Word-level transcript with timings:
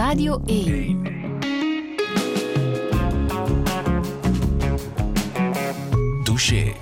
Radio 0.00 0.42
1. 0.46 1.02
Douche. 6.24 6.72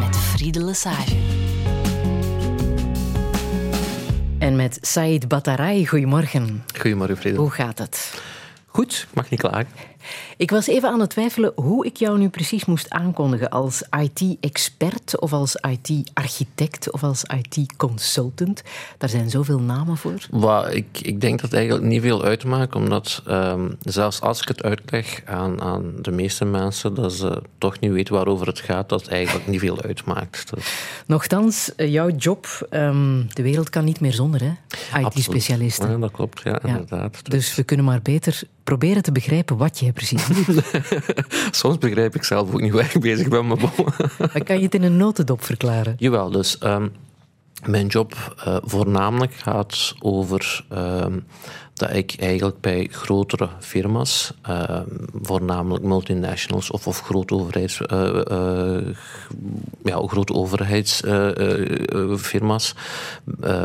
Met 0.00 0.16
Friede 0.16 0.64
Lesage. 0.64 1.16
En 4.38 4.56
met 4.56 4.78
Said 4.80 5.28
Batarai, 5.28 5.86
goedemorgen. 5.86 6.64
Goedemorgen, 6.80 7.16
Frederik. 7.16 7.40
Hoe 7.40 7.50
gaat 7.50 7.78
het? 7.78 8.22
Goed, 8.66 9.06
mag 9.14 9.30
niet 9.30 9.40
klagen. 9.40 9.68
Ik 10.38 10.50
was 10.50 10.66
even 10.66 10.88
aan 10.88 11.00
het 11.00 11.10
twijfelen 11.10 11.52
hoe 11.54 11.86
ik 11.86 11.96
jou 11.96 12.18
nu 12.18 12.28
precies 12.28 12.64
moest 12.64 12.90
aankondigen. 12.90 13.50
Als 13.50 13.82
IT-expert 14.00 15.18
of 15.20 15.32
als 15.32 15.54
IT-architect 15.54 16.90
of 16.90 17.02
als 17.02 17.24
IT-consultant. 17.24 18.62
Daar 18.98 19.08
zijn 19.08 19.30
zoveel 19.30 19.60
namen 19.60 19.96
voor. 19.96 20.26
Wat, 20.30 20.74
ik, 20.74 20.86
ik 21.02 21.20
denk 21.20 21.40
dat 21.40 21.50
het 21.50 21.58
eigenlijk 21.58 21.86
niet 21.86 22.02
veel 22.02 22.24
uitmaakt, 22.24 22.74
omdat 22.74 23.22
um, 23.28 23.76
zelfs 23.80 24.20
als 24.20 24.40
ik 24.40 24.48
het 24.48 24.62
uitleg 24.62 25.22
aan, 25.24 25.60
aan 25.60 25.92
de 26.00 26.10
meeste 26.10 26.44
mensen, 26.44 26.94
dat 26.94 27.12
ze 27.12 27.42
toch 27.58 27.80
niet 27.80 27.92
weten 27.92 28.14
waarover 28.14 28.46
het 28.46 28.60
gaat, 28.60 28.88
dat 28.88 29.00
het 29.00 29.10
eigenlijk 29.10 29.46
niet 29.46 29.60
veel 29.60 29.82
uitmaakt. 29.82 30.54
Dus... 30.54 31.02
Nochtans, 31.06 31.74
eh, 31.74 31.92
jouw 31.92 32.10
job, 32.10 32.68
um, 32.70 33.26
de 33.34 33.42
wereld 33.42 33.70
kan 33.70 33.84
niet 33.84 34.00
meer 34.00 34.12
zonder, 34.12 34.40
hè? 34.40 34.52
IT-specialisten. 35.00 35.90
Ja, 35.90 35.96
dat 35.96 36.10
klopt, 36.10 36.40
ja, 36.44 36.58
ja. 36.62 36.68
inderdaad. 36.68 37.30
Dus 37.30 37.54
we 37.54 37.62
kunnen 37.62 37.86
maar 37.86 38.02
beter 38.02 38.42
proberen 38.68 39.02
te 39.02 39.12
begrijpen 39.12 39.56
wat 39.56 39.78
je 39.78 39.92
precies 39.92 40.26
doet. 40.26 40.62
Soms 41.60 41.78
begrijp 41.78 42.14
ik 42.14 42.24
zelf 42.24 42.52
ook 42.52 42.60
niet 42.60 42.72
waar 42.72 42.90
ik 42.94 43.00
bezig 43.00 43.28
ben, 43.28 43.46
maar 43.46 43.58
Dan 44.32 44.42
kan 44.44 44.56
je 44.56 44.64
het 44.64 44.74
in 44.74 44.82
een 44.82 44.96
notendop 44.96 45.44
verklaren? 45.44 45.94
Jawel, 45.98 46.30
dus 46.30 46.56
um, 46.62 46.92
mijn 47.64 47.86
job 47.86 48.36
uh, 48.46 48.56
voornamelijk 48.62 49.34
gaat 49.34 49.94
over 49.98 50.64
um, 50.72 51.26
dat 51.78 51.94
ik 51.94 52.14
eigenlijk 52.18 52.60
bij 52.60 52.88
grotere 52.90 53.48
firma's, 53.60 54.32
uh, 54.48 54.80
voornamelijk 55.22 55.84
multinationals 55.84 56.70
of, 56.70 56.86
of 56.86 57.00
grote 57.00 57.34
overheids, 57.34 57.80
uh, 57.92 58.20
uh, 58.30 58.94
ja, 59.84 60.02
grote 60.06 60.32
overheidsfirma's 60.32 62.74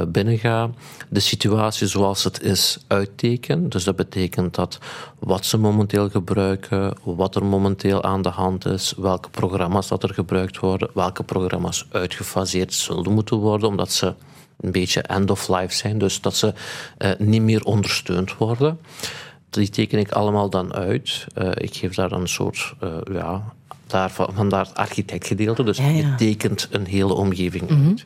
binnenga, 0.08 0.70
de 1.10 1.20
situatie 1.20 1.88
zoals 1.88 2.24
het 2.24 2.42
is 2.42 2.78
uitteken. 2.88 3.70
Dus 3.70 3.84
dat 3.84 3.96
betekent 3.96 4.56
dat 4.56 4.80
wat 5.20 5.46
ze 5.46 5.58
momenteel 5.58 6.10
gebruiken, 6.10 6.98
wat 7.04 7.36
er 7.36 7.46
momenteel 7.46 8.04
aan 8.04 8.22
de 8.22 8.30
hand 8.30 8.66
is, 8.66 8.94
welke 8.98 9.30
programma's 9.30 9.88
dat 9.88 10.04
er 10.04 10.14
gebruikt 10.14 10.60
worden, 10.60 10.90
welke 10.94 11.24
programma's 11.24 11.86
uitgefaseerd 11.92 12.74
zullen 12.74 13.14
moeten 13.14 13.38
worden, 13.38 13.70
omdat 13.70 13.92
ze 13.92 14.14
een 14.60 14.72
beetje 14.72 15.02
end 15.02 15.32
of 15.32 15.48
life 15.48 15.76
zijn, 15.76 15.98
dus 15.98 16.22
dat 16.22 16.36
ze 16.36 16.54
uh, 16.98 17.12
niet 17.18 17.42
meer 17.42 17.64
ondersteund 17.64 18.38
worden. 18.38 18.80
Die 19.50 19.70
teken 19.70 20.00
ik 20.00 20.12
allemaal 20.12 20.50
dan 20.50 20.74
uit. 20.74 21.26
Uh, 21.38 21.50
ik 21.54 21.76
geef 21.76 21.96
daar 21.96 22.12
een 22.12 22.28
soort, 22.28 22.74
uh, 22.84 22.90
ja, 23.12 23.54
daar, 23.88 24.12
vandaar 24.12 24.66
het 24.66 24.76
architectgedeelte. 24.76 25.64
Dus 25.64 25.78
ja, 25.78 25.88
ja. 25.88 25.92
je 25.96 26.16
tekent 26.16 26.68
een 26.72 26.86
hele 26.86 27.14
omgeving 27.14 27.70
mm 27.70 27.78
-hmm. 27.78 27.88
uit. 27.88 28.04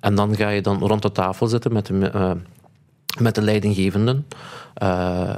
En 0.00 0.14
dan 0.14 0.36
ga 0.36 0.48
je 0.48 0.60
dan 0.60 0.78
rond 0.78 1.02
de 1.02 1.12
tafel 1.12 1.46
zitten 1.46 1.72
met 1.72 1.86
de, 1.86 2.36
met 3.18 3.34
de 3.34 3.42
leidinggevenden. 3.42 4.26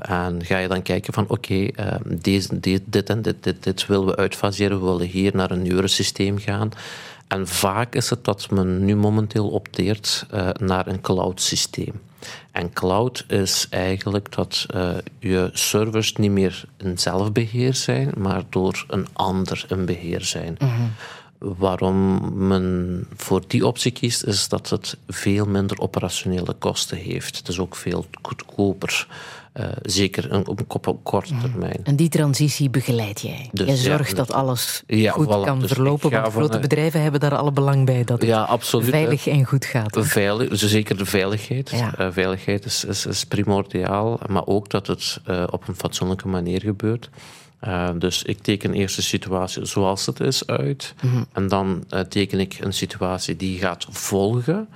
en 0.00 0.44
ga 0.44 0.58
je 0.58 0.68
dan 0.68 0.82
kijken 0.82 1.12
van 1.12 1.24
oké, 1.28 1.32
okay, 1.32 1.98
deze, 2.20 2.60
dit, 2.60 2.82
dit 2.84 3.10
en 3.10 3.22
dit, 3.22 3.36
dit, 3.40 3.62
dit 3.62 3.86
willen 3.86 4.06
we 4.06 4.16
uitfaseren. 4.16 4.78
We 4.78 4.84
willen 4.84 5.06
hier 5.06 5.36
naar 5.36 5.50
een 5.50 5.62
nieuwer 5.62 5.88
systeem 5.88 6.38
gaan. 6.38 6.70
En 7.28 7.46
vaak 7.46 7.94
is 7.94 8.10
het 8.10 8.24
dat 8.24 8.50
men 8.50 8.84
nu 8.84 8.96
momenteel 8.96 9.48
opteert 9.48 10.26
uh, 10.34 10.48
naar 10.52 10.86
een 10.86 11.00
cloud 11.00 11.40
systeem. 11.40 12.00
En 12.52 12.72
cloud 12.72 13.24
is 13.28 13.66
eigenlijk 13.70 14.34
dat 14.34 14.66
uh, 14.74 14.90
je 15.18 15.50
servers 15.52 16.12
niet 16.12 16.30
meer 16.30 16.64
in 16.76 16.98
zelfbeheer 16.98 17.74
zijn, 17.74 18.12
maar 18.16 18.42
door 18.48 18.84
een 18.88 19.06
ander 19.12 19.64
in 19.68 19.84
beheer 19.84 20.24
zijn. 20.24 20.56
Mm 20.58 20.68
-hmm. 20.68 20.92
Waarom 21.38 22.30
men 22.46 23.06
voor 23.16 23.42
die 23.46 23.66
optie 23.66 23.90
kiest, 23.90 24.24
is 24.24 24.48
dat 24.48 24.70
het 24.70 24.96
veel 25.08 25.46
minder 25.46 25.78
operationele 25.80 26.52
kosten 26.52 26.96
heeft. 26.96 27.36
Het 27.36 27.48
is 27.48 27.58
ook 27.58 27.76
veel 27.76 28.06
goedkoper. 28.22 29.06
Uh, 29.60 29.66
zeker 29.82 30.46
op, 30.46 30.64
op, 30.68 30.86
op 30.86 31.04
korte 31.04 31.34
termijn. 31.40 31.80
En 31.82 31.96
die 31.96 32.08
transitie 32.08 32.70
begeleid 32.70 33.20
jij? 33.20 33.48
Dus, 33.52 33.66
je 33.68 33.76
zorgt 33.76 34.10
ja, 34.10 34.16
dat 34.16 34.32
alles 34.32 34.82
ja, 34.86 35.12
goed 35.12 35.26
voilà, 35.26 35.44
kan 35.44 35.60
dus 35.60 35.72
verlopen, 35.72 36.10
want 36.10 36.32
grote 36.32 36.52
van, 36.52 36.60
bedrijven 36.60 37.02
hebben 37.02 37.20
daar 37.20 37.36
alle 37.36 37.52
belang 37.52 37.86
bij 37.86 38.04
dat 38.04 38.20
het 38.20 38.28
ja, 38.28 38.42
absoluut, 38.42 38.88
veilig 38.88 39.24
hè. 39.24 39.30
en 39.30 39.44
goed 39.44 39.64
gaat. 39.64 39.96
Veilig, 40.00 40.48
dus 40.48 40.66
zeker 40.66 40.96
de 40.96 41.06
veiligheid. 41.06 41.72
Uh, 41.72 42.08
veiligheid 42.10 42.64
is, 42.64 42.84
is, 42.84 43.06
is, 43.06 43.24
primordiaal, 43.24 44.20
maar 44.26 44.46
ook 44.46 44.70
dat 44.70 44.86
het 44.86 45.20
uh, 45.28 45.44
op 45.50 45.68
een 45.68 45.76
fatsoenlijke 45.76 46.28
manier 46.28 46.60
gebeurt. 46.60 47.10
Uh, 47.64 47.88
dus 47.98 48.22
ik 48.22 48.38
teken 48.42 48.74
eerst 48.74 48.96
de 48.96 49.02
situatie 49.02 49.64
zoals 49.64 50.06
het 50.06 50.20
is 50.20 50.46
uit. 50.46 50.94
Mm 51.02 51.10
-hmm. 51.10 51.26
En 51.32 51.48
dan 51.48 51.84
uh, 51.90 52.00
teken 52.00 52.40
ik 52.40 52.58
een 52.60 52.72
situatie 52.72 53.36
die 53.36 53.58
gaat 53.58 53.86
volgen. 53.90 54.68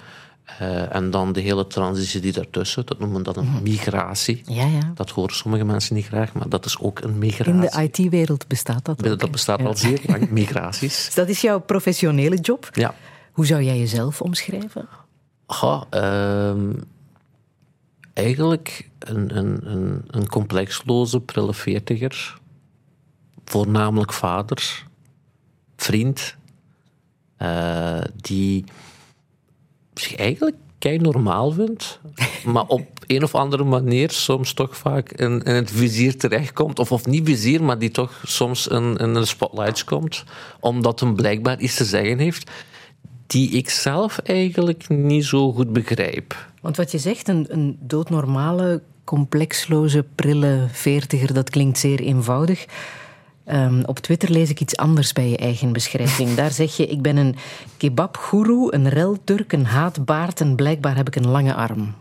Uh, 0.63 0.95
en 0.95 1.11
dan 1.11 1.33
de 1.33 1.41
hele 1.41 1.67
transitie 1.67 2.21
die 2.21 2.33
daartussen, 2.33 2.87
dat 2.87 2.99
noemen 2.99 3.17
we 3.19 3.23
dat 3.23 3.37
een 3.37 3.63
migratie. 3.63 4.43
Ja, 4.45 4.67
ja. 4.67 4.93
Dat 4.95 5.11
horen 5.11 5.35
sommige 5.35 5.65
mensen 5.65 5.95
niet 5.95 6.07
graag, 6.07 6.33
maar 6.33 6.49
dat 6.49 6.65
is 6.65 6.79
ook 6.79 7.01
een 7.01 7.19
migratie. 7.19 7.53
In 7.53 7.61
de 7.61 8.03
IT-wereld 8.05 8.47
bestaat 8.47 8.85
dat 8.85 9.09
ook. 9.09 9.19
Dat 9.19 9.31
bestaat 9.31 9.61
ja. 9.61 9.67
al 9.67 9.77
zeer 9.77 10.01
lang, 10.07 10.31
migraties. 10.41 11.05
Dus 11.05 11.15
dat 11.15 11.29
is 11.29 11.41
jouw 11.41 11.61
professionele 11.61 12.37
job. 12.37 12.69
Ja. 12.73 12.95
Hoe 13.33 13.47
zou 13.47 13.63
jij 13.63 13.79
jezelf 13.79 14.21
omschrijven? 14.21 14.89
Uh, 15.95 16.53
eigenlijk 18.13 18.89
een, 18.99 19.37
een, 19.37 19.71
een, 19.71 20.05
een 20.07 20.29
complexloze, 20.29 21.21
prille 21.21 21.55
veertiger. 21.55 22.39
Voornamelijk 23.45 24.13
vader, 24.13 24.85
vriend, 25.77 26.37
uh, 27.39 28.01
die 28.17 28.65
eigenlijk 30.17 30.57
kei 30.79 30.99
normaal 30.99 31.51
vindt, 31.51 32.01
maar 32.53 32.67
op 32.67 32.87
een 33.07 33.23
of 33.23 33.35
andere 33.35 33.65
manier 33.65 34.11
soms 34.11 34.53
toch 34.53 34.77
vaak 34.77 35.13
in, 35.13 35.43
in 35.43 35.55
het 35.55 35.71
vizier 35.71 36.19
terechtkomt. 36.19 36.79
Of, 36.79 36.93
of 36.93 37.07
niet 37.07 37.27
vizier, 37.27 37.63
maar 37.63 37.79
die 37.79 37.91
toch 37.91 38.23
soms 38.25 38.67
in, 38.67 38.97
in 38.97 39.15
de 39.15 39.25
spotlights 39.25 39.85
komt, 39.85 40.25
omdat 40.61 41.01
hem 41.01 41.15
blijkbaar 41.15 41.61
iets 41.61 41.75
te 41.75 41.85
zeggen 41.85 42.19
heeft 42.19 42.51
die 43.31 43.51
ik 43.51 43.71
zelf 43.71 44.19
eigenlijk 44.19 44.89
niet 44.89 45.25
zo 45.25 45.53
goed 45.53 45.73
begrijp. 45.73 46.49
Want 46.61 46.77
wat 46.77 46.91
je 46.91 46.99
zegt, 46.99 47.29
een, 47.29 47.47
een 47.49 47.79
doodnormale, 47.81 48.83
complexloze, 49.05 50.05
prille 50.15 50.67
veertiger, 50.73 51.35
dat 51.35 51.51
klinkt 51.51 51.79
zeer 51.79 52.01
eenvoudig. 52.01 52.67
Um, 53.47 53.83
op 53.85 53.99
Twitter 53.99 54.31
lees 54.31 54.51
ik 54.51 54.61
iets 54.61 54.77
anders 54.77 55.13
bij 55.13 55.29
je 55.29 55.37
eigen 55.37 55.73
beschrijving. 55.73 56.35
Daar 56.35 56.51
zeg 56.51 56.77
je: 56.77 56.87
Ik 56.87 57.03
ben 57.03 57.17
een 57.17 57.37
kebabgoeroe, 57.77 58.75
een 58.75 58.89
relturk, 58.89 59.53
een 59.53 59.67
haatbaard 59.67 60.41
en 60.41 60.55
blijkbaar 60.55 60.97
heb 60.97 61.07
ik 61.07 61.17
een 61.17 61.29
lange 61.29 61.55
arm. 61.55 61.95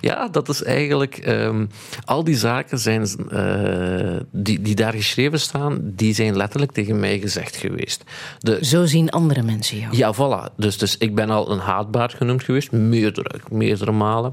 Ja, 0.00 0.28
dat 0.28 0.48
is 0.48 0.62
eigenlijk. 0.62 1.26
Um, 1.26 1.68
al 2.04 2.24
die 2.24 2.36
zaken 2.36 2.78
zijn, 2.78 3.08
uh, 3.32 4.16
die, 4.30 4.60
die 4.60 4.74
daar 4.74 4.92
geschreven 4.92 5.40
staan, 5.40 5.78
die 5.82 6.14
zijn 6.14 6.36
letterlijk 6.36 6.72
tegen 6.72 7.00
mij 7.00 7.18
gezegd 7.18 7.56
geweest. 7.56 8.04
De, 8.38 8.58
Zo 8.60 8.86
zien 8.86 9.10
andere 9.10 9.42
mensen 9.42 9.78
jou. 9.78 9.96
Ja, 9.96 10.14
voilà. 10.14 10.54
Dus, 10.56 10.78
dus 10.78 10.98
ik 10.98 11.14
ben 11.14 11.30
al 11.30 11.50
een 11.50 11.58
haatbaard 11.58 12.14
genoemd 12.14 12.42
geweest, 12.42 12.72
meerdere, 12.72 13.40
meerdere 13.50 13.92
malen. 13.92 14.32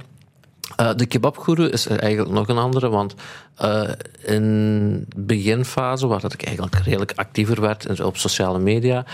Uh, 0.81 0.89
de 0.95 1.05
kebabgoeroe 1.05 1.69
is 1.69 1.87
eigenlijk 1.87 2.31
nog 2.31 2.47
een 2.47 2.57
andere, 2.57 2.89
want 2.89 3.15
uh, 3.61 3.89
in 4.23 5.05
de 5.07 5.21
beginfase, 5.21 6.07
waar 6.07 6.19
dat 6.19 6.33
ik 6.33 6.43
eigenlijk 6.43 6.75
redelijk 6.75 7.13
actiever 7.15 7.61
werd 7.61 7.99
op 7.99 8.17
sociale 8.17 8.59
media, 8.59 9.05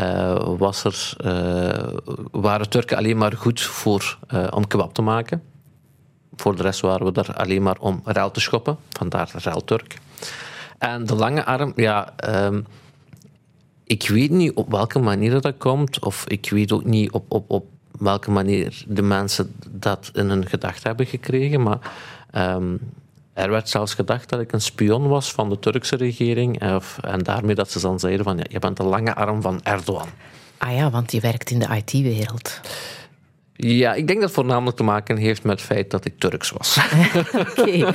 uh, 0.00 0.56
was 0.58 0.84
er, 0.84 1.16
waren 2.30 2.68
Turken 2.68 2.96
alleen 2.96 3.16
maar 3.16 3.32
goed 3.32 3.60
voor, 3.60 4.18
om 4.50 4.66
kebab 4.66 4.94
te 4.94 5.02
maken. 5.02 5.42
Voor 6.36 6.56
de 6.56 6.62
rest 6.62 6.80
waren 6.80 7.06
we 7.06 7.12
daar 7.12 7.34
alleen 7.34 7.62
maar 7.62 7.76
om 7.78 8.00
ruil 8.04 8.30
te 8.30 8.40
schoppen, 8.40 8.76
vandaar 8.90 9.30
ruilturk. 9.42 9.98
En 10.78 11.06
de 11.06 11.14
lange 11.14 11.44
arm, 11.44 11.72
ja... 11.76 12.14
Um, 12.28 12.66
ik 13.84 14.08
weet 14.08 14.30
niet 14.30 14.52
op 14.52 14.70
welke 14.70 14.98
manier 14.98 15.40
dat 15.40 15.54
komt, 15.58 16.04
of 16.04 16.24
ik 16.28 16.50
weet 16.50 16.72
ook 16.72 16.84
niet 16.84 17.10
op, 17.10 17.24
op, 17.28 17.50
op 17.50 17.66
welke 17.98 18.30
manier 18.30 18.84
de 18.86 19.02
mensen 19.02 19.54
dat 19.70 20.10
in 20.14 20.28
hun 20.28 20.46
gedachten 20.46 20.88
hebben 20.88 21.06
gekregen. 21.06 21.62
Maar 21.62 21.78
um, 22.34 22.80
er 23.32 23.50
werd 23.50 23.68
zelfs 23.68 23.94
gedacht 23.94 24.28
dat 24.28 24.40
ik 24.40 24.52
een 24.52 24.60
spion 24.60 25.08
was 25.08 25.32
van 25.32 25.48
de 25.48 25.58
Turkse 25.58 25.96
regering. 25.96 26.74
Of, 26.74 26.98
en 27.00 27.18
daarmee 27.18 27.54
dat 27.54 27.70
ze 27.70 27.80
dan 27.80 28.00
zeiden 28.00 28.24
van 28.24 28.36
ja, 28.36 28.44
je 28.48 28.58
bent 28.58 28.76
de 28.76 28.82
lange 28.82 29.14
arm 29.14 29.42
van 29.42 29.60
Erdogan. 29.62 30.08
Ah 30.58 30.74
ja, 30.74 30.90
want 30.90 31.12
je 31.12 31.20
werkt 31.20 31.50
in 31.50 31.58
de 31.58 31.82
IT-wereld. 31.84 32.60
Ja, 33.56 33.94
ik 33.94 34.06
denk 34.06 34.18
dat 34.20 34.28
het 34.28 34.38
voornamelijk 34.38 34.76
te 34.76 34.82
maken 34.82 35.16
heeft 35.16 35.42
met 35.42 35.56
het 35.56 35.66
feit 35.66 35.90
dat 35.90 36.04
ik 36.04 36.18
Turks 36.18 36.50
was. 36.50 36.78
Oké. 37.58 37.92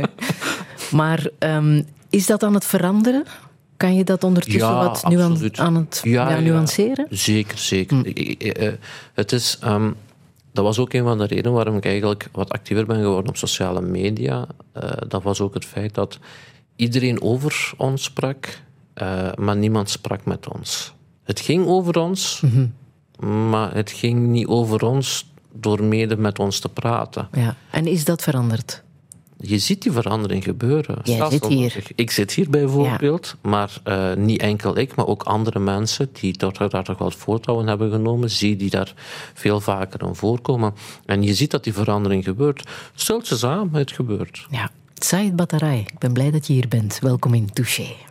maar 1.00 1.28
um, 1.38 1.86
is 2.10 2.26
dat 2.26 2.42
aan 2.42 2.54
het 2.54 2.64
veranderen? 2.64 3.24
Kan 3.80 3.94
je 3.94 4.04
dat 4.04 4.24
ondertussen 4.24 4.62
ja, 4.62 4.84
wat 4.84 5.08
nu 5.08 5.20
aan, 5.20 5.50
aan, 5.54 5.74
het 5.74 6.00
ja, 6.04 6.30
ja, 6.30 6.40
nuanceren? 6.40 7.06
Zeker, 7.10 7.58
zeker. 7.58 7.96
Hm. 7.96 8.74
Het 9.14 9.32
is... 9.32 9.58
Um, 9.64 9.96
dat 10.52 10.64
was 10.64 10.78
ook 10.78 10.92
een 10.92 11.02
van 11.02 11.18
de 11.18 11.26
redenen 11.26 11.52
waarom 11.52 11.76
ik 11.76 11.84
eigenlijk 11.84 12.28
wat 12.32 12.50
actiever 12.50 12.86
ben 12.86 12.96
geworden 12.96 13.28
op 13.28 13.36
sociale 13.36 13.80
media. 13.80 14.46
Uh, 14.76 14.90
dat 15.08 15.22
was 15.22 15.40
ook 15.40 15.54
het 15.54 15.64
feit 15.64 15.94
dat 15.94 16.18
iedereen 16.76 17.22
over 17.22 17.72
ons 17.76 18.02
sprak, 18.02 18.60
uh, 19.02 19.32
maar 19.34 19.56
niemand 19.56 19.90
sprak 19.90 20.24
met 20.24 20.48
ons. 20.48 20.92
Het 21.22 21.40
ging 21.40 21.66
over 21.66 21.98
ons, 21.98 22.40
mm 22.40 22.50
-hmm. 23.18 23.48
maar 23.48 23.74
het 23.74 23.90
ging 23.90 24.26
niet 24.26 24.46
over 24.46 24.82
ons 24.82 25.32
door 25.52 25.84
mede 25.84 26.16
met 26.16 26.38
ons 26.38 26.58
te 26.58 26.68
praten. 26.68 27.28
Ja. 27.32 27.56
En 27.70 27.86
is 27.86 28.04
dat 28.04 28.22
veranderd? 28.22 28.82
Je 29.40 29.58
ziet 29.58 29.82
die 29.82 29.92
verandering 29.92 30.44
gebeuren. 30.44 30.98
Jij 31.02 31.30
zit 31.30 31.46
hier. 31.46 31.82
Ik 31.94 32.10
zit 32.10 32.32
hier 32.32 32.50
bijvoorbeeld, 32.50 33.36
ja. 33.42 33.50
maar 33.50 33.76
uh, 33.84 34.14
niet 34.14 34.40
enkel 34.40 34.78
ik, 34.78 34.94
maar 34.94 35.06
ook 35.06 35.22
andere 35.22 35.58
mensen 35.58 36.08
die 36.12 36.36
daar, 36.36 36.68
daar 36.68 36.84
toch 36.84 36.98
wel 36.98 37.10
voortouwen 37.10 37.66
hebben 37.66 37.90
genomen, 37.90 38.30
zie 38.30 38.56
die 38.56 38.70
daar 38.70 38.94
veel 39.34 39.60
vaker 39.60 40.00
aan 40.00 40.16
voorkomen. 40.16 40.74
En 41.06 41.22
je 41.22 41.34
ziet 41.34 41.50
dat 41.50 41.64
die 41.64 41.72
verandering 41.72 42.24
gebeurt. 42.24 42.68
Stelt 42.94 43.26
ze 43.26 43.38
samen, 43.38 43.74
het 43.74 43.92
gebeurt. 43.92 44.46
Ja. 44.50 44.70
Said 44.94 45.36
Bataray, 45.36 45.78
ik 45.78 45.98
ben 45.98 46.12
blij 46.12 46.30
dat 46.30 46.46
je 46.46 46.52
hier 46.52 46.68
bent. 46.68 46.98
Welkom 46.98 47.34
in 47.34 47.52
Touché. 47.52 48.09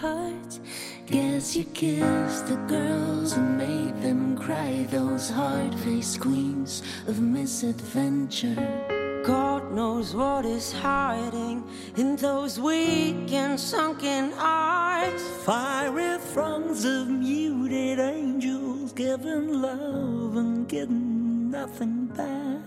Hearts. 0.00 0.60
Guess 1.06 1.56
you 1.56 1.64
kissed 1.64 2.46
the 2.46 2.56
girls 2.68 3.32
who 3.34 3.42
made 3.42 4.00
them 4.00 4.36
cry, 4.36 4.86
those 4.90 5.30
hard 5.30 5.74
faced 5.80 6.20
queens 6.20 6.82
of 7.06 7.20
misadventure. 7.20 8.56
God 9.24 9.72
knows 9.72 10.14
what 10.14 10.44
is 10.44 10.72
hiding 10.72 11.64
in 11.96 12.16
those 12.16 12.60
weak 12.60 13.32
and 13.32 13.58
sunken 13.58 14.32
eyes. 14.36 15.22
Fiery 15.44 16.18
throngs 16.32 16.84
of 16.84 17.08
muted 17.08 17.98
angels 17.98 18.92
giving 18.92 19.60
love 19.60 20.36
and 20.36 20.68
getting 20.68 21.50
nothing 21.50 22.06
back. 22.06 22.62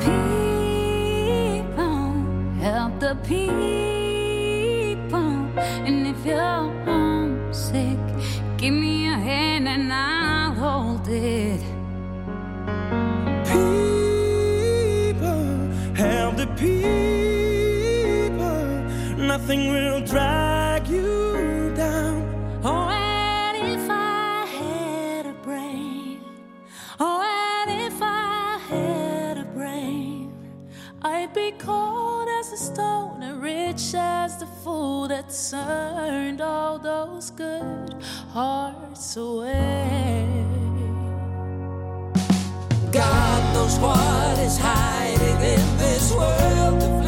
People, 0.00 0.54
help 2.60 2.98
the 3.00 3.14
people. 3.24 4.05
And 5.86 6.04
if 6.08 6.26
you're 6.26 6.36
homesick, 6.84 7.98
give 8.56 8.74
me 8.74 9.06
a 9.06 9.12
hand 9.12 9.68
and 9.68 9.92
I'll 9.92 10.52
hold 10.52 11.06
it. 11.06 11.60
People, 13.46 15.44
help 15.94 16.36
the 16.42 16.48
people. 16.58 16.86
Nothing 19.16 19.70
will 19.70 20.00
drag 20.00 20.35
that 35.50 36.40
all 36.40 36.78
those 36.78 37.30
good 37.30 37.94
hearts 38.32 39.16
away. 39.16 40.26
God 42.90 43.54
knows 43.54 43.78
what 43.78 44.38
is 44.38 44.58
hiding 44.58 45.40
in 45.54 45.76
this 45.78 46.12
world 46.12 47.05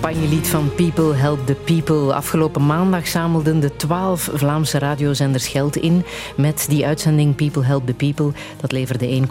campagnelied 0.00 0.48
van 0.48 0.74
People 0.74 1.14
Help 1.14 1.46
the 1.46 1.54
People. 1.54 2.14
Afgelopen 2.14 2.66
maandag 2.66 3.06
zamelden 3.06 3.60
de 3.60 3.76
twaalf 3.76 4.30
Vlaamse 4.32 4.78
radiozenders 4.78 5.48
geld 5.48 5.76
in 5.76 6.04
met 6.36 6.66
die 6.68 6.86
uitzending 6.86 7.34
People 7.34 7.64
Help 7.64 7.86
the 7.86 7.94
People. 7.94 8.32
Dat 8.60 8.72
leverde 8.72 9.22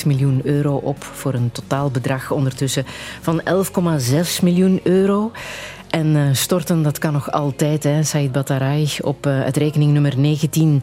1,8 0.00 0.06
miljoen 0.06 0.40
euro 0.44 0.76
op 0.76 1.04
voor 1.04 1.34
een 1.34 1.52
totaalbedrag 1.52 2.30
ondertussen 2.30 2.84
van 3.20 3.40
11,6 3.40 4.42
miljoen 4.42 4.80
euro. 4.82 5.30
En 5.90 6.06
uh, 6.06 6.28
storten, 6.32 6.82
dat 6.82 6.98
kan 6.98 7.12
nog 7.12 7.30
altijd, 7.30 7.82
hè, 7.82 8.02
Said 8.02 8.32
Bataray, 8.32 8.88
op 9.00 9.26
uh, 9.26 9.44
het 9.44 9.56
rekeningnummer 9.56 10.18
19... 10.18 10.82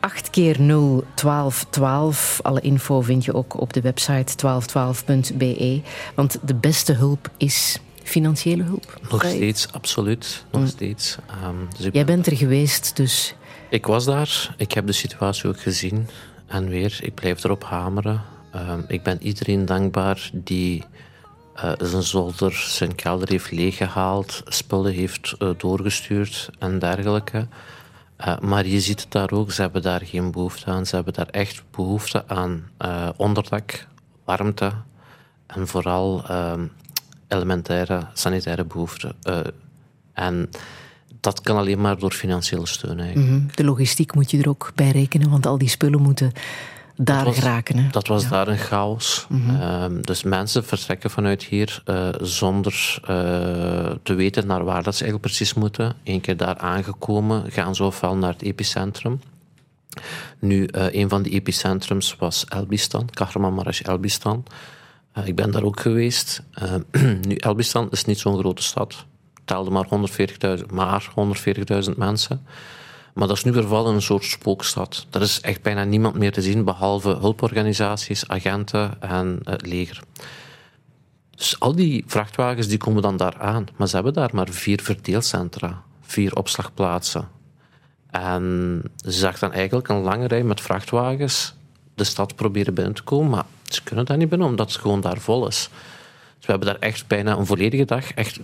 8 0.00 0.30
keer 0.30 0.60
0 0.60 1.04
12 1.14 1.66
12. 1.70 2.40
Alle 2.42 2.60
info 2.60 3.00
vind 3.00 3.24
je 3.24 3.34
ook 3.34 3.60
op 3.60 3.72
de 3.72 3.80
website 3.80 4.34
1212.be. 4.46 5.80
Want 6.14 6.38
de 6.42 6.54
beste 6.54 6.92
hulp 6.92 7.30
is 7.36 7.78
financiële 8.04 8.62
hulp. 8.62 9.00
Nog 9.10 9.24
steeds, 9.24 9.72
absoluut. 9.72 10.44
Nog 10.50 10.68
steeds. 10.68 11.16
Um, 11.44 11.68
dus 11.78 11.88
Jij 11.92 12.04
bent 12.04 12.26
er 12.26 12.36
geweest, 12.36 12.96
dus... 12.96 13.34
Ik 13.70 13.86
was 13.86 14.04
daar. 14.04 14.54
Ik 14.56 14.72
heb 14.72 14.86
de 14.86 14.92
situatie 14.92 15.48
ook 15.48 15.60
gezien. 15.60 16.08
En 16.46 16.68
weer, 16.68 16.98
ik 17.02 17.14
blijf 17.14 17.44
erop 17.44 17.64
hameren. 17.64 18.22
Um, 18.54 18.84
ik 18.88 19.02
ben 19.02 19.22
iedereen 19.22 19.64
dankbaar 19.64 20.30
die 20.32 20.84
uh, 21.56 21.72
zijn 21.78 22.02
zolder, 22.02 22.52
zijn 22.52 22.94
kelder 22.94 23.28
heeft 23.28 23.50
leeggehaald, 23.50 24.42
spullen 24.44 24.92
heeft 24.92 25.34
uh, 25.38 25.50
doorgestuurd 25.56 26.50
en 26.58 26.78
dergelijke. 26.78 27.46
Uh, 28.26 28.38
maar 28.38 28.66
je 28.66 28.80
ziet 28.80 29.00
het 29.00 29.10
daar 29.10 29.30
ook, 29.30 29.52
ze 29.52 29.60
hebben 29.60 29.82
daar 29.82 30.00
geen 30.04 30.30
behoefte 30.30 30.66
aan. 30.70 30.86
Ze 30.86 30.94
hebben 30.94 31.14
daar 31.14 31.28
echt 31.28 31.62
behoefte 31.70 32.24
aan 32.26 32.70
onderdak, 33.16 33.86
warmte 34.24 34.72
en 35.46 35.66
vooral 35.66 36.24
uh, 36.30 36.52
elementaire 37.28 38.06
sanitaire 38.12 38.64
behoeften. 38.64 39.14
Uh, 39.28 39.38
en 40.12 40.50
dat 41.20 41.40
kan 41.40 41.56
alleen 41.56 41.80
maar 41.80 41.98
door 41.98 42.12
financiële 42.12 42.66
steun 42.66 43.00
eigenlijk. 43.00 43.30
Mm 43.30 43.36
-hmm. 43.36 43.48
De 43.54 43.64
logistiek 43.64 44.14
moet 44.14 44.30
je 44.30 44.38
er 44.38 44.48
ook 44.48 44.72
bij 44.74 44.90
rekenen, 44.90 45.30
want 45.30 45.46
al 45.46 45.58
die 45.58 45.68
spullen 45.68 46.02
moeten 46.02 46.32
daar 46.96 47.24
dat 47.24 47.34
was, 47.34 47.38
geraken. 47.38 47.78
Hè? 47.78 47.90
Dat 47.90 48.06
was 48.06 48.22
ja. 48.22 48.28
daar 48.28 48.48
een 48.48 48.58
chaos. 48.58 49.26
Mm 49.28 49.46
-hmm. 49.46 50.02
dus 50.02 50.22
mensen 50.22 50.64
vertrekken 50.64 51.10
vanuit 51.10 51.42
hier 51.42 51.82
uh, 51.86 52.08
zonder 52.20 52.98
uh, 53.00 53.06
te 54.02 54.14
weten 54.14 54.46
naar 54.46 54.64
waar 54.64 54.82
dat 54.82 54.94
ze 54.94 55.02
eigenlijk 55.02 55.34
precies 55.34 55.54
moeten. 55.54 55.94
Eén 56.04 56.20
keer 56.20 56.36
daar 56.36 56.58
aangekomen, 56.58 57.50
gaan 57.50 57.74
ze 57.74 57.84
ofwel 57.84 58.16
naar 58.16 58.32
het 58.32 58.42
epicentrum. 58.42 59.20
Nu, 60.38 60.68
uh, 60.70 60.94
een 60.94 61.08
van 61.08 61.22
die 61.22 61.32
epicentrums 61.32 62.16
was 62.16 62.44
Elbistan, 62.48 63.08
Kahramanmaraş 63.10 63.82
Elbistan. 63.82 64.44
Eh, 65.14 65.26
ik 65.26 65.34
ben 65.34 65.50
daar 65.50 65.62
ook 65.62 65.80
geweest. 65.80 66.42
Uh, 66.62 66.74
nu, 67.28 67.34
Elbistan 67.34 67.90
is 67.90 68.04
niet 68.04 68.18
zo'n 68.18 68.38
grote 68.38 68.62
stad. 68.62 69.04
Telde 69.44 69.70
maar 69.70 69.88
140.000 70.58 70.66
maar 70.72 71.12
140.000 71.88 71.96
mensen. 71.96 72.46
Maar 73.14 73.28
dat 73.28 73.36
is 73.36 73.44
nu 73.44 73.52
vervallen 73.52 73.88
in 73.88 73.94
een 73.94 74.02
soort 74.02 74.24
spookstad. 74.24 75.06
Er 75.10 75.22
is 75.22 75.40
echt 75.40 75.62
bijna 75.62 75.84
niemand 75.84 76.14
meer 76.14 76.32
te 76.32 76.42
zien, 76.42 76.64
behalve 76.64 77.08
hulporganisaties, 77.08 78.28
agenten 78.28 79.02
en 79.02 79.40
het 79.44 79.66
leger. 79.66 80.00
Dus 81.30 81.60
al 81.60 81.74
die 81.74 82.04
vrachtwagens 82.06 82.66
die 82.66 82.78
komen 82.78 83.02
dan 83.02 83.16
daar 83.16 83.38
aan. 83.38 83.66
Maar 83.76 83.88
ze 83.88 83.94
hebben 83.94 84.12
daar 84.12 84.30
maar 84.32 84.48
vier 84.48 84.80
verdeelcentra, 84.82 85.82
vier 86.00 86.34
opslagplaatsen. 86.34 87.28
En 88.10 88.82
ze 88.96 89.10
zag 89.10 89.38
dan 89.38 89.52
eigenlijk 89.52 89.88
een 89.88 90.02
lange 90.02 90.26
rij 90.26 90.42
met 90.42 90.60
vrachtwagens 90.60 91.54
de 91.94 92.04
stad 92.04 92.34
proberen 92.34 92.74
binnen 92.74 92.94
te 92.94 93.02
komen. 93.02 93.30
Maar 93.30 93.44
ze 93.74 93.82
kunnen 93.82 94.04
daar 94.04 94.16
niet 94.16 94.28
binnen, 94.28 94.48
omdat 94.48 94.72
het 94.72 94.80
gewoon 94.80 95.00
daar 95.00 95.18
vol 95.18 95.46
is. 95.46 95.68
Dus 96.36 96.46
we 96.46 96.50
hebben 96.50 96.68
daar 96.68 96.88
echt 96.88 97.06
bijna 97.06 97.36
een 97.36 97.46
volledige 97.46 97.84
dag 97.84 98.12
echt 98.12 98.40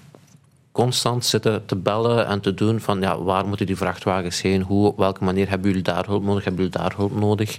constant 0.73 1.25
zitten 1.25 1.67
te 1.67 1.77
bellen 1.77 2.27
en 2.27 2.41
te 2.41 2.55
doen 2.55 2.81
van 2.81 3.01
ja, 3.01 3.23
waar 3.23 3.47
moeten 3.47 3.67
die 3.67 3.77
vrachtwagens 3.77 4.43
heen, 4.43 4.63
hoe, 4.63 4.87
op 4.87 4.97
welke 4.97 5.25
manier 5.25 5.49
hebben 5.49 5.69
jullie 5.69 5.83
daar 5.83 6.07
hulp 6.07 6.23
nodig, 6.23 6.45
hebben 6.45 6.65
jullie 6.65 6.79
daar 6.79 6.95
hulp 6.97 7.19
nodig. 7.21 7.59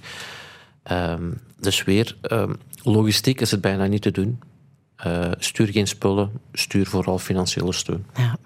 Um, 0.91 1.39
dus 1.59 1.83
weer, 1.83 2.15
um, 2.21 2.57
logistiek 2.83 3.41
is 3.41 3.51
het 3.51 3.61
bijna 3.61 3.85
niet 3.85 4.01
te 4.01 4.11
doen. 4.11 4.39
Uh, 5.07 5.31
stuur 5.37 5.67
geen 5.67 5.87
spullen, 5.87 6.31
stuur 6.53 6.85
vooral 6.85 7.19
financiële 7.19 7.73
steun. 7.73 8.05
Ja. 8.15 8.37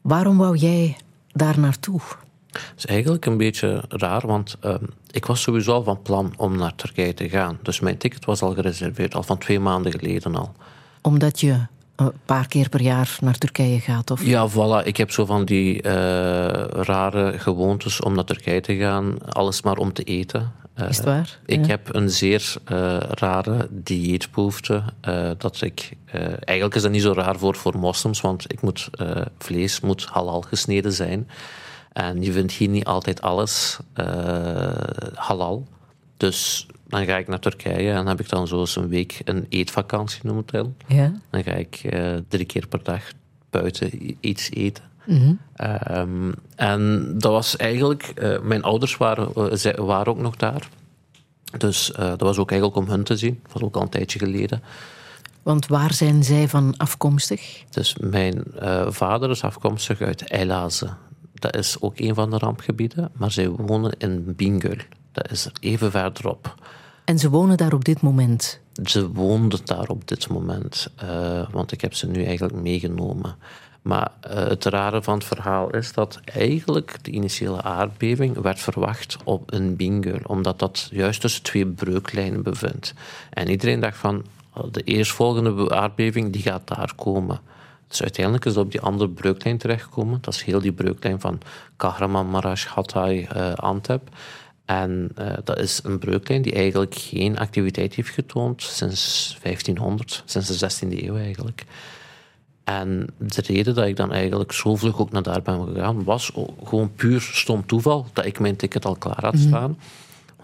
Waarom 0.00 0.38
wou 0.38 0.56
jij 0.56 0.96
daar 1.32 1.58
naartoe? 1.58 2.00
Dat 2.56 2.76
is 2.76 2.86
eigenlijk 2.86 3.26
een 3.26 3.36
beetje 3.36 3.84
raar, 3.88 4.26
want 4.26 4.56
uh, 4.64 4.74
ik 5.10 5.26
was 5.26 5.42
sowieso 5.42 5.72
al 5.72 5.82
van 5.82 6.02
plan 6.02 6.34
om 6.36 6.56
naar 6.56 6.74
Turkije 6.74 7.14
te 7.14 7.28
gaan. 7.28 7.58
Dus 7.62 7.80
mijn 7.80 7.96
ticket 7.96 8.24
was 8.24 8.42
al 8.42 8.54
gereserveerd, 8.54 9.14
al 9.14 9.22
van 9.22 9.38
twee 9.38 9.60
maanden 9.60 9.92
geleden 9.92 10.36
al. 10.36 10.52
Omdat 11.02 11.40
je 11.40 11.66
een 11.96 12.12
paar 12.24 12.46
keer 12.48 12.68
per 12.68 12.82
jaar 12.82 13.16
naar 13.20 13.38
Turkije 13.38 13.80
gaat? 13.80 14.10
Of? 14.10 14.24
Ja, 14.24 14.48
voilà. 14.50 14.86
Ik 14.86 14.96
heb 14.96 15.10
zo 15.10 15.24
van 15.24 15.44
die 15.44 15.74
uh, 15.76 15.92
rare 16.68 17.38
gewoontes 17.38 18.00
om 18.00 18.14
naar 18.14 18.24
Turkije 18.24 18.60
te 18.60 18.76
gaan. 18.76 19.16
Alles 19.28 19.62
maar 19.62 19.76
om 19.76 19.92
te 19.92 20.02
eten. 20.02 20.52
Uh, 20.78 20.88
Is 20.88 20.96
het 20.96 21.06
waar? 21.06 21.38
Ik 21.46 21.60
ja. 21.60 21.66
heb 21.66 21.94
een 21.94 22.10
zeer 22.10 22.54
uh, 22.72 22.96
rare 22.98 23.68
dieetbehoefte. 23.70 24.82
dat 25.38 25.60
ik, 25.60 25.90
eigenlijk 26.44 26.74
is 26.74 26.82
dat 26.82 26.90
niet 26.90 27.02
zo 27.02 27.12
raar 27.12 27.38
voor, 27.38 27.56
voor 27.56 27.78
moslims, 27.78 28.20
want 28.20 28.52
ik 28.52 28.60
moet, 28.60 28.90
vlees 29.38 29.80
moet 29.80 30.06
halal 30.06 30.40
gesneden 30.40 30.92
zijn. 30.92 31.28
En 31.96 32.22
je 32.22 32.32
vindt 32.32 32.52
hier 32.52 32.68
niet 32.68 32.84
altijd 32.84 33.22
alles 33.22 33.78
halal. 35.14 35.66
Dus 36.16 36.66
dan 36.88 37.04
ga 37.04 37.16
ik 37.16 37.28
naar 37.28 37.38
Turkije 37.38 37.92
en 37.92 38.06
heb 38.06 38.20
ik 38.20 38.28
dan 38.28 38.46
zo 38.46 38.60
eens 38.60 38.76
een 38.76 38.88
week 38.88 39.20
een 39.24 39.46
eetvakantie, 39.48 40.20
noem 40.22 40.36
het 40.36 40.50
wel. 40.50 40.74
Ja. 40.86 41.12
Dan 41.30 41.42
ga 41.42 41.52
ik 41.52 41.80
uh, 41.84 42.14
drie 42.28 42.44
keer 42.44 42.66
per 42.66 42.82
dag 42.82 43.02
buiten 43.50 44.16
iets 44.20 44.50
eten. 44.50 44.84
Mm 45.06 45.16
-hmm. 45.16 45.38
um, 45.96 46.34
en 46.56 47.12
dat 47.18 47.32
was 47.32 47.56
eigenlijk, 47.56 48.12
uh, 48.18 48.40
mijn 48.40 48.62
ouders 48.62 48.96
waren, 48.96 49.32
waren 49.86 50.12
ook 50.12 50.20
nog 50.20 50.36
daar. 50.36 50.68
Dus 51.58 51.92
dat 51.96 52.20
was 52.20 52.38
ook 52.38 52.50
eigenlijk 52.50 52.80
om 52.80 52.88
hun 52.88 53.04
te 53.04 53.16
zien. 53.16 53.40
Dat 53.42 53.52
was 53.52 53.62
ook 53.62 53.76
al 53.76 53.82
een 53.82 53.88
tijdje 53.88 54.18
geleden. 54.18 54.62
Want 55.42 55.66
waar 55.66 55.92
zijn 55.92 56.24
zij 56.24 56.48
van 56.48 56.74
afkomstig? 56.76 57.64
Dus 57.70 57.96
mijn 58.00 58.44
vader 58.88 59.30
is 59.30 59.42
afkomstig 59.42 60.00
uit 60.00 60.28
Eilaze. 60.28 60.88
Dat 61.40 61.56
is 61.56 61.80
ook 61.80 61.98
een 61.98 62.14
van 62.14 62.30
de 62.30 62.38
rampgebieden, 62.38 63.10
maar 63.12 63.30
zij 63.30 63.48
wonen 63.48 63.94
in 63.98 64.34
Bingöl. 64.36 64.78
Dat 65.12 65.30
is 65.30 65.48
even 65.60 65.90
verderop. 65.90 66.54
En 67.04 67.18
ze 67.18 67.30
wonen 67.30 67.56
daar 67.56 67.72
op 67.72 67.84
dit 67.84 68.00
moment? 68.00 68.60
Ze 68.84 69.12
woonden 69.12 69.60
daar 69.64 69.88
op 69.88 70.08
dit 70.08 70.28
moment, 70.28 70.90
uh, 71.04 71.48
want 71.50 71.72
ik 71.72 71.80
heb 71.80 71.94
ze 71.94 72.06
nu 72.06 72.24
eigenlijk 72.24 72.54
meegenomen. 72.54 73.36
Maar 73.82 74.10
uh, 74.30 74.34
het 74.34 74.64
rare 74.64 75.02
van 75.02 75.14
het 75.14 75.24
verhaal 75.24 75.70
is 75.70 75.92
dat 75.92 76.20
eigenlijk 76.24 76.98
de 77.02 77.10
initiële 77.10 77.62
aardbeving 77.62 78.38
werd 78.38 78.60
verwacht 78.60 79.16
op 79.24 79.52
een 79.52 79.76
Bingöl, 79.76 80.20
omdat 80.26 80.58
dat 80.58 80.88
juist 80.90 81.20
tussen 81.20 81.42
twee 81.42 81.66
breuklijnen 81.66 82.42
bevindt. 82.42 82.94
En 83.30 83.50
iedereen 83.50 83.80
dacht 83.80 83.96
van, 83.96 84.24
de 84.70 84.82
eerstvolgende 84.82 85.70
aardbeving 85.74 86.32
die 86.32 86.42
gaat 86.42 86.68
daar 86.68 86.92
komen. 86.96 87.40
Dus 87.88 88.02
uiteindelijk 88.02 88.44
is 88.44 88.54
dat 88.54 88.64
op 88.64 88.70
die 88.70 88.80
andere 88.80 89.10
breuklijn 89.10 89.58
terechtgekomen. 89.58 90.18
Dat 90.20 90.34
is 90.34 90.42
heel 90.42 90.60
die 90.60 90.72
breuklijn 90.72 91.20
van 91.20 91.40
Kahramanmaraş, 91.76 92.66
Hatay, 92.66 93.28
uh, 93.36 93.52
Antep. 93.54 94.08
En 94.64 95.08
uh, 95.18 95.32
dat 95.44 95.58
is 95.58 95.80
een 95.82 95.98
breuklijn 95.98 96.42
die 96.42 96.52
eigenlijk 96.52 96.94
geen 96.94 97.38
activiteit 97.38 97.94
heeft 97.94 98.08
getoond 98.08 98.62
sinds 98.62 99.36
1500, 99.42 100.22
sinds 100.24 100.58
de 100.58 100.70
16e 100.70 101.04
eeuw 101.04 101.16
eigenlijk. 101.16 101.64
En 102.64 103.06
de 103.18 103.42
reden 103.42 103.74
dat 103.74 103.86
ik 103.86 103.96
dan 103.96 104.12
eigenlijk 104.12 104.52
zo 104.52 104.76
vlug 104.76 104.98
ook 104.98 105.10
naar 105.10 105.22
daar 105.22 105.42
ben 105.42 105.66
gegaan, 105.66 106.04
was 106.04 106.32
gewoon 106.64 106.94
puur 106.94 107.20
stom 107.20 107.66
toeval 107.66 108.06
dat 108.12 108.24
ik 108.24 108.38
mijn 108.38 108.56
ticket 108.56 108.84
al 108.84 108.96
klaar 108.96 109.24
had 109.24 109.38
staan. 109.38 109.70
Mm. 109.70 109.78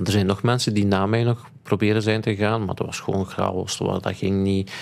Er 0.05 0.13
zijn 0.13 0.27
nog 0.27 0.43
mensen 0.43 0.75
die 0.75 0.87
na 0.87 1.07
mij 1.07 1.23
nog 1.23 1.51
proberen 1.63 2.03
zijn 2.03 2.21
te 2.21 2.37
gaan, 2.37 2.65
maar 2.65 2.75
dat 2.75 2.87
was 2.87 3.01
gewoon 3.01 3.27
chaos. 3.27 3.79
Dat 3.79 4.17
ging 4.17 4.43
niet. 4.43 4.73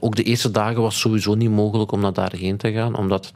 Ook 0.00 0.16
de 0.16 0.22
eerste 0.22 0.50
dagen 0.50 0.82
was 0.82 1.00
sowieso 1.00 1.34
niet 1.34 1.50
mogelijk 1.50 1.92
om 1.92 2.00
naar 2.00 2.12
daarheen 2.12 2.56
te 2.56 2.72
gaan, 2.72 2.96
omdat 2.96 3.32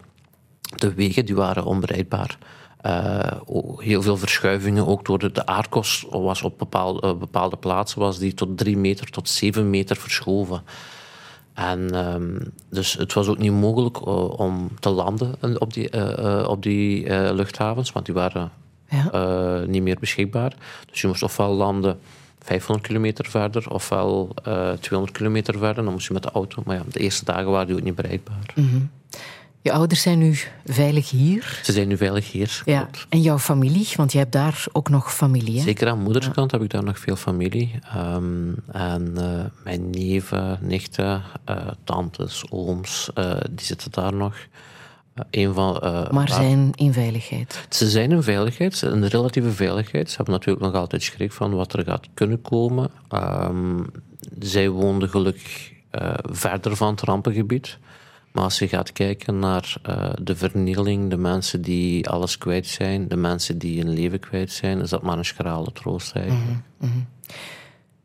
de 0.77 0.95
wegen 0.95 1.27
die 1.27 1.35
waren 1.35 1.65
onbereidbaar. 1.65 2.39
Uh, 2.87 3.33
heel 3.77 4.03
veel 4.03 4.17
verschuivingen, 4.17 4.87
ook 4.87 5.05
door 5.05 5.33
de, 5.33 5.47
aardkorst 5.47 6.07
was 6.11 6.43
op 6.43 6.59
bepaalde, 6.59 7.07
uh, 7.07 7.15
bepaalde 7.15 7.57
plaatsen 7.57 8.01
was 8.01 8.19
die 8.19 8.35
tot 8.35 8.59
drie 8.59 8.77
meter 8.77 9.11
tot 9.11 9.29
zeven 9.29 9.71
meter 9.71 9.97
verschoven. 9.97 10.63
En 11.55 12.07
um, 12.15 12.53
dus 12.71 12.93
het 12.93 13.13
was 13.13 13.29
ook 13.29 13.39
niet 13.39 13.53
mogelijk 13.53 13.97
uh, 13.97 14.31
om 14.31 14.71
te 14.79 14.91
landen 14.91 15.61
op 15.61 15.73
die, 15.73 16.49
op 16.49 16.63
die 16.63 17.11
luchthavens, 17.35 17.93
want 17.93 18.07
die 18.07 18.15
waren 18.15 18.51
ja. 18.91 19.65
niet 19.67 19.83
meer 19.83 19.97
beschikbaar. 20.01 20.53
Dus 20.91 21.01
je 21.01 21.07
moest 21.07 21.23
ofwel 21.23 21.55
landen 21.55 21.99
500 22.43 22.87
kilometer 22.87 23.27
verder, 23.27 23.71
ofwel 23.71 24.35
200 24.81 25.17
kilometer 25.17 25.59
verder. 25.59 25.85
Dan 25.85 25.93
moest 25.93 26.07
je 26.07 26.13
met 26.13 26.23
de 26.23 26.31
auto. 26.31 26.63
Maar 26.67 26.77
ja, 26.77 26.83
de 26.93 27.01
eerste 27.01 27.25
dagen 27.25 27.51
waren 27.51 27.67
die 27.67 27.77
ook 27.77 27.83
niet 27.83 27.95
bereikbaar. 27.95 28.53
Mm 28.55 28.69
-hmm. 28.69 28.91
Je 29.63 29.73
ouders 29.73 30.03
zijn 30.03 30.19
nu 30.19 30.39
veilig 30.65 31.11
hier? 31.11 31.61
Ze 31.63 31.73
zijn 31.73 31.89
nu 31.89 31.97
veilig 31.97 32.33
hier. 32.33 32.63
Ja. 32.65 32.89
En 33.09 33.21
jouw 33.21 33.39
familie? 33.39 33.89
Want 33.97 34.13
je 34.13 34.19
hebt 34.19 34.33
daar 34.33 34.65
ook 34.73 34.89
nog 34.89 35.15
familie. 35.15 35.57
Hè? 35.57 35.63
Zeker 35.63 35.89
aan 35.89 36.03
moederskant 36.03 36.51
ja. 36.51 36.57
heb 36.57 36.67
ik 36.67 36.73
daar 36.73 36.85
nog 36.85 36.99
veel 36.99 37.17
familie. 37.17 37.79
Um, 37.97 38.55
en 38.73 39.15
uh, 39.17 39.45
mijn 39.65 39.91
neven, 39.91 40.59
nichten, 40.61 41.23
uh, 41.51 41.57
tantes, 41.85 42.45
ooms, 42.51 43.11
uh, 43.15 43.33
die 43.51 43.67
zitten 43.67 43.91
daar 43.91 44.15
nog. 44.15 44.37
Een 45.31 45.55
van, 45.55 45.79
maar 46.11 46.29
zijn 46.29 46.71
in 46.75 46.93
veiligheid? 46.93 47.67
Ze 47.69 47.89
zijn 47.91 48.11
in 48.13 48.23
veiligheid, 48.23 48.83
een 48.83 49.09
relatieve 49.09 49.51
veiligheid. 49.51 50.11
Ze 50.11 50.17
hebben 50.17 50.35
natuurlijk 50.35 50.65
nog 50.65 50.75
altijd 50.75 51.03
schrik 51.03 51.33
van 51.33 51.55
wat 51.55 51.73
er 51.73 51.85
gaat 51.85 52.07
kunnen 52.15 52.43
komen. 52.43 52.91
Um, 53.15 53.87
zij 54.39 54.69
woonden 54.69 55.09
gelukkig 55.09 55.73
verder 56.23 56.77
van 56.77 56.91
het 56.91 57.01
rampengebied. 57.01 57.79
Maar 58.33 58.45
als 58.45 58.59
je 58.59 58.69
gaat 58.69 58.93
kijken 58.93 59.39
naar 59.39 59.75
uh, 59.89 60.11
de 60.23 60.37
vernieling, 60.37 61.11
de 61.11 61.17
mensen 61.17 61.63
die 61.63 62.09
alles 62.09 62.39
kwijt 62.39 62.67
zijn, 62.67 63.09
de 63.09 63.17
mensen 63.17 63.59
die 63.59 63.81
hun 63.81 63.91
leven 63.91 64.21
kwijt 64.21 64.53
zijn, 64.53 64.81
is 64.81 64.91
dat 64.91 65.03
maar 65.03 65.19
een 65.19 65.25
schrale 65.25 65.73
troost 65.73 66.13
eigenlijk. 66.13 66.61
Mm 66.79 66.91
-hmm. 66.91 67.07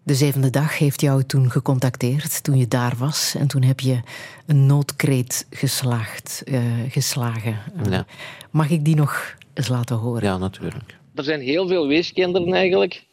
De 0.06 0.16
zevende 0.16 0.50
dag 0.50 0.78
heeft 0.78 1.02
jou 1.02 1.24
toen 1.24 1.52
gecontacteerd, 1.52 2.44
toen 2.44 2.58
je 2.58 2.68
daar 2.68 2.96
was. 2.98 3.36
En 3.36 3.48
toen 3.48 3.62
heb 3.64 3.80
je 3.80 4.00
een 4.46 4.66
noodkreet 4.66 5.46
geslaagd, 5.50 6.44
uh, 6.46 6.62
geslagen. 6.90 7.60
Uh, 7.86 7.92
ja. 7.92 8.06
Mag 8.52 8.70
ik 8.70 8.86
die 8.86 8.96
nog 8.96 9.36
eens 9.54 9.68
laten 9.68 9.96
horen? 9.96 10.24
Ja, 10.24 10.38
natuurlijk. 10.38 10.98
Er 11.16 11.24
zijn 11.24 11.42
heel 11.42 11.68
veel 11.68 11.88
weeskinderen 11.88 12.54
eigenlijk. 12.54 13.04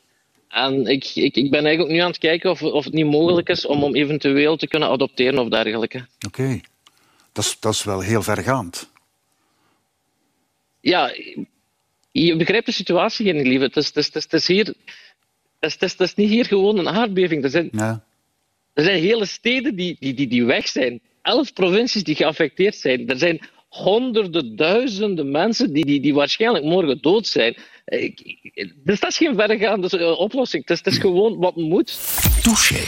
En 0.49 0.87
ik, 0.87 1.05
ik, 1.15 1.37
ik 1.37 1.51
ben 1.51 1.65
eigenlijk 1.65 1.95
nu 1.95 2.01
aan 2.01 2.09
het 2.09 2.19
kijken 2.19 2.51
of, 2.51 2.63
of 2.63 2.85
het 2.85 2.93
niet 2.93 3.07
mogelijk 3.07 3.49
is 3.49 3.67
om, 3.67 3.83
om 3.83 3.95
eventueel 3.95 4.57
te 4.57 4.67
kunnen 4.67 4.89
adopteren 4.89 5.39
of 5.39 5.49
dergelijke. 5.49 6.07
Oké. 6.27 6.41
Okay. 6.41 6.63
Dat 7.33 7.45
is, 7.45 7.57
dat 7.61 7.73
is 7.73 7.85
wel 7.85 8.01
heel 8.01 8.23
vergaand. 8.23 8.91
Ja, 10.81 11.15
je 12.11 12.37
begrijpt 12.37 12.67
de 12.67 12.73
situatie 12.73 13.25
hier 13.25 13.35
niet, 13.35 13.47
lieve. 13.47 13.65
Het 13.65 13.77
is, 13.77 13.87
het 13.87 13.97
is, 13.97 14.23
het 14.23 14.33
is, 14.33 14.47
hier... 14.47 14.75
Het 15.63 15.83
is, 15.83 15.91
het 15.91 16.01
is, 16.01 16.15
niet 16.15 16.29
hier 16.29 16.45
gewoon 16.45 16.79
een 16.79 16.89
aardbeving. 16.89 17.45
Er 17.45 17.51
zijn, 17.51 17.69
ja. 17.73 18.05
er 18.73 18.85
zijn 18.85 19.01
hele 19.01 19.27
steden 19.27 19.77
die, 19.77 19.97
die, 20.01 20.15
die, 20.15 20.29
die 20.29 20.45
weg 20.45 20.69
zijn. 20.69 21.01
Elf 21.23 21.53
provincies 21.53 22.05
die 22.05 22.15
geaffecteerd 22.15 22.75
zijn. 22.75 23.09
Er 23.09 23.19
zijn 23.19 23.41
honderden, 23.69 24.57
duizenden 24.57 25.31
mensen 25.31 25.73
die, 25.73 25.85
die, 25.85 26.01
die 26.01 26.15
waarschijnlijk 26.15 26.65
morgen 26.65 26.99
dood 27.01 27.27
zijn. 27.27 27.57
Dus 28.85 29.01
dat 29.01 29.11
is 29.11 29.17
geen 29.17 29.35
verregaande 29.35 30.17
oplossing. 30.17 30.63
Het 30.63 30.71
is, 30.71 30.85
het 30.85 30.95
is 30.95 30.99
gewoon 30.99 31.39
wat 31.39 31.57
moet. 31.57 31.99
Touché. 32.43 32.85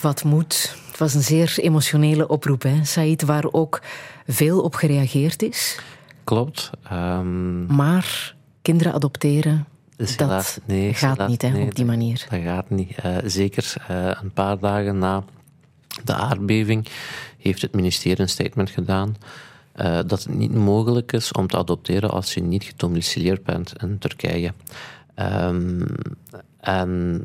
Wat 0.00 0.24
moet 0.24 0.78
was 1.00 1.14
een 1.14 1.22
zeer 1.22 1.54
emotionele 1.56 2.28
oproep, 2.28 2.62
hè, 2.62 2.84
Said, 2.84 3.22
waar 3.22 3.52
ook 3.52 3.82
veel 4.26 4.60
op 4.60 4.74
gereageerd 4.74 5.42
is. 5.42 5.78
Klopt. 6.24 6.70
Um... 6.92 7.66
Maar 7.66 8.34
kinderen 8.62 8.92
adopteren, 8.92 9.66
Dus 10.00 10.16
dat 10.16 10.28
helaas, 10.28 10.58
nee, 10.64 10.94
gaat 10.94 11.16
helaas, 11.16 11.30
niet 11.30 11.42
hè, 11.42 11.48
nee, 11.48 11.64
op 11.64 11.74
die 11.74 11.84
manier. 11.84 12.26
Dat 12.30 12.40
gaat 12.42 12.70
niet. 12.70 12.96
Eh, 12.96 13.16
zeker 13.24 13.74
eh, 13.88 14.10
een 14.22 14.32
paar 14.32 14.58
dagen 14.58 14.98
na 14.98 15.24
de 16.04 16.14
aardbeving 16.14 16.86
heeft 17.38 17.62
het 17.62 17.74
ministerie 17.74 18.20
een 18.20 18.28
statement 18.28 18.70
gedaan 18.70 19.16
eh, 19.72 19.98
dat 20.06 20.22
het 20.22 20.34
niet 20.34 20.54
mogelijk 20.54 21.12
is 21.12 21.32
om 21.32 21.46
te 21.46 21.56
adopteren 21.56 22.10
als 22.10 22.34
je 22.34 22.42
niet 22.42 22.64
gedomicileerd 22.64 23.44
bent 23.44 23.82
in 23.82 23.98
Turkije. 23.98 24.52
Ehm, 25.14 25.86
en 26.60 27.22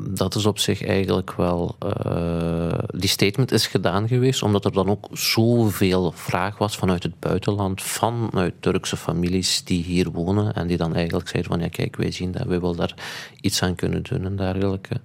dat 0.00 0.34
is 0.34 0.46
op 0.46 0.58
zich 0.58 0.84
eigenlijk 0.84 1.32
wel. 1.32 1.76
eh, 1.78 2.78
die 2.86 3.08
statement 3.08 3.52
is 3.52 3.66
gedaan 3.66 4.08
geweest 4.08 4.42
omdat 4.42 4.64
er 4.64 4.72
dan 4.72 4.88
ook 4.88 5.08
zoveel 5.12 6.12
vraag 6.12 6.58
was 6.58 6.76
vanuit 6.76 7.02
het 7.02 7.20
buitenland, 7.20 7.82
vanuit 7.82 8.54
Turkse 8.60 8.96
families 8.96 9.64
die 9.64 9.82
hier 9.82 10.10
wonen 10.10 10.54
en 10.54 10.66
die 10.66 10.76
dan 10.76 10.94
eigenlijk 10.94 11.28
zeiden: 11.28 11.52
van 11.52 11.60
ja, 11.60 11.68
kijk, 11.68 11.96
wij 11.96 12.10
zien 12.10 12.32
dat, 12.32 12.46
wij 12.46 12.60
willen 12.60 12.76
daar 12.76 12.94
iets 13.40 13.62
aan 13.62 13.74
kunnen 13.74 14.02
doen 14.02 14.24
en 14.24 14.36
dergelijke. 14.36 15.00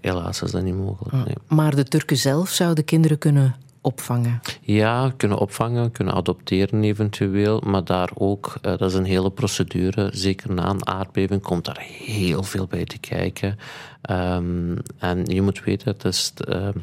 Helaas 0.00 0.42
is 0.42 0.50
dat 0.50 0.62
niet 0.62 0.74
mogelijk. 0.74 1.26
Nee. 1.26 1.34
Maar 1.46 1.74
de 1.76 1.84
Turken 1.84 2.16
zelf 2.16 2.48
zouden 2.48 2.84
kinderen 2.84 3.18
kunnen 3.18 3.54
opvangen. 3.86 4.40
Ja, 4.60 5.12
kunnen 5.16 5.38
opvangen, 5.38 5.92
kunnen 5.92 6.14
adopteren 6.14 6.84
eventueel, 6.84 7.60
maar 7.60 7.84
daar 7.84 8.10
ook, 8.14 8.54
eh, 8.62 8.78
dat 8.78 8.90
is 8.90 8.94
een 8.94 9.04
hele 9.04 9.30
procedure. 9.30 10.10
Zeker 10.12 10.52
na 10.52 10.68
een 10.68 10.86
aardbeving 10.86 11.42
komt 11.42 11.64
daar 11.64 11.86
heel 12.04 12.42
veel 12.42 12.66
bij 12.66 12.84
te 12.84 12.98
kijken. 12.98 13.58
Ehm, 14.02 14.76
en 14.98 15.24
je 15.24 15.42
moet 15.42 15.64
weten, 15.64 15.92
het 15.92 16.04
is, 16.04 16.32
ehm, 16.48 16.78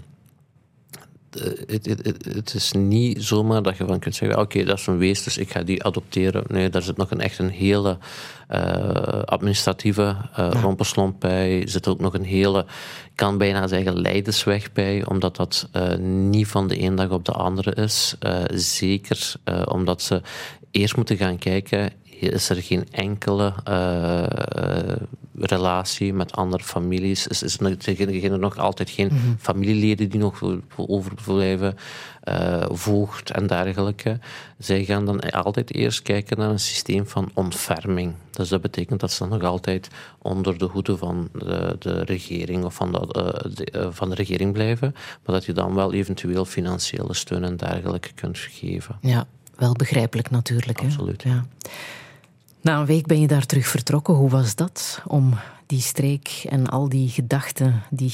het, 1.68 1.86
het, 1.86 2.06
het, 2.06 2.26
het 2.26 2.54
is 2.54 2.72
niet 2.72 3.24
zomaar 3.24 3.64
dat 3.64 3.78
je 3.78 3.86
van 3.86 4.00
kunt 4.00 4.16
zeggen: 4.16 4.40
oké, 4.40 4.64
dat 4.64 4.80
is 4.80 4.88
een 4.88 4.98
wees, 4.98 5.24
dus 5.24 5.38
ik 5.38 5.52
ga 5.52 5.64
die 5.64 5.84
adopteren. 5.84 6.44
Nee, 6.48 6.70
daar 6.70 6.82
zit 6.82 6.98
nog 6.98 7.12
een, 7.12 7.20
echt 7.20 7.40
een 7.40 7.50
hele 7.50 7.98
eh, 8.48 9.24
administratieve 9.26 10.16
eh 10.36 10.50
rompenslomp 10.62 11.20
bij. 11.20 11.62
Er 11.62 11.70
zit 11.70 11.88
ook 11.88 12.00
nog 12.00 12.14
een 12.14 12.26
hele, 12.26 12.66
kan 13.16 13.38
bijna 13.38 13.68
zeggen, 13.68 14.02
leidersweg 14.02 14.72
bij, 14.72 15.06
omdat 15.06 15.36
dat 15.36 15.70
eh, 15.72 15.96
niet 15.98 16.48
van 16.48 16.68
de 16.68 16.78
ene 16.78 16.96
dag 16.96 17.10
op 17.10 17.26
de 17.26 17.32
andere 17.32 17.74
is. 17.74 18.16
Zeker 18.54 19.34
omdat 19.66 20.02
ze 20.02 20.22
eerst 20.72 20.96
moeten 20.96 21.18
gaan 21.18 21.38
kijken. 21.38 21.92
Is 22.20 22.50
er 22.50 22.62
geen 22.62 22.88
enkele 22.92 23.54
eh, 23.64 24.96
relatie 25.36 26.14
met 26.14 26.32
andere 26.32 26.64
families? 26.64 27.28
Is, 27.28 27.44
is 27.44 27.60
er, 27.60 27.76
zijn 27.80 28.32
er 28.32 28.40
nog 28.40 28.58
altijd 28.58 28.90
geen 28.90 29.38
familieleden 29.40 30.10
die 30.10 30.20
nog 30.20 30.42
overblijven? 30.76 31.76
eh 32.24 32.66
voogd 32.70 33.32
en 33.32 33.48
dergelijke. 33.48 34.20
Zij 34.58 34.84
gaan 34.86 35.06
dan 35.06 35.32
altijd 35.32 35.74
eerst 35.74 36.02
kijken 36.02 36.38
naar 36.38 36.50
een 36.50 36.60
systeem 36.60 37.08
van 37.08 37.30
ontferming. 37.34 38.14
Dus 38.32 38.50
dat 38.50 38.62
betekent 38.62 39.00
dat 39.00 39.12
ze 39.12 39.26
nog 39.26 39.44
altijd 39.44 39.88
onder 40.22 40.58
de 40.58 40.66
hoede 40.66 40.98
van 40.98 41.30
de, 41.34 41.76
de 41.80 42.04
regering 42.04 42.64
of 42.64 42.74
van 42.74 42.92
de, 42.92 42.98
eh, 42.98 43.52
de, 43.54 43.92
van 43.92 44.10
de 44.10 44.16
regering 44.16 44.54
blijven, 44.54 44.92
maar 45.26 45.36
dat 45.36 45.46
je 45.46 45.54
dan 45.54 45.76
wel 45.76 45.94
eventueel 45.94 46.46
financiële 46.46 47.14
steun 47.14 47.44
en 47.44 47.58
dergelijke 47.58 48.14
kunt 48.14 48.38
geven. 48.38 48.98
Ja, 49.02 49.26
wel 49.56 49.74
begrijpelijk 49.74 50.30
natuurlijk. 50.30 50.80
Hè? 50.80 50.86
Absoluut. 50.86 51.24
Ja. 51.24 51.46
Na 52.64 52.80
een 52.80 52.86
week 52.86 53.06
ben 53.06 53.20
je 53.20 53.28
daar 53.28 53.46
terug 53.46 53.68
vertrokken. 53.68 54.14
Hoe 54.14 54.30
was 54.30 54.56
dat 54.56 55.02
om 55.08 55.34
die 55.66 55.82
streek 55.82 56.46
en 56.50 56.70
al 56.70 56.90
die 56.90 57.10
gedachten, 57.10 57.84
die 57.90 58.14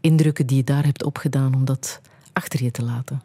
indrukken 0.00 0.46
die 0.46 0.56
je 0.56 0.64
daar 0.64 0.84
hebt 0.84 1.04
opgedaan, 1.04 1.54
om 1.54 1.64
dat 1.64 2.00
achter 2.32 2.62
je 2.62 2.70
te 2.70 2.84
laten? 2.84 3.22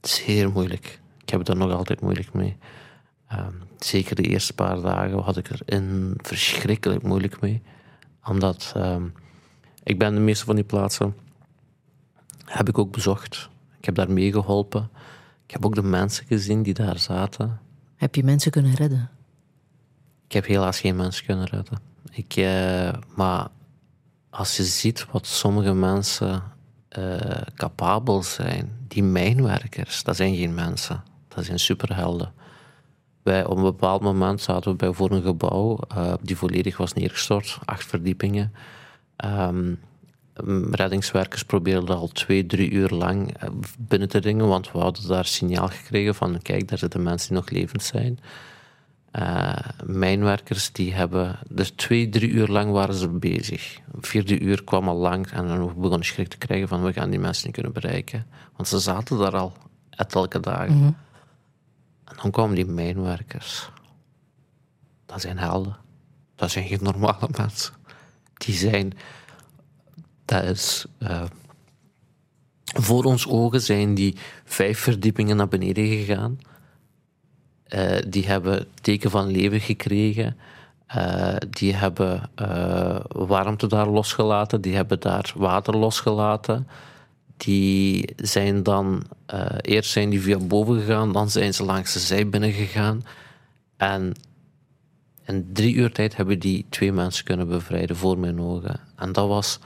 Zeer 0.00 0.50
moeilijk. 0.50 1.00
Ik 1.20 1.28
heb 1.28 1.48
er 1.48 1.56
nog 1.56 1.72
altijd 1.72 2.00
moeilijk 2.00 2.32
mee. 2.32 2.56
Ehm, 3.28 3.52
zeker 3.78 4.16
de 4.16 4.22
eerste 4.22 4.52
paar 4.52 4.80
dagen 4.80 5.18
had 5.18 5.36
ik 5.36 5.48
er 5.48 5.60
in 5.64 6.14
verschrikkelijk 6.16 7.02
moeilijk 7.02 7.40
mee. 7.40 7.62
Omdat 8.24 8.72
ehm, 8.76 9.04
ik 9.82 9.98
ben 9.98 10.14
de 10.14 10.20
meeste 10.20 10.44
van 10.44 10.54
die 10.54 10.64
plaatsen 10.64 11.14
heb 12.44 12.68
ik 12.68 12.78
ook 12.78 12.92
bezocht. 12.92 13.48
Ik 13.78 13.84
heb 13.84 13.94
daar 13.94 14.10
meegeholpen. 14.10 14.90
Ik 15.46 15.50
heb 15.50 15.64
ook 15.64 15.74
de 15.74 15.82
mensen 15.82 16.26
gezien 16.26 16.62
die 16.62 16.74
daar 16.74 16.98
zaten. 16.98 17.60
Heb 17.96 18.14
je 18.14 18.24
mensen 18.24 18.50
kunnen 18.50 18.74
redden? 18.74 19.10
Heb 20.34 20.46
helaas 20.46 20.80
geen 20.80 20.96
mensen 20.96 21.24
kunnen 21.24 21.46
redden. 21.46 21.78
Ik, 22.10 22.36
eh, 22.36 22.92
maar 23.16 23.48
als 24.30 24.56
je 24.56 24.62
ziet 24.62 25.06
wat 25.10 25.26
sommige 25.26 25.74
mensen 25.74 26.42
eh, 26.88 27.40
capabel 27.54 28.22
zijn, 28.22 28.78
die 28.88 29.02
mijnwerkers, 29.02 30.02
dat 30.02 30.16
zijn 30.16 30.36
geen 30.36 30.54
mensen. 30.54 31.02
Dat 31.28 31.44
zijn 31.44 31.58
superhelden. 31.58 32.32
Wij, 33.22 33.44
op 33.44 33.56
een 33.56 33.62
bepaald 33.62 34.02
moment 34.02 34.40
zaten 34.40 34.70
we 34.70 34.76
bij 34.76 34.92
voor 34.92 35.10
een 35.10 35.22
gebouw 35.22 35.78
eh, 35.88 36.14
die 36.22 36.36
volledig 36.36 36.76
was 36.76 36.92
neergestort, 36.92 37.58
acht 37.64 37.86
verdiepingen. 37.86 38.52
Ehm, 39.16 39.74
reddingswerkers 40.70 41.44
probeerden 41.44 41.96
al 41.96 42.08
twee, 42.08 42.46
drie 42.46 42.70
uur 42.70 42.88
lang 42.88 43.34
binnen 43.78 44.08
te 44.08 44.20
dringen, 44.20 44.48
want 44.48 44.72
we 44.72 44.78
hadden 44.78 45.08
daar 45.08 45.24
signaal 45.24 45.68
gekregen 45.68 46.14
van 46.14 46.42
kijk, 46.42 46.68
daar 46.68 46.78
zitten 46.78 47.02
mensen 47.02 47.28
die 47.28 47.36
nog 47.36 47.50
levend 47.50 47.82
zijn. 47.82 48.18
Eh, 49.14 49.56
mijnwerkers 49.84 50.72
die 50.72 50.94
hebben, 50.94 51.38
dus 51.48 51.70
twee, 51.70 52.08
drie 52.08 52.30
uur 52.30 52.48
lang 52.48 52.72
waren 52.72 52.94
ze 52.94 53.08
bezig. 53.08 53.80
Vierde 54.00 54.40
uur 54.40 54.64
kwam 54.64 54.88
al 54.88 54.96
lang 54.96 55.26
en 55.30 55.48
dan 55.48 55.74
begonnen 55.76 56.04
schrik 56.04 56.28
te 56.28 56.36
krijgen 56.36 56.68
van 56.68 56.82
we 56.82 56.92
gaan 56.92 57.10
die 57.10 57.18
mensen 57.18 57.44
niet 57.46 57.54
kunnen 57.54 57.72
bereiken. 57.72 58.26
Want 58.56 58.68
ze 58.68 58.78
zaten 58.78 59.18
daar 59.18 59.36
al 59.36 59.52
elke 59.90 60.40
dagen. 60.40 60.96
En 62.04 62.16
dan 62.22 62.30
kwamen 62.30 62.54
die 62.54 62.66
mijnwerkers. 62.66 63.70
Dat 65.06 65.20
zijn 65.20 65.38
helden. 65.38 65.76
Dat 66.34 66.50
zijn 66.50 66.66
geen 66.66 66.82
normale 66.82 67.28
mensen. 67.38 67.74
Die 68.34 68.54
zijn, 68.54 68.92
dat 70.24 70.42
is, 70.42 70.84
eh, 70.98 71.22
voor 72.64 73.04
ons 73.04 73.28
ogen 73.28 73.60
zijn 73.60 73.94
die 73.94 74.16
vijf 74.44 74.78
verdiepingen 74.78 75.36
naar 75.36 75.48
beneden 75.48 75.86
gegaan. 75.86 76.38
Eh, 77.74 77.96
die 78.08 78.26
hebben 78.26 78.66
teken 78.80 79.10
van 79.10 79.30
leven 79.30 79.60
gekregen. 79.60 80.36
Eh, 80.86 81.36
die 81.50 81.74
hebben 81.74 82.30
eh, 82.34 83.00
warmte 83.08 83.66
daar 83.66 83.88
losgelaten. 83.88 84.60
Die 84.60 84.74
hebben 84.74 85.00
daar 85.00 85.32
water 85.36 85.76
losgelaten. 85.76 86.68
Die 87.36 88.12
zijn 88.16 88.62
dan... 88.62 89.02
eerst 89.60 89.90
zijn 89.90 90.10
die 90.10 90.20
via 90.20 90.38
boven 90.38 90.80
gegaan. 90.80 91.12
Dan 91.12 91.30
zijn 91.30 91.54
ze 91.54 91.64
langs 91.64 91.92
de 91.92 91.98
zij 91.98 92.28
binnen 92.28 92.52
gegaan. 92.52 93.04
En 93.76 94.12
in 95.26 95.50
drie 95.52 95.74
uur 95.74 95.92
tijd 95.92 96.16
hebben 96.16 96.38
die 96.38 96.66
twee 96.68 96.92
mensen 96.92 97.24
kunnen 97.24 97.48
bevrijden 97.48 97.96
voor 97.96 98.18
mijn 98.18 98.40
ogen. 98.40 98.80
En 98.96 99.12
dat 99.12 99.28
was 99.28 99.58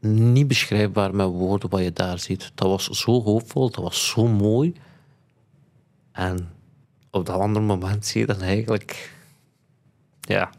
niet 0.00 0.48
beschrijfbaar 0.48 1.14
met 1.14 1.26
woorden 1.26 1.70
wat 1.70 1.82
je 1.82 1.92
daar 1.92 2.18
ziet. 2.18 2.52
Dat 2.54 2.68
was 2.68 2.84
zo 2.84 3.22
hoopvol, 3.22 3.70
dat 3.70 3.84
was 3.84 4.08
zo 4.08 4.26
mooi. 4.26 4.74
En 6.12 6.50
op 7.10 7.26
dat 7.26 7.38
andere 7.40 7.64
moment 7.64 8.06
zie 8.06 8.20
je 8.20 8.26
dan 8.26 8.40
eigenlijk... 8.40 9.14
Ja... 10.20 10.50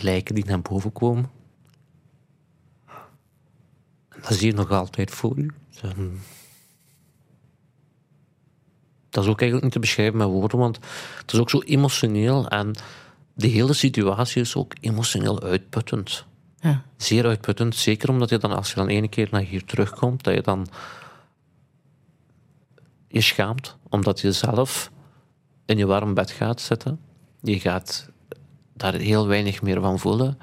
Lijken 0.00 0.34
die 0.34 0.44
naar 0.44 0.60
boven 0.60 0.92
komen. 0.92 1.30
En 4.08 4.20
dat 4.22 4.32
zie 4.32 4.46
je 4.46 4.54
nog 4.54 4.70
altijd 4.70 5.10
voor 5.10 5.38
je. 5.38 5.48
Dan- 5.80 6.18
Dat 9.10 9.24
is 9.24 9.30
ook 9.30 9.40
eigenlijk 9.40 9.62
niet 9.62 9.72
te 9.72 9.78
beschrijven 9.78 10.16
met 10.18 10.26
woorden, 10.26 10.58
want 10.58 10.78
het 11.20 11.32
is 11.32 11.38
ook 11.38 11.50
zo 11.50 11.60
emotioneel. 11.60 12.48
En 12.48 12.74
de 13.34 13.46
hele 13.46 13.72
situatie 13.72 14.40
is 14.42 14.56
ook 14.56 14.74
emotioneel 14.80 15.42
uitputtend. 15.42 16.24
Ja. 16.60 16.82
Zeer 16.96 17.26
uitputtend. 17.26 17.76
Zeker 17.76 18.08
omdat 18.08 18.28
je 18.28 18.38
dan, 18.38 18.56
als 18.56 18.68
je 18.68 18.74
dan 18.74 18.88
ene 18.88 19.08
keer 19.08 19.28
naar 19.30 19.40
hier 19.42 19.64
terugkomt, 19.64 20.24
dat 20.24 20.34
je 20.34 20.40
dan 20.42 20.66
je 23.10 23.20
schaamt. 23.20 23.76
Omdat 23.88 24.20
je 24.20 24.32
zelf 24.32 24.90
in 25.66 25.78
je 25.78 25.86
warm 25.86 26.14
bed 26.14 26.30
gaat 26.30 26.60
zitten. 26.60 27.00
Je 27.40 27.60
gaat 27.60 28.08
daar 28.74 28.94
heel 28.94 29.26
weinig 29.26 29.62
meer 29.62 29.80
van 29.80 29.98
voelen. 29.98 30.38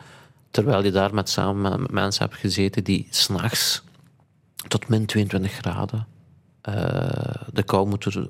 Terwijl 0.52 0.84
je 0.84 0.92
daar 0.92 1.14
met 1.14 1.30
samen 1.30 1.82
met 1.82 1.92
mensen 1.92 2.26
hebt 2.26 2.40
gezeten 2.40 2.84
die 2.84 3.08
s'nachts 3.10 3.84
tot 4.68 4.88
min 4.88 5.06
22 5.06 5.52
graden 5.52 6.08
eh, 6.62 6.74
de 7.54 7.64
kou 7.64 7.88
moeten 7.88 8.28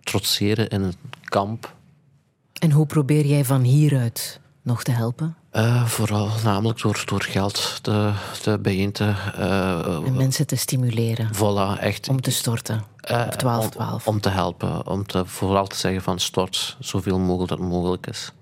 trotseren 0.00 0.68
in 0.68 0.82
een 0.82 0.94
kamp. 1.24 1.74
En 2.52 2.70
hoe 2.70 2.86
probeer 2.86 3.26
jij 3.26 3.44
van 3.44 3.62
hieruit 3.62 4.40
nog 4.62 4.82
te 4.82 4.90
helpen? 4.90 5.36
Eh, 5.50 5.84
vooral 5.84 6.28
namelijk 6.44 6.80
door, 6.80 7.02
door 7.06 7.22
geld 7.22 7.78
te, 7.82 8.12
te 8.42 8.58
bijeen 8.58 8.92
te... 8.92 9.12
eh, 9.36 10.06
En 10.06 10.16
mensen 10.16 10.46
te 10.46 10.56
stimuleren 10.56 11.30
voilà, 11.34 11.80
echt 11.80 12.08
om 12.08 12.20
te 12.20 12.30
storten 12.30 12.84
eh, 13.00 13.22
op 13.26 13.32
12 13.32 13.64
om, 13.64 13.70
12. 13.70 14.06
om 14.06 14.20
te 14.20 14.28
helpen. 14.28 14.86
Om 14.86 15.06
te, 15.06 15.26
vooral 15.26 15.66
te 15.66 15.76
zeggen 15.76 16.02
van 16.02 16.18
stort 16.18 16.76
zoveel 16.80 17.18
mogelijk 17.18 17.48
dat 17.50 17.58
mogelijk 17.58 18.06
is. 18.06 18.32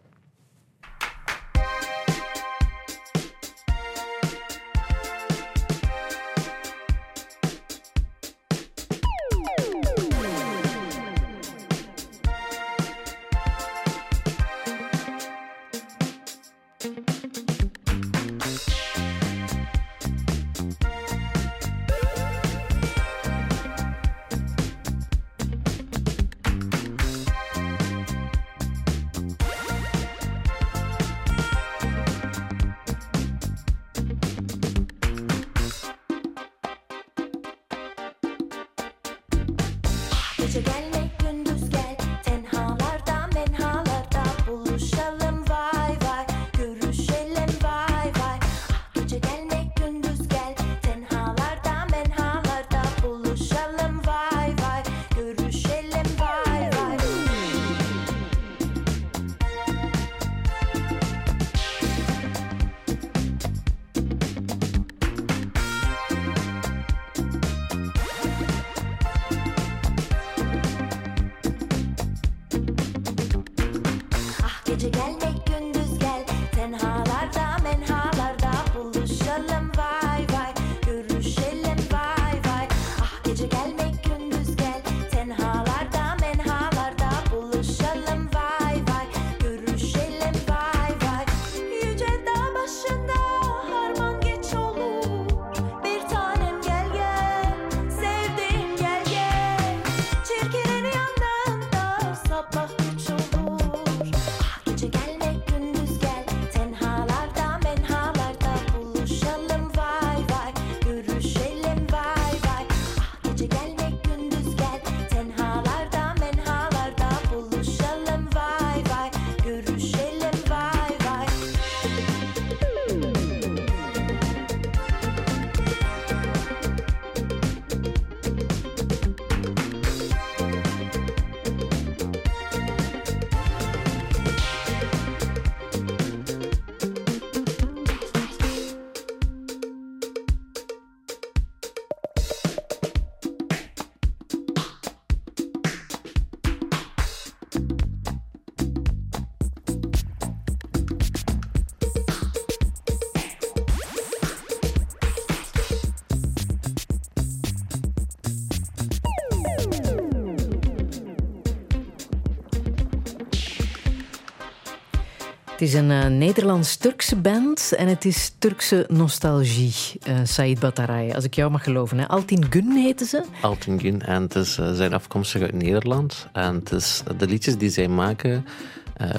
Is 165.71 165.77
een 165.77 165.91
eh, 165.91 166.07
Nederlands-Turkse 166.07 167.17
band 167.17 167.73
en 167.77 167.89
het 167.89 168.05
is 168.05 168.33
Turkse 168.39 168.85
nostalgie, 168.89 169.75
eh 170.03 170.17
Said 170.25 170.61
Bataray, 170.61 171.13
als 171.13 171.25
ik 171.25 171.35
jou 171.35 171.51
mag 171.51 171.63
geloven. 171.63 171.99
Hè. 171.99 172.09
Altin 172.09 172.47
Gun 172.51 172.73
heten 172.73 173.07
ze. 173.07 173.25
Altingen. 173.41 174.07
En 174.07 174.23
het 174.23 174.35
is, 174.35 174.59
eh, 174.59 174.73
zijn 174.73 174.93
afkomstig 174.93 175.43
uit 175.43 175.53
Nederland. 175.53 176.29
En 176.33 176.55
het 176.55 176.73
is, 176.73 177.03
de 177.19 177.27
liedjes 177.27 177.57
die 177.59 177.71
zij 177.71 177.89
maken, 177.89 178.47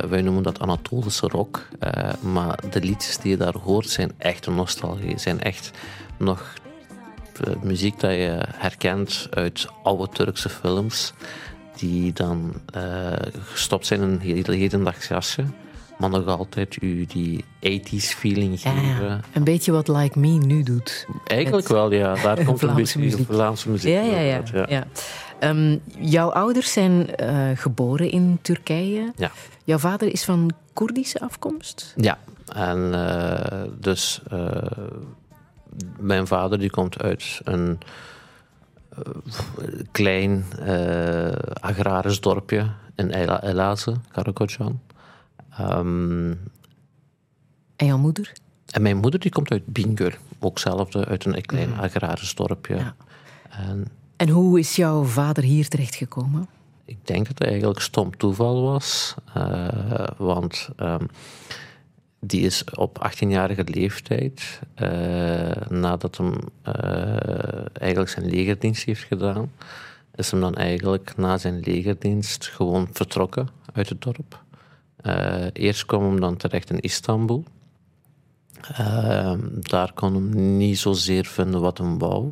wij 0.09 0.21
noemen 0.21 0.43
dat 0.43 0.59
Anatolische 0.59 1.27
rock. 1.27 1.67
Maar 2.19 2.59
de 2.69 2.81
liedjes 2.81 3.17
die 3.17 3.31
je 3.31 3.37
daar 3.37 3.57
hoort 3.57 3.89
zijn 3.89 4.11
echt 4.17 4.45
een 4.45 4.55
nostalgie. 4.55 5.17
Zijn 5.17 5.41
echt 5.41 5.71
nog 6.17 6.53
muziek 7.61 7.99
dat 7.99 8.11
je 8.11 8.45
herkent 8.55 9.27
uit 9.29 9.67
oude 9.83 10.07
Turkse 10.13 10.49
films. 10.49 11.13
Die 11.75 12.13
dan 12.13 12.53
gestopt 13.43 13.85
zijn 13.85 14.01
in 14.01 14.43
een 14.45 14.53
hedendaags 14.53 15.07
jasje. 15.07 15.43
Maar 16.01 16.09
nog 16.09 16.25
altijd 16.37 16.81
u 16.81 17.05
die 17.05 17.45
80s 17.59 18.15
feeling 18.17 18.61
Ja, 18.61 18.71
geven. 18.71 19.05
ja. 19.05 19.19
Een 19.33 19.43
beetje 19.43 19.71
wat 19.71 19.87
Like 19.87 20.19
Me 20.19 20.27
nu 20.27 20.63
doet. 20.63 21.07
Eigenlijk 21.25 21.67
Met 21.67 21.77
wel, 21.77 21.91
ja. 21.91 22.15
Daar 22.15 22.43
komt 22.45 22.61
een 22.61 22.73
beetje 22.75 22.99
muziek. 22.99 23.25
Vlaamse 23.31 23.69
muziek 23.69 23.93
Ja, 23.93 24.01
ja, 24.01 24.19
ja. 24.19 24.35
uit, 24.35 24.69
ja. 24.69 24.83
Ehm, 25.39 25.77
jouw 25.99 26.29
ouders 26.31 26.71
zijn 26.71 27.15
eh, 27.15 27.49
geboren 27.55 28.11
in 28.11 28.39
Turkije. 28.41 29.11
Ja. 29.15 29.31
Jouw 29.63 29.77
vader 29.77 30.07
is 30.13 30.23
van 30.25 30.51
Koerdische 30.73 31.19
afkomst. 31.21 31.93
Ja, 31.97 32.17
en 32.53 32.93
eh, 32.93 33.61
dus 33.79 34.21
eh, 34.29 34.47
mijn 35.99 36.27
vader 36.27 36.59
die 36.59 36.69
komt 36.69 37.01
uit 37.01 37.41
een 37.43 37.77
klein 39.91 40.45
agrarisch 41.59 42.19
dorpje 42.21 42.67
in 42.95 43.11
Ela- 43.11 43.41
Elaze, 43.43 43.93
Karakocan. 44.11 44.79
Ehm, 45.57 46.31
En 47.75 47.85
jouw 47.85 47.97
moeder? 47.97 48.31
en 48.71 48.81
mijn 48.81 48.97
moeder 48.97 49.19
die 49.19 49.31
komt 49.31 49.51
uit 49.51 49.65
Bingöl, 49.65 50.11
ook 50.39 50.59
zelfde 50.59 51.05
uit 51.05 51.25
een 51.25 51.41
klein 51.45 51.73
agrarisch 51.79 52.35
dorpje. 52.35 52.75
Ja. 52.75 52.95
En 53.49 53.87
En 54.15 54.29
hoe 54.29 54.59
is 54.59 54.75
jouw 54.75 55.03
vader 55.03 55.43
hier 55.43 55.67
terechtgekomen? 55.67 56.47
Ik 56.85 56.97
denk 57.07 57.27
dat 57.27 57.39
het 57.39 57.47
eigenlijk 57.47 57.79
stom 57.81 58.17
toeval 58.17 58.61
was. 58.61 59.15
eh, 59.33 60.07
want 60.17 60.69
ehm, 60.75 61.05
die 62.19 62.41
is 62.41 62.63
op 62.75 63.09
18-jarige 63.11 63.63
leeftijd, 63.65 64.59
eh, 64.73 65.51
nadat 65.69 66.17
hem 66.17 66.33
eh, 66.61 67.65
eigenlijk 67.73 68.09
zijn 68.09 68.29
legerdienst 68.29 68.83
heeft 68.83 69.03
gedaan, 69.03 69.51
is 70.15 70.31
hem 70.31 70.39
dan 70.39 70.55
eigenlijk 70.55 71.13
na 71.17 71.37
zijn 71.37 71.59
legerdienst 71.59 72.47
gewoon 72.47 72.87
vertrokken 72.91 73.47
uit 73.73 73.89
het 73.89 74.01
dorp. 74.01 74.43
Eh, 75.01 75.45
eerst 75.53 75.85
kwam 75.85 76.03
hem 76.03 76.19
dan 76.19 76.37
terecht 76.37 76.69
in 76.69 76.79
Istanbul. 76.79 77.43
Ehm, 78.61 79.39
daar 79.59 79.93
kon 79.93 80.13
hem 80.13 80.57
niet 80.57 80.79
zozeer 80.79 81.25
vinden 81.25 81.61
wat 81.61 81.77
hem 81.77 81.97
wou. 81.97 82.31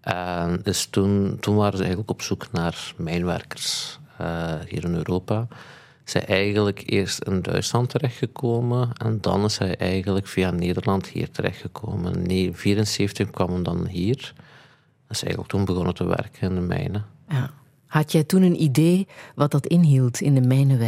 En 0.00 0.60
is 0.62 0.86
toen, 0.86 1.36
toen 1.40 1.56
waren 1.56 1.76
ze 1.76 1.82
eigenlijk 1.82 2.10
op 2.10 2.22
zoek 2.22 2.52
naar 2.52 2.94
mijnwerkers 2.96 3.98
eh, 4.18 4.54
hier 4.68 4.84
in 4.84 4.94
Europa. 4.94 5.46
Zij 6.04 6.24
eigenlijk 6.24 6.82
eerst 6.86 7.22
in 7.22 7.42
Duitsland 7.42 7.90
terechtgekomen 7.90 8.92
en 8.92 9.20
dan 9.20 9.44
is 9.44 9.58
hij 9.58 9.76
eigenlijk 9.76 10.26
via 10.26 10.50
Nederland 10.50 11.06
hier 11.06 11.30
terechtgekomen. 11.30 12.12
In 12.14 12.26
1974 12.28 13.30
kwam 13.30 13.52
hij 13.52 13.62
dan 13.62 13.86
hier. 13.86 14.32
Is 15.08 15.22
eigenlijk 15.22 15.48
toen 15.48 15.64
begonnen 15.64 15.94
te 15.94 16.04
werken 16.04 16.48
in 16.48 16.54
de 16.54 16.60
mijnen. 16.60 17.04
Ja. 17.28 17.50
Had 17.86 18.12
jij 18.12 18.24
toen 18.24 18.42
een 18.42 18.62
idee 18.62 19.06
wat 19.34 19.50
dat 19.50 19.66
inhield 19.66 20.20
in 20.20 20.34
de 20.34 20.40
mijnen 20.40 20.78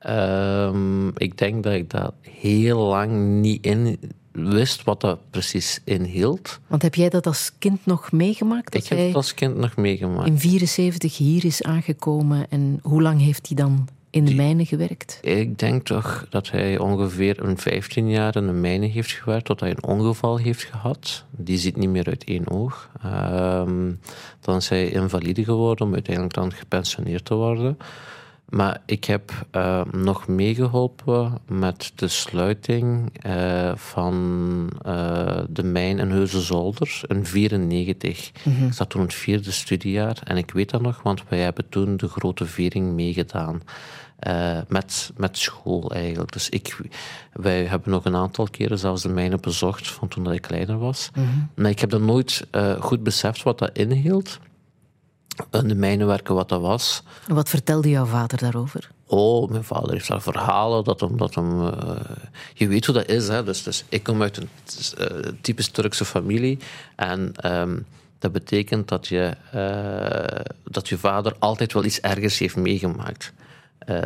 Ehm, 0.00 1.08
ik 1.08 1.38
denk 1.38 1.62
dat 1.62 1.72
ik 1.72 1.90
dat 1.90 2.14
heel 2.20 2.78
lang 2.78 3.40
niet 3.40 3.64
in 3.64 3.98
wist 4.32 4.84
wat 4.84 5.00
dat 5.00 5.18
precies 5.30 5.80
inhield. 5.84 6.60
Want 6.66 6.82
heb 6.82 6.94
jij 6.94 7.08
dat 7.08 7.26
als 7.26 7.52
kind 7.58 7.86
nog 7.86 8.12
meegemaakt? 8.12 8.72
Dat 8.72 8.82
Ik 8.82 8.88
heb 8.88 8.98
het 8.98 9.14
als 9.14 9.34
kind 9.34 9.56
nog 9.56 9.76
meegemaakt. 9.76 10.28
in 10.28 10.38
74 10.38 11.16
hier 11.16 11.44
is 11.44 11.62
aangekomen 11.62 12.46
en 12.50 12.78
hoe 12.82 13.02
lang 13.02 13.20
heeft 13.20 13.46
hij 13.46 13.56
dan 13.56 13.88
in 14.10 14.24
de 14.24 14.34
mijnen 14.34 14.66
gewerkt? 14.66 15.18
Ik 15.22 15.58
denk 15.58 15.86
toch 15.86 16.26
dat 16.30 16.50
hij 16.50 16.78
ongeveer 16.78 17.44
een 17.44 17.58
15 17.58 18.10
jaar 18.10 18.36
in 18.36 18.46
de 18.46 18.52
mijnen 18.52 18.90
heeft 18.90 19.10
gewerkt, 19.10 19.44
tot 19.44 19.60
hij 19.60 19.70
een 19.70 19.84
ongeval 19.84 20.36
heeft 20.36 20.62
gehad. 20.64 21.24
Die 21.30 21.58
ziet 21.58 21.76
niet 21.76 21.90
meer 21.90 22.06
uit 22.06 22.24
één 22.24 22.50
oog. 22.50 22.90
Ehm, 23.02 23.92
dan 24.40 24.56
is 24.56 24.68
hij 24.68 24.88
invalide 24.88 25.44
geworden 25.44 25.86
om 25.86 25.92
uiteindelijk 25.92 26.34
dan 26.34 26.52
gepensioneerd 26.52 27.24
te 27.24 27.34
worden. 27.34 27.76
Maar 28.50 28.82
ik 28.86 29.04
heb 29.04 29.32
eh, 29.50 29.84
nog 29.92 30.28
meegeholpen 30.28 31.38
met 31.48 31.92
de 31.94 32.08
sluiting 32.08 33.18
eh, 33.22 33.72
van 33.74 34.70
eh, 34.82 35.38
de 35.48 35.62
mijn 35.62 35.98
in 35.98 36.10
Heusden-Zolder 36.10 37.00
in 37.08 37.22
1994. 37.22 38.32
Ik 38.66 38.72
zat 38.72 38.90
toen 38.90 39.02
het 39.02 39.14
vierde 39.14 39.50
studiejaar 39.50 40.20
en 40.24 40.36
ik 40.36 40.50
weet 40.50 40.70
dat 40.70 40.80
nog, 40.80 41.02
want 41.02 41.22
wij 41.28 41.38
hebben 41.38 41.68
toen 41.68 41.96
de 41.96 42.08
grote 42.08 42.46
viering 42.46 42.92
meegedaan. 42.92 43.62
met, 44.68 45.12
met 45.16 45.38
school 45.38 45.90
eigenlijk. 45.90 46.32
Dus 46.32 46.48
ik, 46.48 46.78
wij 47.32 47.64
hebben 47.64 47.90
nog 47.90 48.04
een 48.04 48.16
aantal 48.16 48.48
keren 48.50 48.78
zelfs 48.78 49.02
de 49.02 49.08
mijnen 49.08 49.40
bezocht 49.40 49.90
van 49.90 50.08
toen 50.08 50.24
dat 50.24 50.32
ik 50.34 50.42
kleiner 50.42 50.78
was. 50.78 51.10
Maar 51.54 51.70
ik 51.70 51.80
heb 51.80 51.90
dan 51.90 52.04
nooit 52.04 52.46
goed 52.78 53.02
beseft 53.02 53.42
wat 53.42 53.58
dat 53.58 53.78
inhield. 53.78 54.38
In 55.50 55.68
de 55.68 55.74
mijnenwerken 55.74 56.34
wat 56.34 56.48
dat 56.48 56.60
was. 56.60 57.02
En 57.28 57.34
wat 57.34 57.48
vertelde 57.48 57.88
jouw 57.88 58.04
vader 58.04 58.38
daarover? 58.38 58.90
Oh, 59.12 59.50
mijn 59.50 59.64
vader 59.64 59.92
heeft 59.92 60.08
daar 60.08 60.22
verhalen 60.22 60.84
dat 60.84 61.00
hem... 61.00 61.16
Dat 61.16 61.34
hem 61.34 61.66
eh, 61.68 61.96
je 62.54 62.68
weet 62.68 62.86
hoe 62.86 62.94
dat 62.94 63.08
is, 63.08 63.28
hè. 63.28 63.44
Dus, 63.44 63.62
dus 63.62 63.84
ik 63.88 64.02
kom 64.02 64.22
uit 64.22 64.36
een 64.36 64.48
uh, 64.98 65.32
typisch 65.40 65.68
Turkse 65.68 66.04
familie. 66.04 66.58
En 66.96 67.32
ehm, 67.36 67.78
dat 68.18 68.32
betekent 68.32 68.88
dat 68.88 69.06
je, 69.06 69.36
eh, 69.52 70.52
dat 70.64 70.88
je 70.88 70.98
vader 70.98 71.34
altijd 71.38 71.72
wel 71.72 71.84
iets 71.84 72.00
ergers 72.00 72.38
heeft 72.38 72.56
meegemaakt. 72.56 73.32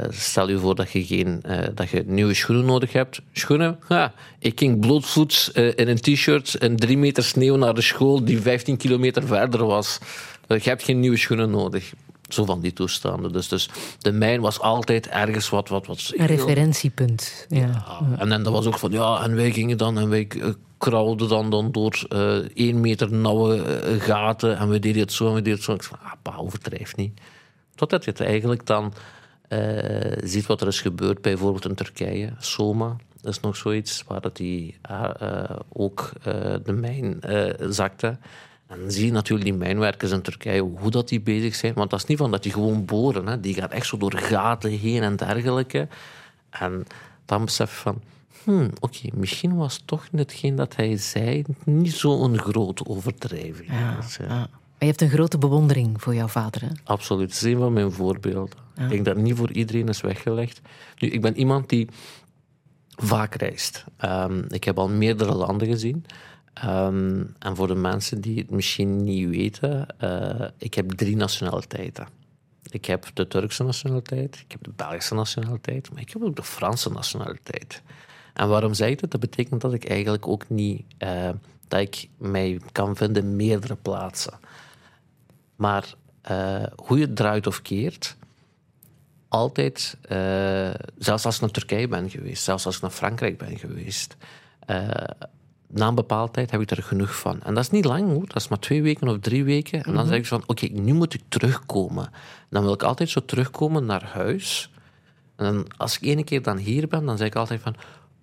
stel 0.09 0.49
je 0.49 0.59
voor 0.59 0.75
dat 0.75 0.91
je, 0.91 1.05
geen, 1.05 1.43
dat 1.75 1.91
je 1.91 2.05
nieuwe 2.07 2.35
schoenen 2.35 2.65
nodig 2.65 2.93
hebt. 2.93 3.21
Schoenen? 3.33 3.79
Ja, 3.89 4.13
ik 4.39 4.59
ging 4.59 4.81
blootvoets 4.81 5.51
in 5.51 5.89
een 5.89 6.01
t-shirt 6.01 6.55
en 6.55 6.77
drie 6.77 6.99
meter 6.99 7.25
sneeuw 7.25 7.57
naar 7.57 7.75
de 7.75 7.83
school 7.83 8.25
die 8.25 8.41
15 8.41 8.77
kilometer 8.77 9.27
verder 9.27 9.67
was. 9.67 9.99
Je 10.47 10.69
hebt 10.69 10.83
geen 10.83 11.01
nieuwe 11.01 11.17
schoenen 11.17 11.51
nodig. 11.51 11.93
Zo 12.29 12.45
van 12.45 12.61
die 12.61 12.73
toestanden. 12.73 13.33
Dus, 13.33 13.49
dus 13.49 13.71
de 13.99 14.13
mijn 14.13 14.41
was 14.41 14.61
altijd 14.61 15.09
ergens 15.09 15.49
wat... 15.49 15.69
wat, 15.69 15.87
wat 15.87 16.13
een 16.17 16.27
referentiepunt. 16.27 17.47
Ja. 17.49 17.85
En, 18.19 18.33
en 18.33 18.43
dat 18.43 18.53
was 18.53 18.67
ook 18.67 18.79
van, 18.79 18.91
ja, 18.91 19.23
en 19.23 19.35
wij 19.35 19.51
gingen 19.53 19.79
dan 19.79 19.99
en 19.99 20.09
wij 20.09 20.29
uh, 20.37 20.49
krauwden 20.79 21.29
dan, 21.29 21.51
dan 21.51 21.73
door 21.73 22.07
uh, 22.13 22.37
één 22.37 22.81
meter 22.81 23.13
nauwe 23.13 23.57
uh, 23.57 24.01
gaten 24.01 24.59
en 24.59 24.69
we 24.69 24.79
deden 24.79 25.01
het 25.01 25.13
zo 25.13 25.29
en 25.29 25.35
we 25.35 25.43
deden 25.43 25.55
het 25.55 25.63
zo. 25.63 25.73
Ik 25.73 25.83
zei, 25.83 26.01
ah, 26.03 26.13
pa, 26.23 26.37
overdrijf 26.37 26.97
niet. 26.97 27.21
Totdat 27.75 28.05
je 28.05 28.11
het 28.11 28.21
eigenlijk 28.21 28.67
dan 28.67 28.93
ziet 30.23 30.47
wat 30.47 30.61
er 30.61 30.67
is 30.67 30.81
gebeurd, 30.81 31.23
bijvoorbeeld 31.23 31.65
in 31.65 31.75
Turkije, 31.75 32.33
Soma. 32.39 32.97
Dat 33.21 33.33
is 33.33 33.41
nog 33.41 33.57
zoiets 33.57 34.05
waar 34.07 34.21
dat 34.21 34.37
die 34.37 34.77
ook 35.73 36.13
de 36.65 36.73
mijn 36.73 37.21
zakte. 37.69 38.19
En 38.67 38.81
dan 38.81 38.91
zie 38.91 39.07
je 39.07 39.13
natuurlijk 39.13 39.49
die 39.51 39.59
mijnwerkers 39.59 40.11
in 40.11 40.23
Turkije, 40.23 40.61
hoe 40.61 40.91
dat 40.91 41.09
die 41.09 41.21
bezig 41.21 41.55
zijn. 41.55 41.75
Want 41.75 41.91
dat 41.91 41.99
is 41.99 42.07
niet 42.07 42.19
van 42.19 42.31
dat 42.31 42.43
die 42.43 42.53
gewoon 42.53 42.85
boren. 42.85 43.27
Hè. 43.27 43.41
Die 43.41 43.55
gaan 43.55 43.71
echt 43.71 43.87
zo 43.87 43.97
door 43.97 44.17
gaten 44.17 44.71
heen 44.71 45.03
en 45.03 45.17
dergelijke. 45.17 45.89
En 46.51 46.87
dan 47.25 47.45
besef 47.45 47.71
je 47.71 47.77
van... 47.77 48.01
Hmm, 48.45 48.71
Oké, 48.81 49.09
misschien 49.15 49.57
was 49.57 49.83
toch 49.85 50.07
hetgeen 50.13 50.57
dat 50.57 50.77
hij 50.77 50.97
zei 50.97 51.45
niet 51.65 51.93
zo'n 51.93 52.39
grote 52.39 52.87
overdrijving. 52.87 53.69
Ja, 53.71 53.97
dus, 54.01 54.17
ja. 54.17 54.27
Maar 54.29 54.49
je 54.79 54.87
hebt 54.87 55.01
een 55.01 55.11
grote 55.11 55.39
bewondering 55.39 56.03
voor 56.03 56.15
jouw 56.15 56.27
vader, 56.27 56.61
hè? 56.61 56.69
Absoluut. 56.85 57.29
Dat 57.29 57.37
is 57.37 57.43
een 57.43 57.59
van 57.59 57.73
mijn 57.73 57.93
voorbeelden. 57.93 58.59
Ik 58.79 58.89
denk 58.89 59.05
dat 59.05 59.17
niet 59.17 59.37
voor 59.37 59.53
iedereen 59.53 59.89
is 59.89 60.01
weggelegd. 60.01 60.61
Nu, 60.99 61.09
ik 61.09 61.21
ben 61.21 61.37
iemand 61.37 61.69
die 61.69 61.89
vaak 62.97 63.35
reist. 63.35 63.85
Um, 64.05 64.45
ik 64.49 64.65
heb 64.65 64.79
al 64.79 64.89
meerdere 64.89 65.35
landen 65.35 65.69
gezien. 65.69 66.05
Um, 66.65 67.35
en 67.39 67.57
voor 67.57 67.67
de 67.67 67.75
mensen 67.75 68.21
die 68.21 68.39
het 68.39 68.51
misschien 68.51 69.05
niet 69.05 69.29
weten, 69.29 69.87
uh, 70.01 70.49
ik 70.59 70.75
heb 70.75 70.91
drie 70.91 71.17
nationaliteiten. 71.17 72.09
Ik 72.71 72.85
heb 72.85 73.07
de 73.15 73.29
Turkse 73.29 73.63
nationaliteit, 73.63 74.37
ik 74.37 74.53
heb 74.53 74.63
de 74.65 74.71
Belgische 74.77 75.15
nationaliteit, 75.15 75.91
maar 75.93 76.01
ik 76.01 76.11
heb 76.11 76.23
ook 76.23 76.37
de 76.37 76.43
Franse 76.43 76.91
nationaliteit. 76.91 77.83
En 78.35 78.49
waarom 78.49 78.75
zeg 78.75 78.89
ik 78.89 79.01
dat? 79.01 79.11
Dat 79.11 79.21
betekent 79.21 79.61
dat 79.61 79.73
ik 79.73 79.89
eigenlijk 79.89 80.29
ook 80.29 80.49
niet, 80.49 80.85
uh, 80.99 81.31
dat 81.69 81.81
ik 81.81 82.09
mij 82.17 82.61
kan 82.73 82.97
vinden 82.97 83.23
in 83.23 83.37
meerdere 83.37 83.77
plaatsen. 83.77 84.35
Maar 85.57 85.95
uh, 86.31 86.63
hoe 86.77 86.99
je 86.99 87.05
het 87.07 87.17
draait 87.17 87.47
of 87.47 87.63
keert, 87.63 88.17
altijd, 89.29 89.97
zelfs 90.99 91.25
als 91.25 91.35
ik 91.35 91.41
naar 91.41 91.51
Turkije 91.51 91.89
ben 91.89 92.11
geweest, 92.11 92.43
zelfs 92.43 92.67
als 92.67 92.77
ik 92.77 92.83
naar 92.83 92.91
Frankrijk 92.91 93.39
ben 93.39 93.59
geweest, 93.59 94.17
na 95.75 95.89
een 95.89 95.95
bepaalde 95.95 96.33
tijd 96.33 96.51
heb 96.51 96.61
ik 96.61 96.71
er 96.71 96.83
genoeg 96.83 97.17
van. 97.17 97.43
En 97.43 97.55
dat 97.55 97.65
is 97.65 97.71
niet 97.71 97.85
lang 97.85 98.09
hoor, 98.09 98.27
dat 98.27 98.37
is 98.37 98.49
maar 98.49 98.59
twee 98.59 98.83
weken 98.83 99.09
of 99.09 99.19
drie 99.19 99.45
weken. 99.45 99.83
En 99.83 99.93
dan 99.93 100.03
mhm. 100.03 100.09
zeg 100.09 100.19
ik 100.19 100.27
van, 100.27 100.43
oké, 100.47 100.67
nu 100.67 100.93
moet 100.93 101.15
ik 101.15 101.21
terugkomen. 101.29 102.11
Dan 102.51 102.63
wil 102.63 102.73
ik 102.73 102.83
altijd 102.83 103.09
zo 103.09 103.25
terugkomen 103.25 103.87
naar 103.87 104.05
huis. 104.05 104.71
En 105.37 105.45
dan, 105.45 105.67
als 105.77 105.97
ik 105.97 106.03
ene 106.03 106.25
keer 106.25 106.43
dan 106.43 106.57
hier 106.57 106.89
ben, 106.89 107.05
dan 107.05 107.17
zeg 107.17 107.27
ik 107.27 107.37
altijd 107.37 107.61
van, 107.61 107.75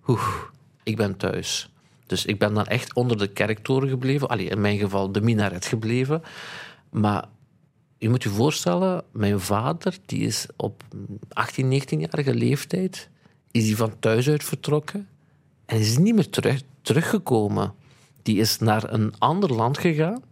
oeh, 0.07 0.27
ik 0.83 0.95
ben 0.95 1.17
thuis. 1.17 1.69
Dus 2.05 2.25
ik 2.25 2.39
ben 2.39 2.53
dan 2.53 2.65
echt 2.65 2.93
onder 2.93 3.17
de 3.17 3.27
kerktoren 3.27 3.89
gebleven. 3.89 4.27
Allee, 4.27 4.47
in 4.47 4.61
mijn 4.61 4.77
geval 4.77 5.11
de 5.11 5.21
minaret 5.21 5.65
gebleven. 5.65 6.21
Maar 6.89 7.25
je 7.97 8.09
moet 8.09 8.23
je 8.23 8.29
voorstellen, 8.29 9.03
mijn 9.11 9.39
vader, 9.39 9.97
die 10.05 10.25
is 10.25 10.45
op 10.55 10.83
18, 11.29 11.81
19-jarige 11.81 12.33
leeftijd, 12.33 13.09
is 13.51 13.67
hij 13.67 13.75
van 13.75 13.99
thuis 13.99 14.29
uit 14.29 14.43
vertrokken. 14.43 15.07
En 15.65 15.79
is 15.79 15.97
niet 15.97 16.15
meer 16.15 16.29
terug, 16.29 16.61
teruggekomen. 16.81 17.73
Die 18.21 18.37
is 18.39 18.59
naar 18.59 18.93
een 18.93 19.13
ander 19.17 19.53
land 19.53 19.77
gegaan. 19.77 20.23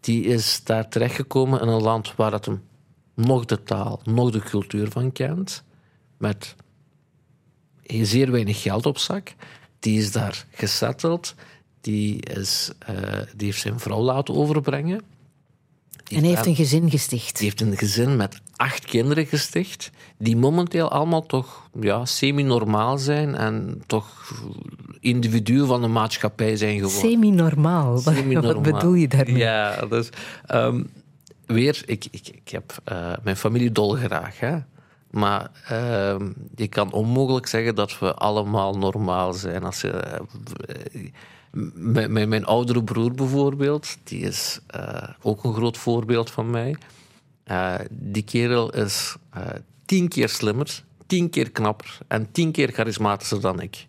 Die 0.00 0.24
is 0.24 0.64
daar 0.64 0.88
terechtgekomen 0.88 1.60
in 1.60 1.68
een 1.68 1.82
land 1.82 2.14
waar 2.16 2.32
het 2.32 2.44
hem 2.44 2.62
nog 3.14 3.44
de 3.44 3.62
taal, 3.62 4.00
nog 4.04 4.30
de 4.30 4.40
cultuur 4.40 4.90
van 4.90 5.12
kent. 5.12 5.64
Met 6.16 6.54
zeer 7.86 8.30
weinig 8.30 8.62
geld 8.62 8.86
op 8.86 8.98
zak. 8.98 9.34
Die 9.78 9.98
is 9.98 10.12
daar 10.12 10.46
gesetteld. 10.50 11.34
Die, 11.80 12.22
is, 12.22 12.70
uh, 12.90 12.96
die 13.36 13.46
heeft 13.46 13.60
zijn 13.60 13.80
vrouw 13.80 14.00
laten 14.00 14.34
overbrengen. 14.34 15.00
En 16.16 16.24
hij 16.24 16.28
heeft 16.28 16.46
een 16.46 16.54
gezin 16.54 16.90
gesticht. 16.90 17.36
Die 17.36 17.44
heeft 17.44 17.60
een 17.60 17.76
gezin 17.76 18.16
met 18.16 18.40
acht 18.56 18.84
kinderen 18.84 19.26
gesticht, 19.26 19.90
die 20.18 20.36
momenteel 20.36 20.90
allemaal 20.90 21.26
toch 21.26 21.68
ja, 21.80 22.04
semi-normaal 22.04 22.98
zijn 22.98 23.34
en 23.34 23.82
toch 23.86 24.32
individuen 25.00 25.66
van 25.66 25.80
de 25.80 25.88
maatschappij 25.88 26.56
zijn 26.56 26.74
geworden. 26.74 27.10
Semi-normaal? 27.10 27.98
Semi 27.98 28.38
Wat 28.40 28.62
bedoel 28.62 28.94
je 28.94 29.08
daarmee? 29.08 29.36
Ja, 29.36 29.86
dus 29.86 30.08
um, 30.54 30.90
weer, 31.46 31.82
ik, 31.86 32.06
ik, 32.10 32.28
ik 32.28 32.48
heb 32.48 32.78
uh, 32.92 33.12
mijn 33.22 33.36
familie 33.36 33.72
dolgraag, 33.72 34.40
hè. 34.40 34.58
Maar 35.10 35.50
uh, 35.72 36.16
je 36.54 36.68
kan 36.68 36.92
onmogelijk 36.92 37.46
zeggen 37.46 37.74
dat 37.74 37.98
we 37.98 38.14
allemaal 38.14 38.78
normaal 38.78 39.32
zijn. 39.32 39.64
Als 39.64 39.80
je, 39.80 40.20
uh, 40.92 41.08
mijn, 41.50 42.28
mijn, 42.28 42.44
oudere 42.44 42.84
broer 42.84 43.12
bijvoorbeeld, 43.12 43.96
die 44.04 44.20
is 44.20 44.60
uh, 44.76 45.08
ook 45.22 45.44
een 45.44 45.54
groot 45.54 45.76
voorbeeld 45.76 46.30
van 46.30 46.50
mij. 46.50 46.76
Uh, 47.46 47.74
die 47.90 48.22
kerel 48.22 48.72
is 48.72 49.16
uh, 49.36 49.46
tien 49.84 50.08
keer 50.08 50.28
slimmer, 50.28 50.82
tien 51.06 51.30
keer 51.30 51.50
knapper 51.50 51.98
en 52.08 52.32
tien 52.32 52.52
keer 52.52 52.72
charismatischer 52.72 53.40
dan 53.40 53.60
ik. 53.60 53.86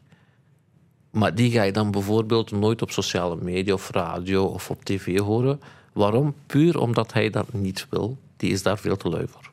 Maar 1.11 1.35
die 1.35 1.51
ga 1.51 1.63
je 1.63 1.71
dan 1.71 1.91
bijvoorbeeld 1.91 2.51
nooit 2.51 2.81
op 2.81 2.91
sociale 2.91 3.35
media 3.35 3.73
of 3.73 3.89
radio 3.89 4.45
of 4.45 4.69
op 4.69 4.85
tv 4.85 5.19
horen. 5.19 5.61
Waarom? 5.93 6.35
Puur 6.45 6.79
omdat 6.79 7.13
hij 7.13 7.29
dat 7.29 7.53
niet 7.53 7.87
wil. 7.89 8.17
Die 8.37 8.51
is 8.51 8.63
daar 8.63 8.77
veel 8.77 8.97
te 8.97 9.09
lui 9.09 9.27
voor. 9.27 9.51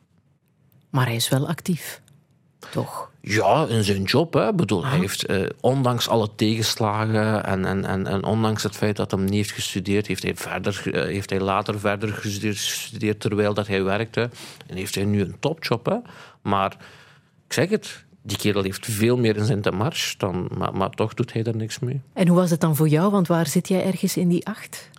Maar 0.89 1.05
hij 1.05 1.15
is 1.15 1.29
wel 1.29 1.47
actief, 1.47 2.01
toch? 2.71 3.09
Ja, 3.21 3.65
in 3.67 3.83
zijn 3.83 4.03
job. 4.03 4.33
Hè. 4.33 4.53
Bedoel, 4.53 4.85
Hij 4.85 4.93
ah. 4.93 4.99
heeft, 4.99 5.25
eh, 5.25 5.45
ondanks 5.59 6.07
alle 6.07 6.29
tegenslagen 6.35 7.45
en, 7.45 7.65
en, 7.65 7.85
en, 7.85 8.07
en, 8.07 8.23
ondanks 8.23 8.63
het 8.63 8.75
feit 8.75 8.95
dat 8.95 9.11
hij 9.11 9.19
niet 9.19 9.33
heeft 9.33 9.51
gestudeerd, 9.51 10.07
heeft 10.07 10.23
hij, 10.23 10.35
verder, 10.35 10.81
uh, 10.85 11.03
heeft 11.03 11.29
hij 11.29 11.39
later 11.39 11.79
verder 11.79 12.13
gestudeerd, 12.13 13.19
terwijl 13.19 13.53
dat 13.53 13.67
hij 13.67 13.83
werkte. 13.83 14.29
En 14.67 14.75
heeft 14.75 14.95
hij 14.95 15.05
nu 15.05 15.21
een 15.21 15.35
topjob. 15.39 15.85
Hè. 15.85 15.97
Maar 16.41 16.71
ik 17.47 17.53
zeg 17.53 17.69
het, 17.69 18.03
die 18.21 18.37
kerel 18.37 18.63
heeft 18.63 18.85
veel 18.85 19.17
meer 19.17 19.35
in 19.35 19.45
zijn 19.45 19.75
mars, 19.75 20.15
dan, 20.17 20.49
maar, 20.57 20.73
maar 20.73 20.89
toch 20.89 21.13
doet 21.13 21.33
hij 21.33 21.43
er 21.43 21.55
niks 21.55 21.79
mee. 21.79 22.01
En 22.13 22.27
hoe 22.27 22.37
was 22.37 22.49
het 22.49 22.61
dan 22.61 22.75
voor 22.75 22.87
jou? 22.87 23.11
Want 23.11 23.27
waar 23.27 23.47
zit 23.47 23.67
jij 23.67 23.85
ergens 23.85 24.17
in 24.17 24.27
die 24.27 24.47
acht? 24.47 24.89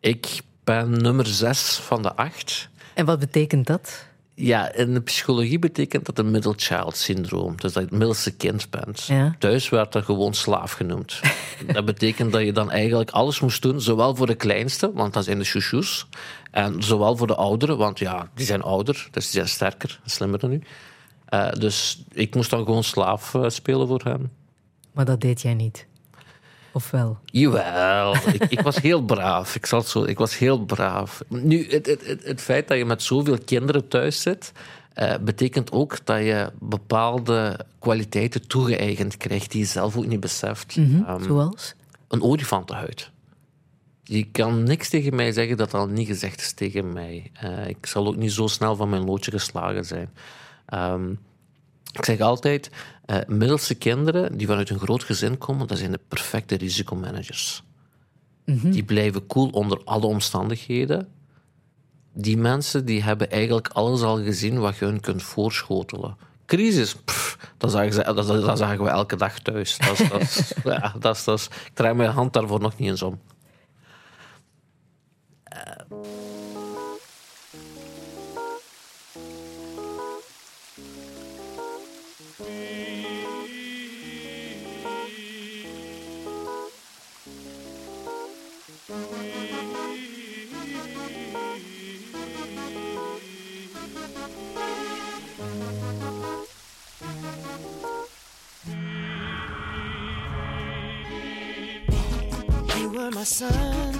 Ik 0.00 0.40
ben 0.64 1.02
nummer 1.02 1.26
zes 1.26 1.76
van 1.76 2.02
de 2.02 2.14
acht. 2.16 2.68
En 2.94 3.04
wat 3.04 3.18
betekent 3.18 3.66
dat? 3.66 4.07
Ja, 4.40 4.72
in 4.72 4.94
de 4.94 5.00
psychologie 5.00 5.58
betekent 5.58 6.06
dat 6.06 6.18
een 6.18 6.30
middle 6.30 6.54
child 6.56 6.96
syndroom. 6.96 7.56
Dus 7.56 7.72
dat 7.72 7.82
je 7.82 7.88
het 7.88 7.98
middelste 7.98 8.30
kind 8.36 8.70
bent. 8.70 9.08
Thuis 9.38 9.68
werd 9.68 9.92
dat 9.92 10.04
gewoon 10.04 10.34
slaaf 10.34 10.72
genoemd. 10.72 11.20
dat 11.72 11.84
betekent 11.84 12.32
dat 12.32 12.42
je 12.42 12.52
dan 12.52 12.70
eigenlijk 12.70 13.10
alles 13.10 13.40
moest 13.40 13.62
doen, 13.62 13.80
zowel 13.80 14.14
voor 14.14 14.26
de 14.26 14.34
kleinste, 14.34 14.92
want 14.92 15.12
dat 15.14 15.24
zijn 15.24 15.38
de 15.38 15.44
chouchous, 15.44 16.06
en 16.50 16.82
zowel 16.82 17.16
voor 17.16 17.26
de 17.26 17.34
ouderen, 17.34 17.78
want 17.78 17.98
ja, 17.98 18.28
die 18.34 18.46
zijn 18.46 18.62
ouder, 18.62 19.08
dus 19.10 19.24
die 19.24 19.32
zijn 19.32 19.48
sterker, 19.48 20.00
slimmer 20.04 20.38
dan 20.38 20.52
u. 20.52 20.62
Uh, 21.30 21.50
dus 21.52 22.04
ik 22.12 22.34
moest 22.34 22.50
dan 22.50 22.64
gewoon 22.64 22.84
slaaf 22.84 23.34
uh, 23.34 23.48
spelen 23.48 23.86
voor 23.86 24.02
hem. 24.04 24.30
Maar 24.92 25.04
dat 25.04 25.20
deed 25.20 25.42
jij 25.42 25.54
niet? 25.54 25.86
Of 26.72 26.90
wel? 26.90 27.18
Jawel, 27.24 28.14
ik, 28.14 28.44
ik, 28.48 28.60
was 28.60 28.80
heel 28.80 29.02
braaf. 29.02 29.54
Ik, 29.54 29.66
zal 29.66 29.82
zo, 29.82 30.04
ik 30.04 30.18
was 30.18 30.38
heel 30.38 30.64
braaf. 30.64 31.22
Nu, 31.28 31.70
het, 31.70 31.86
het, 31.86 32.24
het, 32.24 32.40
feit 32.40 32.68
dat 32.68 32.78
je 32.78 32.84
met 32.84 33.02
zoveel 33.02 33.38
kinderen 33.44 33.88
thuis 33.88 34.22
zit, 34.22 34.52
uh, 34.94 35.14
betekent 35.20 35.72
ook 35.72 36.06
dat 36.06 36.18
je 36.18 36.50
bepaalde 36.60 37.66
kwaliteiten 37.78 38.46
toegeëigend 38.46 39.16
krijgt 39.16 39.50
die 39.50 39.60
je 39.60 39.66
zelf 39.66 39.96
ook 39.96 40.06
niet 40.06 40.20
beseft. 40.20 40.76
Mm 40.76 40.84
-hmm. 40.84 41.14
um, 41.14 41.22
Zoals? 41.22 41.74
Een 42.08 42.22
olifantenhuid. 42.22 43.10
Je 44.02 44.24
kan 44.24 44.62
niks 44.62 44.88
tegen 44.88 45.14
mij 45.14 45.32
zeggen 45.32 45.56
dat 45.56 45.74
al 45.74 45.86
niet 45.86 46.06
gezegd 46.06 46.40
is 46.40 46.52
tegen 46.52 46.92
mij. 46.92 47.30
Uh, 47.44 47.68
ik 47.68 47.86
zal 47.86 48.06
ook 48.06 48.16
niet 48.16 48.32
zo 48.32 48.46
snel 48.46 48.76
van 48.76 48.88
mijn 48.88 49.04
loodje 49.04 49.30
geslagen 49.30 49.84
zijn. 49.84 50.10
Um, 50.74 51.18
ik 51.98 52.04
zeg 52.04 52.20
altijd, 52.20 52.70
uh, 53.06 53.16
middelste 53.26 53.74
kinderen 53.74 54.36
die 54.36 54.46
vanuit 54.46 54.70
een 54.70 54.78
groot 54.78 55.04
gezin 55.04 55.38
komen, 55.38 55.66
dat 55.66 55.78
zijn 55.78 55.92
de 55.92 56.00
perfecte 56.08 56.56
risicomanagers. 56.56 57.62
Mm 58.44 58.70
Die 58.70 58.84
blijven 58.84 59.26
cool 59.26 59.48
onder 59.48 59.80
alle 59.84 60.06
omstandigheden. 60.06 61.08
die 62.12 62.36
mensen 62.36 62.84
die 62.84 63.02
hebben 63.02 63.30
eigenlijk 63.30 63.68
alles 63.68 64.02
al 64.02 64.22
gezien 64.22 64.58
wat 64.58 64.76
je 64.76 64.84
hun 64.84 65.00
kunt 65.00 65.22
voorschotelen. 65.22 66.16
Crisis, 66.46 66.94
pff, 66.94 67.38
dat, 67.56 67.70
zagen 67.70 67.92
ze, 67.92 68.02
dat, 68.02 68.26
dat 68.26 68.58
zagen 68.58 68.84
we 68.84 68.90
elke 68.90 69.16
dag 69.16 69.38
thuis. 69.38 69.78
Dat, 69.78 70.00
is- 70.00 70.08
dat, 70.08 70.54
ja, 70.74 70.94
dat, 70.98 71.48
ik 71.66 71.74
draai 71.74 71.94
mijn 71.94 72.10
hand 72.10 72.32
daarvoor 72.32 72.60
nog 72.60 72.78
niet 72.78 72.88
eens 72.88 73.02
om. 73.02 73.20
You 75.90 76.17
sun, 103.28 103.94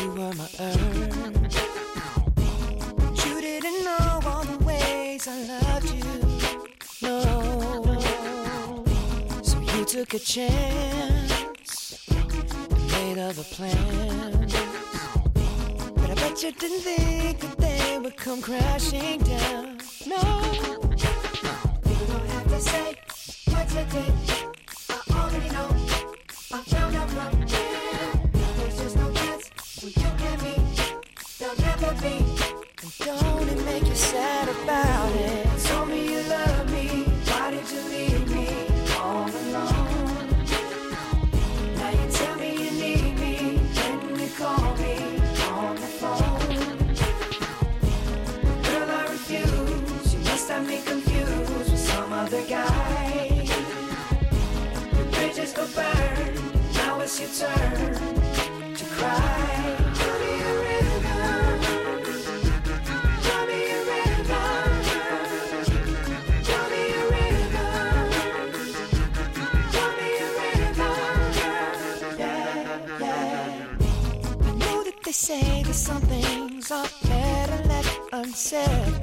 you 0.00 0.10
were 0.12 0.32
my 0.32 0.48
earth. 0.60 1.36
You 3.26 3.40
didn't 3.42 3.84
know 3.84 4.20
all 4.24 4.44
the 4.44 4.64
ways 4.64 5.28
I 5.28 5.36
loved 5.44 5.90
you. 5.90 6.04
No, 7.02 7.20
so 9.42 9.58
you 9.60 9.84
took 9.84 10.14
a 10.14 10.18
chance 10.18 11.28
made 12.92 13.18
other 13.18 13.44
plans. 13.44 14.54
But 15.96 16.10
I 16.10 16.14
bet 16.14 16.42
you 16.42 16.52
didn't 16.52 16.80
think 16.80 17.40
that 17.40 17.58
they 17.58 17.98
would 17.98 18.16
come 18.16 18.40
crashing 18.40 19.20
down. 19.20 19.78
No, 20.06 20.22
you 21.88 22.06
don't 22.06 22.28
have 22.30 22.48
to 22.48 22.60
say 22.60 22.94
what 23.52 23.68
you 23.74 23.84
did. 23.92 24.14
I 24.88 25.02
already 25.12 25.50
know. 25.50 25.87
Confused 50.88 51.70
with 51.70 51.78
some 51.78 52.12
other 52.12 52.42
guy. 52.46 53.44
The 54.92 55.04
bridges 55.12 55.52
go 55.52 55.66
burn. 55.74 56.37
It's 57.20 57.40
turn 57.40 57.48
to 58.74 58.84
cry. 58.94 59.74
Draw 59.94 60.14
me 60.20 60.30
a 60.40 60.54
river. 60.66 61.18
Me 63.26 63.34
a 63.34 63.48
me 63.48 63.60
a 63.64 63.86
me 69.98 70.08
a. 70.68 70.86
Yeah, 72.18 72.46
yeah. 73.00 73.66
I 74.40 74.52
know 74.52 74.78
that 74.84 74.98
they 75.04 75.10
say 75.10 75.64
that 75.64 75.74
some 75.74 76.02
things 76.02 76.70
are 76.70 76.86
better 77.02 77.64
left 77.64 78.00
unsaid. 78.12 78.94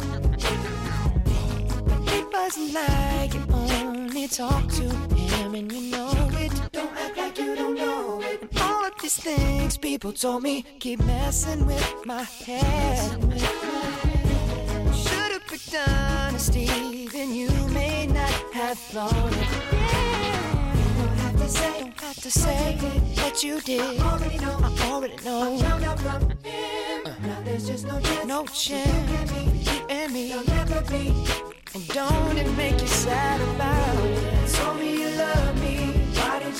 But 1.85 2.13
it 2.13 2.25
wasn't 2.31 2.73
like 2.73 3.33
you 4.25 4.29
talk 4.29 4.67
to 4.69 4.89
him 5.15 5.53
and 5.53 5.71
you 5.71 5.91
know 5.91 6.11
it. 6.33 6.51
Don't 6.71 6.91
act 6.97 7.15
like 7.15 7.37
you 7.37 7.55
don't 7.55 7.75
know 7.75 8.21
it. 8.23 8.41
And 8.41 8.59
all 8.59 8.85
of 8.85 8.93
these 8.99 9.17
things 9.17 9.77
people 9.77 10.11
told 10.13 10.41
me 10.41 10.63
keep 10.79 10.99
messing 11.03 11.67
with 11.67 12.05
my 12.05 12.23
head. 12.23 13.11
Should've 14.95 15.45
picked 15.47 15.75
honesty, 15.77 17.07
then 17.07 17.35
you 17.35 17.51
may 17.67 18.07
not 18.07 18.31
have 18.51 18.79
thought 18.79 19.13
it. 19.13 19.47
Don't 20.97 21.17
have 21.19 21.37
to 21.37 21.49
say, 21.49 21.79
don't 21.81 21.99
have 21.99 22.21
to 22.21 22.31
say 22.31 22.77
what 23.21 23.43
you 23.43 23.61
did. 23.61 23.99
I 23.99 24.11
already 24.11 24.39
know. 24.39 24.57
I 24.63 24.91
already 24.91 25.17
know. 25.23 25.53
I 25.53 25.61
found 25.61 25.83
out 25.83 25.99
from 25.99 26.21
him. 26.43 27.05
Uh. 27.05 27.13
Now 27.27 27.41
there's 27.43 27.67
just 27.67 27.85
no 27.85 27.99
chance. 27.99 28.25
No 28.25 28.45
chance. 28.47 29.31
You 29.71 29.85
and 29.87 30.11
me. 30.11 30.29
There'll 30.29 30.45
never 30.45 30.81
be. 30.89 31.13
And 31.75 31.87
don't 31.89 32.37
it 32.37 32.49
make 32.55 32.79
you 32.79 32.87
sad 32.87 33.41
about 33.55 33.84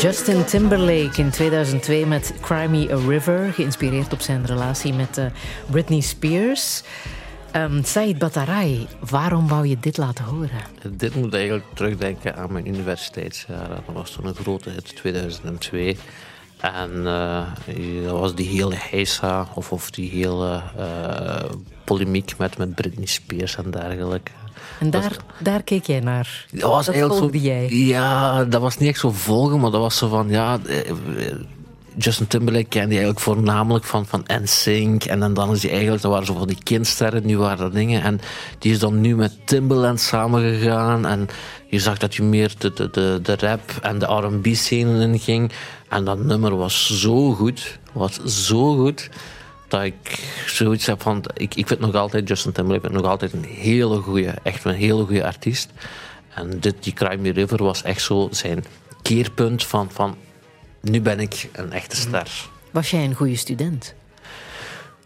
Justin 0.00 0.44
Timberlake 0.44 1.20
in 1.20 1.30
2002 1.30 2.06
met 2.06 2.34
Cry 2.40 2.66
Me 2.66 2.92
a 2.92 2.96
River, 3.08 3.52
geïnspireerd 3.52 4.12
op 4.12 4.20
zijn 4.20 4.46
relatie 4.46 4.92
met 4.92 5.18
eh, 5.18 5.24
Britney 5.70 6.00
Spears. 6.00 6.82
Ehm 7.50 7.82
Said 7.82 8.18
Batarai, 8.18 8.86
waarom 9.10 9.48
wou 9.48 9.66
je 9.66 9.76
dit 9.80 9.96
laten 9.96 10.24
horen? 10.24 10.60
Dit 10.90 11.14
moet 11.14 11.34
eigenlijk 11.34 11.64
terugdenken 11.74 12.36
aan 12.36 12.52
mijn 12.52 12.68
universiteitsjaren. 12.68 13.82
Dat 13.86 13.94
was 13.94 14.10
toen 14.10 14.26
een 14.26 14.34
grote 14.34 14.70
hit, 14.70 14.96
2002. 14.96 15.96
En 16.60 17.06
eh, 17.06 17.46
dat 18.04 18.18
was 18.18 18.34
die 18.34 18.48
hele 18.48 18.74
heisa, 18.78 19.48
of, 19.54 19.72
of 19.72 19.90
die 19.90 20.10
hele 20.10 20.62
eh, 20.76 21.50
polemiek 21.84 22.38
met, 22.38 22.58
met 22.58 22.74
Britney 22.74 23.06
Spears 23.06 23.56
en 23.56 23.70
dergelijke. 23.70 24.30
En 24.78 24.90
daar, 24.90 25.16
daar 25.38 25.62
keek 25.62 25.84
jij 25.84 26.00
naar. 26.00 26.46
Dat 26.52 26.70
was 26.70 26.88
eigenlijk 26.88 27.20
volgde 27.20 27.38
zo, 27.38 27.44
jij. 27.44 27.68
Ja, 27.70 28.44
dat 28.44 28.60
was 28.60 28.76
niet 28.76 28.88
echt 28.88 29.00
zo 29.00 29.10
volgen, 29.10 29.60
maar 29.60 29.70
dat 29.70 29.80
was 29.80 29.96
zo 29.96 30.08
van, 30.08 30.28
ja... 30.28 30.58
eh, 30.66 30.90
eh, 30.90 30.96
Justin 31.96 32.26
Timberlake 32.26 32.68
kende 32.68 32.94
je 32.94 33.00
eigenlijk 33.00 33.20
voornamelijk 33.20 33.84
van, 33.84 34.06
van 34.06 34.24
NSYNC. 34.42 35.04
En 35.04 35.20
dan, 35.20 35.34
dan 35.34 35.52
is 35.52 35.62
hij 35.62 35.70
eigenlijk, 35.70 36.02
dat 36.02 36.10
waren 36.10 36.26
zo 36.26 36.34
van 36.34 36.46
die 36.46 36.62
kindsterren, 36.62 37.26
nu 37.26 37.38
waren 37.38 37.58
dat 37.58 37.72
dingen. 37.72 38.02
En 38.02 38.20
die 38.58 38.72
is 38.72 38.78
dan 38.78 39.00
nu 39.00 39.16
met 39.16 39.36
Timbaland 39.44 40.00
samengegaan. 40.00 41.06
En 41.06 41.28
je 41.66 41.78
zag 41.78 41.98
dat 41.98 42.16
hij 42.16 42.26
meer 42.26 42.52
de, 42.58 42.72
de, 42.72 42.90
de, 42.90 43.18
de 43.22 43.36
rap 43.36 43.60
en 43.82 43.98
de 43.98 44.06
R&B 44.06 44.46
scene 44.52 45.02
in 45.02 45.18
ging. 45.18 45.52
En 45.88 46.04
dat 46.04 46.18
nummer 46.18 46.56
was 46.56 47.00
zo 47.00 47.32
goed, 47.32 47.78
was 47.92 48.24
zo 48.24 48.76
goed, 48.76 49.10
dat 49.70 49.82
ik 49.82 50.18
zoiets 50.46 50.86
heb 50.86 51.02
van... 51.02 51.24
Ik, 51.34 51.54
ik 51.54 51.66
vind 51.66 51.80
nog 51.80 51.94
altijd, 51.94 52.28
Justin 52.28 52.52
Timberlake 52.52 52.90
nog 52.90 53.04
altijd 53.04 53.32
een 53.32 53.44
hele 53.44 53.96
goede, 53.96 54.34
echt 54.42 54.64
een 54.64 54.74
hele 54.74 55.04
goede 55.04 55.24
artiest. 55.24 55.70
En 56.34 56.60
dit, 56.60 56.74
die 56.80 56.92
Cry 56.92 57.18
Me 57.18 57.32
River 57.32 57.64
was 57.64 57.82
echt 57.82 58.02
zo 58.02 58.28
zijn 58.30 58.64
keerpunt 59.02 59.66
van... 59.66 59.90
van 59.90 60.16
nu 60.80 61.00
ben 61.00 61.20
ik 61.20 61.48
een 61.52 61.72
echte 61.72 61.96
ster. 61.96 62.48
Was 62.70 62.90
jij 62.90 63.04
een 63.04 63.14
goede 63.14 63.36
student? 63.36 63.94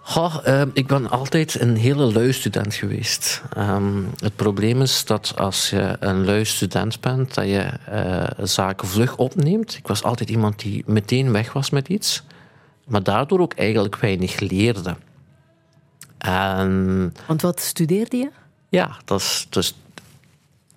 Goh, 0.06 0.36
eh, 0.44 0.62
ik 0.72 0.86
ben 0.86 1.10
altijd 1.10 1.60
een 1.60 1.76
hele 1.76 2.12
lui 2.12 2.32
student 2.32 2.74
geweest. 2.74 3.42
Ehm, 3.56 4.02
het 4.18 4.36
probleem 4.36 4.82
is 4.82 5.04
dat 5.04 5.34
als 5.36 5.70
je 5.70 5.96
een 6.00 6.24
lui 6.24 6.44
student 6.44 7.00
bent, 7.00 7.34
dat 7.34 7.44
je 7.44 7.70
eh, 7.86 8.44
zaken 8.46 8.88
vlug 8.88 9.16
opneemt. 9.16 9.76
Ik 9.76 9.86
was 9.86 10.02
altijd 10.02 10.30
iemand 10.30 10.58
die 10.58 10.82
meteen 10.86 11.32
weg 11.32 11.52
was 11.52 11.70
met 11.70 11.88
iets, 11.88 12.22
maar 12.87 13.03
daardoor 13.03 13.41
ook 13.41 13.53
eigenlijk 13.53 13.97
weinig 13.97 14.41
leerde. 14.41 14.97
En 16.18 17.14
Want 17.26 17.43
wat 17.43 17.61
studeerde 17.61 18.16
je? 18.16 18.30
ja, 18.68 18.97
dat 19.05 19.20
is 19.20 19.47
dus. 19.51 19.74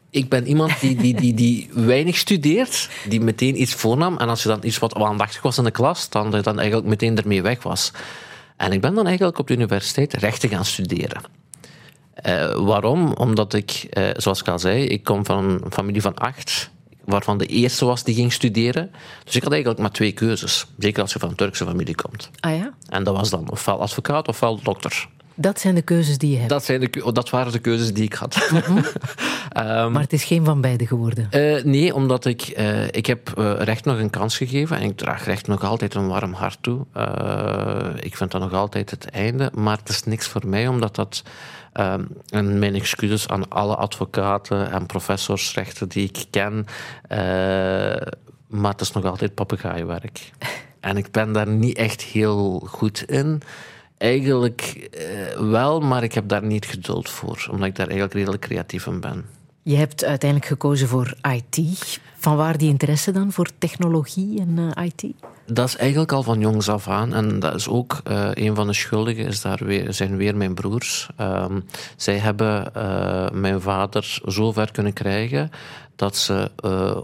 Ik 0.09 0.29
ben 0.29 0.47
iemand 0.47 0.79
die, 0.79 0.95
die, 0.95 1.15
die, 1.15 1.33
die 1.33 1.69
weinig 1.73 2.17
studeert, 2.17 2.89
die 3.09 3.21
meteen 3.21 3.61
iets 3.61 3.73
voornam. 3.73 4.17
En 4.17 4.29
als 4.29 4.43
je 4.43 4.49
dan 4.49 4.59
iets 4.61 4.77
wat 4.77 4.95
aandachtig 4.95 5.41
was 5.41 5.57
in 5.57 5.63
de 5.63 5.71
klas, 5.71 6.09
dan 6.09 6.31
dan 6.31 6.59
eigenlijk 6.59 6.87
meteen 6.87 7.17
ermee 7.17 7.41
weg 7.41 7.63
was. 7.63 7.91
En 8.57 8.71
ik 8.71 8.81
ben 8.81 8.93
dan 8.93 9.07
eigenlijk 9.07 9.39
op 9.39 9.47
de 9.47 9.53
universiteit 9.53 10.13
rechten 10.13 10.49
gaan 10.49 10.65
studeren. 10.65 11.21
Eh, 12.13 12.55
waarom? 12.55 13.13
Omdat 13.13 13.53
ik, 13.53 13.87
eh, 13.89 14.09
zoals 14.15 14.39
ik 14.39 14.47
al 14.47 14.59
zei, 14.59 14.83
ik 14.83 15.03
kom 15.03 15.25
van 15.25 15.45
een 15.63 15.71
familie 15.71 16.01
van 16.01 16.15
acht. 16.15 16.69
Waarvan 17.07 17.37
de 17.37 17.45
eerste 17.45 17.85
was 17.85 18.03
die 18.03 18.15
ging 18.15 18.33
studeren. 18.33 18.91
Dus 19.23 19.35
ik 19.35 19.43
had 19.43 19.51
eigenlijk 19.51 19.81
maar 19.81 19.91
twee 19.91 20.11
keuzes. 20.11 20.65
Zeker 20.77 21.01
als 21.01 21.13
je 21.13 21.19
van 21.19 21.29
een 21.29 21.35
Turkse 21.35 21.65
familie 21.65 21.95
komt. 21.95 22.29
Ah 22.39 22.57
ja? 22.57 22.73
En 22.89 23.03
dat 23.03 23.15
was 23.15 23.29
dan 23.29 23.51
ofwel 23.51 23.81
advocaat 23.81 24.27
ofwel 24.27 24.59
dokter. 24.61 25.07
Dat 25.39 25.59
zijn 25.59 25.75
de 25.75 25.81
keuzes 25.81 26.17
die 26.17 26.31
je 26.31 26.37
hebt. 26.37 26.49
Dat, 26.49 26.65
zijn 26.65 26.79
de, 26.79 27.11
dat 27.13 27.29
waren 27.29 27.51
de 27.51 27.59
keuzes 27.59 27.93
die 27.93 28.03
ik 28.03 28.13
had. 28.13 28.51
maar 29.91 30.01
het 30.01 30.13
is 30.13 30.23
geen 30.23 30.45
van 30.45 30.61
beide 30.61 30.87
geworden. 30.87 31.27
Eh, 31.29 31.63
nee, 31.63 31.95
omdat 31.95 32.25
ik, 32.25 32.41
eh, 32.41 32.87
ik 32.87 33.05
heb 33.05 33.37
eh, 33.37 33.53
recht 33.57 33.85
nog 33.85 33.97
een 33.97 34.09
kans 34.09 34.37
gegeven 34.37 34.77
en 34.77 34.83
ik 34.83 34.97
draag 34.97 35.25
recht 35.25 35.47
nog 35.47 35.63
altijd 35.63 35.93
een 35.93 36.07
warm 36.07 36.33
hart 36.33 36.57
toe. 36.61 36.85
Ik 37.99 38.17
vind 38.17 38.31
dat 38.31 38.41
nog 38.41 38.53
altijd 38.53 38.89
het 38.91 39.09
einde, 39.09 39.51
maar 39.53 39.77
het 39.77 39.89
is 39.89 40.03
niks 40.03 40.27
voor 40.27 40.47
mij, 40.47 40.67
omdat 40.67 40.95
dat... 40.95 41.23
ehm, 41.77 42.03
en 42.29 42.59
mijn 42.59 42.75
excuses 42.75 43.27
aan 43.27 43.49
alle 43.49 43.75
advocaten 43.75 44.71
en 44.71 44.85
professorsrechten 44.85 45.89
die 45.89 46.03
ik 46.03 46.25
ken, 46.29 46.65
eh, 47.07 47.17
maar 48.47 48.71
het 48.71 48.81
is 48.81 48.91
nog 48.91 49.05
altijd 49.05 49.33
papegaaienwerk. 49.33 50.31
En 50.79 50.97
ik 50.97 51.11
ben 51.11 51.31
daar 51.31 51.47
niet 51.47 51.77
echt 51.77 52.01
heel 52.01 52.59
goed 52.59 53.03
in. 53.03 53.41
Eigenlijk 53.97 54.61
eh, 54.91 55.39
wel, 55.39 55.79
maar 55.79 56.03
ik 56.03 56.13
heb 56.13 56.27
daar 56.27 56.43
niet 56.43 56.65
geduld 56.65 57.09
voor, 57.09 57.47
omdat 57.51 57.67
ik 57.67 57.75
daar 57.75 57.87
eigenlijk 57.87 58.17
redelijk 58.17 58.41
creatief 58.41 58.85
in 58.85 58.99
ben. 58.99 59.36
Je 59.67 59.75
hebt 59.75 60.03
uiteindelijk 60.03 60.49
gekozen 60.49 60.87
voor 60.87 61.13
IT. 61.21 61.99
Van 62.17 62.35
waar 62.35 62.57
die 62.57 62.69
interesse 62.69 63.11
dan 63.11 63.31
voor 63.31 63.49
technologie 63.57 64.39
en 64.39 64.73
eh, 64.75 64.85
IT? 64.85 65.13
Dat 65.45 65.67
is 65.67 65.75
eigenlijk 65.75 66.11
al 66.11 66.23
van 66.23 66.39
jongs 66.39 66.69
af 66.69 66.87
aan. 66.87 67.13
En 67.13 67.39
dat 67.39 67.55
is 67.55 67.67
ook 67.67 68.01
eh, 68.03 68.29
een 68.33 68.55
van 68.55 68.67
de 68.67 68.73
schuldigen, 68.73 69.25
is 69.25 69.41
daar 69.41 69.65
weer, 69.65 69.93
zijn 69.93 70.17
weer 70.17 70.37
mijn 70.37 70.53
broers. 70.53 71.09
Ehm, 71.15 71.59
zij 71.95 72.17
hebben 72.17 72.73
eh, 72.73 73.29
mijn 73.29 73.61
vader 73.61 74.19
zo 74.27 74.51
ver 74.51 74.71
kunnen 74.71 74.93
krijgen 74.93 75.49
dat 75.95 76.15
ze 76.15 76.51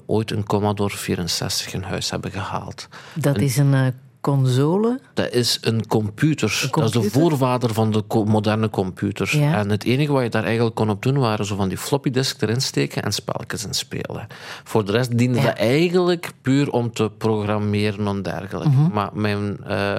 ooit 0.05 0.32
een 0.32 0.45
Commodore 0.45 0.97
64 0.97 1.74
in 1.74 1.82
huis 1.82 2.09
hebben 2.09 2.32
gehaald. 2.32 2.88
Dat 3.14 3.38
is 3.38 3.57
een 3.57 3.93
console. 4.24 4.99
Dat 5.13 5.32
is 5.32 5.57
een 5.61 5.88
computer. 5.88 6.67
Dat 6.71 6.84
is 6.84 6.91
de 6.91 7.09
voorvader 7.09 7.74
van 7.74 7.91
de 7.91 8.03
moderne 8.26 8.69
computer. 8.69 9.38
Ja. 9.38 9.57
En 9.57 9.69
het 9.69 9.84
enige 9.84 10.11
wat 10.11 10.24
je 10.24 10.30
daar 10.30 10.43
eigenlijk 10.43 10.76
kon 10.76 10.89
op 10.89 11.03
doen, 11.03 11.17
waren 11.17 11.45
zo 11.45 11.55
van 11.55 11.67
die 11.67 11.78
floppy 11.78 12.09
disk 12.09 12.41
erin 12.41 12.61
steken 12.61 13.03
en 13.03 13.11
spelletjes 13.11 13.65
in 13.65 13.74
spelen. 13.74 14.28
Voor 14.63 14.86
de 14.86 14.91
rest 14.91 15.17
diende 15.17 15.38
Ja. 15.38 15.45
dat 15.45 15.57
eigenlijk 15.57 16.32
puur 16.41 16.71
om 16.71 16.93
te 16.93 17.11
programmeren 17.17 18.07
en 18.07 18.21
dergelijke. 18.21 18.69
Mhm. 18.69 18.93
Maar 18.93 19.09
mijn 19.13 19.57
eh, 19.63 19.97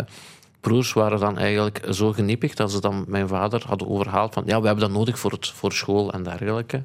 broers 0.61 0.93
waren 0.93 1.21
dan 1.21 1.39
eigenlijk 1.39 1.87
zo 1.91 2.13
geniepig 2.13 2.55
dat 2.55 2.71
ze 2.71 2.81
dan 2.81 3.05
mijn 3.09 3.29
vader 3.29 3.63
hadden 3.67 3.89
overhaald 3.89 4.35
van 4.35 4.43
ja, 4.47 4.61
we 4.61 4.67
hebben 4.67 4.85
dat 4.85 4.97
nodig 4.97 5.19
voor, 5.19 5.31
het, 5.31 5.49
voor 5.49 5.73
school 5.73 6.13
en 6.13 6.23
dergelijke. 6.23 6.83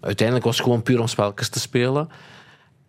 Uiteindelijk 0.00 0.46
was 0.46 0.56
het 0.56 0.64
gewoon 0.64 0.82
puur 0.82 1.00
om 1.00 1.06
spelletjes 1.06 1.48
te 1.48 1.60
spelen. 1.60 2.08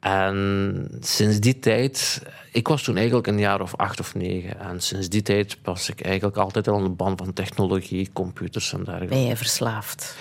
En 0.05 0.87
sinds 0.99 1.39
die 1.39 1.59
tijd, 1.59 2.21
ik 2.51 2.67
was 2.67 2.83
toen 2.83 2.95
eigenlijk 2.97 3.27
een 3.27 3.39
jaar 3.39 3.61
of 3.61 3.75
acht 3.75 3.99
of 3.99 4.15
negen. 4.15 4.59
En 4.59 4.81
sinds 4.81 5.09
die 5.09 5.21
tijd 5.21 5.57
was 5.63 5.89
ik 5.89 6.01
eigenlijk 6.01 6.37
altijd 6.37 6.67
al 6.67 6.75
aan 6.75 6.83
de 6.83 6.89
band 6.89 7.19
van 7.19 7.33
technologie, 7.33 8.09
computers 8.13 8.73
en 8.73 8.83
dergelijke. 8.83 9.13
Ben 9.13 9.25
jij 9.25 9.37
verslaafd? 9.37 10.17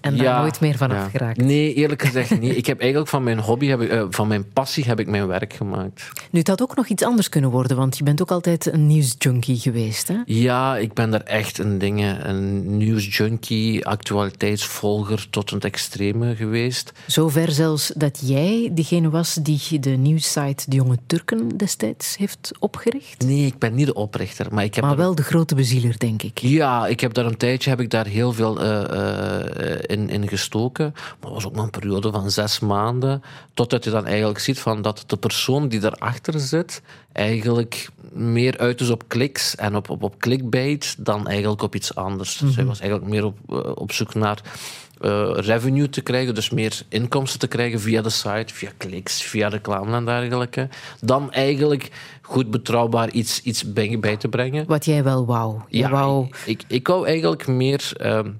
En 0.00 0.16
daar 0.16 0.40
nooit 0.40 0.60
meer 0.60 0.76
van 0.76 0.90
ja. 0.90 1.04
afgeraakt? 1.04 1.36
Nee, 1.36 1.74
eerlijk 1.74 2.02
gezegd 2.02 2.40
niet. 2.40 2.56
Ik 2.66 2.66
heb 2.66 2.80
eigenlijk 2.80 3.10
van 3.10 3.22
mijn 3.22 3.38
hobby, 3.38 3.66
heb 3.66 3.80
ik, 3.80 3.88
eh, 3.90 4.04
van 4.10 4.28
mijn 4.28 4.52
passie, 4.52 4.84
heb 4.84 5.00
ik 5.00 5.06
mijn 5.06 5.26
werk 5.26 5.52
gemaakt. 5.52 6.08
Nu, 6.30 6.38
het 6.38 6.48
had 6.48 6.62
ook 6.62 6.76
nog 6.76 6.86
iets 6.88 7.02
anders 7.02 7.28
kunnen 7.28 7.50
worden, 7.50 7.76
want 7.76 7.98
je 7.98 8.04
bent 8.04 8.22
ook 8.22 8.30
altijd 8.30 8.66
een 8.72 8.86
nieuwsjunkie 8.86 9.56
geweest. 9.58 10.08
Hè? 10.08 10.16
Ja, 10.24 10.76
ik 10.76 10.92
ben 10.94 11.10
daar 11.10 11.20
echt 11.20 11.58
een 11.58 11.78
dingen, 11.78 12.28
een 12.28 12.76
nieuwsjunkie, 12.76 13.86
actualiteitsvolger 13.86 15.26
tot 15.30 15.50
het 15.50 15.64
extreme 15.64 16.36
geweest. 16.36 16.92
Zover 17.06 17.52
zelfs 17.52 17.92
dat 17.96 18.20
jij 18.24 18.70
degene 18.72 19.10
was 19.10 19.34
die 19.34 19.78
de 19.80 19.90
nieuwssite 19.90 20.64
De 20.70 20.76
Jonge 20.76 20.98
Turken 21.06 21.48
destijds 21.56 22.16
heeft 22.16 22.50
opgericht. 22.58 23.24
Nee, 23.26 23.46
ik 23.46 23.58
ben 23.58 23.74
niet 23.74 23.86
de 23.86 23.94
oprichter, 23.94 24.46
maar 24.50 24.64
ik 24.64 24.74
heb 24.74 24.84
Maar 24.84 24.92
er- 24.92 24.98
wel 24.98 25.14
de 25.14 25.22
grote 25.22 25.54
bezieler, 25.54 25.98
denk 25.98 26.22
ik. 26.22 26.38
Ja, 26.38 26.86
ik 26.86 27.00
heb 27.00 27.14
daar 27.14 27.26
een 27.26 27.36
tijdje 27.36 27.70
heb 27.70 27.80
ik 27.80 27.90
daar 27.90 28.06
heel 28.06 28.32
veel 28.32 28.60
eh, 28.60 29.85
in, 29.86 30.08
in 30.08 30.28
gestoken. 30.28 30.90
Maar 30.94 31.04
het 31.20 31.32
was 31.32 31.46
ook 31.46 31.54
maar 31.54 31.64
een 31.64 31.70
periode 31.70 32.10
van 32.10 32.30
zes 32.30 32.60
maanden. 32.60 33.22
Totdat 33.54 33.84
je 33.84 33.90
dan 33.90 34.06
eigenlijk 34.06 34.38
ziet 34.38 34.58
van 34.58 34.82
dat 34.82 35.04
de 35.06 35.16
persoon 35.16 35.68
die 35.68 35.80
daarachter 35.80 36.40
zit, 36.40 36.82
eigenlijk 37.12 37.88
meer 38.12 38.58
uit 38.58 38.80
is 38.80 38.90
op 38.90 39.04
kliks 39.06 39.54
en 39.54 39.76
op, 39.76 39.90
op, 39.90 40.02
op 40.02 40.18
clickbait 40.18 40.96
dan 40.98 41.28
eigenlijk 41.28 41.62
op 41.62 41.74
iets 41.74 41.94
anders. 41.94 42.42
Zij 42.46 42.64
was 42.64 42.80
eigenlijk 42.80 43.10
meer 43.10 43.24
op, 43.24 43.38
eh, 43.48 43.70
op 43.74 43.92
zoek 43.92 44.14
naar 44.14 44.40
eh, 45.00 45.30
revenue 45.34 45.88
te 45.88 46.00
krijgen, 46.00 46.34
dus 46.34 46.50
meer 46.50 46.82
inkomsten 46.88 47.38
te 47.38 47.46
krijgen 47.46 47.80
via 47.80 48.02
de 48.02 48.10
site, 48.10 48.54
via 48.54 48.70
kliks, 48.76 49.22
via 49.22 49.48
reclame 49.48 49.96
en 49.96 50.04
dergelijke. 50.04 50.68
Dan 51.00 51.32
eigenlijk 51.32 51.90
goed 52.22 52.50
betrouwbaar 52.50 53.10
iets, 53.10 53.42
iets 53.42 53.72
bij, 53.72 53.98
bij 53.98 54.16
te 54.16 54.28
brengen. 54.28 54.66
Wat 54.66 54.84
jij 54.84 55.02
wel 55.02 55.26
wou. 55.26 55.60
Je 55.68 55.78
Ja, 55.78 55.90
wou 55.90 56.26
ik, 56.26 56.36
ik, 56.44 56.64
ik 56.68 56.86
wou 56.86 57.06
eigenlijk 57.06 57.46
meer 57.46 57.90
ehm, 57.96 58.30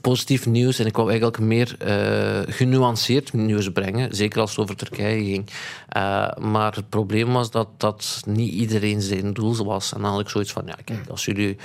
positief 0.00 0.46
nieuws 0.46 0.78
en 0.78 0.86
ik 0.86 0.96
wou 0.96 1.08
eigenlijk 1.08 1.38
meer 1.38 1.74
eh, 1.78 2.54
genuanceerd 2.54 3.32
nieuws 3.32 3.72
brengen, 3.72 4.14
zeker 4.14 4.40
als 4.40 4.50
het 4.50 4.58
over 4.58 4.76
Turkije 4.76 5.24
ging. 5.24 5.46
Eh, 5.88 6.28
maar 6.36 6.74
het 6.74 6.88
probleem 6.88 7.32
was 7.32 7.50
dat 7.50 7.68
dat 7.76 8.22
niet 8.26 8.52
iedereen 8.52 9.00
zijn 9.00 9.32
doel 9.32 9.64
was. 9.64 9.92
En 9.92 10.02
dan 10.02 10.10
had 10.10 10.20
ik 10.20 10.28
zoiets 10.28 10.52
van, 10.52 10.62
ja, 10.66 10.76
kijk, 10.84 11.08
als 11.08 11.24
jullie 11.24 11.56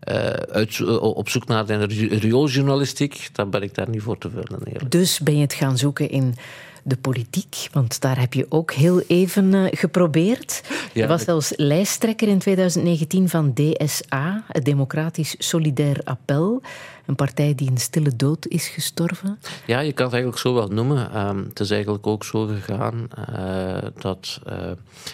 eh, 0.00 0.16
uit, 0.30 0.98
op 1.00 1.28
zoek 1.28 1.46
naar 1.46 1.66
de 1.66 1.84
ri- 1.84 2.18
riooljournalistiek, 2.18 3.28
dan 3.32 3.50
ben 3.50 3.62
ik 3.62 3.74
daar 3.74 3.88
niet 3.88 4.02
voor 4.02 4.18
te 4.18 4.30
eerlijk. 4.64 4.90
Dus 4.90 5.20
ben 5.20 5.34
je 5.34 5.40
het 5.40 5.54
gaan 5.54 5.78
zoeken 5.78 6.10
in 6.10 6.34
de 6.82 6.96
politiek, 6.96 7.68
want 7.72 8.00
daar 8.00 8.18
heb 8.18 8.34
je 8.34 8.46
ook 8.48 8.72
heel 8.72 9.02
even 9.06 9.68
geprobeerd. 9.72 10.62
Ja, 10.92 11.02
je 11.02 11.08
was 11.08 11.24
zelfs 11.24 11.52
lijsttrekker 11.56 12.28
in 12.28 12.38
2019 12.38 13.28
van 13.28 13.54
DSA, 13.54 14.44
het 14.48 14.64
Democratisch 14.64 15.34
Solidair 15.38 16.00
Appel, 16.04 16.62
een 17.10 17.16
partij 17.16 17.54
die 17.54 17.70
in 17.70 17.78
stille 17.78 18.16
dood 18.16 18.46
is 18.46 18.68
gestorven. 18.68 19.38
Ja, 19.66 19.80
je 19.80 19.92
kan 19.92 20.04
het 20.04 20.14
eigenlijk 20.14 20.42
zo 20.42 20.54
wel 20.54 20.68
noemen. 20.68 21.12
Ehm, 21.12 21.44
het 21.44 21.60
is 21.60 21.70
eigenlijk 21.70 22.06
ook 22.06 22.24
zo 22.24 22.46
gegaan 22.46 23.08
eh, 23.34 23.90
dat 23.98 24.40
eh, 24.46 24.70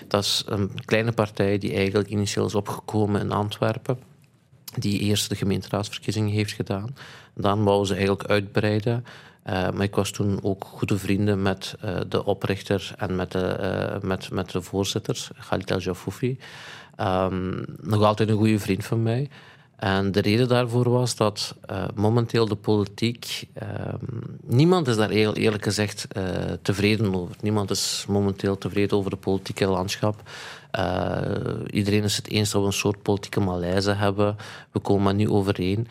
dat 0.08 0.24
is 0.24 0.44
een 0.46 0.70
kleine 0.84 1.12
partij 1.12 1.58
die 1.58 1.74
eigenlijk 1.74 2.08
initieel 2.08 2.46
is 2.46 2.54
opgekomen 2.54 3.20
in 3.20 3.32
Antwerpen, 3.32 3.98
die 4.78 5.00
eerst 5.00 5.28
de 5.28 5.34
gemeenteraadsverkiezingen 5.34 6.32
heeft 6.32 6.52
gedaan. 6.52 6.96
Dan 7.34 7.64
wou 7.64 7.86
ze 7.86 7.92
eigenlijk 7.92 8.24
uitbreiden. 8.24 9.04
Eh, 9.42 9.70
maar 9.70 9.82
ik 9.82 9.94
was 9.94 10.10
toen 10.10 10.38
ook 10.42 10.64
goede 10.64 10.98
vrienden 10.98 11.42
met 11.42 11.74
de 12.08 12.24
oprichter 12.24 12.94
en 12.96 13.16
met 13.16 13.32
de, 13.32 13.46
eh, 13.46 14.00
met, 14.00 14.30
met 14.30 14.50
de 14.50 14.62
voorzitter, 14.62 15.28
Khalid 15.48 15.70
El 15.70 15.78
Jafoufi. 15.78 16.38
Ehm, 16.96 17.62
nog 17.80 18.02
altijd 18.02 18.28
een 18.28 18.36
goede 18.36 18.58
vriend 18.58 18.84
van 18.84 19.02
mij. 19.02 19.28
En 19.76 20.12
de 20.12 20.20
reden 20.20 20.48
daarvoor 20.48 20.90
was 20.90 21.16
dat 21.16 21.54
eh, 21.66 21.84
momenteel 21.94 22.46
de 22.46 22.54
politiek. 22.54 23.48
ehm, 23.54 24.04
niemand 24.42 24.88
is 24.88 24.96
daar 24.96 25.10
heel 25.10 25.34
eerlijk 25.34 25.62
gezegd 25.62 26.06
eh, 26.08 26.24
tevreden 26.62 27.14
over. 27.14 27.36
Niemand 27.40 27.70
is 27.70 28.04
momenteel 28.08 28.58
tevreden 28.58 28.96
over 28.96 29.10
de 29.10 29.16
politieke 29.16 29.66
landschap. 29.66 30.22
Eh, 30.70 31.20
iedereen 31.70 32.02
is 32.02 32.16
het 32.16 32.28
eens 32.28 32.50
dat 32.50 32.60
we 32.60 32.66
een 32.66 32.72
soort 32.72 33.02
politieke 33.02 33.40
malaise 33.40 33.92
hebben. 33.92 34.36
We 34.72 34.78
komen 34.78 35.02
maar 35.02 35.14
niet 35.14 35.28
overeen. 35.28 35.88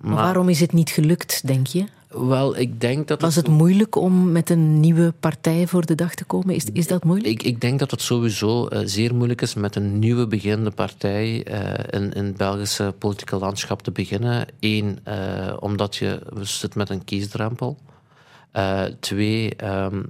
Maar 0.00 0.14
waarom 0.14 0.48
is 0.48 0.60
het 0.60 0.72
niet 0.72 0.90
gelukt, 0.90 1.46
denk 1.46 1.66
je? 1.66 1.84
Wel, 2.10 2.56
ik 2.56 2.80
denk 2.80 3.08
dat 3.08 3.20
Was 3.20 3.36
het 3.36 3.48
moeilijk 3.48 3.96
om 3.96 4.32
met 4.32 4.50
een 4.50 4.80
nieuwe 4.80 5.12
partij 5.20 5.66
voor 5.66 5.86
de 5.86 5.94
dag 5.94 6.14
te 6.14 6.24
komen? 6.24 6.54
Is, 6.54 6.64
is 6.72 6.86
dat 6.86 7.04
moeilijk? 7.04 7.28
Ik, 7.28 7.42
ik 7.42 7.60
denk 7.60 7.78
dat 7.78 7.90
het 7.90 8.02
sowieso 8.02 8.66
eh, 8.66 8.80
zeer 8.84 9.14
moeilijk 9.14 9.40
is 9.40 9.54
met 9.54 9.76
een 9.76 9.98
nieuwe 9.98 10.26
beginnende 10.26 10.70
partij 10.70 11.44
eh, 11.44 12.00
in, 12.00 12.12
in 12.12 12.24
het 12.24 12.36
Belgische 12.36 12.94
politieke 12.98 13.36
landschap 13.36 13.82
te 13.82 13.90
beginnen. 13.90 14.46
Eén, 14.60 14.98
eh, 15.02 15.56
omdat 15.60 15.96
je 15.96 16.22
zit 16.40 16.74
met 16.74 16.90
een 16.90 17.04
kiesdrempel. 17.04 17.78
Twee, 19.00 19.56
ehm, 19.56 20.02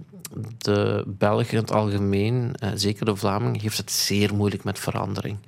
de 0.58 1.04
Belgen 1.06 1.52
in 1.52 1.58
het 1.58 1.72
algemeen, 1.72 2.54
zeker 2.74 3.04
de 3.04 3.16
Vlamingen, 3.16 3.60
heeft 3.60 3.76
het 3.76 3.90
zeer 3.90 4.34
moeilijk 4.34 4.64
met 4.64 4.78
verandering. 4.78 5.38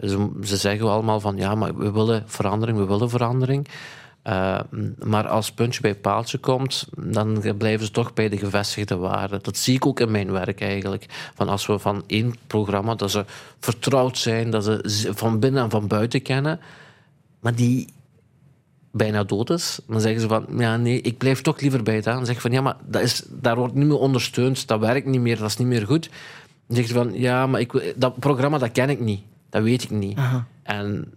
Ze, 0.00 0.30
ze 0.42 0.56
zeggen 0.56 0.90
allemaal 0.90 1.20
van 1.20 1.36
ja, 1.36 1.54
maar 1.54 1.76
we 1.76 1.92
willen 1.92 2.22
verandering, 2.26 2.78
we 2.78 2.86
willen 2.86 3.10
verandering. 3.10 3.68
Uh, 4.26 4.60
maar 5.04 5.28
als 5.28 5.52
puntje 5.52 5.80
bij 5.80 5.94
paaltje 5.94 6.38
komt, 6.38 6.88
dan 6.96 7.56
blijven 7.58 7.86
ze 7.86 7.92
toch 7.92 8.14
bij 8.14 8.28
de 8.28 8.38
gevestigde 8.38 8.96
waarden. 8.96 9.38
Dat 9.42 9.56
zie 9.56 9.74
ik 9.74 9.86
ook 9.86 10.00
in 10.00 10.10
mijn 10.10 10.32
werk 10.32 10.60
eigenlijk. 10.60 11.06
Van 11.34 11.48
als 11.48 11.66
we 11.66 11.78
van 11.78 12.04
één 12.06 12.34
programma, 12.46 12.94
dat 12.94 13.10
ze 13.10 13.24
vertrouwd 13.60 14.18
zijn, 14.18 14.50
dat 14.50 14.64
ze 14.64 15.10
van 15.14 15.38
binnen 15.38 15.62
en 15.62 15.70
van 15.70 15.86
buiten 15.86 16.22
kennen, 16.22 16.60
maar 17.40 17.54
die 17.54 17.88
bijna 18.90 19.24
dood 19.24 19.50
is, 19.50 19.78
dan 19.88 20.00
zeggen 20.00 20.20
ze 20.20 20.28
van, 20.28 20.46
ja 20.56 20.76
nee, 20.76 21.00
ik 21.00 21.18
blijf 21.18 21.40
toch 21.40 21.60
liever 21.60 21.82
bij 21.82 21.94
het 21.94 22.06
aan. 22.06 22.16
Dan 22.16 22.26
zeg 22.26 22.40
van, 22.40 22.52
ja, 22.52 22.60
maar 22.60 22.76
dat 22.86 23.02
is, 23.02 23.22
daar 23.28 23.56
wordt 23.56 23.74
niet 23.74 23.86
meer 23.86 23.98
ondersteund, 23.98 24.68
dat 24.68 24.80
werkt 24.80 25.06
niet 25.06 25.20
meer, 25.20 25.38
dat 25.38 25.48
is 25.48 25.56
niet 25.56 25.68
meer 25.68 25.86
goed. 25.86 26.10
Dan 26.66 26.76
zeg 26.76 26.86
je 26.86 26.94
van, 26.94 27.14
ja, 27.14 27.46
maar 27.46 27.60
ik, 27.60 27.94
dat 27.96 28.18
programma, 28.18 28.58
dat 28.58 28.72
ken 28.72 28.90
ik 28.90 29.00
niet. 29.00 29.20
Dat 29.50 29.62
weet 29.62 29.82
ik 29.82 29.90
niet. 29.90 30.18
Aha. 30.18 30.46
En 30.62 31.12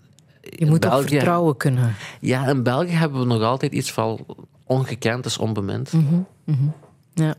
je 0.55 0.65
moet 0.65 0.89
ook 0.89 1.07
vertrouwen 1.07 1.57
kunnen. 1.57 1.95
Ja, 2.19 2.47
in 2.47 2.63
België 2.63 2.91
hebben 2.91 3.19
we 3.19 3.25
nog 3.25 3.41
altijd 3.41 3.71
iets 3.71 3.91
van 3.91 4.25
ongekend 4.63 5.25
is 5.25 5.37
onbemind. 5.37 5.93
Mm 5.93 6.07
-hmm, 6.07 6.27
mm 6.43 6.55
-hmm. 6.55 6.73
Ja. 7.13 7.35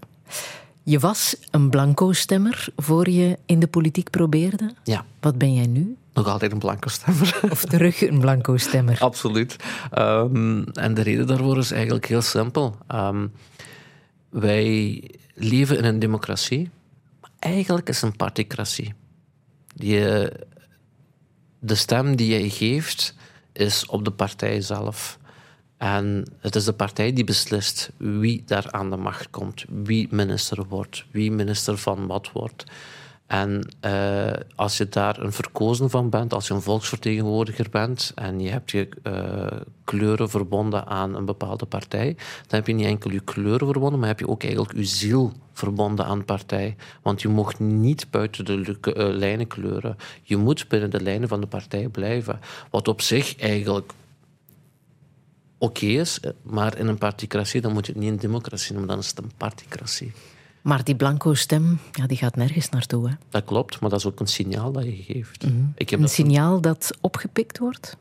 Je 0.83 0.99
was 0.99 1.37
een 1.51 1.71
blanco-stemmer 1.71 2.69
voor 2.77 3.11
je 3.11 3.39
in 3.47 3.61
de 3.61 3.67
politiek 3.67 4.11
probeerde. 4.11 4.75
Ja. 4.85 5.05
Wat 5.21 5.39
ben 5.39 5.55
jij 5.55 5.67
nu? 5.67 5.97
Nog 6.13 6.27
altijd 6.27 6.53
een 6.53 6.59
blanco 6.59 6.89
stemmer. 6.89 7.41
Of 7.51 7.65
terug 7.65 8.09
een 8.09 8.21
blanco-stemmer? 8.21 8.99
Absoluut. 9.11 9.57
Um, 9.99 10.65
en 10.65 10.95
de 10.95 11.03
reden 11.03 11.27
daarvoor 11.27 11.59
is 11.59 11.71
eigenlijk 11.71 12.07
heel 12.07 12.23
simpel. 12.23 12.77
Um, 12.95 13.33
wij 14.29 15.03
leven 15.35 15.79
in 15.79 15.85
een 15.85 15.99
democratie. 15.99 16.71
Eigenlijk 17.39 17.89
is 17.89 18.01
het 18.01 18.11
een 18.11 18.17
particratie. 18.17 18.95
Je, 19.75 20.33
de 21.61 21.75
stem 21.75 22.17
die 22.17 22.43
je 22.43 22.51
geeft 22.51 23.15
is 23.53 23.87
op 23.87 24.05
de 24.05 24.11
partij 24.11 24.61
zelf. 24.61 25.19
En 25.77 26.33
het 26.39 26.55
is 26.55 26.65
de 26.65 26.73
partij 26.73 27.13
die 27.13 27.25
beslist 27.25 27.91
wie 27.97 28.43
daar 28.47 28.71
aan 28.71 28.91
de 28.91 28.97
macht 28.97 29.31
komt, 29.31 29.65
wie 29.69 30.09
minister 30.11 30.65
wordt, 30.69 31.05
wie 31.11 31.31
minister 31.31 31.79
van 31.79 32.07
wat 32.07 32.33
wordt. 32.33 32.65
En 33.31 33.69
uh, 33.85 34.33
als 34.55 34.77
je 34.77 34.89
daar 34.89 35.19
een 35.19 35.33
verkozen 35.33 35.91
van 35.91 36.11
bent, 36.11 36.33
als 36.33 36.47
je 36.47 36.55
een 36.55 36.63
volksvertegenwoordiger 36.63 37.67
bent 37.71 38.13
en 38.15 38.41
je 38.41 38.51
hebt 38.51 38.71
je 38.71 38.89
uh, 39.03 39.61
kleuren 39.85 40.31
verbonden 40.31 40.87
aan 40.87 41.15
een 41.15 41.25
bepaalde 41.25 41.67
partij, 41.67 42.15
dan 42.17 42.59
heb 42.59 42.67
je 42.67 42.73
niet 42.73 42.87
enkel 42.87 43.11
je 43.11 43.21
kleuren 43.21 43.67
verbonden, 43.67 43.99
maar 43.99 44.09
heb 44.09 44.19
je 44.19 44.29
ook 44.29 44.43
eigenlijk 44.43 44.77
je 44.77 44.85
ziel 44.85 45.33
verbonden 45.53 46.05
aan 46.05 46.25
partij. 46.25 46.77
Want 47.03 47.23
je 47.23 47.29
mocht 47.29 47.59
niet 47.59 48.11
buiten 48.11 48.45
de 48.45 48.77
uh, 48.83 48.93
lijnen 48.95 49.47
kleuren. 49.47 49.97
Je 50.23 50.37
moet 50.37 50.69
binnen 50.69 50.91
de 50.91 51.01
lijnen 51.01 51.29
van 51.29 51.41
de 51.41 51.47
partij 51.47 51.89
blijven. 51.89 52.41
Wat 52.71 52.89
op 52.89 53.01
zich 53.01 53.37
eigenlijk 53.37 53.93
oké 55.59 55.87
is, 55.87 56.21
maar 56.43 56.79
in 56.79 56.87
een 56.87 56.99
particratie 56.99 57.61
dan 57.61 57.73
moet 57.73 57.87
je 57.87 57.93
het 57.93 58.01
niet 58.01 58.11
een 58.11 58.19
democratie 58.19 58.73
noemen, 58.73 58.91
dan 58.91 58.99
is 58.99 59.09
het 59.09 59.19
een 59.19 59.33
particratie. 59.37 60.13
Maar 60.63 60.85
die 60.85 60.95
blanco 60.95 61.35
stem, 61.35 61.79
ja, 61.93 62.07
die 62.07 62.17
gaat 62.17 62.37
nergens 62.37 62.69
naartoe. 62.69 63.09
Hè? 63.09 63.15
Dat 63.29 63.45
klopt, 63.45 63.81
maar 63.81 63.91
dat 63.91 63.99
is 63.99 64.07
ook 64.07 64.21
een 64.21 64.27
signaal 64.27 64.73
dat 64.73 64.85
je 64.85 65.03
geeft. 65.07 65.45
Mm 65.45 65.51
-hmm. 65.51 65.73
ik 65.77 65.91
heb 65.91 65.99
een 65.99 66.05
dat 66.05 66.15
signaal 66.15 66.61
dat 66.61 66.91
opgepikt 67.01 67.59
wordt? 67.59 67.97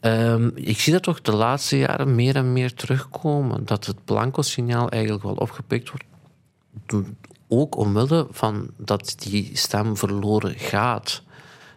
Um, 0.00 0.52
ik 0.54 0.80
zie 0.80 0.92
dat 0.92 1.02
toch 1.02 1.20
de 1.20 1.32
laatste 1.32 1.78
jaren 1.78 2.14
meer 2.14 2.36
en 2.36 2.52
meer 2.52 2.74
terugkomen. 2.74 3.64
Dat 3.64 3.86
het 3.86 4.04
blanco-signaal 4.04 4.88
eigenlijk 4.88 5.22
wel 5.22 5.34
opgepikt 5.34 5.90
wordt. 5.90 6.04
Ook 7.48 7.76
omwille 7.76 8.26
van 8.30 8.70
dat 8.76 9.14
die 9.18 9.50
stem 9.52 9.96
verloren 9.96 10.54
gaat. 10.54 11.22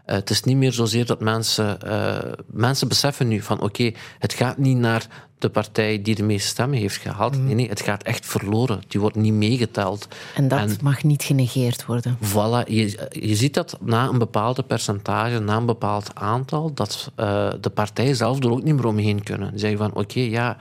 Uh, 0.05 0.15
het 0.15 0.29
is 0.29 0.43
niet 0.43 0.57
meer 0.57 0.73
zozeer 0.73 1.05
dat 1.05 1.19
mensen... 1.19 1.77
Uh, 1.85 2.17
mensen 2.45 2.87
beseffen 2.87 3.27
nu 3.27 3.41
van 3.41 3.55
oké, 3.55 3.65
okay, 3.65 3.95
het 4.19 4.33
gaat 4.33 4.57
niet 4.57 4.77
naar 4.77 5.07
de 5.37 5.49
partij 5.49 6.01
die 6.01 6.15
de 6.15 6.23
meeste 6.23 6.47
stemmen 6.47 6.79
heeft 6.79 6.97
gehaald. 6.97 7.37
Mm. 7.37 7.45
Nee, 7.45 7.55
nee, 7.55 7.69
het 7.69 7.81
gaat 7.81 8.03
echt 8.03 8.25
verloren. 8.25 8.81
Die 8.87 8.99
wordt 8.99 9.15
niet 9.15 9.33
meegeteld. 9.33 10.07
En 10.35 10.47
dat 10.47 10.59
en, 10.59 10.77
mag 10.81 11.03
niet 11.03 11.23
genegeerd 11.23 11.85
worden. 11.85 12.17
Voilà. 12.17 12.67
Je, 12.67 13.07
je 13.09 13.35
ziet 13.35 13.53
dat 13.53 13.77
na 13.81 14.07
een 14.07 14.17
bepaalde 14.17 14.63
percentage, 14.63 15.39
na 15.39 15.55
een 15.55 15.65
bepaald 15.65 16.11
aantal, 16.13 16.73
dat 16.73 17.11
uh, 17.19 17.51
de 17.61 17.69
partijen 17.69 18.15
zelf 18.15 18.43
er 18.43 18.51
ook 18.51 18.63
niet 18.63 18.75
meer 18.75 18.85
omheen 18.85 19.23
kunnen. 19.23 19.49
Die 19.49 19.59
zeggen 19.59 19.77
van 19.77 19.89
oké, 19.89 19.99
okay, 19.99 20.29
ja... 20.29 20.57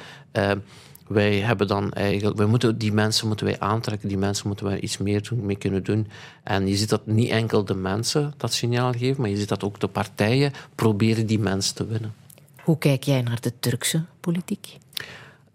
wij 1.13 1.41
hebben 1.41 1.67
dan 1.67 1.93
eigenlijk, 1.93 2.37
wij 2.37 2.47
moeten, 2.47 2.79
die 2.79 2.93
mensen 2.93 3.27
moeten 3.27 3.47
wij 3.47 3.61
aantrekken, 3.61 4.09
die 4.09 4.19
mensen 4.19 4.47
moeten 4.47 4.67
wij 4.67 4.81
iets 4.81 4.99
meer 4.99 5.29
doen, 5.29 5.47
mee 5.47 5.57
kunnen 5.57 5.83
doen. 5.83 6.09
En 6.43 6.69
je 6.69 6.77
ziet 6.77 6.89
dat 6.89 7.07
niet 7.07 7.31
enkel 7.31 7.65
de 7.65 7.75
mensen 7.75 8.35
dat 8.37 8.53
signaal 8.53 8.93
geven, 8.93 9.21
maar 9.21 9.31
je 9.31 9.37
ziet 9.37 9.49
dat 9.49 9.65
ook 9.65 9.81
de 9.81 9.89
partijen 9.89 10.53
proberen 10.75 11.27
die 11.27 11.39
mensen 11.39 11.75
te 11.75 11.87
winnen. 11.87 12.15
Hoe 12.63 12.79
kijk 12.79 13.03
jij 13.03 13.23
naar 13.23 13.41
de 13.41 13.53
Turkse 13.61 14.05
politiek? 14.21 14.79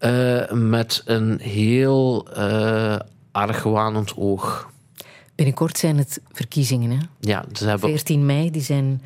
Uh, 0.00 0.50
met 0.50 1.02
een 1.04 1.40
heel 1.40 2.28
uh, 2.36 2.96
argwanend 3.32 4.16
oog. 4.16 4.70
Binnenkort 5.34 5.78
zijn 5.78 5.98
het 5.98 6.20
verkiezingen, 6.32 6.90
hè? 6.90 6.98
Ja, 7.20 7.44
ze 7.52 7.68
hebben... 7.68 7.88
14 7.88 8.26
mei, 8.26 8.50
die 8.50 8.62
zijn 8.62 9.02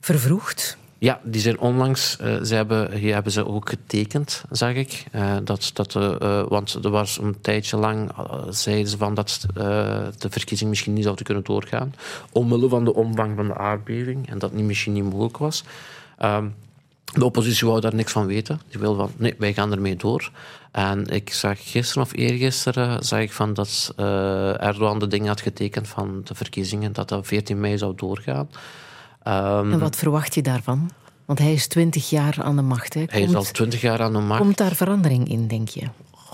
vervroegd. 0.00 0.78
Ja, 1.00 1.20
die 1.22 1.40
zijn 1.40 1.58
onlangs, 1.58 2.16
uh, 2.20 2.42
ze 2.42 2.54
hebben, 2.54 2.92
hier 2.92 3.14
hebben 3.14 3.32
ze 3.32 3.46
ook 3.46 3.68
getekend, 3.68 4.44
zag 4.50 4.74
ik. 4.74 5.04
Uh, 5.14 5.36
dat, 5.44 5.70
dat, 5.72 5.94
uh, 5.94 6.42
want 6.48 6.78
er 6.82 6.90
was 6.90 7.18
een 7.18 7.40
tijdje 7.40 7.76
lang, 7.76 8.10
zeiden 8.48 8.88
ze 8.88 8.96
van 8.96 9.14
dat 9.14 9.46
de 10.18 10.30
verkiezing 10.30 10.70
misschien 10.70 10.92
niet 10.92 11.04
zou 11.04 11.22
kunnen 11.22 11.44
doorgaan. 11.44 11.94
Omwille 12.32 12.68
van 12.68 12.84
de 12.84 12.94
omvang 12.94 13.36
van 13.36 13.46
de 13.46 13.56
aardbeving 13.56 14.28
en 14.28 14.38
dat 14.38 14.52
niet 14.52 14.64
misschien 14.64 14.92
niet 14.92 15.04
mogelijk 15.04 15.36
was. 15.36 15.64
Ehm, 16.18 16.46
de 17.04 17.24
oppositie 17.24 17.66
wou 17.66 17.80
daar 17.80 17.94
niks 17.94 18.12
van 18.12 18.26
weten. 18.26 18.60
Die 18.68 18.80
wilde 18.80 18.98
van, 18.98 19.10
nee, 19.16 19.34
wij 19.38 19.52
gaan 19.52 19.72
ermee 19.72 19.96
door. 19.96 20.30
En 20.72 21.06
ik 21.06 21.32
zag 21.32 21.70
gisteren 21.70 22.02
of 22.02 22.12
eergisteren 22.12 23.04
zag 23.04 23.20
ik 23.20 23.32
van 23.32 23.54
dat 23.54 23.92
Erdogan 23.96 24.98
de 24.98 25.06
dingen 25.06 25.28
had 25.28 25.40
getekend 25.40 25.88
van 25.88 26.20
de 26.24 26.34
verkiezingen, 26.34 26.92
dat 26.92 27.08
dat 27.08 27.26
14 27.26 27.60
mei 27.60 27.78
zou 27.78 27.92
doorgaan. 27.96 28.48
Um, 29.26 29.72
en 29.72 29.78
wat 29.78 29.96
verwacht 29.96 30.34
je 30.34 30.42
daarvan? 30.42 30.90
Want 31.24 31.38
hij 31.38 31.52
is 31.52 31.66
20 31.66 32.10
jaar 32.10 32.42
aan 32.42 32.56
de 32.56 32.62
macht. 32.62 32.94
Hè? 32.94 33.00
Komt, 33.00 33.12
hij 33.12 33.22
is 33.22 33.34
al 33.34 33.42
20 33.42 33.80
jaar 33.80 34.02
aan 34.02 34.12
de 34.12 34.18
macht. 34.18 34.40
Komt 34.40 34.56
daar 34.56 34.74
verandering 34.74 35.28
in, 35.28 35.48
denk 35.48 35.68
je? 35.68 35.86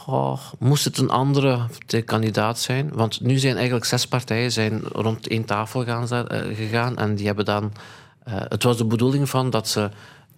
Oh, 0.07 0.39
moest 0.59 0.85
het 0.85 0.99
een 0.99 1.11
andere 1.11 1.67
kandidaat 2.05 2.59
zijn? 2.59 2.91
Want 2.93 3.21
nu 3.21 3.39
zijn 3.39 3.55
eigenlijk 3.57 3.85
zes 3.85 4.07
partijen 4.07 4.53
zijn 4.53 4.83
rond 4.93 5.29
één 5.29 5.45
tafel 5.45 5.85
gaan, 5.85 6.03
uh, 6.13 6.57
gegaan 6.57 6.97
en 6.97 7.15
die 7.15 7.27
hebben 7.27 7.45
dan. 7.45 7.73
Uh, 8.29 8.35
het 8.39 8.63
was 8.63 8.77
de 8.77 8.85
bedoeling 8.85 9.29
van 9.29 9.51
dat 9.51 9.69
ze 9.69 9.91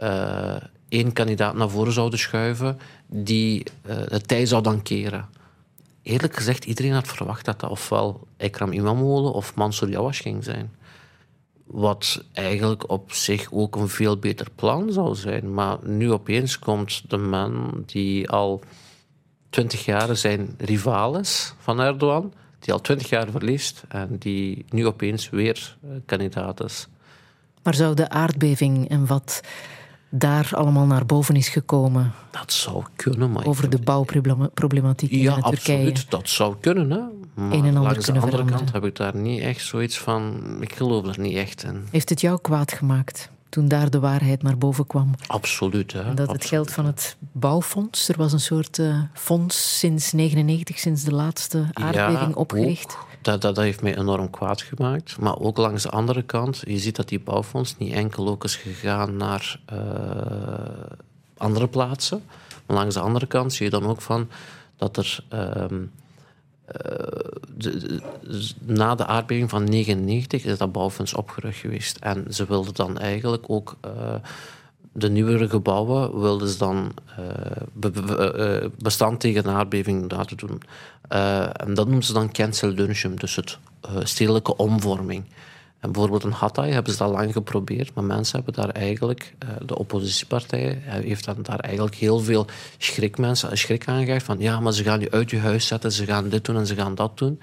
uh, 0.02 0.56
één 0.88 1.12
kandidaat 1.12 1.54
naar 1.54 1.70
voren 1.70 1.92
zouden 1.92 2.18
schuiven, 2.18 2.78
die 3.06 3.66
het 3.86 4.28
tij 4.28 4.46
zou 4.46 4.62
dan 4.62 4.82
keren. 4.82 5.26
Eerlijk 6.02 6.36
gezegd, 6.36 6.64
iedereen 6.64 6.92
had 6.92 7.06
verwacht 7.06 7.44
dat 7.44 7.60
dat 7.60 7.70
ofwel 7.70 8.26
Ekram 8.36 8.72
Imamoglu 8.72 9.28
of 9.28 9.54
Mansour 9.54 9.92
Yawash 9.92 10.22
ging 10.22 10.44
zijn. 10.44 10.70
Wat 11.70 12.24
eigenlijk 12.32 12.90
op 12.90 13.12
zich 13.12 13.52
ook 13.52 13.76
een 13.76 13.88
veel 13.88 14.16
beter 14.16 14.46
plan 14.54 14.92
zou 14.92 15.14
zijn. 15.14 15.54
Maar 15.54 15.76
nu 15.82 16.12
opeens 16.12 16.58
komt 16.58 17.10
de 17.10 17.16
man 17.16 17.82
die 17.86 18.30
al 18.30 18.60
twintig 19.50 19.84
jaar 19.84 20.16
zijn 20.16 20.54
rivaal 20.58 21.18
is 21.18 21.54
van 21.58 21.80
Erdogan, 21.80 22.32
die 22.58 22.72
al 22.72 22.80
twintig 22.80 23.08
jaar 23.08 23.30
verliest 23.30 23.82
en 23.88 24.16
die 24.18 24.64
nu 24.68 24.86
opeens 24.86 25.30
weer 25.30 25.76
uh, 25.84 25.90
kandidaat 26.06 26.64
is. 26.64 26.88
Maar 27.62 27.74
zou 27.74 27.94
de 27.94 28.08
aardbeving 28.08 28.88
en 28.88 29.06
wat 29.06 29.40
daar 30.08 30.50
allemaal 30.52 30.86
naar 30.86 31.06
boven 31.06 31.36
is 31.36 31.48
gekomen. 31.48 32.12
Dat 32.30 32.52
zou 32.52 32.84
kunnen, 32.96 33.32
maar... 33.32 33.46
Over 33.46 33.70
de 33.70 33.78
bouwproblematiek 33.78 35.10
in 35.10 35.18
ja, 35.18 35.40
Turkije. 35.40 35.78
Ja, 35.78 35.84
absoluut. 35.84 36.10
Dat 36.10 36.28
zou 36.28 36.54
kunnen, 36.60 36.90
hè. 36.90 37.00
Maar 37.38 37.52
een 37.52 37.64
en 37.64 37.76
ander 37.76 37.82
langs 37.82 38.06
de 38.06 38.12
andere 38.12 38.30
veranderen. 38.30 38.58
kant 38.58 38.72
heb 38.72 38.84
ik 38.84 38.96
daar 38.96 39.16
niet 39.16 39.40
echt 39.40 39.66
zoiets 39.66 39.98
van... 39.98 40.42
Ik 40.60 40.72
geloof 40.72 41.06
er 41.06 41.20
niet 41.20 41.36
echt 41.36 41.64
in. 41.64 41.86
Heeft 41.90 42.08
het 42.08 42.20
jou 42.20 42.40
kwaad 42.40 42.72
gemaakt 42.72 43.30
toen 43.48 43.68
daar 43.68 43.90
de 43.90 44.00
waarheid 44.00 44.42
naar 44.42 44.58
boven 44.58 44.86
kwam? 44.86 45.14
Absoluut, 45.26 45.92
hè. 45.92 46.00
En 46.00 46.14
dat 46.14 46.18
absoluut. 46.18 46.42
het 46.42 46.50
geld 46.50 46.72
van 46.72 46.86
het 46.86 47.16
bouwfonds... 47.32 48.08
Er 48.08 48.16
was 48.16 48.32
een 48.32 48.40
soort 48.40 48.78
uh, 48.78 49.02
fonds 49.12 49.78
sinds 49.78 50.12
99, 50.12 50.78
sinds 50.78 51.04
de 51.04 51.12
laatste 51.12 51.66
aardbeving 51.72 52.28
ja, 52.28 52.34
opgericht. 52.34 52.96
Ook. 53.00 53.06
Dat, 53.22 53.42
dat, 53.42 53.54
dat, 53.54 53.64
heeft 53.64 53.82
mij 53.82 53.96
enorm 53.96 54.30
kwaad 54.30 54.62
gemaakt. 54.62 55.18
Maar 55.18 55.38
ook 55.38 55.56
langs 55.56 55.82
de 55.82 55.90
andere 55.90 56.22
kant, 56.22 56.62
je 56.66 56.78
ziet 56.78 56.96
dat 56.96 57.08
die 57.08 57.20
bouwfonds 57.20 57.76
niet 57.78 57.92
enkel 57.92 58.28
ook 58.28 58.44
is 58.44 58.56
gegaan 58.56 59.16
naar 59.16 59.60
uh, 59.72 59.78
andere 61.36 61.68
plaatsen. 61.68 62.22
Maar 62.66 62.76
langs 62.76 62.94
de 62.94 63.00
andere 63.00 63.26
kant 63.26 63.52
zie 63.52 63.64
je 63.64 63.70
dan 63.70 63.86
ook 63.86 64.00
van 64.00 64.28
dat 64.76 64.96
er. 64.96 65.24
Um, 65.32 65.72
uh, 65.72 65.88
de, 67.56 67.78
de, 67.78 68.00
na 68.64 68.94
de 68.94 69.06
aardbeving 69.06 69.50
van 69.50 69.64
99 69.64 70.44
is 70.44 70.58
dat 70.58 70.72
bouwfonds 70.72 71.14
opgerucht 71.14 71.58
geweest. 71.58 71.96
En 71.96 72.24
ze 72.30 72.46
wilden 72.46 72.74
dan 72.74 72.98
eigenlijk 72.98 73.44
ook. 73.46 73.76
Uh, 73.84 74.14
de 74.92 75.10
nieuwere 75.10 75.48
gebouwen 75.48 76.20
wilden 76.20 76.48
ze 76.48 76.58
dan 76.58 76.92
uh, 77.18 78.66
bestand 78.78 79.20
tegen 79.20 79.46
een 79.46 79.54
aardbeving 79.54 80.12
laten 80.12 80.36
doen. 80.36 80.62
En 81.52 81.74
dat 81.74 81.86
noemen 81.86 82.04
ze 82.04 82.12
dan 82.12 82.32
cancel 82.32 82.68
lunchum, 82.68 83.18
dus 83.18 83.36
het 83.36 83.58
stedelijke 84.02 84.56
omvorming. 84.56 85.24
En 85.78 85.92
bijvoorbeeld 85.92 86.24
in 86.24 86.30
Hatay 86.30 86.70
hebben 86.70 86.92
ze 86.92 86.98
dat 86.98 87.10
lang 87.10 87.32
geprobeerd, 87.32 87.94
maar 87.94 88.04
mensen 88.04 88.36
hebben 88.36 88.62
daar 88.62 88.74
eigenlijk, 88.74 89.34
de 89.66 89.78
oppositiepartij 89.78 90.82
heeft 90.84 91.24
dan 91.24 91.36
daar 91.42 91.58
eigenlijk 91.58 91.94
heel 91.94 92.20
veel 92.20 92.46
schrik, 92.78 93.18
mensen, 93.18 93.58
schrik 93.58 93.88
aangegeven 93.88 94.26
van 94.26 94.38
ja, 94.38 94.60
maar 94.60 94.72
ze 94.72 94.82
gaan 94.82 95.00
je 95.00 95.10
uit 95.10 95.30
je 95.30 95.38
huis 95.38 95.66
zetten, 95.66 95.92
ze 95.92 96.04
gaan 96.04 96.28
dit 96.28 96.44
doen 96.44 96.56
en 96.56 96.66
ze 96.66 96.74
gaan 96.74 96.94
dat 96.94 97.18
doen. 97.18 97.40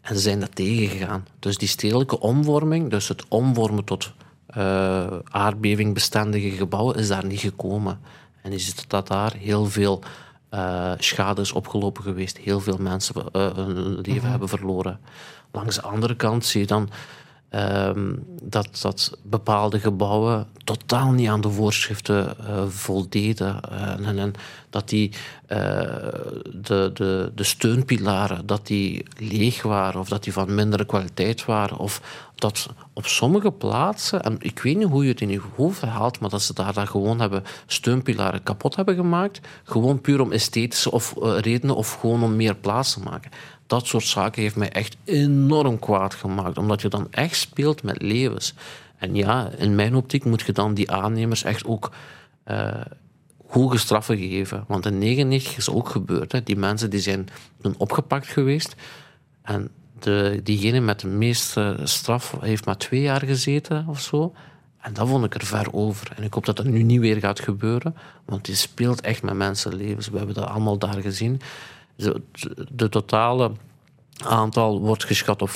En 0.00 0.14
ze 0.14 0.20
zijn 0.20 0.40
dat 0.40 0.54
tegengegaan. 0.54 1.26
Dus 1.38 1.58
die 1.58 1.68
stedelijke 1.68 2.20
omvorming, 2.20 2.90
dus 2.90 3.08
het 3.08 3.24
omvormen 3.28 3.84
tot 3.84 4.12
uh, 4.56 5.06
aardbevingbestendige 5.24 6.50
gebouwen 6.50 6.96
is 6.96 7.08
daar 7.08 7.26
niet 7.26 7.40
gekomen. 7.40 8.00
En 8.42 8.50
je 8.50 8.58
ziet 8.58 8.90
dat 8.90 9.06
daar 9.06 9.34
heel 9.34 9.66
veel 9.66 10.02
uh, 10.50 10.92
schade 10.98 11.40
is 11.40 11.52
opgelopen 11.52 12.02
geweest. 12.02 12.38
Heel 12.38 12.60
veel 12.60 12.76
mensen 12.78 13.14
uh, 13.16 13.54
hun 13.54 13.94
leven 13.94 14.12
mm 14.12 14.18
-hmm. 14.18 14.30
hebben 14.30 14.48
verloren. 14.48 15.00
Langs 15.52 15.74
de 15.74 15.82
andere 15.82 16.16
kant 16.16 16.44
zie 16.44 16.60
je 16.60 16.66
dan 16.66 16.88
Ehm, 17.56 18.14
dat, 18.42 18.68
dat 18.80 19.18
bepaalde 19.22 19.80
gebouwen 19.80 20.46
totaal 20.64 21.10
niet 21.10 21.28
aan 21.28 21.40
de 21.40 21.50
voorschriften 21.50 22.36
uh, 22.40 22.64
voldeden. 22.68 23.60
Uh, 23.72 24.08
en, 24.08 24.34
dat 24.70 24.88
die, 24.88 25.12
uh, 25.48 25.58
de, 26.54 26.90
de, 26.94 27.32
de 27.34 27.44
steunpilaren 27.44 28.46
dat 28.46 28.66
die 28.66 29.04
leeg 29.18 29.62
waren 29.62 30.00
of 30.00 30.08
dat 30.08 30.24
die 30.24 30.32
van 30.32 30.54
mindere 30.54 30.84
kwaliteit 30.84 31.44
waren. 31.44 31.78
Of 31.78 32.00
dat 32.34 32.68
op 32.92 33.06
sommige 33.06 33.50
plaatsen, 33.50 34.22
en 34.22 34.36
ik 34.40 34.58
weet 34.58 34.76
niet 34.76 34.88
hoe 34.88 35.04
je 35.04 35.10
het 35.10 35.20
in 35.20 35.30
je 35.30 35.40
hoofd 35.56 35.80
haalt, 35.80 36.20
maar 36.20 36.30
dat 36.30 36.42
ze 36.42 36.54
daar 36.54 36.86
gewoon 36.86 37.20
hebben 37.20 37.44
steunpilaren 37.66 38.42
kapot 38.42 38.76
hebben 38.76 38.94
gemaakt. 38.94 39.40
Gewoon 39.64 40.00
puur 40.00 40.20
om 40.20 40.32
esthetische 40.32 40.90
of, 40.90 41.14
redenen 41.20 41.76
of 41.76 41.92
gewoon 42.00 42.22
om 42.22 42.36
meer 42.36 42.56
plaats 42.56 42.92
te 42.92 43.00
maken 43.00 43.30
dat 43.66 43.86
soort 43.86 44.04
zaken 44.04 44.42
heeft 44.42 44.56
mij 44.56 44.70
echt 44.70 44.96
enorm 45.04 45.78
kwaad 45.78 46.14
gemaakt. 46.14 46.58
Omdat 46.58 46.82
je 46.82 46.88
dan 46.88 47.06
echt 47.10 47.36
speelt 47.36 47.82
met 47.82 48.02
levens. 48.02 48.54
En 48.96 49.14
ja, 49.14 49.50
in 49.56 49.74
mijn 49.74 49.94
optiek 49.94 50.24
moet 50.24 50.42
je 50.42 50.52
dan 50.52 50.74
die 50.74 50.90
aannemers 50.90 51.42
echt 51.42 51.64
ook 51.64 51.90
uh, 52.46 52.70
hoge 53.46 53.78
straffen 53.78 54.16
geven. 54.16 54.64
Want 54.68 54.86
in 54.86 54.98
99 54.98 55.56
is 55.56 55.70
ook 55.70 55.88
gebeurd. 55.88 56.32
Hè. 56.32 56.42
Die 56.42 56.56
mensen 56.56 56.90
die 56.90 57.00
zijn 57.00 57.28
toen 57.60 57.74
opgepakt 57.78 58.26
geweest. 58.26 58.74
En 59.42 59.70
de, 59.98 60.40
diegene 60.42 60.80
met 60.80 61.00
de 61.00 61.08
meeste 61.08 61.76
straf 61.82 62.34
heeft 62.40 62.64
maar 62.64 62.76
twee 62.76 63.00
jaar 63.00 63.22
gezeten 63.22 63.86
of 63.88 64.00
zo. 64.00 64.34
En 64.80 64.92
dat 64.92 65.08
vond 65.08 65.24
ik 65.24 65.34
er 65.34 65.46
ver 65.46 65.72
over. 65.72 66.12
En 66.16 66.22
ik 66.22 66.34
hoop 66.34 66.44
dat 66.44 66.56
dat 66.56 66.66
nu 66.66 66.82
niet 66.82 67.00
weer 67.00 67.18
gaat 67.18 67.40
gebeuren. 67.40 67.96
Want 68.24 68.44
die 68.44 68.54
speelt 68.54 69.00
echt 69.00 69.22
met 69.22 69.34
mensenlevens. 69.34 70.08
We 70.08 70.16
hebben 70.16 70.34
dat 70.34 70.48
allemaal 70.48 70.78
daar 70.78 71.00
gezien. 71.00 71.40
De, 71.96 72.88
totale 72.88 73.50
aantal 74.24 74.80
wordt 74.80 75.04
geschat 75.04 75.42
op 75.42 75.50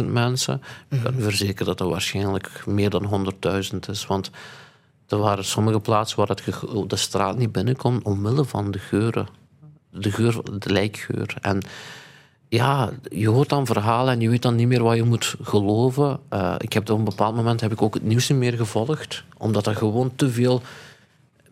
50.000 0.00 0.04
mensen. 0.04 0.62
Ik 0.90 1.00
kan 1.02 1.18
u 1.18 1.22
verzekeren 1.22 1.66
dat 1.66 1.78
dat 1.78 1.88
waarschijnlijk 1.88 2.62
meer 2.66 2.90
dan 2.90 3.32
100.000 3.72 3.78
is. 3.90 4.06
Want 4.06 4.30
er 5.08 5.18
waren 5.18 5.44
sommige 5.44 5.80
plaatsen 5.80 6.18
waar 6.18 6.28
het 6.28 6.42
de 6.90 6.96
straat 6.96 7.38
niet 7.38 7.52
binnenkomt 7.52 8.04
omwille 8.04 8.44
van 8.44 8.70
de 8.70 8.78
geuren. 8.78 9.26
De, 9.90 10.10
geur, 10.10 10.40
de 10.58 10.72
lijkgeur. 10.72 11.36
En 11.40 11.62
ja, 12.48 12.90
je 13.08 13.28
hoort 13.28 13.48
dan 13.48 13.66
verhalen 13.66 14.12
en 14.14 14.20
je 14.20 14.28
weet 14.28 14.42
dan 14.42 14.54
niet 14.54 14.66
meer 14.66 14.82
wat 14.82 14.96
je 14.96 15.02
moet 15.02 15.34
geloven. 15.42 16.18
Uh, 16.32 16.54
ik 16.58 16.72
heb 16.72 16.90
op 16.90 16.98
een 16.98 17.04
bepaald 17.04 17.34
moment 17.34 17.60
heb 17.60 17.72
ik 17.72 17.82
ook 17.82 17.94
het 17.94 18.02
nieuws 18.02 18.28
niet 18.28 18.38
meer 18.38 18.52
gevolgd, 18.52 19.24
omdat 19.38 19.64
dat 19.64 19.76
gewoon 19.76 20.12
te 20.16 20.30
veel 20.30 20.62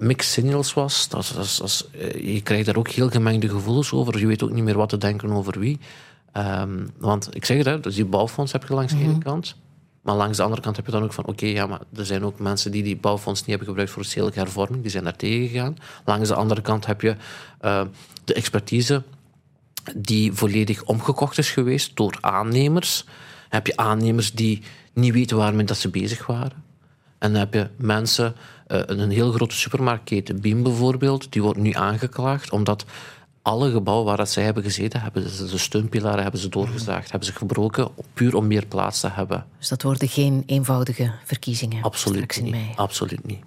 mixed 0.06 0.32
signals 0.32 0.74
was. 0.74 1.08
Dat, 1.08 1.32
dat, 1.36 1.56
dat, 1.58 1.88
eh, 1.92 2.34
je 2.34 2.40
krijgt 2.40 2.66
daar 2.66 2.76
ook 2.76 2.88
heel 2.88 3.10
gemengde 3.10 3.48
gevoelens 3.48 3.92
over. 3.92 4.18
Je 4.18 4.26
weet 4.26 4.42
ook 4.42 4.52
niet 4.52 4.64
meer 4.64 4.76
wat 4.76 4.88
te 4.88 4.98
denken 4.98 5.30
over 5.30 5.58
wie. 5.58 5.78
Um, 6.36 6.90
want 6.98 7.28
ik 7.36 7.44
zeg 7.44 7.64
het, 7.64 7.82
dus 7.82 7.94
die 7.94 8.04
bouwfonds 8.04 8.52
heb 8.52 8.64
je 8.68 8.74
langs 8.74 8.92
de 8.92 8.98
ene 8.98 9.08
mhm. 9.08 9.18
kant. 9.18 9.56
Maar 10.02 10.14
langs 10.14 10.36
de 10.36 10.42
andere 10.42 10.62
kant 10.62 10.76
heb 10.76 10.86
je 10.86 10.92
dan 10.92 11.02
ook 11.02 11.12
van... 11.12 11.26
Oké, 11.26 11.46
ja, 11.46 11.66
maar 11.66 11.80
er 11.96 12.06
zijn 12.06 12.24
ook 12.24 12.38
mensen 12.38 12.70
die 12.70 12.82
die 12.82 12.96
bouwfonds 12.96 13.40
niet 13.40 13.48
hebben 13.48 13.66
gebruikt 13.66 13.92
voor 13.92 14.04
stedelijke 14.04 14.38
hervorming. 14.38 14.82
Die 14.82 14.90
zijn 14.90 15.04
daar 15.04 15.16
tegen 15.16 15.48
gegaan. 15.48 15.76
Langs 16.04 16.28
de 16.28 16.34
andere 16.34 16.60
kant 16.60 16.86
heb 16.86 17.00
je 17.00 17.16
uh, 17.64 17.82
de 18.24 18.34
expertise 18.34 19.02
die 19.96 20.32
volledig 20.32 20.82
omgekocht 20.84 21.38
is 21.38 21.50
geweest 21.50 21.96
door 21.96 22.18
aannemers. 22.20 23.04
heb 23.48 23.66
je 23.66 23.76
aannemers 23.76 24.32
die 24.32 24.62
niet 24.92 25.12
weten 25.12 25.36
waarmee 25.36 25.66
dat 25.66 25.76
ze 25.76 25.88
bezig 25.88 26.26
waren. 26.26 26.63
En 27.24 27.32
dan 27.32 27.40
heb 27.40 27.54
je 27.54 27.68
mensen 27.76 28.34
uh, 28.68 28.80
een 28.86 29.10
heel 29.10 29.32
grote 29.32 29.54
supermarktketen, 29.54 30.40
Biem 30.40 30.62
bijvoorbeeld, 30.62 31.32
die 31.32 31.42
wordt 31.42 31.58
nu 31.58 31.72
aangeklaagd 31.72 32.50
omdat 32.50 32.84
alle 33.42 33.70
gebouwen 33.70 34.06
waar 34.06 34.16
dat 34.16 34.30
zij 34.30 34.44
hebben 34.44 34.62
gezeten, 34.62 35.00
hebben 35.00 35.30
ze 35.30 35.46
de 35.46 35.58
steunpilaren 35.58 36.22
hebben 36.22 36.40
ze 36.40 36.48
doorgezaagd, 36.48 37.10
hebben 37.10 37.28
ze 37.28 37.34
gebroken, 37.34 37.88
puur 38.14 38.36
om 38.36 38.46
meer 38.46 38.66
plaats 38.66 39.00
te 39.00 39.08
hebben. 39.08 39.46
Dus 39.58 39.68
dat 39.68 39.82
worden 39.82 40.08
geen 40.08 40.42
eenvoudige 40.46 41.12
verkiezingen 41.24 41.82
Absoluut 41.82 42.40
mei? 42.50 42.72
Absoluut 42.76 43.26
niet. 43.26 43.40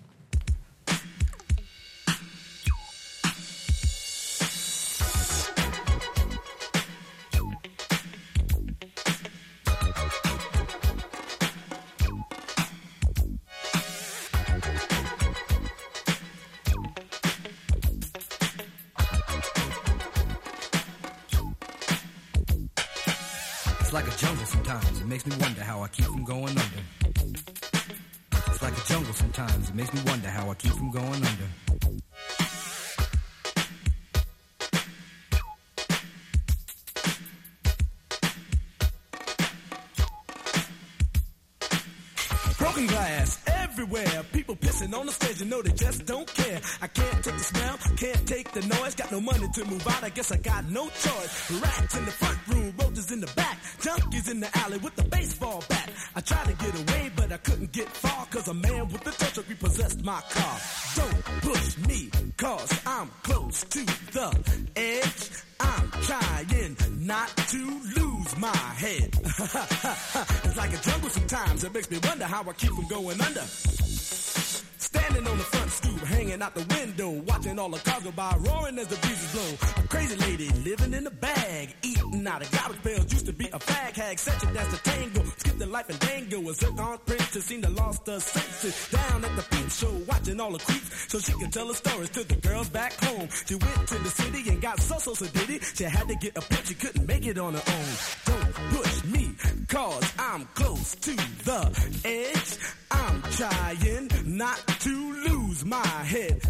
Creeps, 91.57 91.81
so 91.81 91.89
she 91.97 91.97
could 91.97 91.97
tell 91.97 91.97
her 91.97 92.07
stories 92.07 92.09
to 92.09 92.23
the 92.23 92.35
girls 92.47 92.69
back 92.69 92.93
home. 93.03 93.27
She 93.45 93.55
went 93.55 93.87
to 93.87 93.97
the 93.99 94.09
city 94.09 94.49
and 94.49 94.61
got 94.61 94.79
so 94.79 94.97
so 94.99 95.13
so 95.13 95.25
did 95.27 95.49
it. 95.49 95.63
She 95.75 95.83
had 95.83 96.07
to 96.07 96.15
get 96.15 96.37
a 96.37 96.41
pimp, 96.41 96.65
she 96.65 96.73
couldn't 96.75 97.07
make 97.07 97.25
it 97.25 97.37
on 97.37 97.53
her 97.53 97.63
own. 97.67 97.95
Don't 98.25 98.53
push 98.71 99.03
me, 99.05 99.31
cause 99.67 100.13
I'm 100.19 100.45
close 100.53 100.95
to 100.95 101.15
the 101.15 102.01
edge. 102.05 102.57
I'm 102.91 103.21
trying 103.31 104.37
not 104.37 104.67
to 104.67 105.13
lose 105.29 105.65
my 105.65 105.85
head. 105.85 106.39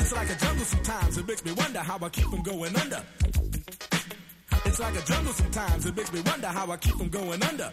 it's 0.00 0.12
like 0.12 0.30
a 0.30 0.36
jungle 0.36 0.64
sometimes, 0.64 1.18
it 1.18 1.28
makes 1.28 1.44
me 1.44 1.52
wonder 1.52 1.80
how 1.80 1.98
I 2.00 2.08
keep 2.08 2.26
from 2.26 2.42
going 2.42 2.76
under. 2.76 3.02
It's 4.64 4.78
like 4.78 4.94
a 4.96 5.02
jungle 5.02 5.32
sometimes, 5.32 5.86
it 5.86 5.96
makes 5.96 6.12
me 6.12 6.20
wonder 6.20 6.46
how 6.46 6.70
I 6.70 6.76
keep 6.76 6.94
from 6.94 7.08
going 7.08 7.42
under. 7.42 7.72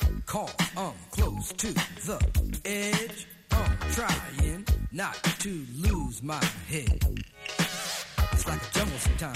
call 0.25 0.51
I'm 0.77 0.93
close 1.11 1.51
to 1.53 1.73
the 1.73 2.59
edge. 2.65 3.27
I'm 3.51 3.77
trying 3.91 4.65
not 4.91 5.15
to 5.39 5.65
lose 5.75 6.21
my 6.23 6.43
head. 6.67 6.99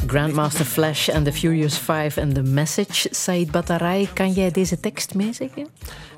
Grandmaster 0.08 0.66
Flash 0.66 1.10
and 1.10 1.26
the 1.26 1.32
Furious 1.34 1.78
Five 1.78 2.22
and 2.22 2.36
The 2.36 2.42
Message. 2.44 3.08
Said 3.12 3.52
Batarai, 3.52 4.10
kan 4.14 4.32
jij 4.32 4.52
deze 4.52 4.80
tekst 4.80 5.14
meezeggen? 5.14 5.68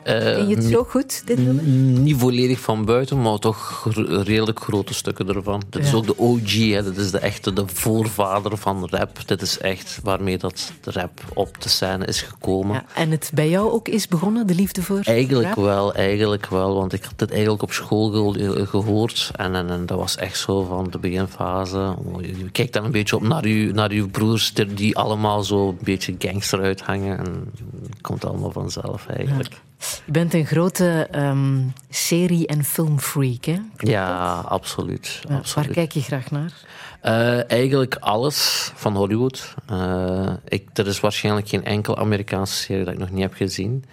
Eh, 0.03 0.19
Ken 0.19 0.47
je 0.47 0.55
het 0.55 0.63
zo 0.65 0.83
goed, 0.83 1.21
dit 1.27 1.37
nummer? 1.37 1.63
Niet 1.63 2.15
volledig 2.17 2.59
van 2.59 2.85
buiten, 2.85 3.21
maar 3.21 3.37
toch 3.37 3.87
redelijk 4.23 4.59
grote 4.59 4.93
stukken 4.93 5.27
ervan. 5.35 5.61
Dit 5.69 5.83
is 5.83 5.93
ook 5.93 6.05
de 6.05 6.17
OG, 6.17 6.53
hè. 6.53 6.83
dit 6.83 6.97
is 6.97 7.11
de 7.11 7.17
echte 7.17 7.53
de 7.53 7.63
voorvader 7.67 8.57
van 8.57 8.87
rap. 8.89 9.19
Dit 9.27 9.41
is 9.41 9.57
echt 9.57 9.99
waarmee 10.03 10.37
dat 10.37 10.71
de 10.81 10.91
rap 10.91 11.19
op 11.33 11.61
de 11.61 11.69
scène 11.69 12.05
is 12.05 12.21
gekomen. 12.21 12.73
Ja, 12.75 12.85
en 12.95 13.11
het 13.11 13.31
bij 13.33 13.49
jou 13.49 13.71
ook 13.71 13.87
is 13.87 14.07
begonnen, 14.07 14.47
de 14.47 14.55
liefde 14.55 14.81
voor 14.81 14.99
Eigenlijk 15.03 15.47
rap? 15.55 15.63
wel, 15.65 15.93
eigenlijk 15.93 16.45
wel. 16.47 16.75
Want 16.75 16.93
ik 16.93 17.03
had 17.03 17.13
dit 17.19 17.31
eigenlijk 17.31 17.61
op 17.63 17.71
school 17.71 18.31
ge- 18.33 18.65
gehoord. 18.67 19.31
En, 19.35 19.55
en, 19.55 19.69
en 19.69 19.85
dat 19.85 19.97
was 19.97 20.15
echt 20.15 20.39
zo 20.39 20.63
van 20.63 20.87
de 20.91 20.97
beginfase. 20.99 21.95
Oh, 22.05 22.21
je 22.21 22.49
kijkt 22.51 22.76
dan 22.77 22.85
een 22.85 22.91
beetje 22.91 23.15
op 23.15 23.21
naar 23.21 23.43
uw, 23.43 23.73
naar 23.73 23.91
uw 23.91 24.09
broers, 24.09 24.53
die- 24.53 24.97
allemaal 24.97 25.43
zo 25.43 25.69
een 25.69 25.77
beetje 25.83 26.15
gangster 26.19 26.61
uithangen. 26.61 27.17
En 27.17 27.51
het 27.89 28.01
komt 28.01 28.25
allemaal 28.25 28.51
vanzelf 28.51 29.07
eigenlijk. 29.07 29.61
Je 30.05 30.11
bent 30.11 30.33
een 30.33 30.45
grote 30.45 31.07
ehm, 31.11 31.59
serie- 31.89 32.47
en 32.47 32.63
filmfreak, 32.63 33.45
hè? 33.45 33.57
Ja, 33.77 34.39
absoluut. 34.39 35.19
Ja, 35.29 35.35
absoluut. 35.35 35.65
Waar 35.67 35.75
kijk 35.75 35.91
je 35.91 36.01
graag 36.01 36.31
naar? 36.31 36.53
Eh, 37.01 37.51
eigenlijk 37.51 37.95
alles 37.95 38.71
van 38.75 38.95
Hollywood. 38.95 39.55
Eh, 39.65 40.33
ik, 40.47 40.69
er 40.73 40.87
is 40.87 40.99
waarschijnlijk 40.99 41.49
geen 41.49 41.63
enkele 41.65 41.95
Amerikaanse 41.97 42.53
serie 42.55 42.83
dat 42.83 42.93
ik 42.93 42.99
nog 42.99 43.11
niet 43.11 43.21
heb 43.21 43.33
gezien. 43.33 43.83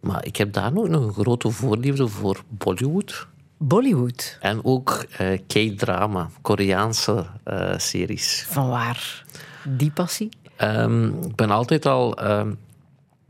Maar 0.00 0.24
ik 0.24 0.36
heb 0.36 0.52
daar 0.52 0.76
ook 0.76 0.88
nog 0.88 1.02
een 1.02 1.12
grote 1.24 1.50
voorliefde 1.50 2.08
voor 2.08 2.42
Bollywood. 2.48 3.26
Bollywood. 3.62 4.36
En 4.40 4.64
ook 4.64 5.04
eh, 5.18 5.38
K-drama, 5.46 6.30
Koreaanse 6.40 7.24
eh, 7.44 7.78
series. 7.78 8.46
Van 8.48 8.68
waar? 8.68 9.24
Die 9.64 9.90
passie? 9.90 10.28
Ehm, 10.56 11.06
ik 11.06 11.34
ben 11.34 11.50
altijd 11.50 11.86
al 11.86 12.16
ehm, 12.16 12.52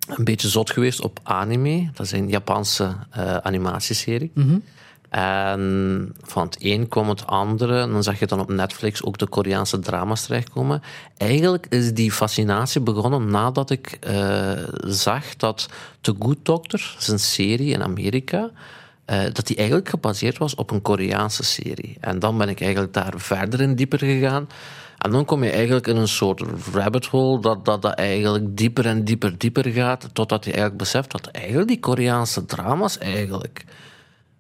een 0.09 0.25
beetje 0.25 0.49
zot 0.49 0.71
geweest 0.71 1.01
op 1.01 1.21
anime. 1.23 1.91
Dat 1.95 2.07
is 2.07 2.13
een 2.13 2.29
Japanse 2.29 2.97
eh, 3.11 3.37
animatieserie. 3.37 4.33
En 5.09 6.15
van 6.23 6.45
het 6.45 6.57
een 6.61 6.89
kwam 6.89 7.09
het 7.09 7.27
andere. 7.27 7.81
En 7.81 7.91
dan 7.91 8.03
zag 8.03 8.19
je 8.19 8.27
dan 8.27 8.41
op 8.41 8.49
Netflix 8.49 9.03
ook 9.03 9.19
de 9.19 9.27
Koreaanse 9.27 9.79
drama's 9.79 10.23
terechtkomen. 10.23 10.83
Eigenlijk 11.17 11.67
is 11.69 11.95
die 11.95 12.13
fascinatie 12.13 12.81
begonnen 12.81 13.31
nadat 13.31 13.71
ik 13.71 13.99
zag 14.81 15.37
dat 15.37 15.69
The 16.01 16.15
Good 16.19 16.39
Doctor, 16.43 16.81
dat 16.93 17.01
is 17.01 17.09
een 17.09 17.19
serie 17.19 17.73
in 17.73 17.83
Amerika, 17.83 18.51
eh, 19.05 19.23
dat 19.33 19.47
die 19.47 19.57
eigenlijk 19.57 19.89
gebaseerd 19.89 20.39
was 20.39 20.55
op 20.55 20.71
een 20.71 20.83
Koreaanse 20.83 21.45
serie. 21.45 21.97
En 22.01 22.19
dan 22.19 22.39
ben 22.39 22.49
ik 22.49 22.61
eigenlijk 22.61 22.93
daar 22.93 23.13
verder 23.17 23.61
in 23.61 23.75
dieper 23.75 23.99
gegaan. 23.99 24.49
En 24.99 25.11
dan 25.11 25.25
kom 25.25 25.45
je 25.45 25.51
eigenlijk 25.51 25.87
in 25.87 25.97
een 25.97 26.09
soort 26.09 26.43
rabbit 26.73 27.07
hole 27.07 27.41
dat, 27.41 27.65
dat, 27.65 27.83
dat 27.83 27.95
eigenlijk 27.95 28.57
dieper 28.57 28.87
en 28.87 29.05
dieper 29.05 29.39
dieper 29.39 29.65
gaat, 29.65 30.09
totdat 30.13 30.45
je 30.45 30.51
eigenlijk 30.51 30.83
beseft 30.83 31.11
dat 31.11 31.27
eigenlijk 31.27 31.69
die 31.69 31.81
Koreaanse 31.81 32.45
drama's 32.45 32.99
eigenlijk 32.99 33.65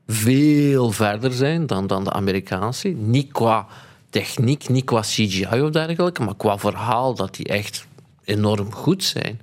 veel 0.06 0.90
verder 0.90 1.32
zijn 1.32 1.66
dan, 1.66 1.86
dan 1.86 2.04
de 2.04 2.12
Amerikaanse. 2.12 2.88
Niet 2.88 3.32
qua 3.32 3.66
techniek, 4.10 4.68
niet 4.68 4.84
qua 4.84 5.00
CGI 5.00 5.60
of 5.62 5.70
dergelijke, 5.70 6.22
maar 6.22 6.36
qua 6.36 6.58
verhaal 6.58 7.14
dat 7.14 7.34
die 7.34 7.46
echt 7.46 7.86
enorm 8.24 8.72
goed 8.72 9.04
zijn. 9.04 9.40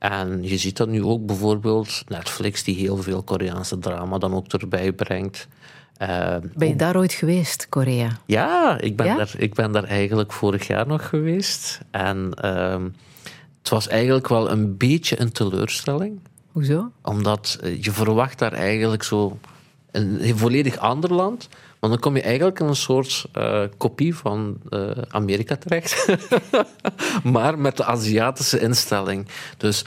En 0.00 0.42
je 0.42 0.56
ziet 0.58 0.76
dat 0.76 0.88
nu 0.88 1.02
ook 1.04 1.26
bijvoorbeeld 1.26 2.02
Netflix, 2.08 2.64
die 2.64 2.76
heel 2.76 2.96
veel 2.96 3.22
Koreaanse 3.22 3.78
drama 3.78 4.18
dan 4.18 4.34
ook 4.34 4.52
erbij 4.52 4.92
brengt. 4.92 5.48
Eh, 5.96 6.36
Ben 6.54 6.68
je 6.68 6.76
daar 6.76 6.96
ooit 6.96 7.12
geweest, 7.12 7.68
Korea? 7.68 8.18
ja, 8.26 8.78
ik 8.80 8.96
ben, 8.96 9.06
Ja? 9.06 9.16
Daar, 9.16 9.32
ik 9.36 9.54
ben 9.54 9.72
daar 9.72 9.84
eigenlijk 9.84 10.32
vorig 10.32 10.66
jaar 10.66 10.86
nog 10.86 11.08
geweest. 11.08 11.80
En 11.90 12.32
ehm, 12.34 12.88
het 13.58 13.68
was 13.68 13.88
eigenlijk 13.88 14.28
wel 14.28 14.50
een 14.50 14.76
beetje 14.76 15.20
een 15.20 15.32
teleurstelling. 15.32 16.20
Hoezo? 16.52 16.90
Omdat 17.02 17.58
eh, 17.62 17.82
je 17.82 17.92
verwacht 17.92 18.38
daar 18.38 18.52
eigenlijk 18.52 19.02
zo 19.02 19.38
een 19.90 20.38
volledig 20.38 20.76
ander 20.76 21.12
land. 21.14 21.48
Maar 21.80 21.90
dan 21.90 21.98
kom 21.98 22.16
je 22.16 22.22
eigenlijk 22.22 22.60
in 22.60 22.66
een 22.66 22.76
soort 22.76 23.26
eh, 23.32 23.62
kopie 23.76 24.14
van 24.14 24.60
eh, 24.68 24.90
Amerika 25.08 25.56
terecht. 25.56 26.06
maar 27.32 27.58
met 27.58 27.76
de 27.76 27.84
Aziatische 27.84 28.60
instelling. 28.60 29.28
Dus 29.56 29.84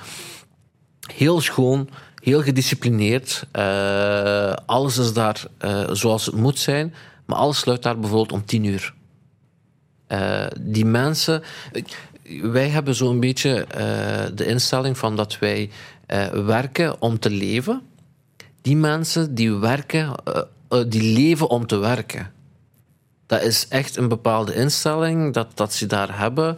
heel 1.14 1.42
schoon, 1.42 1.90
heel 2.16 2.42
gedisciplineerd. 2.42 3.48
eh, 3.52 4.54
alles 4.66 4.98
is 4.98 5.14
daar 5.14 5.46
zoals 5.92 6.26
het 6.26 6.36
moet 6.36 6.60
zijn. 6.60 6.94
Maar 7.26 7.38
alles 7.38 7.58
sluit 7.58 7.84
daar 7.84 8.00
bijvoorbeeld 8.00 8.32
om 8.32 8.46
tien 8.46 8.64
uur. 8.64 8.94
Die 10.60 10.86
mensen. 10.86 11.44
Wij 12.42 12.70
hebben 12.70 12.96
zo'n 12.96 13.20
beetje 13.20 13.66
de 14.36 14.46
instelling 14.46 14.98
van 14.98 15.16
dat 15.16 15.40
wij 15.40 15.70
werken 16.32 17.02
om 17.02 17.20
te 17.20 17.30
leven. 17.30 17.82
Die 18.62 18.76
mensen 18.76 19.36
die 19.36 19.54
werken, 19.54 20.16
die 20.88 21.14
leven 21.14 21.50
om 21.50 21.68
te 21.68 21.78
werken. 21.78 22.32
Dat 23.26 23.42
is 23.42 23.68
echt 23.68 23.98
een 23.98 24.08
bepaalde 24.08 24.56
instelling 24.56 25.34
dat, 25.34 25.48
dat 25.54 25.74
ze 25.74 25.86
daar 25.86 26.20
hebben. 26.20 26.58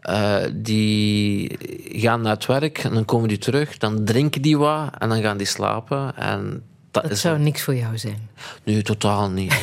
Eh, 0.00 0.36
die 0.52 1.56
gaan 2.00 2.20
naar 2.20 2.34
het 2.34 2.46
werk 2.46 2.78
en 2.78 2.94
dan 2.94 3.04
komen 3.04 3.28
die 3.28 3.38
terug, 3.38 3.78
dan 3.78 4.04
drinken 4.04 4.42
die 4.42 4.58
wat 4.58 4.90
en 4.98 5.08
dan 5.08 5.22
gaan 5.22 5.36
die 5.36 5.46
slapen. 5.46 6.16
En 6.16 6.62
dat, 7.02 7.18
zou 7.18 7.38
niks 7.38 7.62
voor 7.62 7.74
jou 7.74 7.98
zijn. 7.98 8.28
Nee, 8.64 8.82
totaal 8.82 9.30
niet. 9.30 9.54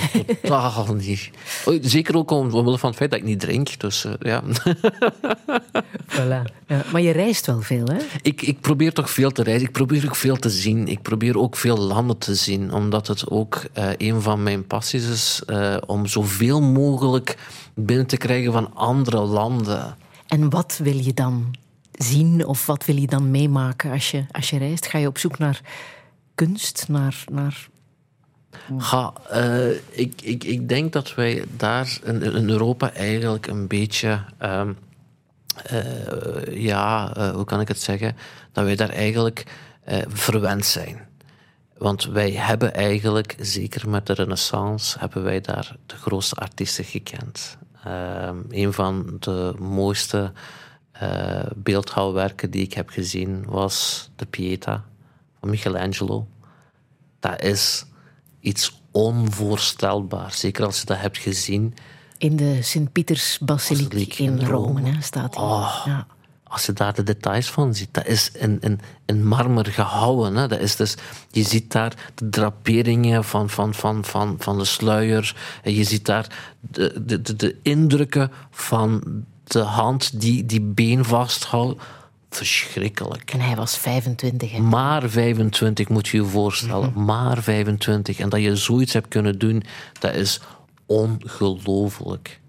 totaal 0.42 0.94
niet. 0.96 1.30
Oh, 1.66 1.78
Zeker 1.82 2.18
ook 2.18 2.32
om- 2.32 2.54
omwille 2.54 2.78
van 2.78 2.90
het 2.90 2.98
feit 2.98 3.12
dat 3.12 3.20
ik 3.20 3.26
niet 3.26 3.40
drink. 3.40 3.80
Dus 3.80 4.06
eh, 4.06 4.14
ja. 4.20 4.42
Voilà. 6.08 6.42
Ja, 6.68 6.84
maar 6.92 7.02
je 7.02 7.12
reist 7.12 7.46
wel 7.46 7.62
veel, 7.62 7.86
hè? 7.86 7.98
ik, 8.22 8.42
ik 8.42 8.62
probeer 8.62 8.94
toch 8.94 9.10
veel 9.10 9.32
te 9.32 9.44
reizen. 9.44 9.68
Ik 9.68 9.74
probeer 9.74 10.06
ook 10.06 10.16
veel 10.16 10.36
te 10.38 10.50
zien. 10.50 10.88
Ik 10.88 11.02
probeer 11.02 11.38
ook 11.40 11.56
veel 11.56 11.78
landen 11.78 12.18
te 12.18 12.36
zien. 12.36 12.74
Omdat 12.74 13.08
het 13.08 13.30
ook 13.30 13.64
eh, 13.74 13.90
een 13.98 14.22
van 14.22 14.44
mijn 14.44 14.68
passies 14.68 15.08
is 15.08 15.42
eh, 15.46 15.78
om 15.86 16.08
zoveel 16.08 16.62
mogelijk 16.62 17.38
binnen 17.74 18.06
te 18.08 18.18
krijgen 18.18 18.52
van 18.52 18.76
andere 18.76 19.20
landen. 19.22 19.96
En 20.28 20.50
wat 20.50 20.80
wil 20.84 20.98
je 20.98 21.14
dan 21.14 21.56
zien 21.92 22.46
of 22.46 22.66
wat 22.66 22.86
wil 22.86 22.96
je 22.96 23.08
dan 23.08 23.32
meemaken 23.32 23.92
als 23.92 24.12
je, 24.12 24.26
als 24.32 24.50
je 24.50 24.58
reist? 24.58 24.86
Ga 24.88 24.98
je 24.98 25.08
op 25.08 25.18
zoek 25.18 25.38
naar 25.38 25.62
kunst, 26.36 26.86
naar, 26.88 27.24
naar 27.32 27.68
Ga, 28.78 29.14
eh, 29.30 29.70
ik, 29.90 30.22
ik, 30.22 30.44
ik 30.44 30.70
denk 30.70 30.94
dat 30.94 31.16
wij 31.16 31.46
daar 31.58 32.00
in, 32.04 32.50
Europa 32.50 32.94
eigenlijk 32.94 33.48
een 33.48 33.68
beetje. 33.68 34.20
ehm, 34.38 34.74
eh, 35.66 36.64
ja, 36.64 37.16
eh, 37.16 37.32
hoe 37.32 37.46
kan 37.46 37.60
ik 37.60 37.68
het 37.68 37.82
zeggen? 37.82 38.16
Dat 38.52 38.64
wij 38.64 38.76
daar 38.76 38.90
eigenlijk 38.90 39.46
verwend 40.08 40.66
zijn. 40.66 41.08
Want 41.78 42.06
wij 42.06 42.32
hebben 42.32 42.74
eigenlijk, 42.74 43.36
zeker 43.40 43.90
met 43.90 44.06
de 44.06 44.14
Renaissance, 44.14 45.00
hebben 45.00 45.24
wij 45.24 45.42
daar 45.42 45.76
de 45.86 45.96
grootste 45.96 46.36
artiesten 46.36 46.84
gekend. 46.84 47.58
Ehm, 47.84 48.38
een 48.50 48.74
van 48.74 49.18
de 49.20 49.54
mooiste 49.60 50.32
beeldhouwwerken 51.56 52.52
die 52.52 52.62
ik 52.62 52.74
heb 52.74 52.90
gezien 52.90 53.46
was 53.46 54.10
de 54.16 54.26
Pieta 54.26 54.84
Michelangelo. 55.48 56.28
Dat 57.20 57.42
is 57.42 57.86
iets 58.40 58.82
onvoorstelbaars. 58.92 60.40
Zeker 60.40 60.66
als 60.66 60.80
je 60.80 60.86
dat 60.86 60.98
hebt 60.98 61.18
gezien. 61.18 61.74
in 62.18 62.36
de 62.36 62.62
Sint-Pieters-basiliek 62.62 63.90
Basiliek 63.90 64.20
in 64.20 64.40
in 64.40 64.48
Rome, 64.48 64.80
Rome. 64.82 64.92
hè, 64.92 65.02
staat 65.02 65.34
die. 65.34 65.42
Oh. 65.42 65.82
Ja. 65.86 66.08
Als 66.44 66.66
je 66.66 66.74
daar 66.74 66.94
de 66.94 67.04
details 67.04 67.50
van 67.50 67.74
ziet, 67.76 67.90
dat 67.92 68.06
is 68.06 68.32
in, 68.32 68.58
in, 68.60 68.80
in 69.06 69.28
marmer 69.28 69.66
gehouwen. 69.66 70.36
Hè. 70.36 70.48
Dat 70.48 70.60
is 70.60 70.76
dus, 70.76 70.96
je 71.32 71.44
ziet 71.44 71.72
daar 71.72 72.12
de 72.16 72.30
draperingen 72.30 73.24
van, 73.24 73.50
van, 73.50 73.74
van, 73.74 74.06
van, 74.06 74.36
van 74.40 74.58
de 74.58 74.66
sluier. 74.66 75.36
En 75.64 75.74
je 75.74 75.84
ziet 75.84 76.06
daar 76.06 76.28
de, 76.60 77.06
de, 77.06 77.22
de, 77.22 77.36
de 77.36 77.56
indrukken 77.62 78.32
van 78.52 79.04
de 79.44 79.60
hand 79.60 80.22
die 80.22 80.46
die 80.46 80.62
been 80.62 81.06
vasthoudt. 81.06 81.84
Verschrikkelijk. 82.36 83.32
En 83.34 83.40
hij 83.40 83.56
was 83.56 83.78
25, 83.78 84.52
hè? 84.52 84.60
Maar 84.60 85.10
25 85.10 85.90
moet 85.90 86.08
je 86.08 86.18
je 86.18 86.26
voorstellen. 86.26 86.94
Maar 86.96 87.44
25. 87.44 88.20
En 88.20 88.30
dat 88.30 88.42
je 88.42 88.56
zoiets 88.56 88.94
hebt 88.94 89.08
kunnen 89.08 89.40
doen, 89.40 89.64
dat 90.00 90.14
is 90.14 90.42
ongelooflijk. 90.86 92.40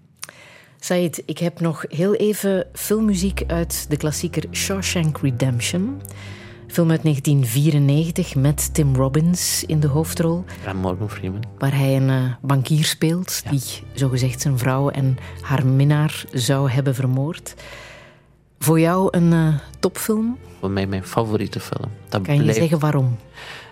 Said, 0.79 1.23
ik 1.25 1.37
heb 1.37 1.59
nog 1.59 1.85
heel 1.87 2.15
even 2.15 2.67
filmmuziek 2.73 3.43
uit 3.47 3.85
de 3.89 3.97
klassieker 3.97 4.43
Shawshank 4.51 5.17
Redemption. 5.17 6.01
Film 6.67 6.91
uit 6.91 7.03
1994 7.03 8.35
met 8.35 8.73
Tim 8.73 8.95
Robbins 8.95 9.63
in 9.63 9.79
de 9.79 9.87
hoofdrol. 9.87 10.43
En 10.65 10.77
Morgan 10.77 11.09
Freeman. 11.09 11.43
Waar 11.57 11.75
hij 11.75 11.95
een 11.95 12.09
eh, 12.09 12.33
bankier 12.41 12.83
speelt 12.83 13.43
die 13.49 13.61
zogezegd 13.93 14.41
zijn 14.41 14.57
vrouw 14.57 14.89
en 14.89 15.17
haar 15.41 15.65
minnaar 15.65 16.25
zou 16.31 16.69
hebben 16.69 16.95
vermoord. 16.95 17.53
Voor 18.59 18.79
jou 18.79 19.07
een 19.11 19.33
eh, 19.33 19.53
topfilm? 19.79 20.37
Voor 20.59 20.69
mij 20.71 20.87
mijn 20.87 21.03
favoriete 21.05 21.59
film. 21.59 21.91
Dat 22.09 22.21
Kan 22.21 22.35
je 22.35 22.41
blijft- 22.41 22.59
zeggen 22.59 22.79
waarom? 22.79 23.17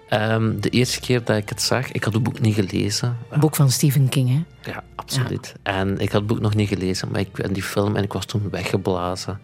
Ehm, 0.09 0.59
de 0.59 0.69
eerste 0.69 0.99
keer 0.99 1.23
dat 1.23 1.37
ik 1.37 1.49
het 1.49 1.61
zag, 1.61 1.91
ik 1.91 2.03
had 2.03 2.13
het 2.13 2.23
boek 2.23 2.39
niet 2.39 2.55
gelezen. 2.55 3.17
Een 3.29 3.39
boek 3.39 3.55
van 3.55 3.71
Stephen 3.71 4.09
King, 4.09 4.29
hè? 4.29 4.71
Ja, 4.71 4.83
absoluut. 4.95 5.53
En 5.63 5.93
ik 5.99 6.11
had 6.11 6.21
het 6.21 6.27
boek 6.27 6.39
nog 6.39 6.55
niet 6.55 6.67
gelezen, 6.67 7.07
maar 7.11 7.19
ik 7.19 7.37
en 7.39 7.53
die 7.53 7.63
film 7.63 7.95
en 7.95 8.03
ik 8.03 8.13
was 8.13 8.25
toen 8.25 8.49
weggeblazen. 8.51 9.39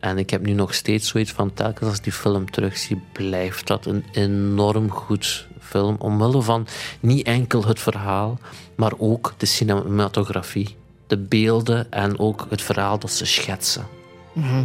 En 0.00 0.18
ik 0.18 0.30
heb 0.30 0.42
nu 0.46 0.52
nog 0.52 0.74
steeds 0.74 1.08
zoiets 1.08 1.30
van, 1.32 1.54
telkens 1.54 1.88
als 1.88 1.98
ik 1.98 2.04
die 2.04 2.12
film 2.12 2.50
terugzie, 2.50 3.02
blijft 3.12 3.66
dat 3.66 3.86
een 3.86 4.04
enorm 4.12 4.90
goed 4.90 5.46
film. 5.60 5.96
Omwille 5.98 6.42
van 6.42 6.66
niet 7.00 7.26
enkel 7.26 7.64
het 7.66 7.80
verhaal, 7.80 8.38
maar 8.76 8.92
ook 8.98 9.34
de 9.36 9.46
cinematografie. 9.46 10.76
De 11.06 11.18
beelden 11.18 11.92
en 11.92 12.18
ook 12.18 12.46
het 12.50 12.62
verhaal 12.62 12.98
dat 12.98 13.10
ze 13.10 13.26
schetsen. 13.26 13.86
Mhm. 14.32 14.64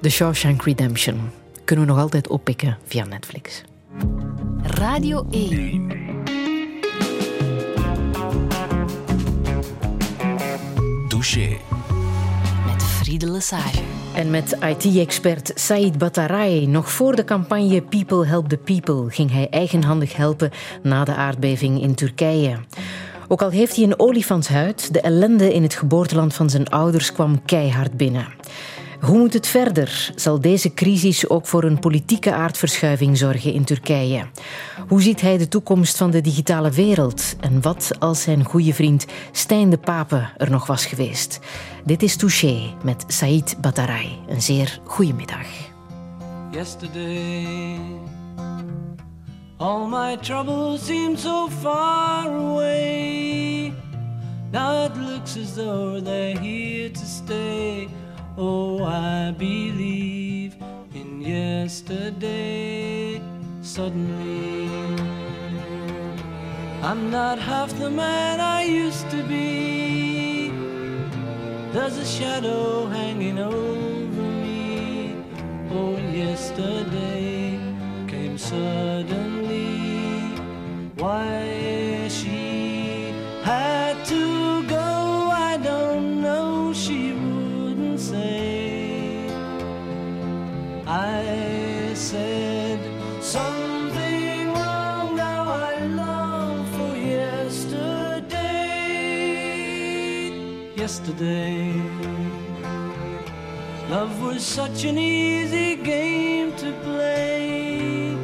The 0.00 0.10
Shawshank 0.10 0.62
Redemption 0.62 1.30
kunnen 1.64 1.84
we 1.84 1.90
nog 1.90 2.00
altijd 2.00 2.28
oppikken 2.28 2.78
via 2.86 3.04
Netflix. 3.04 3.62
Radio 4.62 5.26
1. 5.30 5.88
Douche. 11.08 11.56
Met 12.66 12.82
Friede 12.82 13.30
Lesage. 13.30 13.80
En 14.14 14.30
met 14.30 14.56
IT-expert 14.60 15.52
Said 15.54 15.98
Bataray, 15.98 16.64
nog 16.64 16.90
voor 16.90 17.16
de 17.16 17.24
campagne 17.24 17.82
People 17.82 18.26
Help 18.26 18.48
the 18.48 18.56
People, 18.56 19.10
ging 19.10 19.30
hij 19.30 19.48
eigenhandig 19.50 20.16
helpen 20.16 20.50
na 20.82 21.04
de 21.04 21.14
aardbeving 21.14 21.82
in 21.82 21.94
Turkije. 21.94 22.58
Ook 23.28 23.42
al 23.42 23.50
heeft 23.50 23.76
hij 23.76 23.84
een 23.84 23.98
olifantshuid, 23.98 24.92
de 24.92 25.00
ellende 25.00 25.54
in 25.54 25.62
het 25.62 25.74
geboorteland 25.74 26.34
van 26.34 26.50
zijn 26.50 26.68
ouders 26.68 27.12
kwam 27.12 27.44
keihard 27.44 27.96
binnen. 27.96 28.26
Hoe 29.00 29.18
moet 29.18 29.32
het 29.32 29.46
verder? 29.46 30.12
Zal 30.14 30.40
deze 30.40 30.74
crisis 30.74 31.28
ook 31.28 31.46
voor 31.46 31.64
een 31.64 31.78
politieke 31.78 32.32
aardverschuiving 32.32 33.18
zorgen 33.18 33.52
in 33.52 33.64
Turkije? 33.64 34.26
Hoe 34.88 35.02
ziet 35.02 35.20
hij 35.20 35.38
de 35.38 35.48
toekomst 35.48 35.96
van 35.96 36.10
de 36.10 36.20
digitale 36.20 36.70
wereld? 36.70 37.36
En 37.40 37.62
wat 37.62 37.90
als 37.98 38.22
zijn 38.22 38.44
goede 38.44 38.74
vriend 38.74 39.06
Stijn 39.32 39.70
de 39.70 39.78
Pape 39.78 40.28
er 40.36 40.50
nog 40.50 40.66
was 40.66 40.86
geweest? 40.86 41.40
Dit 41.84 42.02
is 42.02 42.16
Touché 42.16 42.74
met 42.84 43.04
Said 43.06 43.56
Bataray. 43.60 44.18
Een 44.28 44.42
zeer 44.42 44.80
goede 44.84 45.14
middag. 45.14 45.46
All 49.56 49.88
my 49.88 50.16
troubles 50.16 50.86
seem 50.86 51.16
so 51.16 51.48
far 51.60 52.26
away. 52.26 53.72
Now 54.50 54.84
it 54.84 54.96
looks 54.96 55.36
as 55.36 55.54
though 55.54 56.04
they're 56.04 56.38
here 56.38 56.90
to 56.90 57.04
stay. 57.04 57.88
Oh, 58.42 58.82
I 58.84 59.32
believe 59.32 60.56
in 60.94 61.20
yesterday. 61.20 63.20
Suddenly, 63.60 64.70
I'm 66.82 67.10
not 67.10 67.38
half 67.38 67.78
the 67.78 67.90
man 67.90 68.40
I 68.40 68.62
used 68.62 69.10
to 69.10 69.22
be. 69.24 70.52
There's 71.72 71.98
a 71.98 72.06
shadow 72.06 72.86
hanging 72.86 73.38
over 73.38 74.22
me. 74.22 75.16
Oh, 75.70 75.98
yesterday 76.10 77.60
came 78.08 78.38
suddenly. 78.38 79.90
Why 80.96 81.79
Yesterday. 101.10 101.72
Love 103.88 104.22
was 104.22 104.46
such 104.46 104.84
an 104.84 104.96
easy 104.96 105.74
game 105.74 106.54
to 106.56 106.72
play. 106.84 108.16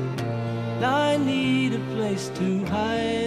I 0.80 1.16
need 1.16 1.74
a 1.74 1.80
place 1.97 2.28
to 2.37 2.64
hide 2.66 3.25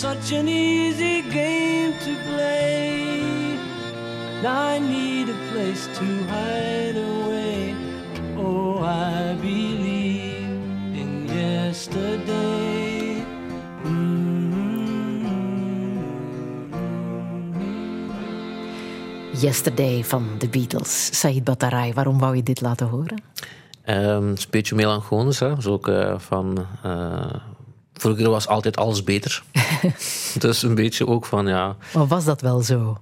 such 0.00 0.32
an 0.32 0.48
easy 0.48 1.20
game 1.28 1.92
to 1.98 2.14
play. 2.24 3.04
Now 4.42 4.74
I 4.74 4.78
need 4.78 5.28
a 5.28 5.36
place 5.52 5.86
to 5.98 6.04
hide 6.32 6.96
away. 6.96 7.74
Oh, 8.38 8.82
I 8.82 9.36
believe 9.40 10.48
in 10.94 11.28
yesterday. 11.28 13.24
Yesterday 19.32 20.04
van 20.04 20.28
de 20.38 20.48
Beatles. 20.48 21.18
Said 21.18 21.44
Bataray, 21.44 21.92
waarom 21.92 22.18
wou 22.18 22.36
je 22.36 22.42
dit 22.42 22.60
laten 22.60 22.86
horen? 22.86 23.22
Ehm, 23.82 24.26
het 24.28 24.38
is 24.38 24.44
een 24.44 24.50
beetje 24.50 24.74
melancholisch. 24.74 25.40
Hè? 25.40 25.54
Dus 25.54 25.66
ook 25.66 25.88
eh, 25.88 26.18
van... 26.18 26.66
eh, 26.82 27.34
vroeger 28.00 28.30
was 28.30 28.46
altijd 28.46 28.76
alles 28.76 29.04
beter. 29.04 29.42
dus 30.38 30.62
een 30.62 30.74
beetje 30.74 31.06
ook 31.06 31.26
van, 31.26 31.46
ja... 31.46 31.76
Maar 31.94 32.06
was 32.06 32.24
dat 32.24 32.40
wel 32.40 32.62
zo? 32.62 33.00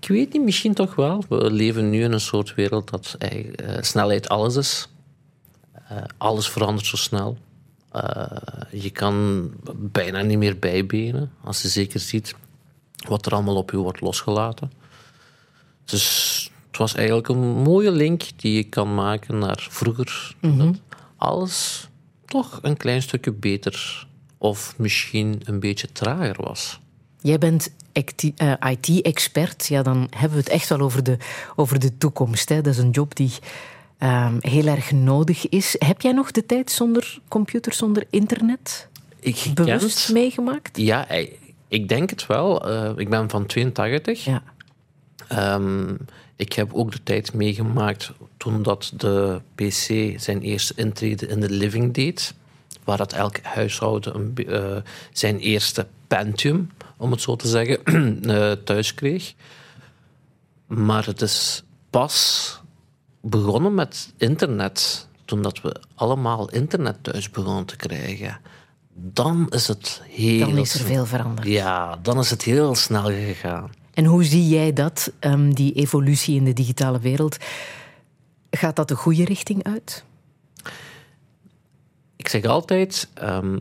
Ik 0.00 0.08
weet 0.08 0.32
niet, 0.32 0.42
misschien 0.42 0.74
toch 0.74 0.94
wel. 0.94 1.24
We 1.28 1.50
leven 1.50 1.90
nu 1.90 2.02
in 2.02 2.12
een 2.12 2.20
soort 2.20 2.54
wereld 2.54 2.90
dat 2.90 3.16
eh, 3.18 3.38
eh, 3.38 3.82
snelheid 3.82 4.28
alles 4.28 4.56
is. 4.56 4.88
Eh, 5.88 5.96
alles 6.18 6.48
verandert 6.48 6.86
zo 6.86 6.96
snel. 6.96 7.38
Je 8.70 8.90
kan 8.90 9.50
bijna 9.76 10.22
niet 10.22 10.38
meer 10.38 10.58
bijbenen. 10.58 11.32
Als 11.44 11.62
je 11.62 11.68
zeker 11.68 12.00
ziet 12.00 12.34
wat 13.08 13.26
er 13.26 13.32
allemaal 13.32 13.56
op 13.56 13.70
je 13.70 13.76
wordt 13.76 14.00
losgelaten. 14.00 14.72
Dus 15.84 16.50
het 16.66 16.76
was 16.76 16.94
eigenlijk 16.94 17.28
een 17.28 17.38
mooie 17.62 17.90
link 17.90 18.22
die 18.36 18.56
je 18.56 18.64
kan 18.64 18.94
maken 18.94 19.38
naar 19.38 19.66
vroeger. 19.70 20.34
Dat 20.40 20.80
alles 21.16 21.88
toch 22.24 22.58
een 22.62 22.76
klein 22.76 23.02
stukje 23.02 23.32
beter 23.32 24.06
of 24.42 24.74
misschien 24.76 25.40
een 25.44 25.60
beetje 25.60 25.92
trager 25.92 26.36
was. 26.40 26.80
Jij 27.20 27.38
bent 27.38 27.72
acti- 27.92 28.32
eh, 28.36 28.52
IT-expert. 28.70 29.66
Ja, 29.66 29.82
dan 29.82 30.06
hebben 30.10 30.36
we 30.38 30.42
het 30.44 30.52
echt 30.52 30.68
wel 30.68 30.80
over 30.80 31.02
de, 31.02 31.16
over 31.56 31.78
de 31.80 31.98
toekomst. 31.98 32.48
Hè. 32.48 32.60
Dat 32.60 32.72
is 32.72 32.78
een 32.78 32.90
job 32.90 33.16
die 33.16 33.32
ehm, 33.98 34.34
heel 34.40 34.66
erg 34.66 34.92
nodig 34.92 35.48
is. 35.48 35.76
Heb 35.78 36.00
jij 36.00 36.12
nog 36.12 36.30
de 36.30 36.46
tijd 36.46 36.70
zonder 36.70 37.18
computer, 37.28 37.72
zonder 37.72 38.04
internet 38.10 38.88
Ik 39.20 39.50
bewust 39.54 40.04
kent- 40.04 40.12
meegemaakt? 40.18 40.76
Ja, 40.76 41.08
ik- 41.10 41.38
ik 41.68 41.88
denk 41.88 42.10
het 42.10 42.26
wel. 42.26 42.68
Eh, 42.68 42.90
ik 42.96 43.08
ben 43.10 43.30
van 43.30 43.46
82. 43.46 44.24
Ja. 44.24 44.42
Ehm, 45.28 45.94
ik 46.36 46.52
heb 46.52 46.74
ook 46.74 46.92
de 46.92 47.02
tijd 47.02 47.32
meegemaakt 47.32 48.12
toen 48.36 48.62
dat 48.62 48.92
de 48.96 49.40
PC 49.54 50.14
zijn 50.20 50.40
eerste 50.42 50.72
intrede 50.76 51.26
in 51.26 51.40
de 51.40 51.50
living 51.50 51.94
deed. 51.94 52.34
Waar 52.84 52.96
dat 52.96 53.12
elk 53.12 53.40
huishouden 53.42 54.14
een, 54.14 54.46
eh, 54.46 54.76
zijn 55.12 55.38
eerste 55.38 55.86
Pentium, 56.06 56.70
om 56.96 57.10
het 57.10 57.20
zo 57.20 57.36
te 57.36 57.48
zeggen, 57.48 57.84
eh, 58.22 58.52
thuis 58.52 58.94
kreeg. 58.94 59.34
Maar 60.66 61.06
het 61.06 61.22
is 61.22 61.62
pas 61.90 62.60
begonnen 63.20 63.74
met 63.74 64.12
internet. 64.16 65.08
Toen 65.24 65.42
dat 65.42 65.60
we 65.60 65.80
allemaal 65.94 66.50
internet 66.50 66.96
thuis 67.02 67.30
begonnen 67.30 67.64
te 67.64 67.76
krijgen. 67.76 68.40
Dan 68.94 69.46
is 69.50 69.68
het 69.68 70.02
heel... 70.08 70.48
Dan 70.48 70.58
is 70.58 70.74
er 70.74 70.84
veel 70.84 71.06
veranderd. 71.06 71.48
Ja, 71.48 71.98
dan 72.02 72.18
is 72.18 72.30
het 72.30 72.42
heel 72.42 72.74
snel 72.74 73.04
gegaan. 73.04 73.70
En 73.94 74.04
hoe 74.04 74.24
zie 74.24 74.48
jij 74.48 74.72
dat, 74.72 75.12
ehm, 75.18 75.50
die 75.50 75.72
evolutie 75.72 76.36
in 76.36 76.44
de 76.44 76.52
digitale 76.52 76.98
wereld? 76.98 77.36
Gaat 78.50 78.76
dat 78.76 78.88
de 78.88 78.96
goede 78.96 79.24
richting 79.24 79.64
uit? 79.64 80.04
Zeg 82.30 82.44
altijd, 82.44 83.08
ehm, 83.14 83.58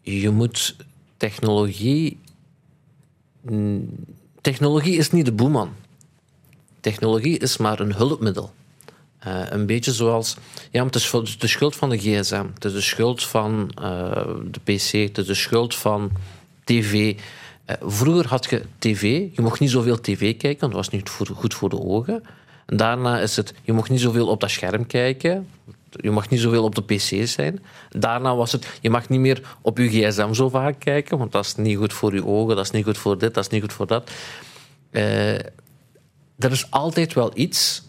je 0.00 0.30
moet 0.30 0.76
technologie... 1.16 2.18
Technologie 4.40 4.96
is 4.96 5.10
niet 5.10 5.24
de 5.24 5.32
boeman. 5.32 5.72
Technologie 6.80 7.38
is 7.38 7.56
maar 7.56 7.80
een 7.80 7.94
hulpmiddel. 7.94 8.52
Uh, 9.26 9.42
een 9.48 9.66
beetje 9.66 9.92
zoals... 9.92 10.36
Ja, 10.70 10.84
het 10.84 10.94
is 10.94 11.10
de 11.38 11.46
schuld 11.46 11.76
van 11.76 11.90
de 11.90 11.98
gsm. 11.98 12.46
Het 12.54 12.64
is 12.64 12.72
de 12.72 12.80
schuld 12.80 13.24
van 13.24 13.70
uh, 13.80 14.10
de 14.50 14.60
pc. 14.64 14.92
Het 14.92 15.18
is 15.18 15.26
de 15.26 15.34
schuld 15.34 15.74
van 15.74 16.10
tv. 16.64 16.94
Uh, 16.94 17.76
vroeger 17.80 18.26
had 18.28 18.50
je 18.50 18.62
tv. 18.78 19.02
Je 19.32 19.42
mocht 19.42 19.60
niet 19.60 19.70
zoveel 19.70 20.00
tv 20.00 20.36
kijken, 20.36 20.60
want 20.60 20.72
dat 20.72 20.84
was 20.84 20.88
niet 20.88 21.08
goed 21.34 21.54
voor 21.54 21.68
de 21.68 21.80
ogen. 21.80 22.22
En 22.66 22.76
daarna 22.76 23.20
is 23.20 23.36
het... 23.36 23.54
Je 23.62 23.72
mocht 23.72 23.90
niet 23.90 24.00
zoveel 24.00 24.28
op 24.28 24.40
dat 24.40 24.50
scherm 24.50 24.86
kijken. 24.86 25.48
Je 25.90 26.10
mag 26.10 26.28
niet 26.28 26.40
zoveel 26.40 26.64
op 26.64 26.74
de 26.74 26.82
pc 26.82 27.28
zijn. 27.28 27.64
Daarna 27.88 28.36
was 28.36 28.52
het... 28.52 28.78
Je 28.80 28.90
mag 28.90 29.08
niet 29.08 29.20
meer 29.20 29.56
op 29.60 29.78
je 29.78 29.88
gsm 29.88 30.32
zo 30.32 30.48
vaak 30.48 30.78
kijken, 30.78 31.18
want 31.18 31.32
dat 31.32 31.44
is 31.44 31.54
niet 31.54 31.76
goed 31.76 31.92
voor 31.92 32.14
je 32.14 32.26
ogen. 32.26 32.56
Dat 32.56 32.64
is 32.64 32.70
niet 32.70 32.84
goed 32.84 32.98
voor 32.98 33.18
dit, 33.18 33.34
dat 33.34 33.44
is 33.44 33.50
niet 33.50 33.60
goed 33.62 33.72
voor 33.72 33.86
dat. 33.86 34.10
er 34.90 36.50
is 36.50 36.70
altijd 36.70 37.14
wel 37.14 37.30
iets 37.34 37.82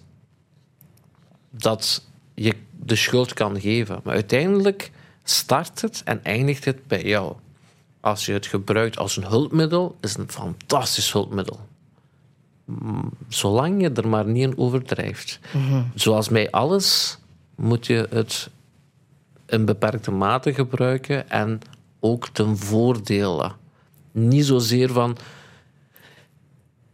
dat 1.49 2.07
je 2.33 2.55
de 2.71 2.95
schuld 2.95 3.33
kan 3.33 3.61
geven. 3.61 3.99
Maar 4.03 4.13
uiteindelijk 4.13 4.91
start 5.23 5.81
het 5.81 6.01
en 6.05 6.23
eindigt 6.23 6.65
het 6.65 6.87
bij 6.87 7.03
jou. 7.03 7.35
Als 7.99 8.25
je 8.25 8.33
het 8.33 8.45
gebruikt 8.45 8.97
als 8.97 9.17
een 9.17 9.25
hulpmiddel, 9.25 9.97
is 10.01 10.09
het 10.09 10.19
een 10.19 10.31
fantastisch 10.31 11.11
hulpmiddel. 11.11 11.59
Zolang 13.27 13.81
je 13.81 13.89
er 13.89 14.07
maar 14.07 14.25
niet 14.25 14.43
in 14.43 14.57
overdrijft. 14.57 15.39
Mhm. 15.53 15.81
Zoals 15.95 16.29
bij 16.29 16.51
alles 16.51 17.17
moet 17.59 17.87
je 17.87 18.07
het 18.09 18.49
in 19.45 19.65
beperkte 19.65 20.11
mate 20.11 20.53
gebruiken 20.53 21.29
en 21.29 21.61
ook 21.99 22.27
ten 22.27 22.57
voordele. 22.57 23.51
Niet 24.11 24.45
zozeer 24.45 24.89
van 24.89 25.17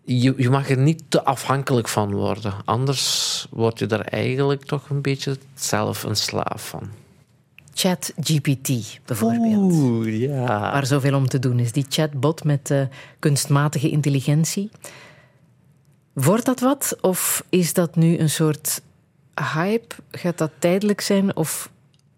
je, 0.04 0.34
je 0.38 0.50
mag 0.50 0.70
er 0.70 0.78
niet 0.78 1.04
te 1.08 1.24
afhankelijk 1.24 1.88
van 1.88 2.14
worden. 2.14 2.54
Anders 2.66 3.48
word 3.52 3.80
je 3.80 3.88
er 3.88 4.02
eigenlijk 4.02 4.64
toch 4.64 4.90
een 4.90 5.02
beetje 5.02 5.38
zelf 5.54 6.04
een 6.04 6.16
slaaf 6.16 6.68
van. 6.68 6.90
ChatGPT 7.74 9.00
bijvoorbeeld. 9.06 9.72
Oeh, 9.72 10.20
ja. 10.20 10.46
Waar 10.46 10.86
zoveel 10.86 11.16
om 11.16 11.28
te 11.28 11.40
doen 11.40 11.60
is. 11.60 11.72
Die 11.72 11.86
chatbot 11.90 12.44
met 12.44 12.70
uh, 12.70 12.82
kunstmatige 13.20 13.90
intelligentie. 13.90 14.70
Wordt 16.14 16.46
dat 16.46 16.60
wat? 16.60 16.98
Of 17.02 17.44
is 17.50 17.74
dat 17.74 17.96
nu 17.96 18.18
een 18.18 18.30
soort 18.30 18.82
hype? 19.54 19.96
Gaat 20.12 20.38
dat 20.38 20.52
tijdelijk 20.60 21.02
zijn? 21.02 21.36
Of 21.36 21.70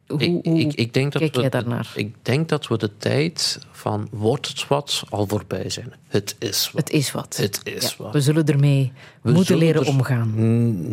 hoe, 0.08 0.20
ik, 0.20 0.74
ik, 0.74 0.94
denk 0.94 1.12
dat 1.12 1.22
kijk 1.22 1.36
we, 1.36 1.50
daarnaar? 1.50 1.92
Ik 1.96 2.16
denk 2.22 2.50
dat 2.50 2.68
we 2.68 2.78
de 2.78 2.98
tijd 2.98 3.60
van 3.72 4.08
wordt 4.12 4.48
het 4.48 4.68
wat 4.68 5.04
al 5.10 5.28
voorbij 5.28 5.70
zijn. 5.70 5.94
Het 6.08 6.36
is 6.40 6.72
wat. 6.72 6.82
Het 6.82 6.92
is 6.92 7.12
wat. 7.12 7.38
Het 7.38 7.62
is 7.64 7.96
wat. 7.96 8.14
We 8.14 8.22
zullen 8.22 8.46
ermee 8.46 8.92
moeten 9.22 9.58
leren 9.58 9.86
omgaan. 9.86 10.32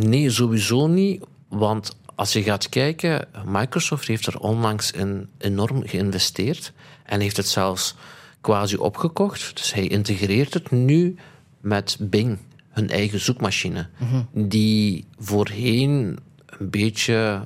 Nee, 0.09 0.31
sowieso 0.31 0.87
niet. 0.87 1.25
Want 1.49 1.97
als 2.15 2.33
je 2.33 2.43
gaat 2.43 2.69
kijken, 2.69 3.29
Microsoft 3.47 4.07
heeft 4.07 4.27
er 4.27 4.39
onlangs 4.39 4.91
in 4.91 5.29
enorm 5.39 5.87
geïnvesteerd 5.87 6.73
en 7.05 7.21
heeft 7.21 7.37
het 7.37 7.49
zelfs 7.49 7.95
quasi 8.41 8.77
opgekocht. 8.77 9.57
Dus 9.57 9.73
hij 9.73 9.87
integreert 9.87 10.55
het 10.55 10.71
nu 10.71 11.17
met 11.61 11.97
Bing, 12.01 12.39
hun 12.75 12.91
eigen 12.91 13.21
zoekmachine, 13.21 13.89
mhm. 13.99 14.49
die 14.49 15.05
voorheen 15.19 16.19
een 16.47 16.71
beetje 16.71 17.43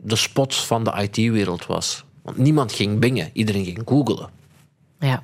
de 0.00 0.16
spot 0.16 0.54
van 0.54 0.84
de 0.84 1.08
IT-wereld 1.10 1.66
was. 1.66 2.04
Want 2.22 2.36
niemand 2.36 2.72
ging 2.72 2.98
bingen, 2.98 3.30
iedereen 3.32 3.64
ging 3.64 3.82
googlen. 3.84 4.28
Ja. 4.98 5.22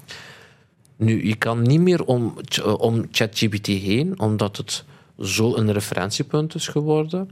Nu, 0.96 1.26
je 1.26 1.34
kan 1.34 1.62
niet 1.62 1.80
meer 1.80 2.04
om, 2.04 2.34
om 2.78 3.06
ChatGPT 3.10 3.66
heen, 3.66 4.20
omdat 4.20 4.56
het 4.56 4.84
zo 5.18 5.56
een 5.56 5.72
referentiepunt 5.72 6.54
is 6.54 6.68
geworden. 6.68 7.30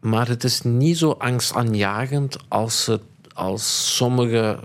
Maar 0.00 0.28
het 0.28 0.44
is 0.44 0.62
niet 0.62 0.98
zo 0.98 1.10
angstaanjagend 1.10 2.36
als, 2.48 2.86
het, 2.86 3.02
als 3.34 3.96
sommige 3.96 4.58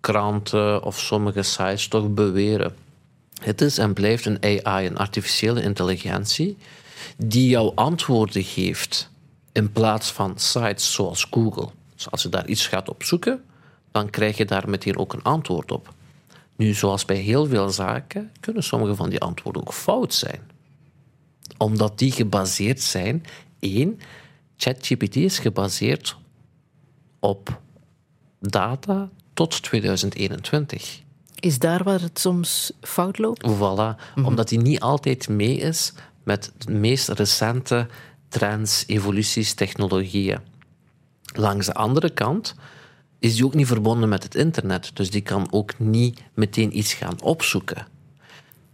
kranten 0.00 0.82
of 0.82 0.98
sommige 0.98 1.42
sites 1.42 1.88
toch 1.88 2.08
beweren. 2.08 2.74
Het 3.44 3.60
is 3.60 3.78
en 3.78 3.92
blijft 3.92 4.26
een 4.26 4.64
AI, 4.64 4.86
een 4.86 4.96
artificiële 4.96 5.62
intelligentie, 5.62 6.56
die 7.16 7.48
jou 7.48 7.72
antwoorden 7.74 8.44
geeft 8.44 9.10
in 9.52 9.72
plaats 9.72 10.12
van 10.12 10.38
sites 10.38 10.92
zoals 10.92 11.26
Google. 11.30 11.68
Dus 11.94 12.10
als 12.10 12.22
je 12.22 12.28
daar 12.28 12.46
iets 12.46 12.66
gaat 12.66 12.88
opzoeken, 12.88 13.44
dan 13.90 14.10
krijg 14.10 14.36
je 14.36 14.44
daar 14.44 14.68
meteen 14.68 14.96
ook 14.96 15.12
een 15.12 15.22
antwoord 15.22 15.72
op. 15.72 15.94
Nu, 16.56 16.74
zoals 16.74 17.04
bij 17.04 17.16
heel 17.16 17.46
veel 17.46 17.70
zaken, 17.70 18.32
kunnen 18.40 18.62
sommige 18.62 18.94
van 18.94 19.10
die 19.10 19.20
antwoorden 19.20 19.62
ook 19.62 19.72
fout 19.72 20.14
zijn. 20.14 20.50
Omdat 21.56 21.98
die 21.98 22.12
gebaseerd 22.12 22.80
zijn, 22.80 23.24
één, 23.58 24.00
ChatGPT 24.56 25.16
is 25.16 25.38
gebaseerd 25.38 26.16
op 27.20 27.60
data 28.40 29.10
tot 29.34 29.62
2021. 29.62 31.03
Is 31.44 31.58
daar 31.58 31.82
waar 31.82 32.00
het 32.00 32.18
soms 32.18 32.72
fout 32.80 33.18
loopt? 33.18 33.46
Voilà, 33.50 34.14
mhm. 34.14 34.26
omdat 34.26 34.48
die 34.48 34.58
niet 34.58 34.80
altijd 34.80 35.28
mee 35.28 35.56
is 35.56 35.92
met 36.22 36.52
de 36.58 36.72
meest 36.72 37.08
recente 37.08 37.86
trends, 38.28 38.84
evoluties, 38.86 39.54
technologieën. 39.54 40.38
Langs 41.34 41.66
de 41.66 41.74
andere 41.74 42.10
kant 42.10 42.54
is 43.18 43.34
die 43.34 43.44
ook 43.44 43.54
niet 43.54 43.66
verbonden 43.66 44.08
met 44.08 44.22
het 44.22 44.34
internet. 44.34 44.90
Dus 44.94 45.10
die 45.10 45.20
kan 45.20 45.46
ook 45.50 45.78
niet 45.78 46.20
meteen 46.34 46.78
iets 46.78 46.92
gaan 46.92 47.22
opzoeken. 47.22 47.86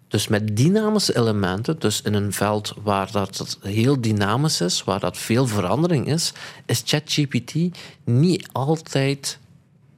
Dus 0.09 0.29
met 0.29 0.57
dynamische 0.57 1.17
elementen, 1.17 1.79
dus 1.79 2.03
in 2.03 2.15
een 2.15 2.33
veld 2.33 2.75
waar 2.83 3.13
dat 3.13 3.59
heel 3.63 4.01
dynamisch 4.01 4.61
is, 4.61 4.85
waar 4.85 5.01
dat 5.01 5.17
veel 5.17 5.47
verandering 5.47 6.07
is, 6.07 6.33
is 6.67 6.83
ChatGPT 6.85 7.55
niet 8.05 8.49
altijd 8.53 9.39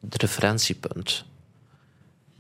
het 0.01 0.23
referentiepunt. 0.23 1.25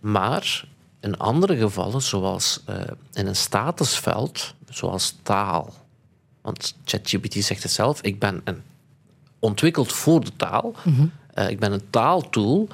Maar 0.03 0.65
in 1.01 1.19
andere 1.19 1.57
gevallen, 1.57 2.03
zoals 2.03 2.63
uh, 2.71 2.77
in 3.13 3.27
een 3.27 3.37
statusveld, 3.37 4.55
zoals 4.69 5.17
taal, 5.23 5.73
want 6.41 6.77
ChatGPT 6.85 7.45
zegt 7.45 7.63
het 7.63 7.73
zelf, 7.73 8.01
ik 8.01 8.19
ben 8.19 8.41
een, 8.45 8.63
ontwikkeld 9.39 9.93
voor 9.93 10.25
de 10.25 10.37
taal. 10.37 10.75
Mhm. 10.85 11.07
Eh, 11.35 11.51
ik 11.51 11.59
ben 11.59 11.73
een 11.73 11.91
taaltool. 11.91 12.69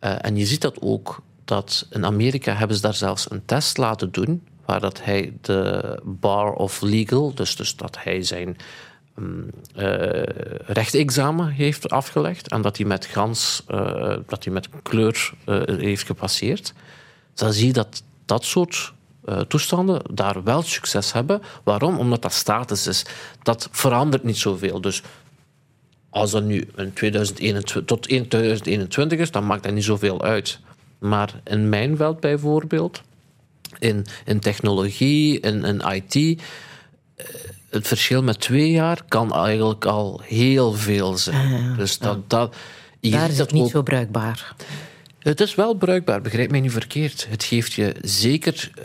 Uh, 0.00 0.24
en 0.24 0.36
je 0.36 0.46
ziet 0.46 0.60
dat 0.60 0.80
ook, 0.80 1.22
dat 1.44 1.86
in 1.90 2.04
Amerika 2.04 2.54
hebben 2.54 2.76
ze 2.76 2.82
daar 2.82 2.94
zelfs 2.94 3.30
een 3.30 3.44
test 3.44 3.76
laten 3.76 4.12
doen, 4.12 4.46
waar 4.64 4.80
dat 4.80 5.04
hij 5.04 5.32
de 5.40 6.00
bar 6.04 6.52
of 6.52 6.80
legal, 6.80 7.34
dus, 7.34 7.56
dus 7.56 7.76
dat 7.76 7.98
hij 8.02 8.22
zijn 8.22 8.56
uh, 9.16 10.22
rechtexamen 10.66 11.48
heeft 11.48 11.90
afgelegd 11.90 12.48
en 12.48 12.62
dat 12.62 12.76
hij 12.76 12.86
met 12.86 13.04
gans, 13.04 13.62
dat 14.26 14.44
hij 14.44 14.52
met 14.52 14.68
kleur 14.82 15.32
heeft 15.66 16.06
gepasseerd. 16.06 16.72
Dan 17.34 17.52
zie 17.52 17.66
je 17.66 17.72
dat 17.72 18.02
dat 18.24 18.44
soort 18.44 18.92
toestanden 19.48 20.02
daar 20.10 20.42
wel 20.42 20.62
succes 20.62 21.12
hebben. 21.12 21.42
Waarom? 21.62 21.98
Omdat 21.98 22.22
dat 22.22 22.32
status 22.32 22.86
is. 22.86 23.04
Dat 23.42 23.68
verandert 23.70 24.24
niet 24.24 24.38
zoveel. 24.38 24.80
Dus 24.80 25.02
als 26.12 26.30
dat 26.30 26.44
nu 26.44 26.68
in 26.76 26.92
2021, 26.92 27.84
tot 27.84 28.02
2021 28.02 29.18
is, 29.18 29.30
dan 29.30 29.46
maakt 29.46 29.62
dat 29.62 29.72
niet 29.72 29.84
zoveel 29.84 30.22
uit. 30.22 30.58
Maar 30.98 31.40
in 31.44 31.68
mijn 31.68 31.96
veld 31.96 32.20
bijvoorbeeld, 32.20 33.02
in, 33.78 34.06
in 34.24 34.40
technologie, 34.40 35.40
in, 35.40 35.64
in 35.64 35.80
IT, 35.80 36.42
eh, 37.16 37.26
het 37.72 37.88
verschil 37.88 38.22
met 38.22 38.40
twee 38.40 38.70
jaar 38.70 39.02
kan 39.08 39.34
eigenlijk 39.34 39.84
al 39.84 40.20
heel 40.24 40.72
veel 40.72 41.16
zijn. 41.16 41.74
Dus 41.76 41.98
dat, 41.98 42.30
dat, 42.30 42.56
Daar 43.00 43.30
is 43.30 43.38
het 43.38 43.52
niet 43.52 43.70
zo 43.70 43.82
bruikbaar. 43.82 44.54
Het 45.18 45.40
is 45.40 45.54
wel 45.54 45.74
bruikbaar, 45.74 46.20
begrijp 46.20 46.50
mij 46.50 46.60
niet 46.60 46.72
verkeerd. 46.72 47.26
Het 47.28 47.44
geeft 47.44 47.72
je 47.72 47.94
zeker 48.02 48.70
eh, 48.74 48.84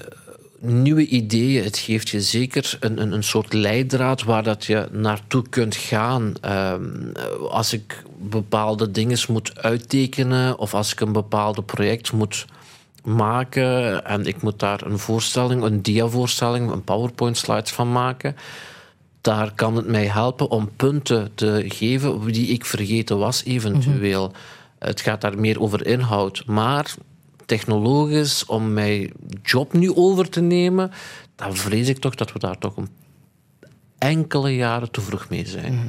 nieuwe 0.69 1.05
ideeën. 1.05 1.63
Het 1.63 1.77
geeft 1.77 2.09
je 2.09 2.21
zeker 2.21 2.77
een, 2.79 3.01
een, 3.01 3.11
een 3.11 3.23
soort 3.23 3.53
leidraad 3.53 4.23
waar 4.23 4.43
dat 4.43 4.65
je 4.65 4.87
naartoe 4.91 5.49
kunt 5.49 5.75
gaan. 5.75 6.33
Ehm, 6.41 7.11
als 7.49 7.73
ik 7.73 8.03
bepaalde 8.17 8.91
dingen 8.91 9.17
moet 9.27 9.61
uittekenen 9.61 10.57
of 10.57 10.73
als 10.73 10.91
ik 10.91 10.99
een 10.99 11.13
bepaald 11.13 11.65
project 11.65 12.11
moet 12.11 12.45
maken 13.03 14.05
en 14.05 14.25
ik 14.25 14.41
moet 14.41 14.59
daar 14.59 14.85
een 14.85 14.99
voorstelling, 14.99 15.63
een 15.63 15.81
diavoorstelling, 15.81 16.71
een 16.71 16.83
PowerPoint-slides 16.83 17.71
van 17.71 17.91
maken. 17.91 18.35
Daar 19.27 19.53
kan 19.53 19.75
het 19.75 19.87
mij 19.87 20.05
helpen 20.05 20.49
om 20.49 20.69
punten 20.75 21.31
te 21.35 21.63
geven 21.67 22.31
die 22.31 22.47
ik 22.47 22.65
vergeten 22.65 23.17
was, 23.17 23.43
eventueel. 23.43 24.27
Mhm. 24.27 24.37
Het 24.79 25.01
gaat 25.01 25.21
daar 25.21 25.39
meer 25.39 25.61
over 25.61 25.85
inhoud. 25.85 26.43
Maar 26.45 26.93
technologisch 27.45 28.45
om 28.45 28.73
mijn 28.73 29.11
job 29.43 29.73
nu 29.73 29.95
over 29.95 30.29
te 30.29 30.41
nemen, 30.41 30.91
dan 31.35 31.55
vrees 31.55 31.87
ik 31.87 31.99
toch 31.99 32.15
dat 32.15 32.33
we 32.33 32.39
daar 32.39 32.57
toch 32.57 32.77
een 32.77 32.89
enkele 33.97 34.55
jaren 34.55 34.91
te 34.91 35.01
vroeg 35.01 35.29
mee 35.29 35.45
zijn. 35.45 35.73
Mhm. 35.73 35.87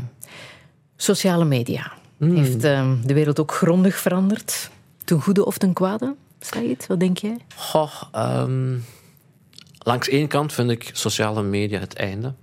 Sociale 0.96 1.44
media. 1.44 1.92
Mm. 2.16 2.36
Heeft 2.36 2.64
ehm, 2.64 2.96
de 3.02 3.14
wereld 3.14 3.40
ook 3.40 3.52
grondig 3.52 3.96
veranderd? 3.96 4.70
Ten 5.04 5.20
goede 5.20 5.44
of 5.44 5.58
ten 5.58 5.72
kwade? 5.72 6.14
Said, 6.40 6.86
wat 6.86 7.00
denk 7.00 7.18
jij? 7.18 7.36
Goh, 7.56 8.02
um, 8.14 8.84
langs 9.78 10.08
één 10.08 10.28
kant 10.28 10.52
vind 10.52 10.70
ik 10.70 10.90
sociale 10.92 11.42
media 11.42 11.78
het 11.78 11.94
einde. 11.94 12.34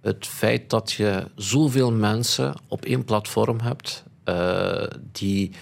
Het 0.00 0.26
feit 0.26 0.70
dat 0.70 0.92
je 0.92 1.30
zoveel 1.34 1.92
mensen 1.92 2.54
op 2.68 2.84
één 2.84 3.04
platform 3.04 3.60
hebt 3.60 4.04
uh, 4.24 4.82
die 5.12 5.52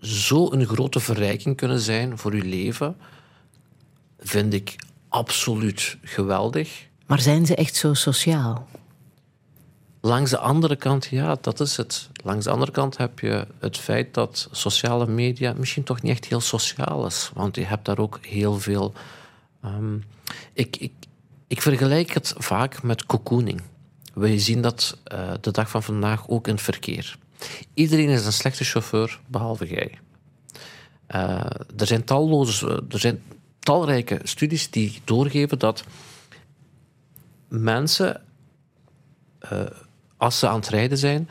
zo 0.00 0.52
een 0.52 0.66
grote 0.66 1.00
verrijking 1.00 1.56
kunnen 1.56 1.80
zijn 1.80 2.18
voor 2.18 2.36
je 2.36 2.44
leven, 2.44 2.96
vind 4.18 4.52
ik 4.52 4.76
absoluut 5.08 5.96
geweldig. 6.02 6.86
Maar 7.06 7.20
zijn 7.20 7.46
ze 7.46 7.54
echt 7.54 7.76
zo 7.76 7.94
sociaal? 7.94 8.68
Langs 10.00 10.30
de 10.30 10.38
andere 10.38 10.76
kant, 10.76 11.06
ja, 11.06 11.36
dat 11.40 11.60
is 11.60 11.76
het. 11.76 12.08
Langs 12.24 12.44
de 12.44 12.50
andere 12.50 12.72
kant 12.72 12.96
heb 12.96 13.18
je 13.18 13.46
het 13.58 13.76
feit 13.78 14.14
dat 14.14 14.48
sociale 14.50 15.06
media 15.06 15.52
misschien 15.56 15.82
toch 15.82 16.02
niet 16.02 16.12
echt 16.12 16.24
heel 16.24 16.40
sociaal 16.40 17.06
is. 17.06 17.30
Want 17.34 17.56
je 17.56 17.64
hebt 17.64 17.84
daar 17.84 17.98
ook 17.98 18.18
heel 18.22 18.58
veel. 18.58 18.92
Um, 19.64 20.04
ik, 20.52 20.76
ik, 20.76 20.92
ik 21.46 21.62
vergelijk 21.62 22.10
het 22.10 22.34
vaak 22.36 22.82
met 22.82 23.06
cocooning. 23.06 23.62
We 24.18 24.38
zien 24.38 24.60
dat 24.60 24.98
uh, 25.12 25.32
de 25.40 25.50
dag 25.50 25.70
van 25.70 25.82
vandaag 25.82 26.28
ook 26.28 26.46
in 26.46 26.54
het 26.54 26.62
verkeer. 26.62 27.18
Iedereen 27.74 28.08
is 28.08 28.26
een 28.26 28.32
slechte 28.32 28.64
chauffeur, 28.64 29.20
behalve 29.26 29.66
jij. 29.66 29.98
Uh, 31.14 31.44
er 31.76 31.86
zijn 31.86 32.04
talloze, 32.04 32.82
er 32.88 32.98
zijn 32.98 33.22
talrijke 33.58 34.20
studies 34.22 34.70
die 34.70 35.00
doorgeven 35.04 35.58
dat 35.58 35.84
mensen, 37.48 38.22
uh, 39.52 39.60
als 40.16 40.38
ze 40.38 40.48
aan 40.48 40.58
het 40.58 40.68
rijden 40.68 40.98
zijn, 40.98 41.28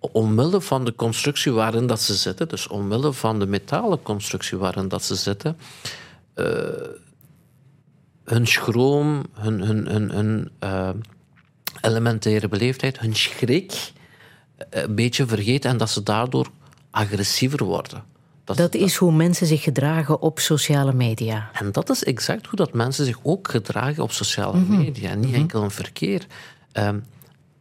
omwille 0.00 0.60
van 0.60 0.84
de 0.84 0.94
constructie 0.94 1.52
waarin 1.52 1.86
dat 1.86 2.00
ze 2.00 2.14
zitten, 2.14 2.48
dus 2.48 2.68
omwille 2.68 3.12
van 3.12 3.38
de 3.38 3.46
metalen 3.46 4.02
constructie 4.02 4.58
waarin 4.58 4.88
dat 4.88 5.02
ze 5.04 5.14
zitten, 5.14 5.56
hun 8.24 8.46
schroom, 8.46 9.24
hun, 9.32 9.60
hun, 9.60 9.86
hun, 9.86 10.10
hun 10.10 10.50
elementaire 11.84 12.48
beleefdheid, 12.48 12.98
hun 12.98 13.16
schrik 13.16 13.92
een 14.70 14.94
beetje 14.94 15.26
vergeten 15.26 15.70
en 15.70 15.76
dat 15.76 15.90
ze 15.90 16.02
daardoor 16.02 16.50
agressiever 16.90 17.64
worden. 17.64 18.04
Dat, 18.44 18.56
dat 18.56 18.74
is 18.74 18.96
hoe 18.96 19.12
mensen 19.12 19.46
zich 19.46 19.62
gedragen 19.62 20.20
op 20.20 20.38
sociale 20.38 20.92
media. 20.92 21.50
En 21.52 21.72
dat 21.72 21.90
is 21.90 22.04
exact 22.04 22.46
hoe 22.46 22.56
dat 22.56 22.72
mensen 22.72 23.04
zich 23.04 23.18
ook 23.22 23.50
gedragen 23.50 24.02
op 24.02 24.12
sociale 24.12 24.58
mm 24.58 24.66
-hmm. 24.66 24.78
media. 24.78 25.14
Niet 25.14 25.24
mm 25.24 25.32
-hmm. 25.32 25.40
enkel 25.40 25.62
een 25.62 25.70
verkeer. 25.70 26.26
Um, 26.72 27.04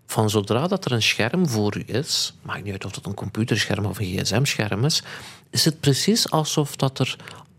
van 0.06 0.30
zodra 0.30 0.68
dat 0.68 0.86
er 0.86 0.92
een 0.92 1.02
scherm 1.02 1.50
voor 1.50 1.78
u 1.78 1.84
is, 1.86 2.34
maakt 2.42 2.64
niet 2.64 2.72
uit 2.72 2.86
of 2.86 2.92
dat 2.92 3.06
een 3.06 3.14
computerscherm 3.14 3.86
of 3.86 4.00
een 4.00 4.18
gsm-scherm 4.18 4.86
is, 4.86 5.04
is 5.50 5.66
het 5.66 5.80
precies 5.80 6.32
alsof 6.32 6.76
dat 6.76 7.00
er 7.00 7.16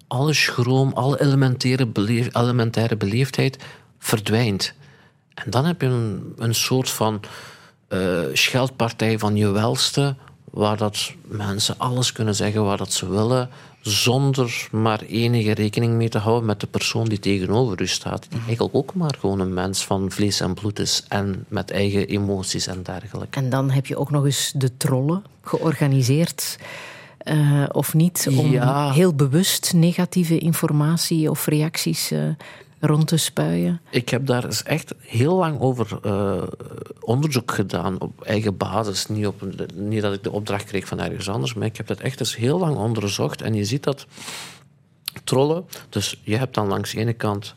alle 0.06 0.32
schroom, 0.32 0.92
alle 0.92 1.20
elementaire, 1.20 1.86
beleef, 1.86 2.34
elementaire 2.34 2.96
beleefdheid 2.96 3.58
verdwijnt. 3.98 4.74
En 5.34 5.50
dan 5.50 5.64
heb 5.64 5.80
je 5.80 5.86
een, 5.86 6.34
een 6.38 6.54
soort 6.54 6.90
van 6.90 7.20
uh, 7.88 8.20
scheldpartij 8.32 9.18
van 9.18 9.36
je 9.36 9.50
welste, 9.50 10.14
waar 10.50 10.76
dat 10.76 11.12
mensen 11.24 11.74
alles 11.78 12.12
kunnen 12.12 12.34
zeggen 12.34 12.64
wat 12.64 12.78
dat 12.78 12.92
ze 12.92 13.08
willen, 13.08 13.48
zonder 13.80 14.68
maar 14.70 15.00
enige 15.00 15.54
rekening 15.54 15.94
mee 15.94 16.08
te 16.08 16.18
houden 16.18 16.46
met 16.46 16.60
de 16.60 16.66
persoon 16.66 17.04
die 17.04 17.18
tegenover 17.18 17.80
u 17.80 17.86
staat. 17.86 18.26
Die 18.30 18.40
eigenlijk 18.46 18.74
ook 18.74 18.94
maar 18.94 19.14
gewoon 19.20 19.40
een 19.40 19.54
mens 19.54 19.84
van 19.84 20.10
vlees 20.10 20.40
en 20.40 20.54
bloed 20.54 20.78
is 20.78 21.04
en 21.08 21.44
met 21.48 21.70
eigen 21.70 22.06
emoties 22.06 22.66
en 22.66 22.82
dergelijke. 22.82 23.38
En 23.38 23.50
dan 23.50 23.70
heb 23.70 23.86
je 23.86 23.96
ook 23.96 24.10
nog 24.10 24.24
eens 24.24 24.52
de 24.56 24.76
trollen 24.76 25.24
georganiseerd. 25.42 26.58
Uh, 27.24 27.64
of 27.72 27.94
niet, 27.94 28.26
om 28.30 28.50
ja. 28.50 28.92
heel 28.92 29.14
bewust 29.14 29.72
negatieve 29.74 30.38
informatie 30.38 31.30
of 31.30 31.46
reacties 31.46 32.12
uh, 32.12 32.28
rond 32.86 33.06
te 33.06 33.16
spuien? 33.16 33.80
Ik 33.90 34.08
heb 34.08 34.26
daar 34.26 34.44
eens 34.44 34.62
echt 34.62 34.94
heel 34.98 35.36
lang 35.36 35.60
over 35.60 35.98
uh, 36.06 36.42
onderzoek 37.00 37.52
gedaan 37.52 38.00
op 38.00 38.22
eigen 38.22 38.56
basis. 38.56 39.06
Niet, 39.06 39.26
op, 39.26 39.42
niet 39.74 40.02
dat 40.02 40.14
ik 40.14 40.22
de 40.22 40.32
opdracht 40.32 40.64
kreeg 40.64 40.86
van 40.86 41.00
ergens 41.00 41.28
anders, 41.28 41.54
maar 41.54 41.66
ik 41.66 41.76
heb 41.76 41.86
dat 41.86 42.00
echt 42.00 42.20
eens 42.20 42.36
heel 42.36 42.58
lang 42.58 42.76
onderzocht. 42.76 43.42
En 43.42 43.54
je 43.54 43.64
ziet 43.64 43.82
dat 43.82 44.06
trollen, 45.24 45.64
dus 45.88 46.20
je 46.22 46.36
hebt 46.36 46.54
dan 46.54 46.68
langs 46.68 46.92
de 46.92 46.98
ene 46.98 47.12
kant 47.12 47.54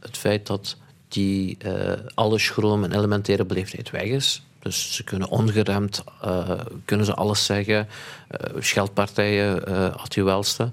het 0.00 0.16
feit 0.16 0.46
dat 0.46 0.76
die 1.08 1.58
uh, 1.66 1.92
alle 2.14 2.38
schroom 2.38 2.84
en 2.84 2.92
elementaire 2.92 3.44
beleefdheid 3.44 3.90
weg 3.90 4.02
is. 4.02 4.42
Dus 4.58 4.94
ze 4.94 5.04
kunnen 5.04 5.28
ongeremd, 5.28 6.04
uh, 6.24 6.50
kunnen 6.84 7.06
ze 7.06 7.14
alles 7.14 7.44
zeggen. 7.44 7.88
Uh, 8.30 8.60
scheldpartijen, 8.62 9.62
uh. 9.68 10.68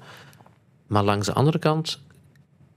Maar 0.88 1.04
langs 1.04 1.26
de 1.26 1.34
andere 1.34 1.60
kant 1.60 2.00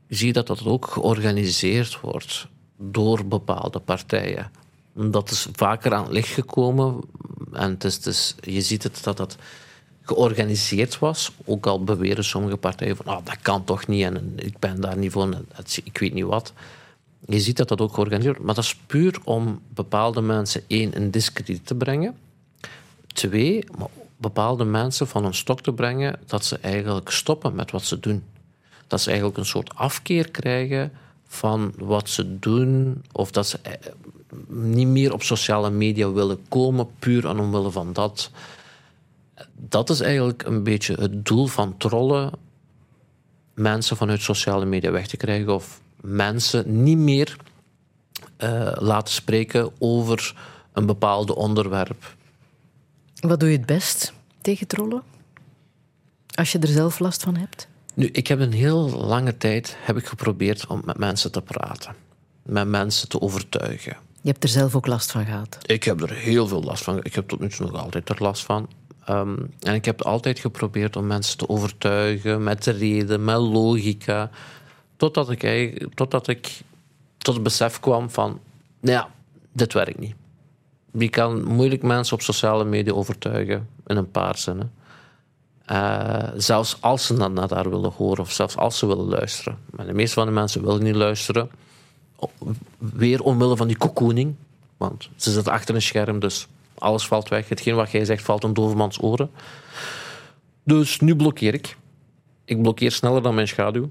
zie 0.09 0.27
je 0.27 0.33
dat 0.33 0.47
dat 0.47 0.65
ook 0.65 0.87
georganiseerd 0.87 2.01
wordt 2.01 2.47
door 2.77 3.27
bepaalde 3.27 3.79
partijen. 3.79 4.51
Dat 4.93 5.31
is 5.31 5.49
vaker 5.53 5.95
aan 5.95 6.03
het 6.03 6.13
licht 6.13 6.33
gekomen. 6.33 7.01
En 7.53 7.71
het 7.71 7.85
is, 7.85 7.99
is, 7.99 8.35
je 8.41 8.61
ziet 8.61 8.83
het 8.83 9.05
dat 9.05 9.17
dat 9.17 9.37
georganiseerd 10.03 10.99
was. 10.99 11.33
Ook 11.45 11.67
al 11.67 11.85
beweren 11.85 12.25
sommige 12.25 12.57
partijen 12.57 12.97
van 12.97 13.07
oh, 13.07 13.25
dat 13.25 13.39
kan 13.43 13.65
toch 13.65 13.87
niet 13.87 14.05
en 14.05 14.33
ik 14.37 14.59
ben 14.59 14.81
daar 14.81 14.97
niet 14.97 15.13
voor, 15.13 15.29
ik 15.85 15.99
weet 15.99 16.15
niet 16.15 16.25
wat. 16.25 16.53
Je 17.27 17.41
ziet 17.41 17.57
dat 17.57 17.69
dat 17.69 17.81
ook 17.81 17.95
georganiseerd 17.95 18.37
wordt. 18.37 18.47
Maar 18.47 18.55
dat 18.55 18.65
is 18.65 18.77
puur 18.87 19.19
om 19.25 19.61
bepaalde 19.69 20.21
mensen, 20.21 20.63
één, 20.67 20.93
in 20.93 21.11
discrediet 21.11 21.67
te 21.67 21.75
brengen. 21.75 22.17
Twee, 23.07 23.65
bepaalde 24.17 24.65
mensen 24.65 25.09
van 25.09 25.25
een 25.25 25.35
stok 25.35 25.61
te 25.61 25.73
brengen 25.73 26.19
dat 26.27 26.45
ze 26.45 26.59
eigenlijk 26.59 27.11
stoppen 27.11 27.55
met 27.55 27.71
wat 27.71 27.83
ze 27.85 28.01
doen. 28.01 28.23
Dat 28.87 29.01
ze 29.01 29.09
eigenlijk 29.09 29.39
een 29.39 29.47
soort 29.47 29.75
afkeer 29.75 30.31
krijgen 30.31 30.93
van 31.27 31.73
wat 31.79 32.09
ze 32.09 32.39
doen, 32.39 33.03
of 33.13 33.31
dat 33.31 33.47
ze 33.47 33.59
eh, 33.63 33.73
niet 34.49 34.87
meer 34.87 35.13
op 35.13 35.23
sociale 35.23 35.71
media 35.71 36.13
willen 36.13 36.39
komen, 36.49 36.89
puur 36.99 37.29
aan 37.29 37.41
omwille 37.41 37.71
van 37.71 37.93
dat. 37.93 38.31
Dat 39.55 39.91
is 39.91 40.01
eigenlijk 40.01 40.43
een 40.43 40.63
beetje 40.63 40.95
het 40.95 41.27
doel 41.27 41.47
van 41.47 41.77
trollen, 41.77 42.33
mensen 43.55 43.97
vanuit 43.97 44.23
sociale 44.23 44.65
media 44.65 44.91
weg 44.91 45.07
te 45.07 45.17
krijgen 45.17 45.55
of 45.55 45.81
mensen 46.01 46.83
niet 46.83 46.99
meer 46.99 47.37
uh, 48.39 48.73
laten 48.75 49.15
spreken 49.15 49.71
over 49.79 50.35
een 50.73 50.87
bepaald 50.87 51.31
onderwerp. 51.31 52.15
Wat 53.21 53.41
doe 53.41 53.51
je 53.51 53.57
het 53.57 53.67
best 53.67 54.13
tegen 54.41 54.67
trollen? 54.67 55.03
Als 56.35 56.53
je 56.53 56.59
er 56.59 56.69
zelf 56.69 56.99
last 56.99 57.23
van 57.23 57.37
hebt? 57.37 57.69
Nu, 57.97 58.07
ik 58.07 58.27
heb 58.27 58.41
een 58.41 58.53
heel 58.53 58.91
lange 58.91 59.37
tijd 59.37 59.77
heb 59.81 59.97
ik 59.97 60.07
geprobeerd 60.07 60.67
om 60.67 60.83
met 60.85 60.99
mensen 60.99 61.33
te 61.33 61.43
praten. 61.43 61.95
Met 62.43 62.69
mensen 62.69 63.09
te 63.09 63.21
overtuigen. 63.21 63.97
Je 64.21 64.31
hebt 64.31 64.43
er 64.43 64.49
zelf 64.49 64.75
ook 64.75 64.87
last 64.87 65.11
van 65.11 65.25
gehad? 65.25 65.59
Ik 65.63 65.85
heb 65.85 66.01
er 66.01 66.13
heel 66.13 66.47
veel 66.47 66.63
last 66.63 66.85
van. 66.85 67.05
Ik 67.05 67.15
heb 67.15 67.29
tot 67.29 67.41
nu 67.41 67.49
toe 67.49 67.67
nog 67.67 67.83
altijd 67.83 68.09
er 68.09 68.17
last 68.19 68.45
van. 68.45 68.69
Um, 69.09 69.55
en 69.61 69.75
ik 69.75 69.85
heb 69.85 70.03
altijd 70.03 70.39
geprobeerd 70.39 70.97
om 70.97 71.07
mensen 71.07 71.39
te 71.39 71.49
overtuigen 71.49 72.43
met 72.43 72.65
de 72.65 72.71
reden, 72.71 73.25
met 73.25 73.37
logica. 73.37 74.31
Totdat 74.97 75.31
ik, 75.31 75.87
totdat 75.95 76.29
ik 76.29 76.61
tot 77.19 77.35
het 77.35 77.43
besef 77.43 77.81
kwam 77.81 78.11
van, 78.11 78.41
nou 78.81 78.97
ja, 78.97 79.09
dit 79.53 79.73
werkt 79.73 79.99
niet. 79.99 80.15
Je 80.93 81.09
kan 81.09 81.45
moeilijk 81.45 81.83
mensen 81.83 82.15
op 82.15 82.23
sociale 82.23 82.65
media 82.65 82.93
overtuigen 82.93 83.69
in 83.87 83.97
een 83.97 84.11
paar 84.11 84.39
zinnen. 84.39 84.73
Uh, 85.73 86.23
zelfs 86.37 86.77
als 86.81 87.07
ze 87.07 87.15
naar, 87.15 87.31
naar 87.31 87.49
daar 87.49 87.71
willen 87.71 87.93
horen 87.97 88.21
of 88.21 88.33
zelfs 88.33 88.57
als 88.57 88.79
ze 88.79 88.87
willen 88.87 89.09
luisteren. 89.09 89.59
Maar 89.71 89.87
de 89.87 89.93
meeste 89.93 90.15
van 90.15 90.27
de 90.27 90.33
mensen 90.33 90.65
willen 90.65 90.83
niet 90.83 90.95
luisteren. 90.95 91.51
Weer 92.79 93.23
omwille 93.23 93.57
van 93.57 93.67
die 93.67 93.77
cocooning. 93.77 94.35
Want 94.77 95.09
ze 95.17 95.31
zitten 95.31 95.53
achter 95.53 95.75
een 95.75 95.83
scherm, 95.83 96.19
dus 96.19 96.47
alles 96.75 97.07
valt 97.07 97.29
weg. 97.29 97.49
Hetgeen 97.49 97.75
wat 97.75 97.91
jij 97.91 98.05
zegt 98.05 98.23
valt 98.23 98.45
een 98.45 98.55
dovermans 98.55 99.03
oren. 99.03 99.31
Dus 100.63 101.01
nu 101.01 101.17
blokkeer 101.17 101.55
ik. 101.55 101.77
Ik 102.45 102.63
blokkeer 102.63 102.93
sneller 102.93 103.23
dan 103.23 103.35
mijn 103.35 103.49
schaduw. 103.49 103.91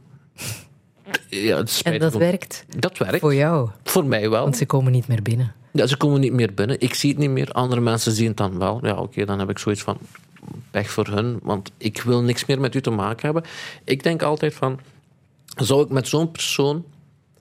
Ja, 1.30 1.64
en 1.84 2.00
dat 2.00 2.14
werkt? 2.14 2.66
Dat 2.78 2.98
werkt. 2.98 3.20
Voor 3.20 3.36
jou? 3.36 3.70
Voor 3.84 4.06
mij 4.06 4.30
wel. 4.30 4.44
Want 4.44 4.58
ze 4.58 4.66
komen 4.66 4.92
niet 4.92 5.08
meer 5.08 5.22
binnen. 5.22 5.54
Ja, 5.72 5.88
ze 5.88 5.98
komen 5.98 6.20
niet 6.20 6.34
meer 6.34 6.54
binnen. 6.54 6.80
Ik 6.80 6.94
zie 6.94 7.10
het 7.10 7.20
niet 7.20 7.30
meer. 7.30 7.52
Andere 7.52 7.82
mensen 7.82 8.12
zien 8.12 8.28
het 8.28 8.38
dan 8.38 8.58
wel. 8.58 8.80
Ja, 8.82 8.92
oké, 8.92 9.02
okay, 9.02 9.26
dan 9.26 9.40
heb 9.40 9.50
ik 9.50 9.60
zoiets 9.60 9.82
van 9.82 9.98
pech 10.72 10.90
voor 10.90 11.08
hun, 11.08 11.40
want 11.42 11.72
ik 11.78 12.02
wil 12.02 12.22
niks 12.22 12.46
meer 12.46 12.60
met 12.60 12.76
u 12.76 12.82
te 12.82 12.90
maken 12.90 13.26
hebben. 13.26 13.44
Ik 13.84 14.04
denk 14.04 14.22
altijd 14.22 14.54
van, 14.54 14.80
zou 15.46 15.84
ik 15.84 15.90
met 15.90 16.08
zo'n 16.08 16.32
persoon 16.32 16.86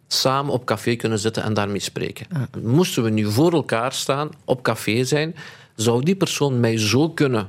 samen 0.06 0.52
op 0.52 0.64
café 0.64 0.96
kunnen 0.96 1.18
zitten 1.18 1.42
en 1.42 1.54
daarmee 1.54 1.80
spreken? 1.80 2.26
Ah. 2.32 2.62
Moesten 2.62 3.02
we 3.02 3.10
nu 3.10 3.30
voor 3.30 3.52
elkaar 3.52 3.92
staan, 3.92 4.30
op 4.44 4.62
café 4.62 5.04
zijn, 5.04 5.34
zou 5.74 6.04
die 6.04 6.16
persoon 6.16 6.60
mij 6.60 6.78
zo 6.78 7.10
kunnen 7.10 7.48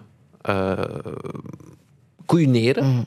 uh, 0.50 0.84
koeineren 2.26 2.86
mm. 2.86 3.06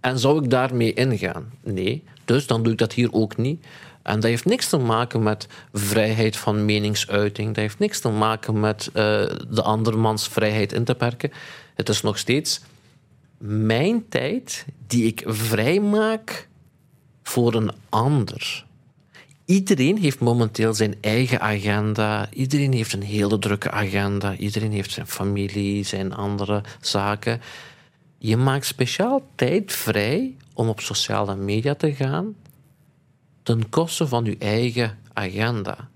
en 0.00 0.18
zou 0.18 0.44
ik 0.44 0.50
daarmee 0.50 0.92
ingaan? 0.92 1.52
Nee, 1.62 2.04
dus 2.24 2.46
dan 2.46 2.62
doe 2.62 2.72
ik 2.72 2.78
dat 2.78 2.92
hier 2.92 3.12
ook 3.12 3.36
niet. 3.36 3.66
En 4.02 4.14
dat 4.14 4.30
heeft 4.30 4.44
niks 4.44 4.68
te 4.68 4.76
maken 4.78 5.22
met 5.22 5.48
vrijheid 5.72 6.36
van 6.36 6.64
meningsuiting. 6.64 7.48
Dat 7.48 7.56
heeft 7.56 7.78
niks 7.78 8.00
te 8.00 8.08
maken 8.08 8.60
met 8.60 8.88
uh, 8.88 8.94
de 9.48 9.62
andermans 9.62 10.28
vrijheid 10.28 10.72
in 10.72 10.84
te 10.84 10.94
perken. 10.94 11.32
Het 11.80 11.88
is 11.88 12.00
nog 12.00 12.18
steeds 12.18 12.60
mijn 13.38 14.08
tijd 14.08 14.66
die 14.86 15.06
ik 15.06 15.22
vrijmaak 15.26 16.48
voor 17.22 17.54
een 17.54 17.72
ander. 17.88 18.64
iedereen 19.44 19.98
heeft 19.98 20.20
momenteel 20.20 20.74
zijn 20.74 20.94
eigen 21.00 21.40
agenda. 21.40 22.28
Iedereen 22.32 22.72
heeft 22.72 22.92
een 22.92 23.02
hele 23.02 23.38
drukke 23.38 23.70
agenda. 23.70 24.36
Iedereen 24.36 24.72
heeft 24.72 24.90
zijn 24.90 25.06
familie, 25.06 25.84
zijn 25.84 26.14
andere 26.14 26.62
zaken. 26.80 27.40
Je 28.18 28.36
maakt 28.36 28.66
speciaal 28.66 29.22
tijd 29.34 29.72
vrij 29.72 30.36
om 30.54 30.68
op 30.68 30.80
sociale 30.80 31.36
media 31.36 31.74
te 31.74 31.94
gaan 31.94 32.34
ten 33.42 33.68
koste 33.68 34.06
van 34.06 34.24
je 34.24 34.36
eigen 34.38 34.98
agenda. 35.12 35.88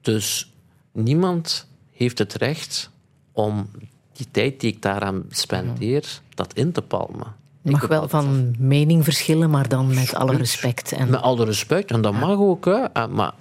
Dus 0.00 0.52
niemand 0.92 1.66
heeft 1.92 2.18
het 2.18 2.34
recht 2.34 2.90
om 3.32 3.68
die 4.12 4.26
tijd 4.30 4.60
die 4.60 4.72
ik 4.72 4.82
daaraan 4.82 5.22
spendeer, 5.30 6.20
dat 6.34 6.52
in 6.52 6.72
te 6.72 6.82
palmen. 6.82 7.40
Je 7.62 7.70
mag 7.70 7.86
wel 7.86 8.08
van 8.08 8.54
mening 8.58 9.04
verschillen, 9.04 9.50
maar 9.50 9.68
dan 9.68 9.94
met 9.94 10.14
alle 10.14 10.36
respect. 10.36 10.92
En... 10.92 11.10
Met 11.10 11.20
alle 11.20 11.44
respect, 11.44 11.90
en 11.90 12.00
dat 12.00 12.12
mag 12.12 12.38
ook. 12.38 12.64
Hè. 12.64 12.82
Eh, 12.82 13.06
maar 13.06 13.32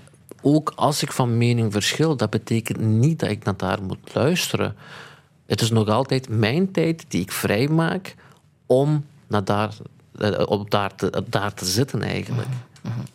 ook 0.41 0.73
als 0.75 1.01
ik 1.03 1.11
van 1.11 1.37
mening 1.37 1.71
verschil, 1.71 2.15
dat 2.15 2.29
betekent 2.29 2.79
niet 2.79 3.19
dat 3.19 3.29
ik 3.29 3.43
naar 3.43 3.57
daar 3.57 3.83
moet 3.83 4.13
luisteren. 4.13 4.75
Het 5.45 5.61
is 5.61 5.71
nog 5.71 5.87
altijd 5.87 6.29
mijn 6.29 6.71
tijd 6.71 7.05
die 7.07 7.21
ik 7.21 7.31
vrijmaak 7.31 8.15
om 8.65 9.05
naar 9.27 9.43
daar, 9.43 9.73
eh, 10.17 10.43
op 10.45 10.71
daar, 10.71 10.95
te, 10.95 11.23
daar 11.29 11.53
te 11.53 11.65
zitten 11.65 12.01
eigenlijk. 12.01 12.49
Mhm. 12.81 12.93
Mhm. 12.93 13.05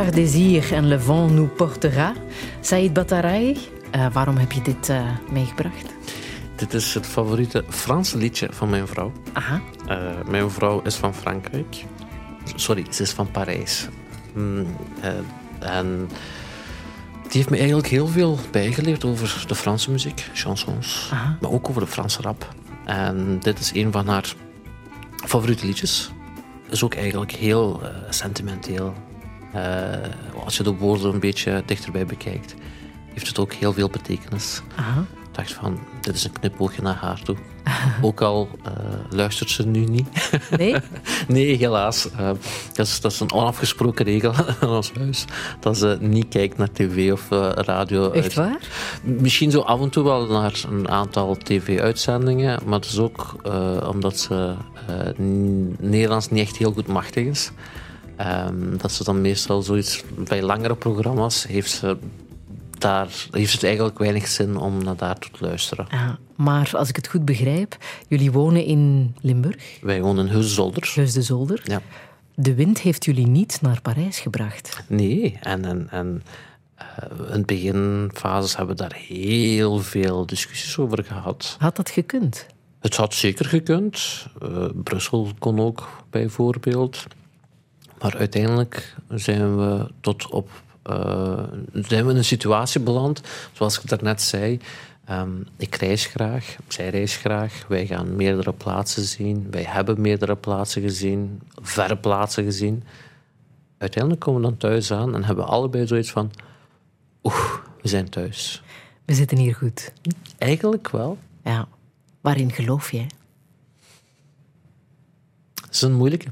Noir 0.00 0.12
Désir 0.12 0.72
en 0.72 0.88
Le 0.88 0.96
Vent 0.96 1.28
nous 1.28 1.46
portera. 1.46 2.14
Saïd 2.62 2.92
Bataray, 2.94 3.56
uh, 3.94 4.06
waarom 4.12 4.36
heb 4.36 4.52
je 4.52 4.62
dit 4.62 4.88
uh, 4.88 5.02
meegebracht? 5.32 5.94
Dit 6.56 6.74
is 6.74 6.94
het 6.94 7.06
favoriete 7.06 7.64
Franse 7.68 8.18
liedje 8.18 8.48
van 8.50 8.70
mijn 8.70 8.86
vrouw. 8.86 9.12
Aha. 9.32 9.60
Uh, 9.88 9.96
mijn 10.28 10.50
vrouw 10.50 10.82
is 10.82 10.94
van 10.94 11.14
Frankrijk. 11.14 11.84
Sorry, 12.54 12.86
ze 12.90 13.02
is 13.02 13.10
van 13.10 13.30
Parijs. 13.30 13.88
Mm, 14.34 14.66
en 15.58 16.08
die 17.22 17.32
heeft 17.32 17.50
me 17.50 17.56
eigenlijk 17.56 17.88
heel 17.88 18.06
veel 18.06 18.38
bijgeleerd 18.50 19.04
over 19.04 19.44
de 19.46 19.54
Franse 19.54 19.90
muziek, 19.90 20.30
chansons, 20.32 21.08
Aha. 21.12 21.36
maar 21.40 21.50
ook 21.50 21.68
over 21.68 21.80
de 21.80 21.88
Franse 21.88 22.22
rap. 22.22 22.54
En 22.84 23.38
dit 23.40 23.58
is 23.58 23.70
een 23.74 23.92
van 23.92 24.08
haar 24.08 24.34
favoriete 25.26 25.66
liedjes. 25.66 26.10
Is 26.70 26.84
ook 26.84 26.94
eigenlijk 26.94 27.32
heel 27.32 27.82
sentimenteel. 28.08 28.94
Uh, 29.54 30.44
als 30.44 30.56
je 30.56 30.62
de 30.62 30.74
woorden 30.74 31.12
een 31.12 31.20
beetje 31.20 31.62
dichterbij 31.66 32.06
bekijkt, 32.06 32.54
heeft 33.12 33.26
het 33.26 33.38
ook 33.38 33.52
heel 33.52 33.72
veel 33.72 33.88
betekenis. 33.88 34.62
Aha. 34.76 35.00
Ik 35.00 35.36
dacht 35.36 35.52
van, 35.52 35.78
dit 36.00 36.14
is 36.14 36.24
een 36.24 36.32
knipoogje 36.32 36.82
naar 36.82 36.96
haar 36.96 37.22
toe. 37.22 37.36
Ook 38.02 38.20
al 38.20 38.48
uh, 38.66 38.72
luistert 39.10 39.50
ze 39.50 39.66
nu 39.66 39.84
niet. 39.84 40.08
Nee? 40.56 40.76
nee, 41.28 41.56
helaas. 41.56 42.08
Uh, 42.20 42.30
dat, 42.72 42.86
is, 42.86 43.00
dat, 43.00 43.12
is, 43.12 43.20
een 43.20 43.32
onafgesproken 43.32 44.04
regel 44.04 44.32
in 44.60 44.68
ons 44.68 44.92
huis. 44.92 45.24
Dat 45.60 45.76
ze 45.76 45.98
niet 46.00 46.28
kijkt 46.28 46.56
naar 46.56 46.72
tv 46.72 47.12
of 47.12 47.30
uh, 47.30 47.50
radio. 47.54 48.10
Echt 48.10 48.34
waar? 48.34 48.58
Misschien 49.02 49.50
zo 49.50 49.60
af 49.60 49.80
en 49.80 49.90
toe 49.90 50.04
wel 50.04 50.26
naar 50.26 50.62
een 50.70 50.88
aantal 50.88 51.36
tv-uitzendingen. 51.36 52.60
Maar 52.64 52.78
het 52.78 52.88
is 52.88 52.98
ook 52.98 53.36
omdat 53.86 54.18
ze 54.18 54.54
Nederlands 55.78 56.30
niet 56.30 56.40
echt 56.42 56.56
heel 56.56 56.72
goed 56.72 56.86
machtig 56.86 57.24
is. 57.24 57.50
Um, 58.26 58.78
dat 58.78 58.92
ze 58.92 59.04
dan 59.04 59.20
meestal 59.20 59.62
zoiets 59.62 60.02
bij 60.28 60.42
langere 60.42 60.74
programma's 60.74 61.46
heeft 61.46 61.70
ze 61.70 61.96
daar 62.80 63.08
heeft 63.30 63.52
het 63.52 63.64
eigenlijk 63.64 63.98
weinig 63.98 64.28
zin 64.28 64.56
om 64.56 64.84
naar 64.84 64.96
daar 64.96 65.18
te 65.18 65.28
luisteren. 65.38 65.86
Ja, 65.90 66.18
maar 66.36 66.70
als 66.74 66.88
ik 66.88 66.96
het 66.96 67.08
goed 67.08 67.24
begrijp, 67.24 67.76
jullie 68.08 68.32
wonen 68.32 68.64
in 68.64 69.14
Limburg? 69.20 69.78
Wij 69.80 70.02
wonen 70.02 70.28
in 70.28 70.40
de 70.94 71.22
Zolder. 71.22 71.62
Ja. 71.64 71.82
De 72.34 72.54
wind 72.54 72.80
heeft 72.80 73.04
jullie 73.04 73.26
niet 73.26 73.58
naar 73.62 73.80
Parijs 73.80 74.18
gebracht. 74.18 74.82
Nee, 74.86 75.38
en, 75.40 75.64
en, 75.64 75.88
en 75.90 76.22
uh, 76.78 77.34
in 77.34 77.44
beginfases 77.44 78.56
hebben 78.56 78.76
we 78.76 78.82
daar 78.82 78.98
heel 78.98 79.78
veel 79.78 80.26
discussies 80.26 80.78
over 80.78 81.04
gehad. 81.04 81.56
Had 81.58 81.76
dat 81.76 81.90
gekund? 81.90 82.46
Het 82.80 82.96
had 82.96 83.14
zeker 83.14 83.44
gekund. 83.44 84.26
Uh, 84.42 84.64
Brussel 84.74 85.28
kon 85.38 85.60
ook 85.60 85.88
bijvoorbeeld. 86.10 87.06
Maar 88.00 88.16
uiteindelijk 88.16 88.96
zijn 89.08 89.56
we 89.56 89.90
tot 90.00 90.30
op 90.30 90.50
uh, 90.90 91.42
zijn 91.72 92.04
we 92.04 92.10
in 92.10 92.16
een 92.16 92.24
situatie 92.24 92.80
beland, 92.80 93.20
zoals 93.52 93.80
ik 93.80 93.88
daarnet 93.88 94.22
zei. 94.22 94.60
Um, 95.10 95.46
ik 95.56 95.74
reis 95.74 96.06
graag, 96.06 96.56
zij 96.68 96.88
reist 96.88 97.18
graag. 97.18 97.64
Wij 97.68 97.86
gaan 97.86 98.16
meerdere 98.16 98.52
plaatsen 98.52 99.02
zien. 99.02 99.50
Wij 99.50 99.62
hebben 99.62 100.00
meerdere 100.00 100.36
plaatsen 100.36 100.82
gezien, 100.82 101.40
verre 101.62 101.96
plaatsen 101.96 102.44
gezien. 102.44 102.84
Uiteindelijk 103.78 104.22
komen 104.22 104.40
we 104.40 104.46
dan 104.46 104.56
thuis 104.56 104.92
aan 104.92 105.14
en 105.14 105.24
hebben 105.24 105.44
we 105.44 105.50
allebei 105.50 105.86
zoiets 105.86 106.10
van: 106.10 106.30
oeh, 107.22 107.54
we 107.82 107.88
zijn 107.88 108.08
thuis. 108.08 108.62
We 109.04 109.14
zitten 109.14 109.38
hier 109.38 109.54
goed. 109.54 109.92
Eigenlijk 110.38 110.90
wel. 110.90 111.18
Ja. 111.44 111.68
Waarin 112.20 112.52
geloof 112.52 112.90
jij? 112.92 113.06
Dat 115.54 115.70
is 115.70 115.82
een 115.82 115.92
moeilijke 115.92 116.30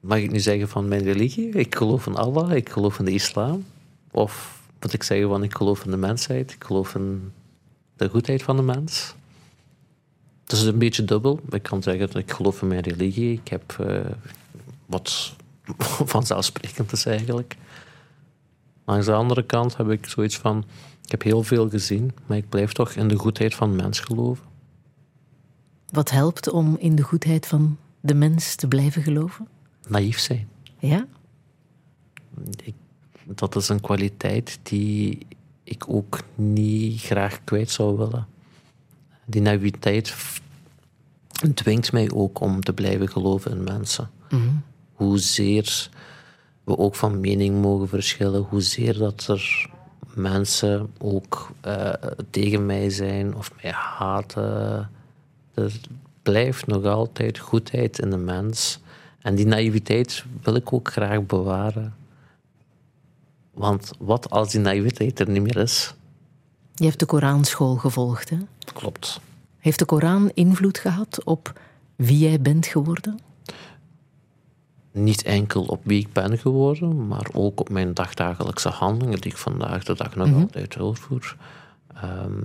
mag 0.00 0.18
ik 0.18 0.30
nu 0.30 0.40
zeggen 0.40 0.68
van 0.68 0.88
mijn 0.88 1.02
religie? 1.02 1.48
Ik 1.48 1.74
geloof 1.74 2.06
in 2.06 2.14
Allah, 2.14 2.52
ik 2.52 2.68
geloof 2.68 2.98
in 2.98 3.04
de 3.04 3.12
islam. 3.12 3.64
Of 4.10 4.62
moet 4.80 4.92
ik 4.92 5.02
zeggen 5.02 5.28
van 5.28 5.42
ik 5.42 5.54
geloof 5.54 5.84
in 5.84 5.90
de 5.90 5.96
mensheid, 5.96 6.52
ik 6.52 6.64
geloof 6.64 6.94
in 6.94 7.32
de 7.96 8.08
goedheid 8.08 8.42
van 8.42 8.56
de 8.56 8.62
mens. 8.62 9.14
Het 10.42 10.52
is 10.52 10.62
een 10.64 10.78
beetje 10.78 11.04
dubbel. 11.04 11.40
Ik 11.50 11.62
kan 11.62 11.82
zeggen 11.82 12.06
dat 12.06 12.16
ik 12.16 12.32
geloof 12.32 12.62
in 12.62 12.68
mijn 12.68 12.80
religie. 12.80 13.32
Ik 13.32 13.48
heb 13.48 13.76
uh, 13.80 14.00
wat 14.86 15.36
vanzelfsprekend 16.14 16.92
is 16.92 17.06
eigenlijk. 17.06 17.56
Maar 18.84 18.96
aan 18.96 19.04
de 19.04 19.12
andere 19.12 19.42
kant 19.42 19.76
heb 19.76 19.90
ik 19.90 20.06
zoiets 20.06 20.36
van... 20.36 20.64
Ik 21.04 21.10
heb 21.10 21.22
heel 21.22 21.42
veel 21.42 21.68
gezien, 21.68 22.12
maar 22.26 22.36
ik 22.36 22.48
blijf 22.48 22.72
toch 22.72 22.90
in 22.90 23.08
de 23.08 23.16
goedheid 23.16 23.54
van 23.54 23.70
de 23.70 23.82
mens 23.82 24.00
geloven. 24.00 24.44
Wat 25.90 26.10
helpt 26.10 26.50
om 26.50 26.76
in 26.78 26.94
de 26.94 27.02
goedheid 27.02 27.46
van 27.46 27.76
de 28.00 28.14
mens 28.14 28.54
te 28.54 28.68
blijven 28.68 29.02
geloven? 29.02 29.48
Naïef 29.90 30.18
zijn. 30.18 30.48
Ja? 30.78 31.06
Ik, 32.64 32.74
dat 33.26 33.56
is 33.56 33.68
een 33.68 33.80
kwaliteit 33.80 34.58
die 34.62 35.26
ik 35.64 35.84
ook 35.88 36.18
niet 36.34 37.00
graag 37.00 37.44
kwijt 37.44 37.70
zou 37.70 37.96
willen. 37.96 38.26
Die 39.24 39.40
naïviteit 39.40 40.14
dwingt 41.54 41.92
mij 41.92 42.10
ook 42.10 42.40
om 42.40 42.60
te 42.60 42.72
blijven 42.72 43.08
geloven 43.08 43.50
in 43.50 43.64
mensen. 43.64 44.10
Mm 44.30 44.62
Hoezeer 44.92 45.90
we 46.64 46.78
ook 46.78 46.94
van 46.94 47.20
mening 47.20 47.60
mogen 47.60 47.88
verschillen, 47.88 48.42
hoezeer 48.42 48.98
dat 48.98 49.26
er 49.26 49.70
mensen 50.14 50.92
ook 50.98 51.50
uh, 51.66 51.92
tegen 52.30 52.66
mij 52.66 52.90
zijn 52.90 53.34
of 53.34 53.52
mij 53.62 53.72
haten. 53.72 54.90
Er 55.54 55.72
blijft 56.22 56.66
nog 56.66 56.84
altijd 56.84 57.38
goedheid 57.38 57.98
in 57.98 58.10
de 58.10 58.16
mens. 58.16 58.80
En 59.22 59.34
die 59.34 59.46
naïviteit 59.46 60.24
wil 60.42 60.54
ik 60.54 60.72
ook 60.72 60.92
graag 60.92 61.26
bewaren. 61.26 61.94
Want 63.54 63.90
wat 63.98 64.30
als 64.30 64.50
die 64.50 64.60
naïviteit 64.60 65.20
er 65.20 65.28
niet 65.28 65.42
meer 65.42 65.56
is? 65.56 65.94
Je 66.74 66.84
hebt 66.84 66.98
de 66.98 67.06
Koranschool 67.06 67.76
gevolgd, 67.76 68.30
hè? 68.30 68.36
Klopt. 68.74 69.20
Heeft 69.58 69.78
de 69.78 69.84
Koran 69.84 70.30
invloed 70.34 70.78
gehad 70.78 71.24
op 71.24 71.60
wie 71.96 72.18
jij 72.18 72.40
bent 72.40 72.66
geworden? 72.66 73.18
Niet 74.92 75.22
enkel 75.22 75.64
op 75.64 75.80
wie 75.84 76.00
ik 76.00 76.12
ben 76.12 76.38
geworden, 76.38 77.06
maar 77.06 77.28
ook 77.32 77.60
op 77.60 77.68
mijn 77.68 77.94
dagdagelijkse 77.94 78.68
handelingen 78.68 79.20
die 79.20 79.30
ik 79.30 79.36
vandaag 79.36 79.84
de 79.84 79.94
dag 79.94 80.16
nog 80.16 80.26
mm 80.26 80.32
-hmm. 80.32 80.42
altijd 80.42 80.76
uitvoer. 80.78 81.36
Um, 82.04 82.42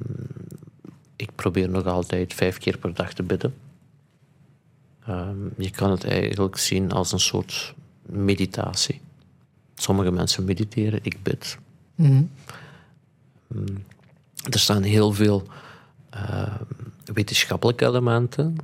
ik 1.15 1.30
probeer 1.35 1.69
nog 1.69 1.85
altijd 1.85 2.34
vijf 2.34 2.57
keer 2.57 2.77
per 2.77 2.93
dag 2.93 3.14
te 3.14 3.23
bidden. 3.23 3.53
Um, 5.10 5.53
je 5.57 5.69
kan 5.69 5.91
het 5.91 6.03
eigenlijk 6.03 6.57
zien 6.57 6.91
als 6.91 7.11
een 7.11 7.19
soort 7.19 7.73
meditatie. 8.02 9.02
Sommige 9.76 10.11
mensen 10.11 10.45
mediteren, 10.45 10.99
ik 11.03 11.23
bid. 11.23 11.57
Mm 11.95 12.30
um, 13.56 13.86
er 14.52 14.60
staan 14.60 14.84
heel 14.84 15.14
veel 15.14 15.48
uh, 16.15 16.56
wetenschappelijke 17.14 17.86
elementen 17.86 18.56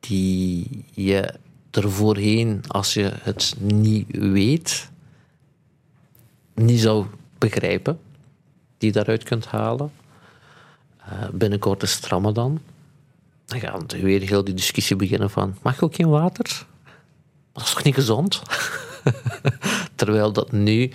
die 0.00 0.84
je 0.90 1.34
er 1.70 1.90
voorheen, 1.90 2.64
als 2.68 2.94
je 2.94 3.10
het 3.22 3.54
niet 3.58 4.16
weet, 4.16 4.90
niet 6.54 6.80
zou 6.80 7.06
begrijpen, 7.38 7.98
die 8.78 8.88
je 8.88 8.94
daaruit 8.94 9.22
kunt 9.22 9.46
halen. 9.46 9.92
Uh, 11.00 11.28
binnenkort 11.32 11.82
is 11.82 11.94
het 11.94 12.06
Ramadan 12.06 12.60
dan 13.52 13.70
gaat 13.70 13.92
weer 13.92 14.20
heel 14.20 14.44
die 14.44 14.54
discussie 14.54 14.96
beginnen 14.96 15.30
van... 15.30 15.56
Mag 15.62 15.82
ook 15.82 15.94
geen 15.94 16.08
water? 16.08 16.66
Dat 17.52 17.62
is 17.62 17.70
toch 17.70 17.82
niet 17.84 17.94
gezond? 17.94 18.42
Terwijl 19.94 20.32
dat 20.32 20.52
nu 20.52 20.90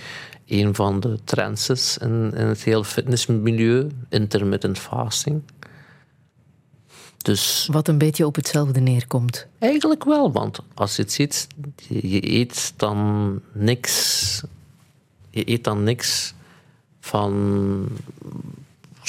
een 0.45 0.75
van 0.75 0.99
de 0.99 1.19
trends 1.23 1.69
is 1.69 1.97
in, 1.97 2.31
in 2.35 2.45
het 2.45 2.63
hele 2.63 2.85
fitnessmilieu. 2.85 3.87
Intermittent 4.09 4.79
fasting. 4.79 5.41
Dus, 7.17 7.67
Wat 7.71 7.87
een 7.87 7.97
beetje 7.97 8.25
op 8.25 8.35
hetzelfde 8.35 8.79
neerkomt. 8.79 9.47
Eigenlijk 9.59 10.03
wel, 10.03 10.31
want 10.31 10.59
als 10.73 10.95
je 10.95 11.01
het 11.01 11.11
ziet, 11.11 11.47
je 11.87 12.31
eet 12.31 12.73
dan 12.75 13.41
niks. 13.51 14.43
Je 15.29 15.49
eet 15.49 15.63
dan 15.63 15.83
niks 15.83 16.33
van 16.99 17.87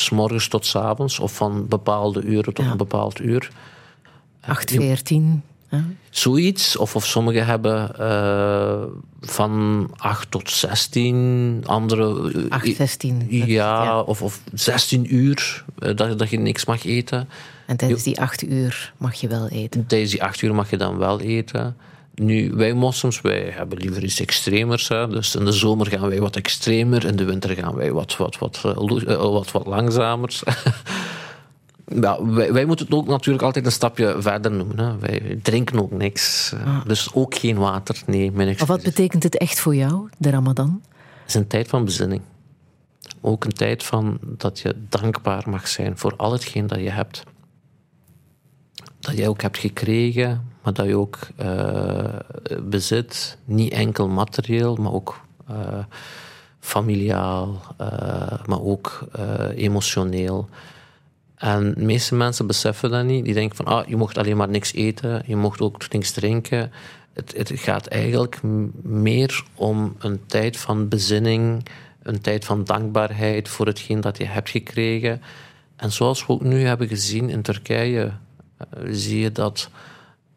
s 0.00 0.10
morgens 0.10 0.48
tot 0.48 0.66
s 0.66 0.76
avonds 0.76 1.18
of 1.18 1.32
van 1.32 1.68
bepaalde 1.68 2.22
uren 2.22 2.54
tot 2.54 2.64
een 2.64 2.76
bepaald 2.76 3.20
uur. 3.20 3.50
8, 4.40 4.70
14. 4.70 5.42
Ja. 5.70 5.84
Zoiets. 6.10 6.76
Of, 6.76 6.96
of 6.96 7.06
sommigen 7.06 7.46
hebben 7.46 7.90
uh, 8.00 8.82
van 9.20 9.86
8 9.96 10.30
tot 10.30 10.50
16, 10.50 11.62
andere. 11.66 12.32
8, 12.48 12.76
16. 12.76 13.26
Ja, 13.28 13.44
ja, 13.46 14.00
Of, 14.00 14.22
of 14.22 14.40
16 14.52 15.14
uur 15.14 15.64
uh, 15.78 15.96
dat, 15.96 16.18
dat 16.18 16.30
je 16.30 16.38
niks 16.38 16.64
mag 16.64 16.84
eten. 16.84 17.28
En 17.66 17.76
tijdens 17.76 18.02
die 18.02 18.20
8 18.20 18.42
uur 18.42 18.92
mag 18.96 19.14
je 19.14 19.28
wel 19.28 19.48
eten. 19.48 19.86
Tijdens 19.86 20.10
die 20.10 20.22
8 20.22 20.42
uur 20.42 20.54
mag 20.54 20.70
je 20.70 20.76
dan 20.76 20.98
wel 20.98 21.20
eten. 21.20 21.76
Nu, 22.18 22.50
wij 22.54 22.74
moslims, 22.74 23.20
wij 23.20 23.50
hebben 23.54 23.78
liever 23.78 24.04
iets 24.04 24.20
extremers. 24.20 24.88
Hè. 24.88 25.08
Dus 25.08 25.34
in 25.34 25.44
de 25.44 25.52
zomer 25.52 25.86
gaan 25.86 26.08
wij 26.08 26.20
wat 26.20 26.36
extremer, 26.36 27.04
in 27.04 27.16
de 27.16 27.24
winter 27.24 27.50
gaan 27.50 27.74
wij 27.74 27.92
wat, 27.92 28.16
wat, 28.16 28.38
wat, 28.38 28.60
wat, 28.60 29.50
wat 29.52 29.66
langzamer. 29.66 30.40
ja, 32.02 32.24
wij, 32.24 32.52
wij, 32.52 32.64
moeten 32.64 32.86
het 32.86 32.94
ook 32.94 33.06
natuurlijk 33.06 33.44
altijd 33.44 33.66
een 33.66 33.72
stapje 33.72 34.16
verder 34.18 34.50
noemen. 34.50 34.78
Hè. 34.78 34.98
Wij 34.98 35.38
drinken 35.42 35.80
ook 35.80 35.90
niks. 35.90 36.52
Ah. 36.64 36.84
Dus 36.86 37.14
ook 37.14 37.34
geen 37.34 37.56
water. 37.56 38.02
Nee, 38.06 38.32
mijn 38.32 38.54
maar 38.58 38.66
wat 38.66 38.82
betekent 38.82 39.22
het 39.22 39.38
echt 39.38 39.60
voor 39.60 39.74
jou, 39.74 40.08
de 40.18 40.30
Ramadan? 40.30 40.80
Het 41.20 41.28
is 41.28 41.34
een 41.34 41.46
tijd 41.46 41.68
van 41.68 41.84
bezinning. 41.84 42.22
Ook 43.20 43.44
een 43.44 43.52
tijd 43.52 43.82
van 43.82 44.18
dat 44.22 44.60
je 44.60 44.74
dankbaar 44.88 45.42
mag 45.46 45.68
zijn 45.68 45.98
voor 45.98 46.14
al 46.16 46.32
hetgeen 46.32 46.66
dat 46.66 46.78
je 46.78 46.90
hebt. 46.90 47.24
Dat 49.08 49.16
jij 49.16 49.28
ook 49.28 49.42
hebt 49.42 49.58
gekregen, 49.58 50.50
maar 50.62 50.72
dat 50.72 50.86
je 50.86 50.96
ook 50.96 51.18
uh, 51.42 52.04
bezit, 52.62 53.38
niet 53.44 53.72
enkel 53.72 54.08
materieel, 54.08 54.76
maar 54.76 54.92
ook 54.92 55.20
uh, 55.50 55.56
familiaal, 56.60 57.60
uh, 57.80 58.44
maar 58.46 58.62
ook 58.62 59.08
emotioneel. 59.54 60.48
En 61.34 61.74
de 61.74 61.84
meeste 61.84 62.14
mensen 62.14 62.46
beseffen 62.46 62.90
dat 62.90 63.04
niet. 63.04 63.24
Die 63.24 63.34
denken 63.34 63.56
van, 63.56 63.64
ah, 63.64 63.88
je 63.88 63.96
mocht 63.96 64.18
alleen 64.18 64.36
maar 64.36 64.48
niks 64.48 64.72
eten, 64.72 65.22
je 65.26 65.36
mocht 65.36 65.60
ook 65.60 65.92
niks 65.92 66.10
drinken. 66.10 66.72
Het, 67.12 67.34
het 67.36 67.52
gaat 67.54 67.86
eigenlijk 67.86 68.40
meer 68.82 69.44
om 69.54 69.96
een 69.98 70.20
tijd 70.26 70.56
van 70.56 70.88
bezinning, 70.88 71.66
een 72.02 72.20
tijd 72.20 72.44
van 72.44 72.64
dankbaarheid 72.64 73.48
voor 73.48 73.66
hetgeen 73.66 74.00
dat 74.00 74.18
je 74.18 74.24
hebt 74.24 74.50
gekregen. 74.50 75.22
En 75.76 75.92
zoals 75.92 76.26
we 76.26 76.32
ook 76.32 76.42
nu 76.42 76.62
hebben 76.62 76.88
gezien 76.88 77.30
in 77.30 77.42
Turkije, 77.42 78.12
zie 78.90 79.20
je 79.20 79.32
dat 79.32 79.70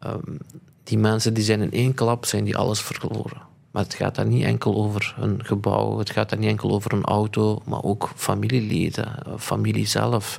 um, 0.06 0.38
die 0.84 0.98
mensen 0.98 1.34
die 1.34 1.44
zijn 1.44 1.60
in 1.60 1.72
één 1.72 1.94
klap 1.94 2.24
zijn 2.24 2.44
die 2.44 2.56
alles 2.56 2.80
verloren. 2.80 3.50
Maar 3.70 3.82
het 3.82 3.94
gaat 3.94 4.14
daar 4.14 4.26
niet 4.26 4.44
enkel 4.44 4.74
over 4.74 5.14
een 5.18 5.44
gebouw, 5.44 5.98
het 5.98 6.10
gaat 6.10 6.30
daar 6.30 6.38
niet 6.38 6.48
enkel 6.48 6.70
over 6.70 6.92
een 6.92 7.04
auto, 7.04 7.62
maar 7.64 7.82
ook 7.82 8.10
familieleden, 8.16 9.22
familie 9.38 9.86
zelf. 9.86 10.38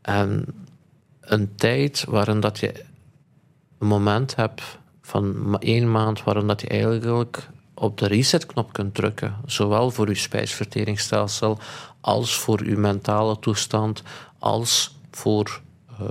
En 0.00 0.46
een 1.20 1.54
tijd 1.54 2.04
waarin 2.08 2.40
dat 2.40 2.58
je 2.58 2.84
een 3.78 3.86
moment 3.86 4.36
hebt 4.36 4.62
van 5.02 5.56
één 5.58 5.90
maand 5.90 6.22
waarin 6.22 6.46
dat 6.46 6.60
je 6.60 6.68
eigenlijk 6.68 7.48
op 7.74 7.98
de 7.98 8.06
resetknop 8.06 8.72
kunt 8.72 8.94
drukken. 8.94 9.36
Zowel 9.46 9.90
voor 9.90 10.08
je 10.08 10.14
spijsverteringsstelsel 10.14 11.58
als 12.00 12.34
voor 12.38 12.68
je 12.68 12.76
mentale 12.76 13.38
toestand, 13.38 14.02
als 14.38 14.96
voor 15.16 15.60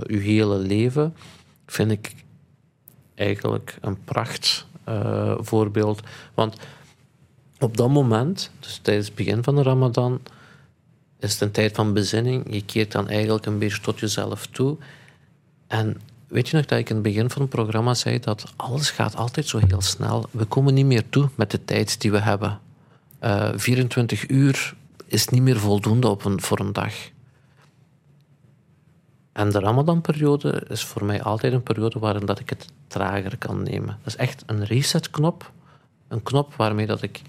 je 0.06 0.18
hele 0.18 0.56
leven, 0.56 1.14
vind 1.66 1.90
ik 1.90 2.14
eigenlijk 3.14 3.78
een 3.80 4.04
pracht 4.04 4.66
uh, 4.88 5.34
voorbeeld. 5.38 6.00
Want 6.34 6.56
op 7.58 7.76
dat 7.76 7.90
moment, 7.90 8.50
dus 8.60 8.78
tijdens 8.82 9.06
het 9.06 9.16
begin 9.16 9.42
van 9.42 9.54
de 9.54 9.62
Ramadan, 9.62 10.20
is 11.18 11.32
het 11.32 11.40
een 11.40 11.50
tijd 11.50 11.74
van 11.74 11.92
bezinning. 11.92 12.54
Je 12.54 12.64
keert 12.64 12.92
dan 12.92 13.08
eigenlijk 13.08 13.46
een 13.46 13.58
beetje 13.58 13.80
tot 13.80 14.00
jezelf 14.00 14.46
toe. 14.46 14.76
En 15.66 16.00
weet 16.28 16.48
je 16.48 16.56
nog 16.56 16.66
dat 16.66 16.78
ik 16.78 16.88
in 16.88 16.94
het 16.94 17.04
begin 17.04 17.30
van 17.30 17.42
het 17.42 17.50
programma 17.50 17.94
zei 17.94 18.18
dat 18.18 18.52
alles 18.56 18.90
gaat 18.90 19.16
altijd 19.16 19.46
zo 19.46 19.58
heel 19.66 19.80
snel. 19.80 20.28
We 20.30 20.44
komen 20.44 20.74
niet 20.74 20.86
meer 20.86 21.08
toe 21.08 21.28
met 21.34 21.50
de 21.50 21.64
tijd 21.64 22.00
die 22.00 22.10
we 22.10 22.20
hebben. 22.20 22.60
Uh, 23.22 23.48
eh, 23.48 23.58
24 23.58 24.28
uur 24.28 24.74
is 25.06 25.28
niet 25.28 25.42
meer 25.42 25.58
voldoende 25.58 26.08
op 26.08 26.24
een, 26.24 26.40
voor 26.40 26.60
een 26.60 26.72
dag. 26.72 26.94
En 29.32 29.50
de 29.50 29.58
Ramadan-periode 29.58 30.64
is 30.68 30.84
voor 30.84 31.04
mij 31.04 31.22
altijd 31.22 31.52
een 31.52 31.62
periode 31.62 31.98
waarin 31.98 32.26
dat 32.26 32.38
ik 32.38 32.50
het 32.50 32.66
trager 32.86 33.36
kan 33.38 33.62
nemen. 33.62 33.98
Dat 34.02 34.06
is 34.06 34.16
echt 34.16 34.42
een 34.46 34.64
resetknop. 34.64 35.50
Een 36.08 36.22
knop 36.22 36.54
waarmee 36.54 36.86
dat 36.86 37.02
ik 37.02 37.20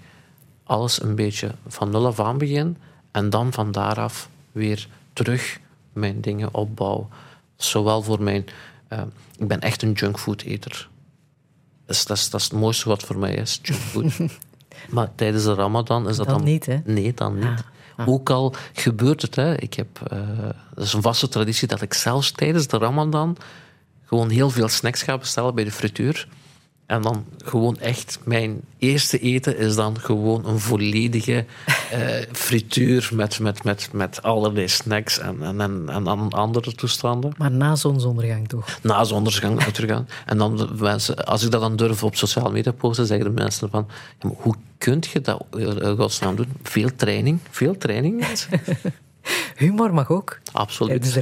alles 0.64 1.02
een 1.02 1.14
beetje 1.14 1.50
van 1.66 1.90
nul 1.90 2.06
af 2.06 2.20
aan 2.20 2.38
begin 2.38 2.76
en 3.10 3.30
dan 3.30 3.52
van 3.52 3.72
daaraf 3.72 4.28
weer 4.52 4.88
terug 5.12 5.60
mijn 5.92 6.20
dingen 6.20 6.54
opbouw. 6.54 7.08
Zowel 7.56 8.02
voor 8.02 8.22
mijn... 8.22 8.44
Uh, 8.88 9.02
ik 9.38 9.48
ben 9.48 9.60
echt 9.60 9.82
een 9.82 9.92
junkfood-eter. 9.92 10.88
Dus 11.86 12.06
dat, 12.06 12.16
is, 12.16 12.30
dat 12.30 12.40
is 12.40 12.46
het 12.46 12.58
mooiste 12.58 12.88
wat 12.88 13.02
voor 13.02 13.18
mij 13.18 13.34
is, 13.34 13.60
junkfood. 13.62 14.18
maar 14.94 15.14
tijdens 15.14 15.44
de 15.44 15.54
Ramadan 15.54 16.08
is 16.08 16.16
dat 16.16 16.26
dan... 16.26 16.36
dan 16.36 16.44
niet, 16.44 16.66
hè? 16.66 16.78
Nee, 16.84 17.14
dan 17.14 17.34
niet. 17.34 17.44
Ah. 17.44 17.58
Ah. 17.96 18.08
Ook 18.08 18.30
al 18.30 18.54
gebeurt 18.72 19.22
het, 19.22 19.34
hè. 19.34 19.56
Ik 19.56 19.74
heb, 19.74 20.00
uh, 20.12 20.18
dat 20.74 20.84
is 20.84 20.92
een 20.92 21.02
vaste 21.02 21.28
traditie 21.28 21.68
dat 21.68 21.82
ik 21.82 21.94
zelfs 21.94 22.30
tijdens 22.30 22.66
de 22.66 22.78
Ramadan 22.78 23.36
gewoon 24.04 24.30
heel 24.30 24.50
veel 24.50 24.68
snacks 24.68 25.02
ga 25.02 25.18
bestellen 25.18 25.54
bij 25.54 25.64
de 25.64 25.72
frituur. 25.72 26.28
En 26.86 27.02
dan 27.02 27.24
gewoon 27.44 27.78
echt, 27.78 28.18
mijn 28.24 28.60
eerste 28.78 29.18
eten 29.18 29.58
is 29.58 29.74
dan 29.74 30.00
gewoon 30.00 30.46
een 30.46 30.58
volledige 30.58 31.44
uh, 31.92 32.08
frituur 32.32 33.10
met, 33.12 33.38
met, 33.40 33.64
met, 33.64 33.88
met 33.92 34.22
allerlei 34.22 34.68
snacks 34.68 35.18
en, 35.18 35.42
en, 35.42 35.60
en, 35.60 35.88
en 35.88 36.30
andere 36.30 36.74
toestanden. 36.74 37.32
Maar 37.36 37.50
na 37.50 37.76
zonsondergang 37.76 38.48
toch? 38.48 38.78
Na 38.82 39.04
zonsondergang. 39.04 40.06
en 40.26 40.38
dan 40.38 40.70
mensen, 40.78 41.24
als 41.24 41.42
ik 41.42 41.50
dat 41.50 41.60
dan 41.60 41.76
durf 41.76 42.02
op 42.02 42.16
sociale 42.16 42.50
media 42.50 42.72
posten, 42.72 43.06
zeggen 43.06 43.26
de 43.26 43.42
mensen 43.42 43.70
van, 43.70 43.88
ja, 44.18 44.28
hoe 44.36 44.54
kun 44.78 45.02
je 45.12 45.20
dat 45.20 45.44
uh, 45.56 45.90
godsnaam 45.98 46.36
doen? 46.36 46.52
Veel 46.62 46.90
training, 46.96 47.38
veel 47.50 47.78
training. 47.78 48.24
Humor 49.56 49.94
mag 49.94 50.10
ook. 50.10 50.40
Absoluut. 50.52 51.20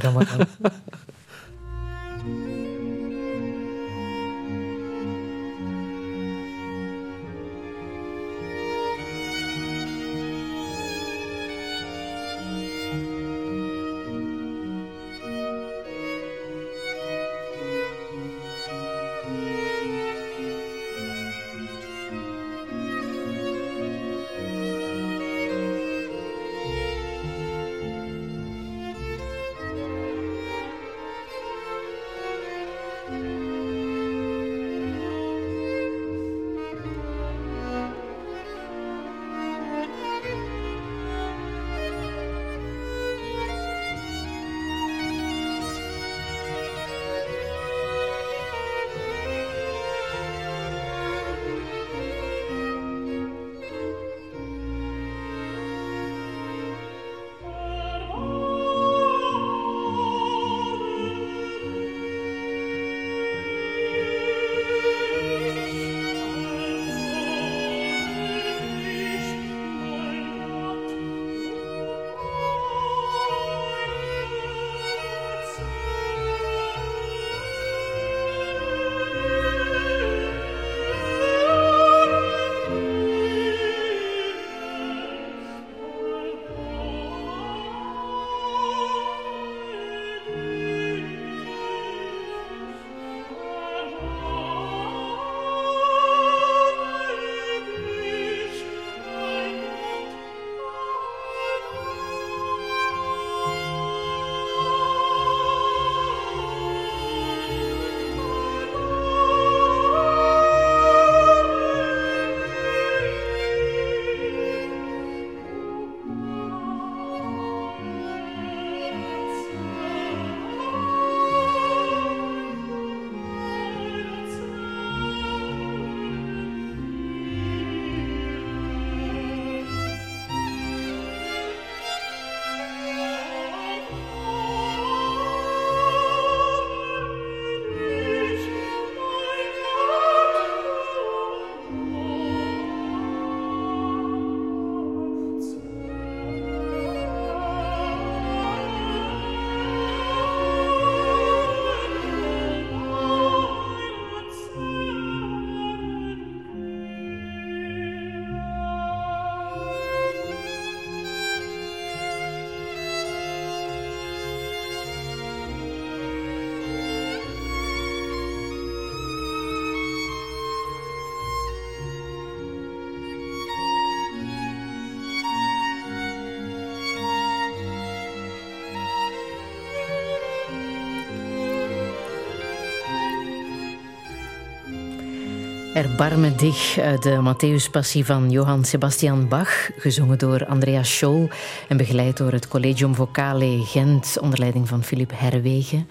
Erbarme 185.73 186.35
dich 186.35 186.77
uit 186.79 187.03
de 187.03 187.21
Matthäus-passie 187.21 188.05
van 188.05 188.29
Johann 188.29 188.65
Sebastian 188.65 189.27
Bach, 189.27 189.69
gezongen 189.77 190.17
door 190.17 190.45
Andreas 190.45 190.97
Scholl 190.97 191.29
en 191.67 191.77
begeleid 191.77 192.17
door 192.17 192.31
het 192.31 192.47
Collegium 192.47 192.95
Vocale 192.95 193.61
Gent 193.65 194.17
onder 194.21 194.39
leiding 194.39 194.67
van 194.67 194.83
Philip 194.83 195.11
Herwegen. 195.15 195.87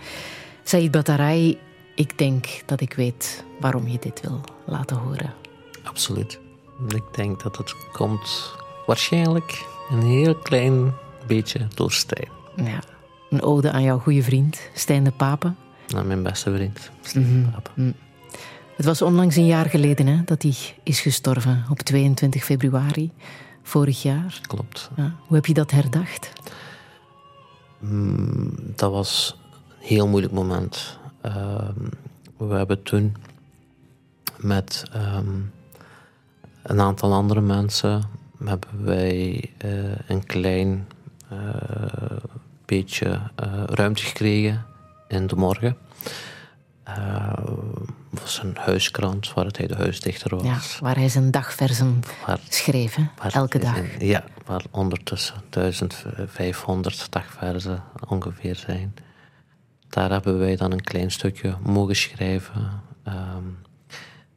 Said 0.62 0.90
Batarai, 0.90 1.58
ik 1.94 2.18
denk 2.18 2.46
dat 2.66 2.80
ik 2.80 2.94
weet 2.94 3.44
waarom 3.60 3.88
je 3.88 3.98
dit 3.98 4.20
wil 4.20 4.40
laten 4.66 4.96
horen. 4.96 5.34
Absoluut. 5.82 6.40
Ik 6.88 7.04
denk 7.14 7.42
dat 7.42 7.56
het 7.56 7.74
komt 7.92 8.54
waarschijnlijk 8.86 9.66
een 9.90 10.02
heel 10.02 10.34
klein 10.34 10.94
beetje 11.26 11.66
door 11.74 11.92
Stijn. 11.92 12.28
Ja, 12.56 12.82
een 13.30 13.42
ode 13.42 13.72
aan 13.72 13.82
jouw 13.82 13.98
goede 13.98 14.22
vriend, 14.22 14.60
Stijn 14.74 15.04
de 15.04 15.12
Pape. 15.12 15.52
Aan 15.94 16.06
mijn 16.06 16.22
beste 16.22 16.54
vriend, 16.54 16.90
Stijn 17.00 17.42
de 17.44 17.50
Pape. 17.50 17.70
Mm. 17.74 17.94
Het 18.82 18.90
was 18.90 19.02
onlangs 19.02 19.36
een 19.36 19.46
jaar 19.46 19.68
geleden 19.68 20.06
hè, 20.06 20.22
dat 20.24 20.42
hij 20.42 20.54
is 20.82 21.00
gestorven, 21.00 21.64
op 21.70 21.78
22 21.78 22.44
februari 22.44 23.10
vorig 23.62 24.02
jaar. 24.02 24.40
Klopt. 24.46 24.90
Ja, 24.96 25.14
hoe 25.26 25.36
heb 25.36 25.46
je 25.46 25.54
dat 25.54 25.70
herdacht? 25.70 26.32
Mm, 27.78 28.54
dat 28.56 28.90
was 28.90 29.38
een 29.68 29.86
heel 29.86 30.08
moeilijk 30.08 30.32
moment. 30.32 30.98
Ehm, 31.20 31.80
we 32.36 32.54
hebben 32.54 32.82
toen 32.82 33.16
met 34.36 34.84
ehm, 34.92 35.40
een 36.62 36.80
aantal 36.80 37.12
andere 37.12 37.40
mensen 37.40 38.02
hebben 38.44 38.84
wij 38.84 39.50
eh, 39.58 40.08
een 40.08 40.26
klein 40.26 40.86
eh, 41.28 41.38
beetje 42.64 43.20
eh, 43.34 43.62
ruimte 43.66 44.02
gekregen 44.02 44.64
in 45.08 45.26
de 45.26 45.36
morgen. 45.36 45.76
Het 46.84 48.20
was 48.20 48.42
een 48.42 48.56
huiskrant 48.56 49.32
waar 49.32 49.44
het 49.44 49.56
hij 49.56 49.66
de 49.66 49.74
huisdichter 49.74 50.36
was. 50.36 50.44
Ja, 50.44 50.58
waar 50.80 50.96
hij 50.96 51.08
zijn 51.08 51.30
dagversen 51.30 52.00
waar, 52.26 52.40
schreef, 52.48 52.96
elke 53.32 53.58
dag. 53.58 53.76
ja, 53.98 54.24
waar 54.46 54.62
ondertussen 54.70 55.34
1500 55.50 57.12
dagversen 57.12 57.82
ongeveer 58.08 58.56
zijn. 58.56 58.94
Daar 59.88 60.10
hebben 60.10 60.38
wij 60.38 60.56
dan 60.56 60.72
een 60.72 60.82
klein 60.82 61.10
stukje 61.10 61.56
mogen 61.62 61.96
schrijven. 61.96 62.82
Ehm, 63.02 63.44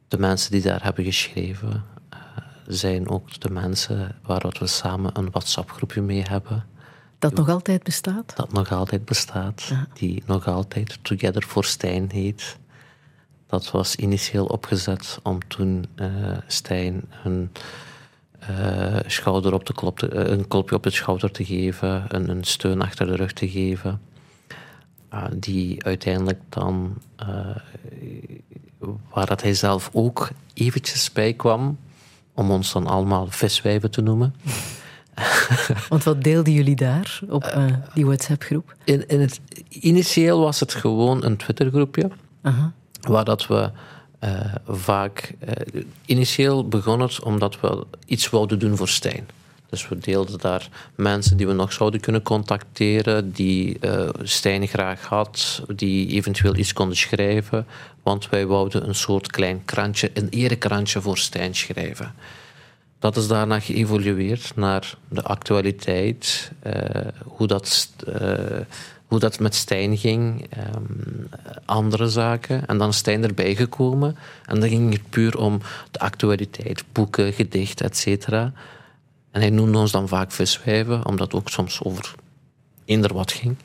de 0.08 0.18
mensen 0.18 0.50
die 0.50 0.62
daar 0.62 0.82
hebben 0.82 1.04
geschreven 1.04 1.84
uh, 2.14 2.18
zijn 2.66 3.08
ook 3.08 3.40
de 3.40 3.50
mensen 3.50 4.14
waar 4.22 4.54
we 4.58 4.66
samen 4.66 5.18
een 5.18 5.30
WhatsApp-groepje 5.30 6.02
mee 6.02 6.22
hebben. 6.22 6.64
Dat 7.28 7.46
nog 7.46 7.54
altijd 7.54 7.82
bestaat? 7.82 8.36
Dat 8.36 8.52
nog 8.52 8.72
altijd 8.72 9.04
bestaat. 9.04 9.72
Die 9.92 10.22
nog 10.26 10.46
altijd 10.46 10.98
Together 11.02 11.42
for 11.42 11.64
Stijn 11.64 12.10
heet. 12.10 12.56
Dat 13.46 13.70
was 13.70 13.96
initieel 13.96 14.46
opgezet 14.46 15.18
om 15.22 15.48
toen 15.48 15.86
uh, 15.96 16.08
Stijn 16.46 17.04
een, 17.24 17.50
uh, 18.50 18.96
schouder 19.06 19.52
op 19.54 19.66
de 19.66 19.72
klop 19.72 19.98
te, 19.98 20.14
een 20.14 20.48
klopje 20.48 20.76
op 20.76 20.82
de 20.82 20.90
schouder 20.90 21.30
te 21.30 21.44
geven, 21.44 22.04
een, 22.08 22.28
een 22.28 22.44
steun 22.44 22.82
achter 22.82 23.06
de 23.06 23.16
rug 23.16 23.32
te 23.32 23.48
geven. 23.48 24.00
die 25.38 25.84
uiteindelijk 25.84 26.40
dan 26.48 26.98
waar 29.10 29.26
dat 29.26 29.42
hij 29.42 29.54
zelf 29.54 29.90
ook 29.92 30.30
eventjes 30.54 31.12
bij 31.12 31.32
kwam, 31.32 31.78
om 32.34 32.50
ons 32.50 32.72
dan 32.72 32.86
allemaal 32.86 33.26
viswijven 33.26 33.90
te 33.90 34.00
noemen. 34.00 34.34
Want 35.88 36.04
wat 36.04 36.22
deelden 36.22 36.52
jullie 36.52 36.76
daar 36.76 37.20
op 37.28 37.44
uh, 37.56 37.64
die 37.94 38.06
WhatsApp-groep? 38.06 38.74
In, 38.84 39.08
in 39.08 39.20
het, 39.20 39.40
initieel 39.68 40.40
was 40.40 40.60
het 40.60 40.74
gewoon 40.74 41.24
een 41.24 41.36
Twitter-groepje, 41.36 42.10
waar 43.00 43.24
dat 43.24 43.46
we 43.46 43.70
uh, 44.24 44.54
vaak. 44.68 45.34
Uh, 45.74 45.82
initieel 46.04 46.68
begon 46.68 47.00
het 47.00 47.22
omdat 47.22 47.60
we 47.60 47.86
iets 48.06 48.30
wilden 48.30 48.58
doen 48.58 48.76
voor 48.76 48.88
Stijn. 48.88 49.28
Dus 49.68 49.88
we 49.88 49.98
deelden 49.98 50.38
daar 50.38 50.68
mensen 50.94 51.36
die 51.36 51.46
we 51.46 51.52
nog 51.52 51.72
zouden 51.72 52.00
kunnen 52.00 52.22
contacteren, 52.22 53.32
die 53.32 53.78
uh, 53.80 54.08
Stijn 54.22 54.66
graag 54.68 55.04
had, 55.04 55.62
die 55.76 56.08
eventueel 56.08 56.56
iets 56.56 56.72
konden 56.72 56.96
schrijven. 56.96 57.66
Want 58.02 58.28
wij 58.28 58.46
wouden 58.46 58.88
een 58.88 58.94
soort 58.94 59.30
klein 59.30 59.64
krantje, 59.64 60.10
een 60.14 60.28
erekrantje 60.28 61.00
voor 61.00 61.18
Stijn 61.18 61.54
schrijven. 61.54 62.14
Dat 62.98 63.16
is 63.16 63.26
daarna 63.26 63.60
geëvolueerd 63.60 64.52
naar 64.54 64.94
de 65.08 65.22
actualiteit, 65.22 66.52
uh, 66.66 66.72
hoe, 67.24 67.46
dat, 67.46 67.92
uh, 68.08 68.60
hoe 69.06 69.18
dat 69.18 69.38
met 69.38 69.54
Stijn 69.54 69.96
ging, 69.98 70.46
um, 70.74 71.28
andere 71.64 72.08
zaken. 72.08 72.66
En 72.66 72.78
dan 72.78 72.88
is 72.88 72.96
Stijn 72.96 73.24
erbij 73.24 73.54
gekomen. 73.54 74.16
En 74.46 74.60
dan 74.60 74.68
ging 74.68 74.92
het 74.92 75.10
puur 75.10 75.38
om 75.38 75.60
de 75.90 75.98
actualiteit, 75.98 76.84
boeken, 76.92 77.32
gedichten, 77.32 77.86
et 77.86 77.96
cetera. 77.96 78.52
En 79.30 79.40
hij 79.40 79.50
noemde 79.50 79.78
ons 79.78 79.90
dan 79.90 80.08
vaak 80.08 80.32
viswijven, 80.32 81.06
omdat 81.06 81.32
het 81.32 81.40
ook 81.40 81.48
soms 81.48 81.82
over 81.82 82.14
eender 82.84 83.14
wat 83.14 83.32
ging. 83.32 83.56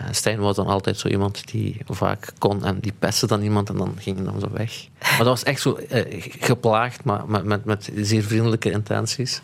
Uh, 0.00 0.04
Stijn 0.10 0.38
was 0.38 0.56
dan 0.56 0.66
altijd 0.66 0.98
zo 0.98 1.08
iemand 1.08 1.50
die 1.50 1.80
vaak 1.86 2.32
kon 2.38 2.64
en 2.64 2.80
die 2.80 2.92
pestte 2.98 3.26
dan 3.26 3.42
iemand 3.42 3.68
en 3.68 3.76
dan 3.76 3.94
ging 3.98 4.16
hij 4.16 4.24
dan 4.24 4.40
zo 4.40 4.50
weg. 4.52 4.86
Maar 5.00 5.18
dat 5.18 5.26
was 5.26 5.42
echt 5.42 5.60
zo 5.60 5.78
uh, 5.90 6.00
geplaagd, 6.40 7.04
maar 7.04 7.28
met, 7.28 7.44
met, 7.44 7.64
met, 7.64 7.90
zeer 7.96 8.22
vriendelijke 8.22 8.70
intenties. 8.70 9.42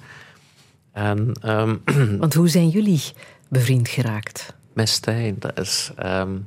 En, 0.92 1.32
um, 1.44 1.82
Want 2.20 2.34
hoe 2.34 2.48
zijn 2.48 2.68
jullie 2.68 3.02
bevriend 3.48 3.88
geraakt? 3.88 4.54
Met 4.72 4.88
Stijn, 4.88 5.36
dat 5.38 5.58
is. 5.58 5.90
Um, 6.04 6.46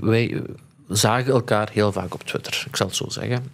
wij 0.00 0.42
zagen 0.88 1.32
elkaar 1.32 1.70
heel 1.72 1.92
vaak 1.92 2.14
op 2.14 2.22
Twitter, 2.22 2.64
ik 2.66 2.76
zal 2.76 2.86
het 2.86 2.96
zo 2.96 3.08
zeggen. 3.08 3.44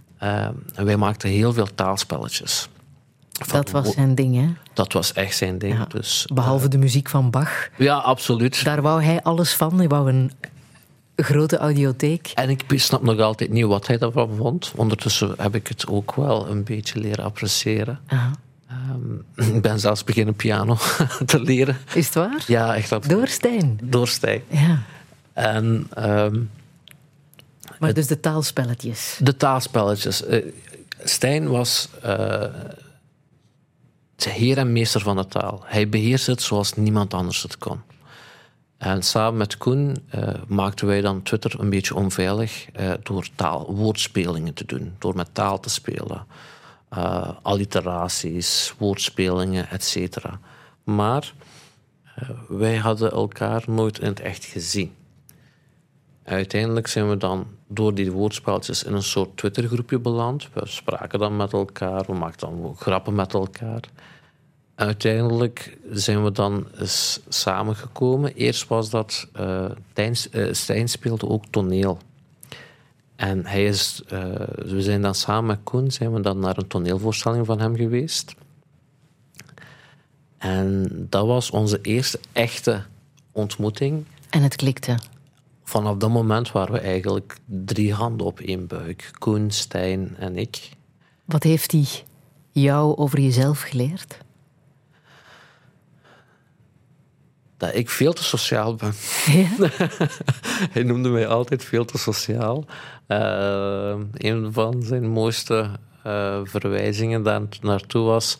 En 0.74 0.84
wij 0.84 0.96
maakten 0.96 1.28
heel 1.28 1.52
veel 1.52 1.74
taalspelletjes. 1.74 2.68
Van, 3.42 3.60
dat 3.60 3.70
was 3.70 3.94
zijn 3.94 4.14
ding, 4.14 4.36
hè? 4.36 4.52
Dat 4.72 4.92
was 4.92 5.12
echt 5.12 5.36
zijn 5.36 5.58
ding. 5.58 5.74
Ja, 5.76 5.84
dus, 5.84 6.26
behalve 6.34 6.64
uh, 6.64 6.70
de 6.70 6.78
muziek 6.78 7.08
van 7.08 7.30
Bach. 7.30 7.68
Ja, 7.76 7.96
absoluut. 7.96 8.64
Daar 8.64 8.82
wou 8.82 9.02
hij 9.02 9.22
alles 9.22 9.54
van. 9.54 9.78
Hij 9.78 9.88
wou 9.88 10.08
een 10.08 10.32
grote 11.16 11.56
audiotheek. 11.56 12.32
En 12.34 12.50
ik 12.50 12.64
snap 12.68 13.02
nog 13.02 13.18
altijd 13.18 13.50
niet 13.50 13.64
wat 13.64 13.86
hij 13.86 13.98
daarvan 13.98 14.30
vond. 14.36 14.72
Ondertussen 14.76 15.34
heb 15.38 15.54
ik 15.54 15.66
het 15.66 15.86
ook 15.86 16.14
wel 16.14 16.48
een 16.48 16.64
beetje 16.64 17.00
leren 17.00 17.24
appreciëren. 17.24 18.00
Um, 18.90 19.24
ik 19.54 19.62
ben 19.62 19.80
zelfs 19.80 20.04
beginnen 20.04 20.34
piano 20.34 20.76
te 21.26 21.40
leren. 21.40 21.76
Is 21.94 22.04
het 22.04 22.14
waar? 22.14 22.44
Ja, 22.46 22.74
echt. 22.74 22.92
Absoluut. 22.92 23.18
Door 23.18 23.28
Stijn? 23.28 23.78
Door 23.82 24.08
Stijn. 24.08 24.42
Ja. 24.48 24.82
En... 25.32 25.88
Um, 25.98 26.50
maar 27.78 27.88
het, 27.88 27.94
dus 27.94 28.06
de 28.06 28.20
taalspelletjes? 28.20 29.18
De 29.20 29.36
taalspelletjes. 29.36 30.26
Uh, 30.28 30.44
Stijn 31.04 31.48
was... 31.48 31.88
Uh, 32.04 32.44
heer 34.16 34.58
en 34.58 34.72
meester 34.72 35.00
van 35.00 35.16
de 35.16 35.26
taal. 35.26 35.62
Hij 35.64 35.88
beheerst 35.88 36.26
het 36.26 36.42
zoals 36.42 36.74
niemand 36.74 37.14
anders 37.14 37.42
het 37.42 37.58
kon. 37.58 37.80
En 38.78 39.02
samen 39.02 39.36
met 39.36 39.56
Koen 39.56 39.96
uh, 40.14 40.28
maakten 40.46 40.86
wij 40.86 41.00
dan 41.00 41.22
Twitter 41.22 41.60
een 41.60 41.70
beetje 41.70 41.94
onveilig 41.94 42.66
uh, 42.80 42.92
door 43.02 43.28
taal, 43.34 43.74
woordspelingen 43.74 44.54
te 44.54 44.64
doen, 44.66 44.94
door 44.98 45.16
met 45.16 45.28
taal 45.32 45.60
te 45.60 45.70
spelen. 45.70 46.26
Uh, 46.96 47.30
alliteraties, 47.42 48.74
woordspelingen, 48.78 49.70
etc. 49.70 50.16
Maar 50.84 51.32
wij 52.48 52.76
hadden 52.76 53.10
elkaar 53.10 53.64
nooit 53.66 53.98
in 53.98 54.06
het 54.06 54.20
echt 54.20 54.44
gezien. 54.44 54.94
Uiteindelijk 56.24 56.86
zijn 56.86 57.08
we 57.08 57.16
dan 57.16 57.46
door 57.74 57.94
die 57.94 58.12
woordspelletjes 58.12 58.82
in 58.82 58.92
een 58.92 59.02
soort 59.02 59.36
Twittergroepje 59.36 59.98
beland. 59.98 60.48
We 60.52 60.60
spraken 60.64 61.18
dan 61.18 61.36
met 61.36 61.52
elkaar, 61.52 62.04
we 62.06 62.12
maakten 62.12 62.48
dan 62.48 62.76
grappen 62.76 63.14
met 63.14 63.34
elkaar. 63.34 63.80
Uiteindelijk 64.74 65.78
zijn 65.90 66.24
we 66.24 66.32
dan 66.32 66.66
eens 66.78 67.20
samengekomen. 67.28 68.34
Eerst 68.34 68.68
was 68.68 68.90
dat 68.90 69.28
uh, 69.40 69.70
Tijn, 69.92 70.16
uh, 70.32 70.52
Stijn 70.52 70.88
speelde 70.88 71.28
ook 71.28 71.44
toneel. 71.50 71.98
En 73.16 73.46
hij 73.46 73.64
is, 73.64 74.02
uh, 74.12 74.20
we 74.56 74.82
zijn 74.82 75.02
dan 75.02 75.14
samen 75.14 75.46
met 75.46 75.58
Koen 75.62 75.90
zijn 75.90 76.12
we 76.12 76.20
dan 76.20 76.38
naar 76.38 76.58
een 76.58 76.66
toneelvoorstelling 76.66 77.46
van 77.46 77.60
hem 77.60 77.76
geweest. 77.76 78.34
En 80.38 80.88
dat 81.10 81.26
was 81.26 81.50
onze 81.50 81.78
eerste 81.82 82.20
echte 82.32 82.82
ontmoeting. 83.32 84.04
En 84.30 84.42
het 84.42 84.56
klikte? 84.56 84.98
Vanaf 85.64 85.96
dat 85.96 86.10
moment 86.10 86.52
waren 86.52 86.72
we 86.72 86.80
eigenlijk 86.80 87.36
drie 87.46 87.94
handen 87.94 88.26
op 88.26 88.40
één 88.40 88.66
buik. 88.66 89.10
Koen, 89.18 89.50
Stijn 89.50 90.16
en 90.18 90.36
ik. 90.36 90.70
Wat 91.24 91.42
heeft 91.42 91.72
hij 91.72 91.86
jou 92.52 92.96
over 92.96 93.20
jezelf 93.20 93.60
geleerd? 93.60 94.24
dat 97.56 97.74
ik 97.74 97.90
veel 97.90 98.12
te 98.12 98.24
sociaal 98.24 98.74
ben. 98.74 98.92
Ja? 99.26 99.48
Hij 100.74 100.82
noemde 100.82 101.08
mij 101.08 101.26
altijd 101.26 101.64
veel 101.64 101.84
te 101.84 101.98
sociaal. 101.98 102.64
Uh, 103.08 103.94
een 104.12 104.52
van 104.52 104.82
zijn 104.82 105.08
mooiste 105.08 105.70
uh, 106.06 106.40
verwijzingen 106.44 107.22
daar 107.22 107.42
naartoe 107.60 108.04
was 108.04 108.38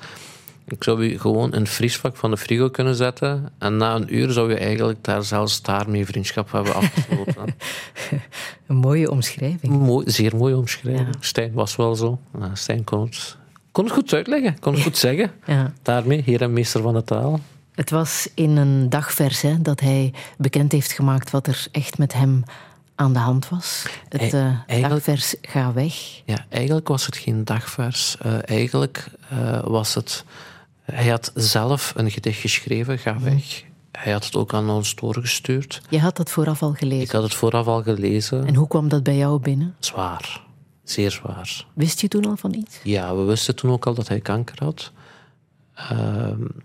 Ik 0.66 0.84
zou 0.84 1.08
je 1.08 1.18
gewoon 1.18 1.54
in 1.54 1.60
het 1.60 1.68
vriesvak 1.68 2.16
van 2.16 2.30
de 2.30 2.36
frigo 2.36 2.70
kunnen 2.70 2.94
zetten. 2.94 3.52
En 3.58 3.76
na 3.76 3.94
een 3.94 4.14
uur 4.14 4.30
zou 4.30 4.50
je 4.50 4.58
eigenlijk 4.58 5.04
daar 5.04 5.24
zelfs 5.24 5.62
daarmee 5.62 6.06
vriendschap 6.06 6.52
hebben 6.52 6.74
afgesloten. 6.74 7.56
een 8.66 8.76
mooie 8.76 9.10
omschrijving. 9.10 9.72
Mooi, 9.72 10.10
zeer 10.10 10.36
mooie 10.36 10.56
omschrijving. 10.56 11.06
Ja. 11.06 11.20
Stijn 11.20 11.52
was 11.52 11.76
wel 11.76 11.94
zo. 11.94 12.18
Stijn 12.52 12.84
kon 12.84 13.00
het, 13.00 13.36
kon 13.72 13.84
het 13.84 13.92
goed 13.92 14.12
uitleggen, 14.12 14.58
kon 14.60 14.72
het 14.72 14.82
goed 14.82 14.96
zeggen. 15.08 15.32
Ja. 15.46 15.72
Daarmee, 15.82 16.22
heer 16.22 16.42
en 16.42 16.52
meester 16.52 16.82
van 16.82 16.94
de 16.94 17.04
taal. 17.04 17.40
Het 17.74 17.90
was 17.90 18.28
in 18.34 18.56
een 18.56 18.88
dagvers 18.88 19.40
hè, 19.40 19.62
dat 19.62 19.80
hij 19.80 20.12
bekend 20.38 20.72
heeft 20.72 20.92
gemaakt 20.92 21.30
wat 21.30 21.46
er 21.46 21.66
echt 21.70 21.98
met 21.98 22.12
hem 22.12 22.44
aan 22.94 23.12
de 23.12 23.18
hand 23.18 23.48
was. 23.48 23.86
Het 24.08 24.32
uh, 24.32 24.80
dagvers 24.80 25.34
Ga 25.40 25.72
weg. 25.72 25.94
Ja, 26.24 26.46
eigenlijk 26.48 26.88
was 26.88 27.06
het 27.06 27.16
geen 27.16 27.44
dagvers. 27.44 28.16
Uh, 28.26 28.32
eigenlijk 28.44 29.06
uh, 29.32 29.62
was 29.64 29.94
het... 29.94 30.24
Hij 30.84 31.08
had 31.08 31.32
zelf 31.34 31.92
een 31.96 32.10
gedicht 32.10 32.40
geschreven, 32.40 32.98
Ga 32.98 33.12
mhm. 33.12 33.24
weg. 33.24 33.64
Hij 33.92 34.12
had 34.12 34.24
het 34.24 34.36
ook 34.36 34.54
aan 34.54 34.70
ons 34.70 34.94
doorgestuurd. 34.94 35.82
Je 35.88 36.00
had 36.00 36.16
dat 36.16 36.30
vooraf 36.30 36.62
al 36.62 36.72
gelezen? 36.72 37.04
Ik 37.04 37.10
had 37.10 37.22
het 37.22 37.34
vooraf 37.34 37.66
al 37.66 37.82
gelezen. 37.82 38.46
En 38.46 38.54
hoe 38.54 38.68
kwam 38.68 38.88
dat 38.88 39.02
bij 39.02 39.16
jou 39.16 39.40
binnen? 39.40 39.74
Zwaar. 39.78 40.42
Zeer 40.82 41.10
zwaar. 41.10 41.66
Wist 41.74 42.00
je 42.00 42.08
toen 42.08 42.24
al 42.24 42.36
van 42.36 42.54
iets? 42.54 42.80
Ja, 42.82 43.16
we 43.16 43.22
wisten 43.22 43.56
toen 43.56 43.70
ook 43.70 43.86
al 43.86 43.94
dat 43.94 44.08
hij 44.08 44.20
kanker 44.20 44.64
had. 44.64 44.92
Uh, 45.78 45.88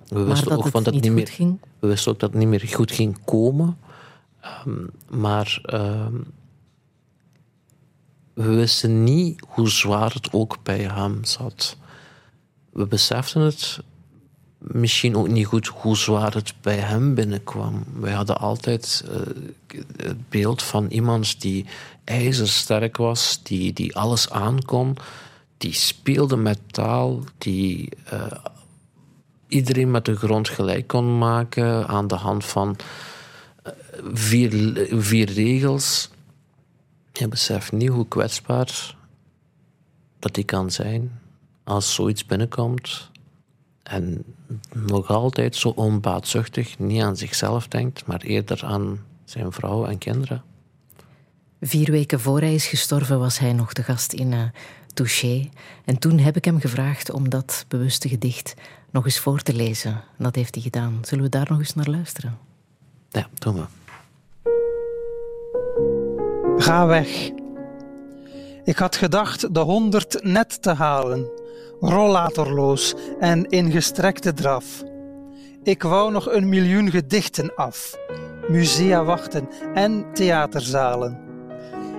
we 0.08 0.24
wisten 0.24 0.52
ook 0.52 0.68
van 0.68 0.84
dat 0.84 0.94
het 0.94 1.04
niet 1.04 1.12
meer 1.12 1.28
ging? 1.28 1.60
We 1.80 1.88
wisten 1.88 2.12
ook 2.12 2.20
dat 2.20 2.30
het 2.30 2.40
niet 2.40 2.48
meer 2.48 2.68
goed 2.68 2.92
ging 2.92 3.18
komen. 3.26 3.78
Um, 4.66 4.90
maar 5.10 5.62
um, 5.74 6.26
we 8.34 8.54
wisten 8.54 9.04
niet 9.04 9.44
hoe 9.48 9.70
zwaar 9.70 10.14
het 10.14 10.34
ook 10.34 10.58
bij 10.64 10.80
hem 10.80 11.24
zat. 11.24 11.78
We 12.70 12.86
beseften 12.86 13.42
het 13.42 13.80
misschien 14.60 15.16
ook 15.16 15.28
niet 15.28 15.46
goed 15.46 15.68
hoe 15.68 15.98
zwaar 15.98 16.34
het 16.34 16.54
bij 16.62 16.78
hem 16.78 17.16
binnenkwam. 17.16 17.84
Wij 17.94 18.14
hadden 18.14 18.40
altijd 18.40 19.06
uh, 19.10 19.16
het 19.98 20.30
beeld 20.30 20.64
van 20.64 20.88
iemand 20.88 21.42
die 21.42 21.66
ijzersterk 22.04 22.98
was, 22.98 23.40
die, 23.44 23.74
die 23.74 23.96
alles 23.96 24.30
aankon, 24.30 24.98
die 25.58 25.74
speelde 25.74 26.36
met 26.36 26.60
taal, 26.72 27.24
die 27.38 27.90
uh, 28.14 28.32
iedereen 29.48 29.92
met 29.92 30.06
de 30.06 30.16
grond 30.16 30.50
gelijk 30.50 30.88
kon 30.88 31.18
maken 31.18 31.88
aan 31.88 32.08
de 32.08 32.16
hand 32.16 32.46
van 32.46 32.76
uh, 33.66 33.74
vier, 34.14 34.88
vier 34.90 35.32
regels. 35.32 36.10
Je 37.14 37.28
beseft 37.28 37.72
niet 37.72 37.90
hoe 37.90 38.08
kwetsbaar 38.08 38.96
dat 40.20 40.34
die 40.34 40.44
kan 40.44 40.72
zijn 40.72 41.20
als 41.64 41.94
zoiets 41.94 42.26
binnenkomt 42.26 43.10
en 43.90 44.24
nog 44.74 45.08
altijd 45.08 45.56
zo 45.56 45.70
onbaatzuchtig 45.70 46.80
niet 46.80 47.02
aan 47.02 47.18
zichzelf 47.18 47.68
denkt, 47.68 48.06
maar 48.06 48.22
eerder 48.22 48.66
aan 48.66 49.00
zijn 49.26 49.52
vrouw 49.52 49.86
en 49.86 49.98
kinderen. 49.98 50.44
Vier 51.62 51.92
weken 51.92 52.20
voor 52.20 52.40
hij 52.40 52.54
is 52.54 52.68
gestorven 52.68 53.20
was 53.20 53.40
hij 53.40 53.54
nog 53.54 53.74
de 53.74 53.84
gast 53.84 54.14
in 54.14 54.32
uh, 54.32 54.42
Touché. 54.94 55.50
En 55.86 56.00
toen 56.00 56.18
heb 56.20 56.36
ik 56.36 56.46
hem 56.46 56.60
gevraagd 56.60 57.12
om 57.12 57.30
dat 57.30 57.66
bewuste 57.68 58.10
gedicht 58.10 58.54
nog 58.92 59.06
eens 59.06 59.20
voor 59.20 59.42
te 59.42 59.54
lezen. 59.54 60.04
Dat 60.18 60.36
heeft 60.36 60.54
hij 60.56 60.64
gedaan. 60.64 61.00
Zullen 61.02 61.24
we 61.24 61.30
daar 61.30 61.48
nog 61.50 61.60
eens 61.60 61.76
naar 61.76 61.90
luisteren? 61.90 62.38
Ja, 63.10 63.28
doen 63.34 63.56
we. 63.56 63.66
Ga 66.58 66.86
weg. 66.86 67.30
Ik 68.64 68.78
had 68.78 68.96
gedacht 68.96 69.54
de 69.54 69.60
honderd 69.60 70.24
net 70.24 70.62
te 70.62 70.74
halen, 70.74 71.30
rollatorloos 71.80 72.96
en 73.20 73.46
in 73.46 73.72
gestrekte 73.72 74.34
draf. 74.34 74.84
Ik 75.64 75.84
wou 75.84 76.12
nog 76.12 76.32
een 76.32 76.50
miljoen 76.50 76.90
gedichten 76.92 77.56
af, 77.56 77.96
musea 78.50 79.04
wachten 79.04 79.50
en 79.74 80.06
theaterzalen. 80.14 81.20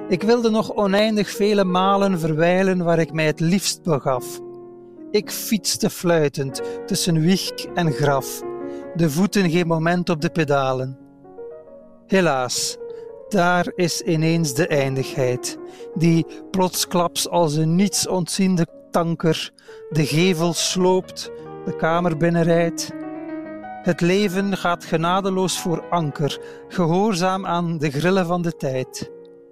Ik 0.09 0.23
wilde 0.23 0.51
nog 0.51 0.75
oneindig 0.75 1.31
vele 1.31 1.65
malen 1.65 2.19
verwijlen 2.19 2.85
waar 2.85 2.99
ik 2.99 3.13
mij 3.13 3.27
het 3.27 3.41
liefst 3.41 3.83
begaf. 3.83 4.41
Ik 5.11 5.31
fietste 5.31 5.91
fluitend 5.91 6.63
tussen 6.87 7.21
wieg 7.21 7.51
en 7.75 7.93
graf, 7.93 8.43
de 8.95 9.11
voeten 9.11 9.51
geen 9.51 9.67
moment 9.67 10.09
op 10.09 10.21
de 10.21 10.31
pedalen. 10.31 10.99
Helaas, 12.07 12.77
daar 13.29 13.73
is 13.75 14.01
ineens 14.01 14.55
de 14.55 14.67
eindigheid, 14.67 15.59
die 15.95 16.27
plotsklaps 16.51 17.29
als 17.29 17.55
een 17.55 17.75
niets 17.75 18.09
ontziende 18.09 18.67
tanker 18.91 19.53
de 19.91 20.07
gevel 20.07 20.53
sloopt, 20.53 21.31
de 21.65 21.77
kamer 21.77 22.17
binnenrijdt. 22.17 22.91
Het 23.83 24.01
leven 24.01 24.57
gaat 24.57 24.85
genadeloos 24.85 25.61
voor 25.61 25.89
anker, 25.89 26.41
gehoorzaam 26.69 27.47
aan 27.47 27.79
de 27.79 27.91
grillen 27.91 28.27
van 28.27 28.43
de 28.43 28.57
tijd. 28.57 29.11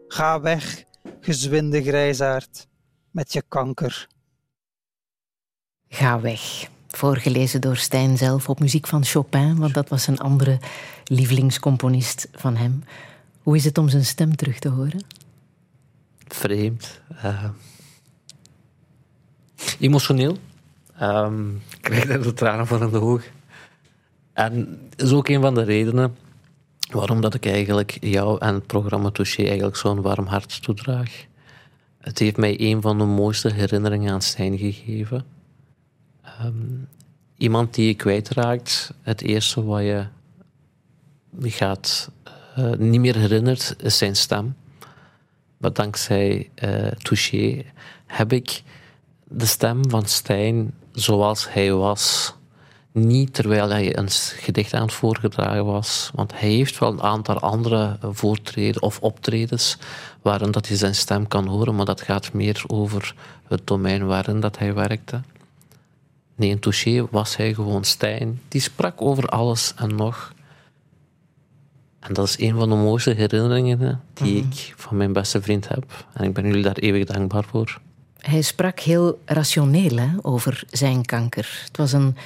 Ga 0.08 0.40
weg, 0.40 0.84
gezwinde 1.20 1.82
grijzaard, 1.82 2.66
met 3.10 3.32
je 3.32 3.42
kanker. 3.48 4.06
Ga 5.88 6.20
weg. 6.20 6.68
Voorgelezen 6.88 7.60
door 7.60 7.76
Stijn 7.76 8.16
zelf 8.16 8.48
op 8.48 8.60
muziek 8.60 8.86
van 8.86 9.04
Chopin, 9.04 9.58
want 9.58 9.74
dat 9.74 9.88
was 9.88 10.06
een 10.06 10.18
andere 10.18 10.58
lievelingscomponist 11.04 12.28
van 12.32 12.56
hem. 12.56 12.84
Hoe 13.42 13.56
is 13.56 13.64
het 13.64 13.78
om 13.78 13.88
zijn 13.88 14.04
stem 14.04 14.36
terug 14.36 14.58
te 14.58 14.68
horen? 14.68 15.04
Vreemd. 16.26 17.00
Uh, 17.24 17.44
emotioneel. 19.80 20.36
Um, 21.02 21.62
ik 21.70 21.78
krijg 21.80 22.06
daar 22.06 22.22
de 22.22 22.34
tranen 22.34 22.66
van 22.66 22.82
in 22.82 22.90
de 22.90 23.00
ogen. 23.00 23.30
En 24.32 24.78
dat 24.96 25.06
is 25.06 25.12
ook 25.12 25.28
een 25.28 25.40
van 25.40 25.54
de 25.54 25.62
redenen 25.62 26.16
waarom 26.92 27.20
dat 27.20 27.34
ik 27.34 27.46
eigenlijk 27.46 27.98
jou 28.00 28.40
en 28.40 28.54
het 28.54 28.66
programma 28.66 29.10
Touché 29.10 29.42
eigenlijk 29.42 29.76
zo'n 29.76 30.02
warm 30.02 30.26
hart 30.26 30.62
toedraag. 30.62 31.26
Het 31.98 32.18
heeft 32.18 32.36
mij 32.36 32.60
een 32.60 32.82
van 32.82 32.98
de 32.98 33.04
mooiste 33.04 33.52
herinneringen 33.52 34.12
aan 34.12 34.22
Stijn 34.22 34.58
gegeven. 34.58 35.24
Um, 36.44 36.88
iemand 37.36 37.74
die 37.74 37.86
je 37.86 37.94
kwijtraakt, 37.94 38.94
het 39.02 39.22
eerste 39.22 39.64
wat 39.64 39.80
je 39.80 40.06
gaat 41.40 42.10
uh, 42.58 42.72
niet 42.72 43.00
meer 43.00 43.16
herinnert, 43.16 43.76
is 43.78 43.98
zijn 43.98 44.16
stem. 44.16 44.56
Maar 45.56 45.72
dankzij 45.72 46.50
uh, 46.64 46.86
Touché 46.86 47.64
heb 48.06 48.32
ik 48.32 48.62
de 49.28 49.46
stem 49.46 49.90
van 49.90 50.06
Stijn 50.06 50.74
zoals 50.92 51.52
hij 51.52 51.72
was. 51.72 52.36
Niet 52.92 53.34
terwijl 53.34 53.68
hij 53.68 53.96
een 53.96 54.10
gedicht 54.10 54.74
aan 54.74 54.82
het 54.82 54.92
voorgedragen 54.92 55.64
was. 55.64 56.10
Want 56.14 56.32
hij 56.40 56.48
heeft 56.48 56.78
wel 56.78 56.92
een 56.92 57.02
aantal 57.02 57.38
andere 57.40 57.98
voortreden 58.02 58.82
of 58.82 58.98
optredens 59.00 59.78
waarin 60.22 60.50
dat 60.50 60.66
je 60.66 60.76
zijn 60.76 60.94
stem 60.94 61.28
kan 61.28 61.46
horen, 61.46 61.74
maar 61.74 61.84
dat 61.84 62.00
gaat 62.00 62.32
meer 62.32 62.62
over 62.66 63.14
het 63.48 63.66
domein 63.66 64.06
waarin 64.06 64.40
dat 64.40 64.58
hij 64.58 64.74
werkte. 64.74 65.20
Nee, 66.34 66.50
in 66.50 66.58
Touché 66.58 67.06
was 67.10 67.36
hij 67.36 67.54
gewoon 67.54 67.84
Stijn. 67.84 68.40
Die 68.48 68.60
sprak 68.60 69.02
over 69.02 69.26
alles 69.26 69.72
en 69.76 69.94
nog. 69.94 70.32
En 72.00 72.14
dat 72.14 72.28
is 72.28 72.38
een 72.38 72.54
van 72.54 72.68
de 72.68 72.74
mooiste 72.74 73.10
herinneringen 73.10 74.02
die 74.14 74.42
mhm. 74.42 74.50
ik 74.50 74.74
van 74.76 74.96
mijn 74.96 75.12
beste 75.12 75.42
vriend 75.42 75.68
heb. 75.68 76.06
En 76.12 76.24
ik 76.24 76.32
ben 76.32 76.46
jullie 76.46 76.62
daar 76.62 76.76
eeuwig 76.76 77.04
dankbaar 77.04 77.44
voor. 77.44 77.80
Hij 78.18 78.42
sprak 78.42 78.80
heel 78.80 79.20
rationeel 79.24 79.96
hè, 79.96 80.08
over 80.22 80.64
zijn 80.70 81.04
kanker. 81.04 81.62
Het 81.64 81.76
was 81.76 81.92
een 81.92 82.16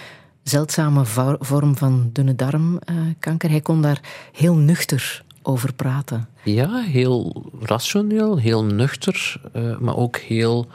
zeldzame 0.43 1.05
vorm 1.41 1.77
van 1.77 2.11
dunne 2.13 2.35
darmkanker. 2.35 3.51
Hij 3.51 3.61
kon 3.61 3.83
daar 3.83 4.01
heel 4.33 4.55
nuchter 4.55 5.25
over 5.43 5.73
praten. 5.73 6.29
Ja, 6.45 6.81
heel 6.81 7.45
rationeel, 7.61 8.39
heel 8.39 8.65
nuchter, 8.65 9.41
uh, 9.57 9.79
maar 9.79 9.97
ook 9.97 10.17
heel 10.17 10.67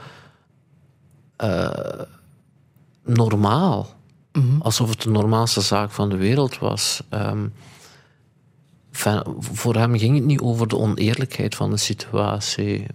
uh, 1.43 1.69
normaal. 3.05 3.95
Mm 4.31 4.61
Alsof 4.61 4.89
het 4.89 5.01
de 5.01 5.09
normaalste 5.09 5.61
zaak 5.61 5.91
van 5.91 6.09
de 6.09 6.15
wereld 6.15 6.59
was. 6.59 7.03
Um, 7.09 7.53
voor 9.39 9.75
hem 9.75 9.97
ging 9.97 10.15
het 10.15 10.25
niet 10.25 10.41
over 10.41 10.67
de 10.67 10.77
oneerlijkheid 10.77 11.55
van 11.55 11.69
de 11.69 11.77
situatie. 11.77 12.85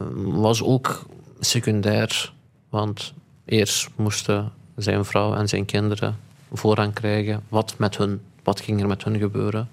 Um, 0.00 0.32
was 0.32 0.62
ook 0.62 1.06
secundair, 1.44 2.32
want 2.68 3.12
eerst 3.44 3.88
moesten 3.96 4.52
zijn 4.76 5.04
vrouw 5.04 5.34
en 5.34 5.48
zijn 5.48 5.64
kinderen 5.64 6.16
voorrang 6.52 6.92
krijgen. 6.92 7.42
Wat, 7.48 7.74
met 7.78 7.96
hun, 7.96 8.20
wat 8.42 8.60
ging 8.60 8.80
er 8.80 8.86
met 8.86 9.04
hun 9.04 9.18
gebeuren? 9.18 9.68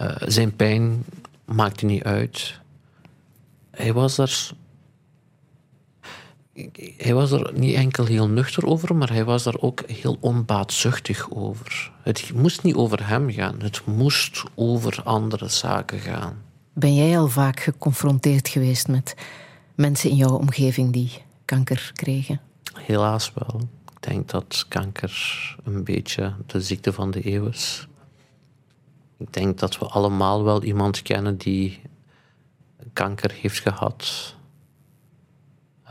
Uh, 0.00 0.16
zijn 0.18 0.56
pijn 0.56 1.04
maakte 1.44 1.84
niet 1.84 2.02
uit. 2.02 2.60
Hij 3.70 3.92
was 3.92 4.18
er. 4.18 4.50
Hij 6.96 7.14
was 7.14 7.30
er 7.30 7.50
niet 7.54 7.74
enkel 7.74 8.04
heel 8.04 8.28
nuchter 8.28 8.66
over, 8.66 8.96
maar 8.96 9.12
hij 9.12 9.24
was 9.24 9.46
er 9.46 9.60
ook 9.60 9.82
heel 9.86 10.16
onbaatzuchtig 10.20 11.30
over. 11.30 11.92
Het 12.02 12.32
moest 12.34 12.62
niet 12.62 12.74
over 12.74 13.08
hem 13.08 13.30
gaan, 13.30 13.62
het 13.62 13.84
moest 13.84 14.42
over 14.54 15.00
andere 15.04 15.48
zaken 15.48 15.98
gaan. 15.98 16.42
Ben 16.72 16.94
jij 16.94 17.18
al 17.18 17.28
vaak 17.28 17.60
geconfronteerd 17.60 18.48
geweest 18.48 18.88
met 18.88 19.14
mensen 19.74 20.10
in 20.10 20.16
jouw 20.16 20.36
omgeving 20.38 20.92
die 20.92 21.10
kanker 21.44 21.90
kregen? 21.94 22.40
Helaas 22.74 23.32
wel. 23.34 23.60
Ik 23.92 24.10
denk 24.12 24.28
dat 24.30 24.64
kanker 24.68 25.12
een 25.64 25.84
beetje 25.84 26.34
de 26.46 26.60
ziekte 26.60 26.92
van 26.92 27.10
de 27.10 27.32
eeuw 27.32 27.46
is. 27.46 27.86
Ik 29.18 29.32
denk 29.32 29.58
dat 29.58 29.78
we 29.78 29.84
allemaal 29.86 30.44
wel 30.44 30.62
iemand 30.62 31.02
kennen 31.02 31.36
die 31.36 31.80
kanker 32.92 33.32
heeft 33.32 33.60
gehad. 33.60 34.34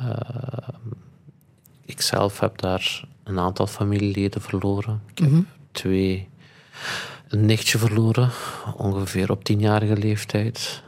Uh, 0.02 0.18
ik 1.86 2.02
zelf 2.02 2.40
heb 2.40 2.58
daar 2.58 3.06
een 3.24 3.40
aantal 3.40 3.68
familieleden 3.68 4.42
verloren. 4.42 5.02
Ik 5.12 5.18
heb 5.18 5.30
Mhm. 5.30 5.42
twee, 5.72 6.30
een 7.28 7.46
nichtje 7.46 7.78
verloren, 7.78 8.30
ongeveer 8.78 9.32
op 9.32 9.44
tienjarige 9.44 9.98
leeftijd. 9.98 10.84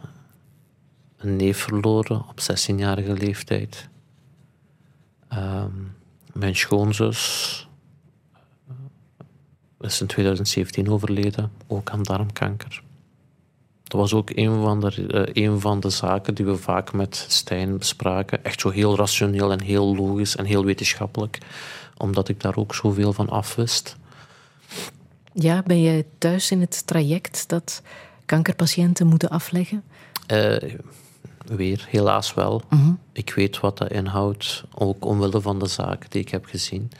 Een 1.25 1.35
neef 1.35 1.57
verloren 1.57 2.25
op 2.29 2.39
16-jarige 2.39 3.13
leeftijd. 3.13 3.87
Ehm, 5.27 5.71
mijn 6.33 6.55
schoonzus 6.55 7.67
eh, 8.67 9.87
is 9.87 10.01
in 10.01 10.07
2017 10.07 10.89
overleden, 10.89 11.51
ook 11.67 11.89
aan 11.89 12.03
darmkanker. 12.03 12.83
Dat 13.83 13.99
was 13.99 14.13
ook 14.13 14.29
een 14.29 14.61
van, 14.61 14.79
de, 14.79 15.07
eh, 15.07 15.43
een 15.43 15.59
van 15.59 15.79
de 15.79 15.89
zaken 15.89 16.35
die 16.35 16.45
we 16.45 16.55
vaak 16.55 16.93
met 16.93 17.25
Stijn 17.27 17.77
bespraken. 17.77 18.43
Echt 18.43 18.59
zo 18.59 18.69
heel 18.69 18.95
rationeel 18.95 19.51
en 19.51 19.61
heel 19.61 19.95
logisch 19.95 20.35
en 20.35 20.45
heel 20.45 20.65
wetenschappelijk, 20.65 21.37
omdat 21.97 22.29
ik 22.29 22.41
daar 22.41 22.55
ook 22.55 22.75
zoveel 22.75 23.13
van 23.13 23.29
afwist. 23.29 23.95
Ja, 25.33 25.63
ben 25.63 25.81
jij 25.81 26.05
thuis 26.17 26.51
in 26.51 26.61
het 26.61 26.87
traject 26.87 27.49
dat 27.49 27.81
kankerpatiënten 28.25 29.07
moeten 29.07 29.29
afleggen? 29.29 29.83
Eh, 30.27 30.73
weer, 31.45 31.85
helaas 31.89 32.33
wel. 32.33 32.61
Mhm. 32.69 32.93
Ik 33.11 33.33
weet 33.33 33.59
wat 33.59 33.77
dat 33.77 33.91
inhoudt, 33.91 34.63
ook 34.73 35.05
omwille 35.05 35.41
van 35.41 35.59
de 35.59 35.67
zaken 35.67 36.09
die 36.09 36.21
ik 36.21 36.29
heb 36.29 36.45
gezien. 36.45 36.91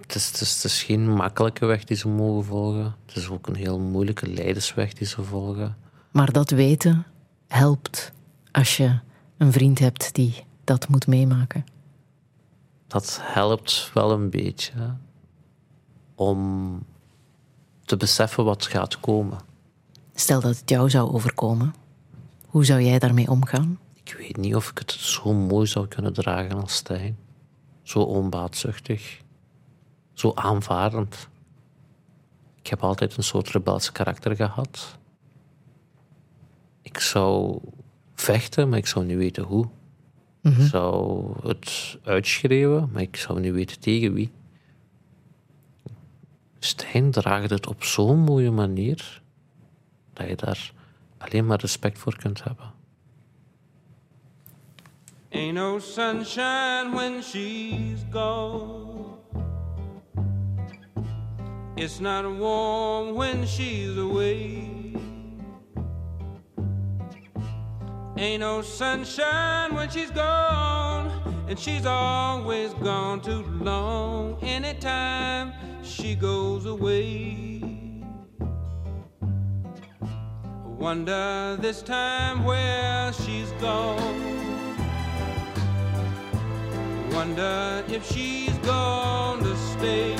Het 0.00 0.14
is, 0.14 0.26
het, 0.26 0.40
is, 0.40 0.54
het 0.54 0.64
is 0.64 0.82
geen 0.82 1.10
makkelijke 1.10 1.66
weg 1.66 1.84
die 1.84 1.96
ze 1.96 2.08
mogen 2.08 2.44
volgen. 2.44 2.94
Het 3.06 3.16
is 3.16 3.28
ook 3.28 3.46
een 3.46 3.54
heel 3.54 3.78
moeilijke 3.78 4.26
leidersweg 4.26 4.92
die 4.92 5.06
ze 5.06 5.22
volgen. 5.22 5.76
Maar 6.10 6.32
dat 6.32 6.50
weten 6.50 7.06
helpt 7.48 8.12
als 8.52 8.76
je 8.76 8.98
een 9.36 9.52
vriend 9.52 9.78
hebt 9.78 10.14
die 10.14 10.44
dat 10.64 10.88
moet 10.88 11.06
meemaken. 11.06 11.64
Dat 12.86 13.18
helpt 13.22 13.90
wel 13.94 14.10
een 14.10 14.30
beetje 14.30 14.72
om 16.14 16.78
te 17.84 17.96
beseffen 17.96 18.44
wat 18.44 18.66
gaat 18.66 19.00
komen. 19.00 19.38
Stel 20.14 20.40
dat 20.40 20.58
het 20.58 20.70
jou 20.70 20.90
zou 20.90 21.12
overkomen, 21.12 21.74
hoe 22.52 22.64
zou 22.64 22.82
jij 22.82 22.98
daarmee 22.98 23.30
omgaan? 23.30 23.78
Ik 24.04 24.16
weet 24.18 24.36
niet 24.36 24.54
of 24.54 24.70
ik 24.70 24.78
het 24.78 24.90
zo 24.90 25.32
mooi 25.32 25.66
zou 25.66 25.88
kunnen 25.88 26.12
dragen 26.12 26.60
als 26.60 26.74
Stijn. 26.74 27.18
Zo 27.82 28.00
onbaatzuchtig. 28.00 29.20
Zo 30.12 30.32
aanvaardend. 30.34 31.28
Ik 32.58 32.66
heb 32.66 32.82
altijd 32.82 33.16
een 33.16 33.22
soort 33.22 33.48
rebels 33.48 33.92
karakter 33.92 34.36
gehad. 34.36 34.98
Ik 36.82 36.98
zou 36.98 37.58
vechten, 38.14 38.68
maar 38.68 38.78
ik 38.78 38.86
zou 38.86 39.04
niet 39.04 39.16
weten 39.16 39.42
hoe. 39.42 39.68
Mhm. 40.40 40.60
Ik 40.60 40.68
zou 40.68 41.26
het 41.48 41.98
uitschreeuwen, 42.02 42.88
maar 42.92 43.02
ik 43.02 43.16
zou 43.16 43.40
niet 43.40 43.52
weten 43.52 43.80
tegen 43.80 44.12
wie. 44.12 44.30
Stijn 46.58 47.10
draagt 47.10 47.50
het 47.50 47.66
op 47.66 47.84
zo'n 47.84 48.18
mooie 48.18 48.50
manier 48.50 49.22
dat 50.12 50.28
je 50.28 50.36
daar 50.36 50.72
alleen 51.24 51.46
maar 51.46 51.60
respect 51.60 51.98
voor 51.98 52.16
kunt 52.16 52.44
hebben. 52.44 52.72
Ain't 55.30 55.54
no 55.54 55.78
sunshine 55.78 56.94
when 56.94 57.22
she's 57.22 58.04
gone. 58.10 59.20
It's 61.74 61.98
not 61.98 62.24
warm 62.38 63.14
when 63.14 63.46
she's 63.46 63.96
away. 63.96 64.68
Ain't 68.16 68.40
no 68.40 68.62
sunshine 68.62 69.74
when 69.74 69.90
she's 69.90 70.10
gone, 70.10 71.10
and 71.48 71.58
she's 71.58 71.86
always 71.86 72.74
gone 72.74 73.20
too 73.20 73.42
long. 73.60 74.36
Anytime 74.42 75.52
she 75.82 76.14
goes 76.14 76.66
away. 76.66 77.71
Wonder 80.82 81.56
this 81.60 81.80
time 81.80 82.42
where 82.42 83.12
she's 83.12 83.52
gone. 83.60 84.18
Wonder 87.12 87.84
if 87.86 88.04
she's 88.04 88.58
gonna 88.66 89.54
stay. 89.74 90.16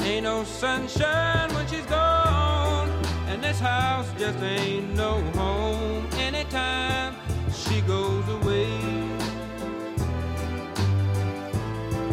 Ain't 0.00 0.24
no 0.24 0.44
sunshine 0.44 1.52
when 1.52 1.66
she's 1.66 1.84
gone, 1.84 2.88
and 3.28 3.44
this 3.44 3.60
house 3.60 4.08
just 4.18 4.42
ain't 4.42 4.94
no 4.94 5.20
home 5.32 6.06
anytime 6.20 7.14
she 7.52 7.82
goes 7.82 8.26
away. 8.30 8.72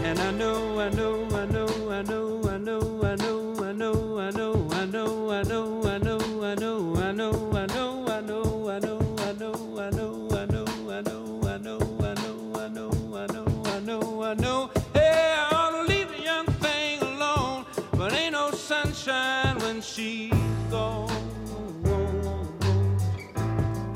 And 0.03 0.19
I 0.19 0.31
know, 0.31 0.81
I 0.81 0.89
know, 0.89 1.25
I 1.31 1.45
know, 1.45 1.91
I 1.91 2.01
know, 2.01 2.41
I 2.43 2.57
know, 2.57 3.03
I 3.03 3.15
know 3.15 3.38
know, 5.29 5.37
I 5.37 5.43
know, 5.43 5.83
I 5.83 5.97
know, 5.99 6.43
I 6.43 6.55
know, 6.55 6.95
I 6.95 7.11
know, 7.11 7.53
I 7.53 7.65
know, 7.67 8.07
I 8.07 8.21
know, 8.21 8.67
I 8.67 8.79
know, 8.79 9.19
I 9.19 9.29
know, 9.29 9.69
I 9.77 9.89
know, 9.91 10.27
I 10.31 10.41
know, 10.41 10.65
I 10.89 11.01
know, 11.01 11.39
I 11.45 11.57
know, 11.57 11.79
I 11.99 12.17
know, 12.17 12.55
I 12.57 12.67
know, 12.67 12.67
I 12.67 12.67
know, 12.67 13.03
I 13.15 13.27
know, 13.27 13.63
I 13.67 13.79
know, 13.79 14.23
I 14.23 14.33
know. 14.33 14.71
Hey, 14.93 15.35
I 15.37 15.55
ought 15.55 15.71
to 15.71 15.83
leave 15.83 16.09
the 16.09 16.23
young 16.23 16.47
thing 16.47 16.99
alone, 17.03 17.65
but 17.91 18.11
ain't 18.13 18.31
no 18.33 18.49
sunshine 18.51 19.59
when 19.59 19.81
she's 19.81 20.33
gone. 20.71 21.11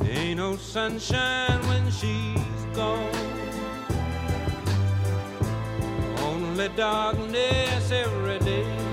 Ain't 0.04 0.38
no 0.38 0.56
sunshine 0.56 1.60
when 1.68 1.90
she's 1.90 2.76
gone. 2.76 3.10
Only 6.20 6.70
darkness 6.70 7.92
every 7.92 8.38
day. 8.40 8.93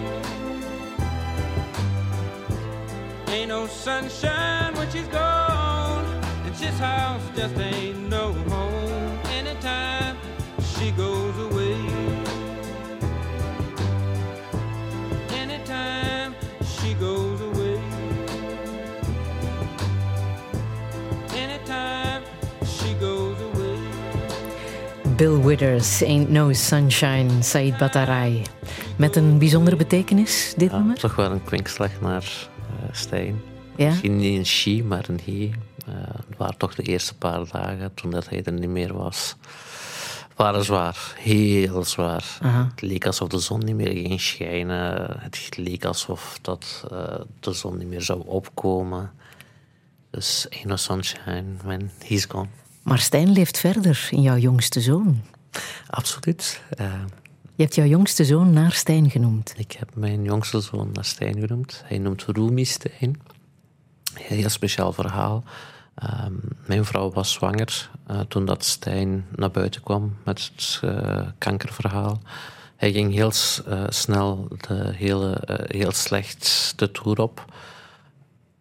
Ain't 3.33 3.49
no 3.49 3.67
sunshine 3.69 4.75
when 4.75 4.91
she's 4.91 5.07
gone, 5.07 6.05
and 6.45 6.55
this 6.57 6.77
house 6.81 7.23
just 7.37 7.57
ain't 7.59 8.09
no 8.09 8.33
home 8.49 9.19
anytime 9.31 10.17
she 10.75 10.91
goes 10.91 11.37
away. 11.39 11.77
Anytime 15.33 16.35
she 16.61 16.95
goes 16.95 17.41
away. 17.41 17.79
Anytime 21.37 22.23
she 22.65 22.95
goes 22.95 23.37
away. 23.41 23.79
Bill 25.17 25.39
Withers, 25.39 26.03
Ain't 26.03 26.31
No 26.31 26.53
Sunshine, 26.53 27.43
Said 27.43 27.79
Batarai. 27.79 28.43
Met 28.97 29.17
een 29.17 29.39
bijzondere 29.39 29.77
betekenis, 29.77 30.55
dit 30.57 30.73
nummer? 30.73 30.97
Toch 30.99 31.17
wel 31.17 31.31
een 31.31 31.45
kwinkslag 31.45 31.91
naar 32.01 32.50
Stijn. 32.93 33.41
Ja? 33.77 33.89
Misschien 33.89 34.17
niet 34.17 34.39
een 34.39 34.47
she, 34.47 34.83
maar 34.85 35.09
een 35.09 35.21
he. 35.25 35.51
Uh, 35.89 35.95
het 36.29 36.37
waren 36.37 36.57
toch 36.57 36.75
de 36.75 36.83
eerste 36.83 37.15
paar 37.15 37.47
dagen, 37.53 37.95
toen 37.95 38.11
dat 38.11 38.29
hij 38.29 38.43
er 38.43 38.53
niet 38.53 38.69
meer 38.69 38.95
was. 38.95 39.37
waren 40.37 40.65
zwaar. 40.65 41.15
Heel 41.19 41.85
zwaar. 41.85 42.39
Aha. 42.43 42.69
Het 42.71 42.81
leek 42.81 43.07
alsof 43.07 43.29
de 43.29 43.39
zon 43.39 43.65
niet 43.65 43.75
meer 43.75 43.93
ging 43.93 44.21
schijnen. 44.21 45.17
Het 45.21 45.57
leek 45.57 45.85
alsof 45.85 46.39
dat, 46.43 46.85
uh, 46.93 47.15
de 47.41 47.53
zon 47.53 47.79
niet 47.79 47.89
meer 47.89 48.03
zou 48.03 48.23
opkomen. 48.27 49.13
Dus 50.11 50.47
ain't 50.51 50.65
no 50.65 50.77
sunshine 50.77 51.45
when 51.65 51.91
he's 52.05 52.25
gone. 52.25 52.49
Maar 52.83 52.99
Stijn 52.99 53.33
leeft 53.33 53.59
verder 53.59 54.09
in 54.11 54.23
jouw 54.23 54.37
jongste 54.37 54.81
zoon. 54.81 55.23
Absoluut. 55.91 56.63
Uh, 56.81 56.93
je 57.61 57.67
hebt 57.67 57.79
jouw 57.79 57.87
jongste 57.87 58.25
zoon 58.25 58.53
naar 58.53 58.73
Stijn 58.73 59.11
genoemd. 59.11 59.55
Ik 59.57 59.73
heb 59.73 59.95
mijn 59.95 60.25
jongste 60.25 60.61
zoon 60.61 60.91
naar 60.93 61.05
Stijn 61.05 61.41
genoemd. 61.41 61.83
Hij 61.85 61.99
noemt 61.99 62.25
Rumi 62.27 62.65
Stijn. 62.65 63.21
Heel 64.15 64.49
speciaal 64.49 64.93
verhaal. 64.93 65.45
Um, 66.25 66.41
mijn 66.67 66.85
vrouw 66.85 67.11
was 67.11 67.33
zwanger 67.33 67.91
uh, 68.11 68.21
toen 68.21 68.45
dat 68.45 68.65
Stijn 68.65 69.27
naar 69.37 69.51
buiten 69.51 69.83
kwam 69.83 70.17
met 70.25 70.51
het 70.53 70.81
uh, 70.85 71.29
kankerverhaal. 71.39 72.21
Hij 72.77 72.93
ging 72.93 73.13
heel 73.13 73.33
uh, 73.69 73.85
snel 73.89 74.49
de 74.67 74.93
hele, 74.95 75.43
heel 75.67 75.93
slecht 75.93 76.73
de 76.77 76.91
toer 76.91 77.21
op. 77.21 77.45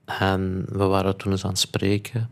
En 0.05 0.65
we 0.69 0.83
waren 0.83 1.17
toen 1.17 1.31
eens 1.31 1.43
aan 1.43 1.49
het 1.49 1.59
spreken. 1.59 2.29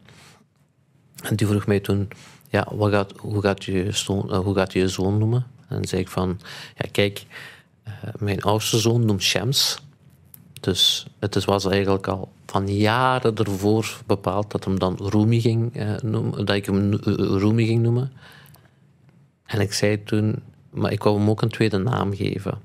En 1.23 1.35
die 1.35 1.47
vroeg 1.47 1.65
mij 1.65 1.79
toen, 1.79 2.07
ja, 2.49 2.67
wat 2.71 2.91
gaat, 2.91 3.13
hoe, 3.17 3.41
gaat 3.41 3.63
je 3.63 3.91
zoon, 3.91 4.35
hoe 4.35 4.55
gaat 4.55 4.73
je 4.73 4.87
zoon 4.87 5.17
noemen? 5.17 5.55
En 5.67 5.85
zei 5.85 6.01
ik 6.01 6.07
van, 6.09 6.39
ja 6.75 6.85
kijk, 6.91 7.25
uh, 7.87 7.93
mijn 8.19 8.41
oudste 8.41 8.77
zoon 8.77 9.05
noemt 9.05 9.21
Shams. 9.21 9.81
Dus 10.59 11.07
het 11.19 11.45
was 11.45 11.65
eigenlijk 11.65 12.07
al 12.07 12.31
van 12.45 12.75
jaren 12.75 13.35
ervoor 13.35 14.01
bepaald 14.05 14.51
dat, 14.51 14.63
hem 14.63 14.79
dan 14.79 14.99
Rumi 15.01 15.41
ging, 15.41 15.75
uh, 15.75 15.97
noemen, 15.97 16.45
dat 16.45 16.55
ik 16.55 16.65
hem 16.65 16.93
uh, 16.93 16.99
Rumi 17.39 17.65
ging 17.65 17.81
noemen. 17.81 18.11
En 19.45 19.59
ik 19.59 19.73
zei 19.73 20.03
toen, 20.03 20.43
maar 20.69 20.91
ik 20.91 21.03
wou 21.03 21.17
hem 21.17 21.29
ook 21.29 21.41
een 21.41 21.49
tweede 21.49 21.77
naam 21.77 22.15
geven. 22.15 22.57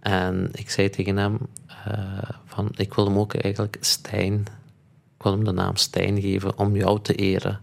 En 0.00 0.48
ik 0.52 0.70
zei 0.70 0.90
tegen 0.90 1.16
hem 1.16 1.38
van, 2.44 2.68
ik 2.76 2.94
wil 2.94 3.04
hem 3.04 3.18
ook 3.18 3.34
eigenlijk 3.34 3.76
Stijn, 3.80 4.34
ik 5.16 5.22
wil 5.22 5.32
hem 5.32 5.44
de 5.44 5.52
naam 5.52 5.76
Stijn 5.76 6.20
geven 6.20 6.58
om 6.58 6.76
jou 6.76 7.00
te 7.02 7.14
eren. 7.14 7.60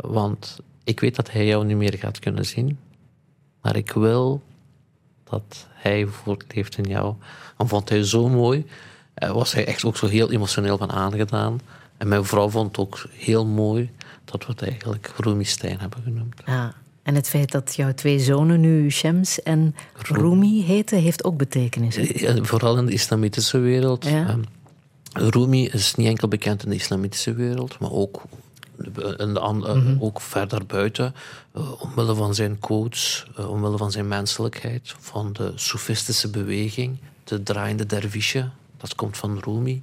Want 0.00 0.60
ik 0.84 1.00
weet 1.00 1.16
dat 1.16 1.30
hij 1.30 1.46
jou 1.46 1.64
niet 1.64 1.76
meer 1.76 1.98
gaat 1.98 2.18
kunnen 2.18 2.46
zien, 2.46 2.78
maar 3.60 3.76
ik 3.76 3.92
wil 3.92 4.42
dat 5.24 5.66
hij 5.72 6.06
voortleeft 6.06 6.78
in 6.78 6.84
jou. 6.84 7.14
En 7.58 7.68
vond 7.68 7.88
hij 7.88 8.04
zo 8.04 8.28
mooi, 8.28 8.66
uh, 9.22 9.30
was 9.30 9.52
hij 9.52 9.66
echt 9.66 9.84
ook 9.84 9.96
zo 9.96 10.06
heel 10.06 10.30
emotioneel 10.30 10.78
van 10.78 10.90
aangedaan. 10.90 11.60
En 11.96 12.08
mijn 12.08 12.24
vrouw 12.24 12.48
vond 12.48 12.66
het 12.66 12.78
ook 12.78 13.06
heel 13.12 13.46
mooi 13.46 13.90
dat 14.24 14.46
we 14.46 14.52
het 14.52 14.62
eigenlijk 14.62 15.12
Rumi 15.16 15.44
Stijn 15.44 15.78
hebben 15.80 16.02
genoemd. 16.02 16.42
Ja. 16.46 16.74
En 17.02 17.14
het 17.14 17.28
feit 17.28 17.50
dat 17.50 17.74
jouw 17.74 17.94
twee 17.94 18.18
zonen 18.18 18.60
nu 18.60 18.90
Shems 18.90 19.42
en 19.42 19.74
Rumi 19.92 20.62
heten, 20.62 20.98
heeft 20.98 21.24
ook 21.24 21.36
betekenis. 21.36 21.94
Ja, 21.96 22.44
vooral 22.44 22.78
in 22.78 22.86
de 22.86 22.92
islamitische 22.92 23.58
wereld. 23.58 24.04
Ja. 24.04 24.30
Um, 24.30 24.44
Rumi 25.12 25.66
is 25.66 25.94
niet 25.94 26.06
enkel 26.06 26.28
bekend 26.28 26.64
in 26.64 26.70
de 26.70 26.76
islamitische 26.76 27.34
wereld, 27.34 27.78
maar 27.78 27.92
ook, 27.92 28.22
mm 28.76 29.36
-hmm. 29.36 29.96
ook 30.00 30.20
verder 30.20 30.66
buiten. 30.66 31.14
Uh, 31.56 31.82
omwille 31.82 32.14
van 32.14 32.34
zijn 32.34 32.58
quotes, 32.58 33.26
uh, 33.38 33.50
omwille 33.50 33.76
van 33.76 33.90
zijn 33.90 34.08
menselijkheid, 34.08 34.94
van 34.98 35.32
de 35.32 35.52
soefistische 35.54 36.30
beweging, 36.30 36.98
de 37.24 37.42
draaiende 37.42 37.86
dervisje, 37.86 38.50
dat 38.76 38.94
komt 38.94 39.16
van 39.16 39.38
Rumi. 39.38 39.82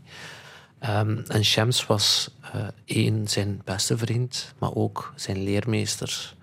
Um, 0.89 1.23
en 1.27 1.45
Shems 1.45 1.85
was 1.85 2.30
uh, 2.55 2.68
één, 2.85 3.27
zijn 3.27 3.61
beste 3.63 3.97
vriend, 3.97 4.53
maar 4.57 4.73
ook 4.73 5.13
zijn 5.15 5.43
leermeester. 5.43 6.34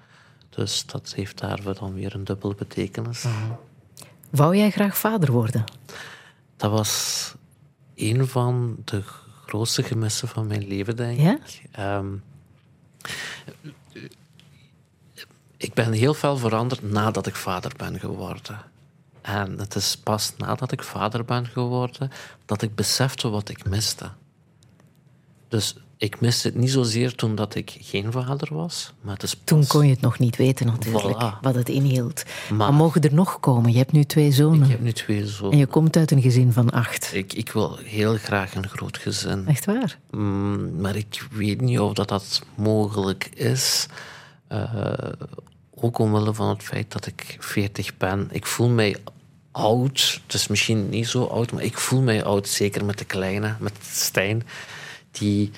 Dus 0.50 0.86
dat 0.86 1.12
heeft 1.16 1.38
daarvoor 1.38 1.74
dan 1.74 1.94
weer 1.94 2.14
een 2.14 2.24
dubbele 2.24 2.54
betekenis. 2.54 3.22
-huh. 3.22 3.32
Wou 4.30 4.56
jij 4.56 4.70
graag 4.70 4.98
vader 4.98 5.32
worden? 5.32 5.64
Dat 6.56 6.70
was 6.70 7.34
een 7.94 8.26
van 8.26 8.76
de 8.84 9.02
grootste 9.46 9.82
gemissen 9.82 10.28
van 10.28 10.46
mijn 10.46 10.66
leven, 10.66 10.96
denk 10.96 11.20
ja? 11.20 11.38
ik. 11.46 11.78
Um, 11.78 12.22
ik 15.56 15.74
ben 15.74 15.92
heel 15.92 16.14
veel 16.14 16.36
veranderd 16.36 16.82
nadat 16.82 17.26
ik 17.26 17.34
vader 17.34 17.72
ben 17.76 18.00
geworden. 18.00 18.60
En 19.22 19.58
het 19.58 19.74
is 19.74 19.96
pas 19.96 20.32
nadat 20.36 20.72
ik 20.72 20.82
vader 20.82 21.24
ben 21.24 21.46
geworden 21.46 22.10
dat 22.44 22.62
ik 22.62 22.74
besefte 22.74 23.28
wat 23.28 23.48
ik 23.48 23.64
miste. 23.64 24.10
Dus 25.48 25.76
ik 25.98 26.20
miste 26.20 26.48
het 26.48 26.56
niet 26.56 26.70
zozeer 26.70 27.14
toen 27.14 27.34
dat 27.34 27.54
ik 27.54 27.76
geen 27.80 28.12
vader 28.12 28.48
was. 28.54 28.92
Maar 29.00 29.14
het 29.14 29.22
is 29.22 29.34
pas... 29.34 29.44
Toen 29.44 29.66
kon 29.66 29.84
je 29.86 29.90
het 29.92 30.00
nog 30.00 30.18
niet 30.18 30.36
weten 30.36 30.66
natuurlijk, 30.66 31.16
Voilà. 31.22 31.40
wat 31.40 31.54
het 31.54 31.68
inhield. 31.68 32.22
Maar- 32.48 32.56
Maar, 32.58 32.74
mogen 32.74 33.00
er 33.02 33.14
nog 33.14 33.40
komen? 33.40 33.72
Je 33.72 33.78
hebt 33.78 33.92
nu 33.92 34.04
twee 34.04 34.32
zonen. 34.32 34.64
Ik 34.64 34.70
heb 34.70 34.80
nu 34.80 34.92
twee 34.92 35.26
zonen. 35.26 35.52
En 35.52 35.58
je 35.58 35.66
komt 35.66 35.96
uit 35.96 36.10
een 36.10 36.22
gezin 36.22 36.52
van 36.52 36.70
acht. 36.70 37.10
Ik, 37.14 37.32
ik 37.32 37.50
wil 37.52 37.76
heel 37.84 38.16
graag 38.16 38.54
een 38.54 38.68
groot 38.68 38.98
gezin. 38.98 39.46
Echt 39.46 39.64
waar? 39.64 39.98
Mm, 40.10 40.80
maar 40.80 40.96
ik 40.96 41.26
weet 41.32 41.60
niet 41.60 41.78
of 41.78 41.92
dat, 41.92 42.08
dat 42.08 42.42
mogelijk 42.54 43.24
is. 43.34 43.86
Eh, 44.48 44.72
ook 45.74 45.98
omwille 45.98 46.34
van 46.34 46.48
het 46.48 46.62
feit 46.62 46.92
dat 46.92 47.06
ik 47.06 47.36
40 47.40 47.96
ben. 47.96 48.28
Ik 48.32 48.46
voel 48.46 48.68
mij 48.68 48.96
oud. 49.52 50.20
Het 50.26 50.34
is 50.34 50.46
misschien 50.48 50.88
niet 50.88 51.08
zo 51.08 51.24
oud, 51.24 51.52
maar 51.52 51.62
ik 51.62 51.78
voel 51.78 52.00
mij 52.00 52.24
oud. 52.24 52.48
Zeker 52.48 52.84
met 52.84 52.98
de 52.98 53.04
kleine, 53.04 53.54
met 53.60 53.72
Stijn. 53.82 54.42
Die 55.10 55.50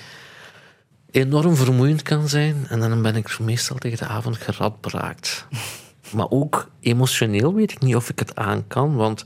enorm 1.11 1.55
vermoeiend 1.55 2.01
kan 2.01 2.29
zijn. 2.29 2.65
En 2.69 2.79
dan 2.79 3.01
ben 3.01 3.15
ik 3.15 3.39
meestal 3.39 3.77
tegen 3.77 3.97
de 3.97 4.05
avond 4.05 4.37
geradbraakt. 4.37 5.47
maar 6.15 6.29
ook 6.29 6.69
emotioneel 6.79 7.53
weet 7.53 7.71
ik 7.71 7.79
niet 7.79 7.95
of 7.95 8.09
ik 8.09 8.19
het 8.19 8.35
aan 8.35 8.67
kan. 8.67 8.95
Want 8.95 9.25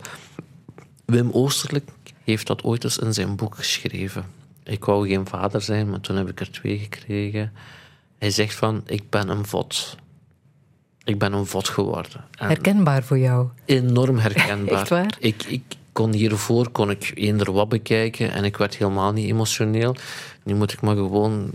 Wim 1.05 1.29
Oosterlijk 1.31 1.89
heeft 2.23 2.47
dat 2.47 2.63
ooit 2.63 2.83
eens 2.83 2.97
in 2.97 3.13
zijn 3.13 3.35
boek 3.35 3.55
geschreven. 3.55 4.25
Ik 4.63 4.85
wou 4.85 5.07
geen 5.07 5.27
vader 5.27 5.61
zijn, 5.61 5.89
maar 5.89 5.99
toen 5.99 6.15
heb 6.15 6.29
ik 6.29 6.39
er 6.39 6.51
twee 6.51 6.77
gekregen. 6.77 7.51
Hij 8.17 8.29
zegt 8.29 8.55
van, 8.55 8.81
ik 8.85 9.09
ben 9.09 9.29
een 9.29 9.45
vod. 9.45 9.95
Ik 11.03 11.19
ben 11.19 11.33
een 11.33 11.45
vod 11.45 11.69
geworden. 11.69 12.25
En 12.37 12.47
Herkenbaar 12.47 13.03
voor 13.03 13.17
jou. 13.17 13.47
enorm 13.65 14.17
herkenbaar. 14.25 14.79
Echt 14.79 14.89
waar? 14.89 15.15
Ik, 15.19 15.43
ik 15.43 15.61
kon 15.91 16.13
hiervoor 16.13 16.69
kon 16.69 16.89
ik 16.89 17.11
eender 17.15 17.51
wat 17.51 17.69
bekijken 17.69 18.31
en 18.31 18.43
ik 18.43 18.57
werd 18.57 18.77
helemaal 18.77 19.11
niet 19.11 19.29
emotioneel. 19.29 19.95
Nu 20.45 20.55
moet 20.55 20.73
ik 20.73 20.81
maar 20.81 20.95
gewoon 20.95 21.49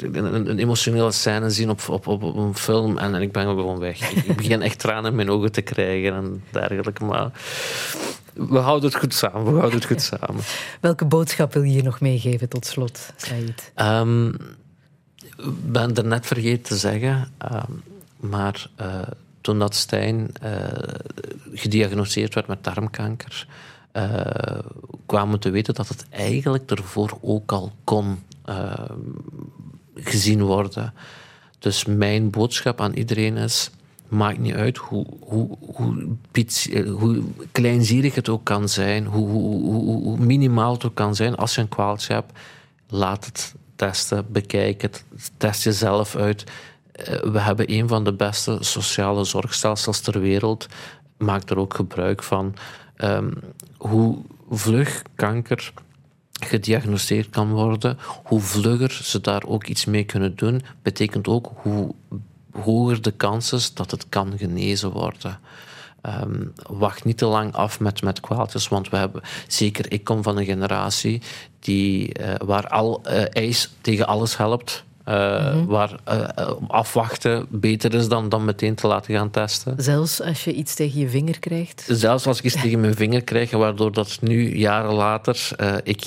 een, 0.00 0.58
emotionele 0.58 1.12
scène 1.12 1.50
zien 1.50 1.70
op, 1.70 1.88
op, 1.88 2.06
op, 2.06 2.22
op 2.22 2.36
een 2.36 2.56
film 2.56 2.98
en, 2.98 3.14
en 3.14 3.22
ik 3.22 3.32
ben 3.32 3.42
gewoon 3.42 3.78
weg. 3.78 4.14
Ik, 4.14 4.36
begin 4.36 4.62
echt 4.62 4.78
tranen 4.78 5.10
in 5.10 5.16
mijn 5.16 5.30
ogen 5.30 5.52
te 5.52 5.60
krijgen 5.60 6.14
en 6.14 6.44
dergelijke. 6.50 7.04
Maar 7.04 7.30
we 8.32 8.58
houden 8.58 8.90
het 8.90 8.98
goed 8.98 9.14
samen. 9.14 9.44
We 9.44 9.58
houden 9.58 9.78
het 9.78 9.84
goed 9.84 10.02
samen. 10.02 10.42
Welke 10.80 11.04
boodschap 11.04 11.52
wil 11.52 11.62
je 11.62 11.70
hier 11.70 11.82
nog 11.82 12.00
meegeven 12.00 12.48
tot 12.48 12.66
slot, 12.66 13.12
Said? 13.16 13.72
Ehm, 13.74 14.28
Ik 14.28 15.72
ben 15.72 15.94
er 15.94 16.06
net 16.06 16.26
vergeten 16.26 16.62
te 16.62 16.76
zeggen, 16.76 17.32
ehm, 17.38 17.72
maar 18.16 18.66
eh, 18.76 19.00
toen 19.40 19.58
dat 19.58 19.74
Stijn 19.74 20.30
eh, 20.40 20.52
gediagnosticeerd 21.52 22.34
werd 22.34 22.46
met 22.46 22.64
darmkanker, 22.64 23.46
eh, 23.94 24.58
kwamen 25.06 25.40
te 25.40 25.50
weten 25.50 25.74
dat 25.74 25.88
het 25.88 26.06
eigenlijk 26.10 26.70
ervoor 26.70 27.18
ook 27.20 27.52
al 27.52 27.72
kon 27.84 28.22
eh, 28.44 28.90
gezien 29.94 30.42
worden. 30.42 30.94
Dus 31.58 31.84
mijn 31.84 32.30
boodschap 32.30 32.80
aan 32.80 32.92
iedereen 32.92 33.36
is: 33.36 33.70
maakt 34.08 34.38
niet 34.38 34.54
uit 34.54 34.76
hoe, 34.76 35.06
hoe, 35.20 35.58
hoe, 35.74 36.16
eh, 36.32 37.10
kleinzierig 37.52 38.14
het 38.14 38.28
ook 38.28 38.44
kan 38.44 38.68
zijn, 38.68 39.06
hoe, 39.06 39.28
hoe, 39.28 40.18
minimaal 40.18 40.72
het 40.72 40.84
ook 40.84 40.94
kan 40.94 41.14
zijn. 41.14 41.36
Als 41.36 41.54
je 41.54 41.60
een 41.60 41.68
kwaaltje 41.68 42.12
hebt, 42.12 42.38
laat 42.88 43.24
het 43.24 43.54
testen, 43.76 44.26
bekijk 44.28 44.82
het, 44.82 45.04
test 45.36 45.64
jezelf 45.64 46.16
uit. 46.16 46.44
We 47.22 47.40
hebben 47.40 47.72
een 47.72 47.88
van 47.88 48.04
de 48.04 48.12
beste 48.12 48.56
sociale 48.60 49.24
zorgstelsels 49.24 50.00
ter 50.00 50.20
wereld. 50.20 50.66
Maak 51.16 51.50
er 51.50 51.58
ook 51.58 51.74
gebruik 51.74 52.22
van. 52.22 52.54
Ehm, 52.96 53.32
hoe 53.76 54.18
vlug 54.50 55.02
kanker 55.14 55.72
gediagnosticeerd 56.32 57.30
kan 57.30 57.50
worden, 57.50 57.98
hoe 58.24 58.40
vlugger 58.40 59.00
ze 59.02 59.20
daar 59.20 59.42
ook 59.46 59.66
iets 59.66 59.84
mee 59.84 60.04
kunnen 60.04 60.36
doen, 60.36 60.62
betekent 60.82 61.28
ook 61.28 61.52
hoe 61.54 61.94
hoger 62.52 63.02
de 63.02 63.10
kans 63.10 63.52
is 63.52 63.74
dat 63.74 63.90
het 63.90 64.08
kan 64.08 64.38
genezen 64.38 64.90
worden. 64.90 65.38
Ehm, 66.00 66.46
wacht 66.68 67.04
niet 67.04 67.18
te 67.18 67.26
lang 67.26 67.54
af 67.54 67.80
met, 67.80 68.02
met 68.02 68.20
kwaaltjes, 68.20 68.68
want 68.68 68.88
we 68.88 68.96
hebben, 68.96 69.22
zeker 69.48 69.92
ik 69.92 70.04
kom 70.04 70.22
van 70.22 70.36
een 70.36 70.44
generatie 70.44 71.22
die, 71.60 72.12
eh, 72.12 72.34
waar 72.46 72.68
al 72.68 73.02
eh, 73.02 73.24
ijs 73.30 73.70
tegen 73.80 74.06
alles 74.06 74.36
helpt. 74.36 74.84
Eh, 75.04 75.64
Waar 75.66 75.98
eh, 76.04 76.20
eh, 76.34 76.50
afwachten 76.68 77.46
beter 77.48 77.94
is 77.94 78.08
dan, 78.08 78.28
dan 78.28 78.44
meteen 78.44 78.74
te 78.74 78.86
laten 78.86 79.14
gaan 79.14 79.30
testen. 79.30 79.74
Zelfs 79.76 80.22
als 80.22 80.44
je 80.44 80.52
iets 80.52 80.74
tegen 80.74 81.00
je 81.00 81.08
vinger 81.08 81.38
krijgt. 81.38 81.84
Zelfs 81.88 82.26
als 82.26 82.38
ik 82.38 82.44
iets 82.44 82.60
tegen 82.62 82.80
mijn 82.80 82.94
vinger 82.94 83.22
krijg, 83.24 83.50
waardoor 83.50 83.92
dat 83.92 84.18
nu 84.20 84.56
jaren 84.56 84.92
later 84.94 85.48
ik 85.82 86.04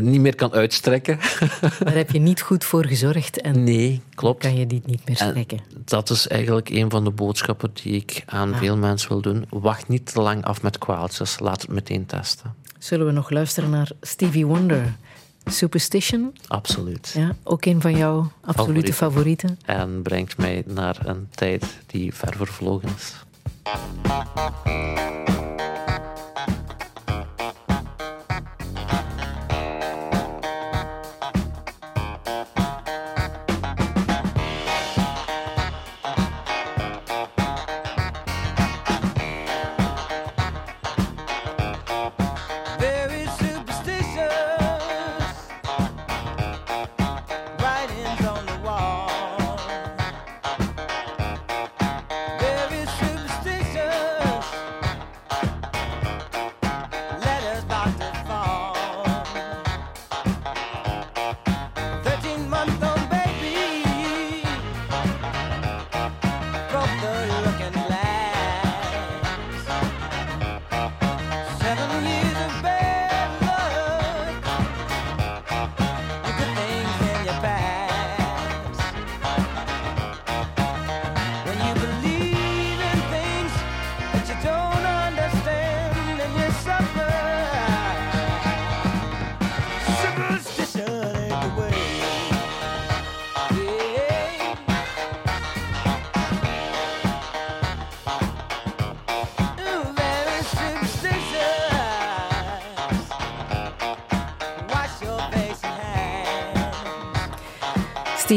niet 0.00 0.20
meer 0.20 0.34
kan 0.34 0.52
uitstrekken. 0.52 1.18
Daar 1.84 1.94
heb 1.94 2.10
je 2.10 2.18
niet 2.18 2.40
goed 2.40 2.64
voor 2.64 2.86
gezorgd 2.86 3.40
en 3.40 3.64
nee, 3.64 4.00
klopt. 4.14 4.42
kan 4.42 4.56
je 4.56 4.66
die 4.66 4.82
niet 4.84 5.08
meer 5.08 5.20
En 5.20 5.28
strekken. 5.28 5.58
dat 5.84 6.10
is 6.10 6.28
eigenlijk 6.28 6.68
een 6.68 6.90
van 6.90 7.04
de 7.04 7.10
boodschappen 7.10 7.70
die 7.82 7.94
ik 7.94 8.22
aan 8.26 8.52
Ah. 8.52 8.58
veel 8.58 8.76
mensen 8.76 9.08
wil 9.08 9.20
doen. 9.20 9.44
Wacht 9.50 9.88
niet 9.88 10.12
te 10.12 10.20
lang 10.20 10.44
af 10.44 10.62
met 10.62 10.78
kwaaltjes, 10.78 11.38
laat 11.38 11.62
het 11.62 11.70
meteen 11.70 12.06
testen. 12.06 12.54
Zullen 12.78 13.06
we 13.06 13.12
nog 13.12 13.30
luisteren 13.30 13.70
naar 13.70 13.90
Stevie 14.00 14.46
Wonder? 14.46 14.94
Superstition? 15.44 16.34
Absoluut. 16.46 17.12
Ja, 17.16 17.36
ook 17.42 17.64
een 17.64 17.80
van 17.80 17.96
jouw 17.96 18.32
absolute 18.40 18.92
favorieten. 18.92 19.58
En 19.64 20.02
brengt 20.02 20.36
mij 20.36 20.62
naar 20.66 20.98
een 21.04 21.28
tijd 21.30 21.64
die 21.86 22.14
ver 22.14 22.34
vervlogen 22.36 22.88
is. 22.96 23.14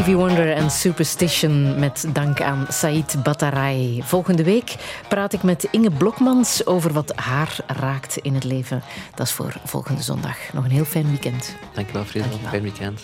Stevie 0.05 0.23
Wonder 0.23 0.51
en 0.51 0.71
Superstition 0.71 1.79
met 1.79 2.05
dank 2.13 2.41
aan 2.41 2.65
Said 2.69 3.15
Batarai. 3.23 4.03
Volgende 4.03 4.43
week 4.43 4.75
praat 5.09 5.33
ik 5.33 5.43
met 5.43 5.67
Inge 5.71 5.91
Blokmans 5.91 6.65
over 6.65 6.93
wat 6.93 7.15
haar 7.15 7.57
raakt 7.67 8.17
in 8.17 8.33
het 8.33 8.43
leven. 8.43 8.83
Dat 9.15 9.25
is 9.25 9.33
voor 9.33 9.53
volgende 9.63 10.01
zondag. 10.01 10.37
Nog 10.53 10.63
een 10.63 10.71
heel 10.71 10.85
fijn 10.85 11.07
weekend. 11.07 11.55
Dankjewel, 11.73 12.03
Friedel. 12.03 12.39
Fijn 12.49 12.61
weekend. 12.61 13.01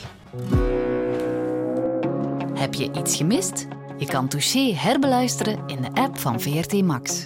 Heb 2.54 2.74
je 2.74 2.92
iets 2.92 3.16
gemist? 3.16 3.68
Je 3.98 4.06
kan 4.06 4.28
Touché 4.28 4.74
herbeluisteren 4.76 5.60
in 5.68 5.82
de 5.82 6.02
app 6.02 6.20
van 6.20 6.42
VRT 6.42 6.82
Max. 6.82 7.26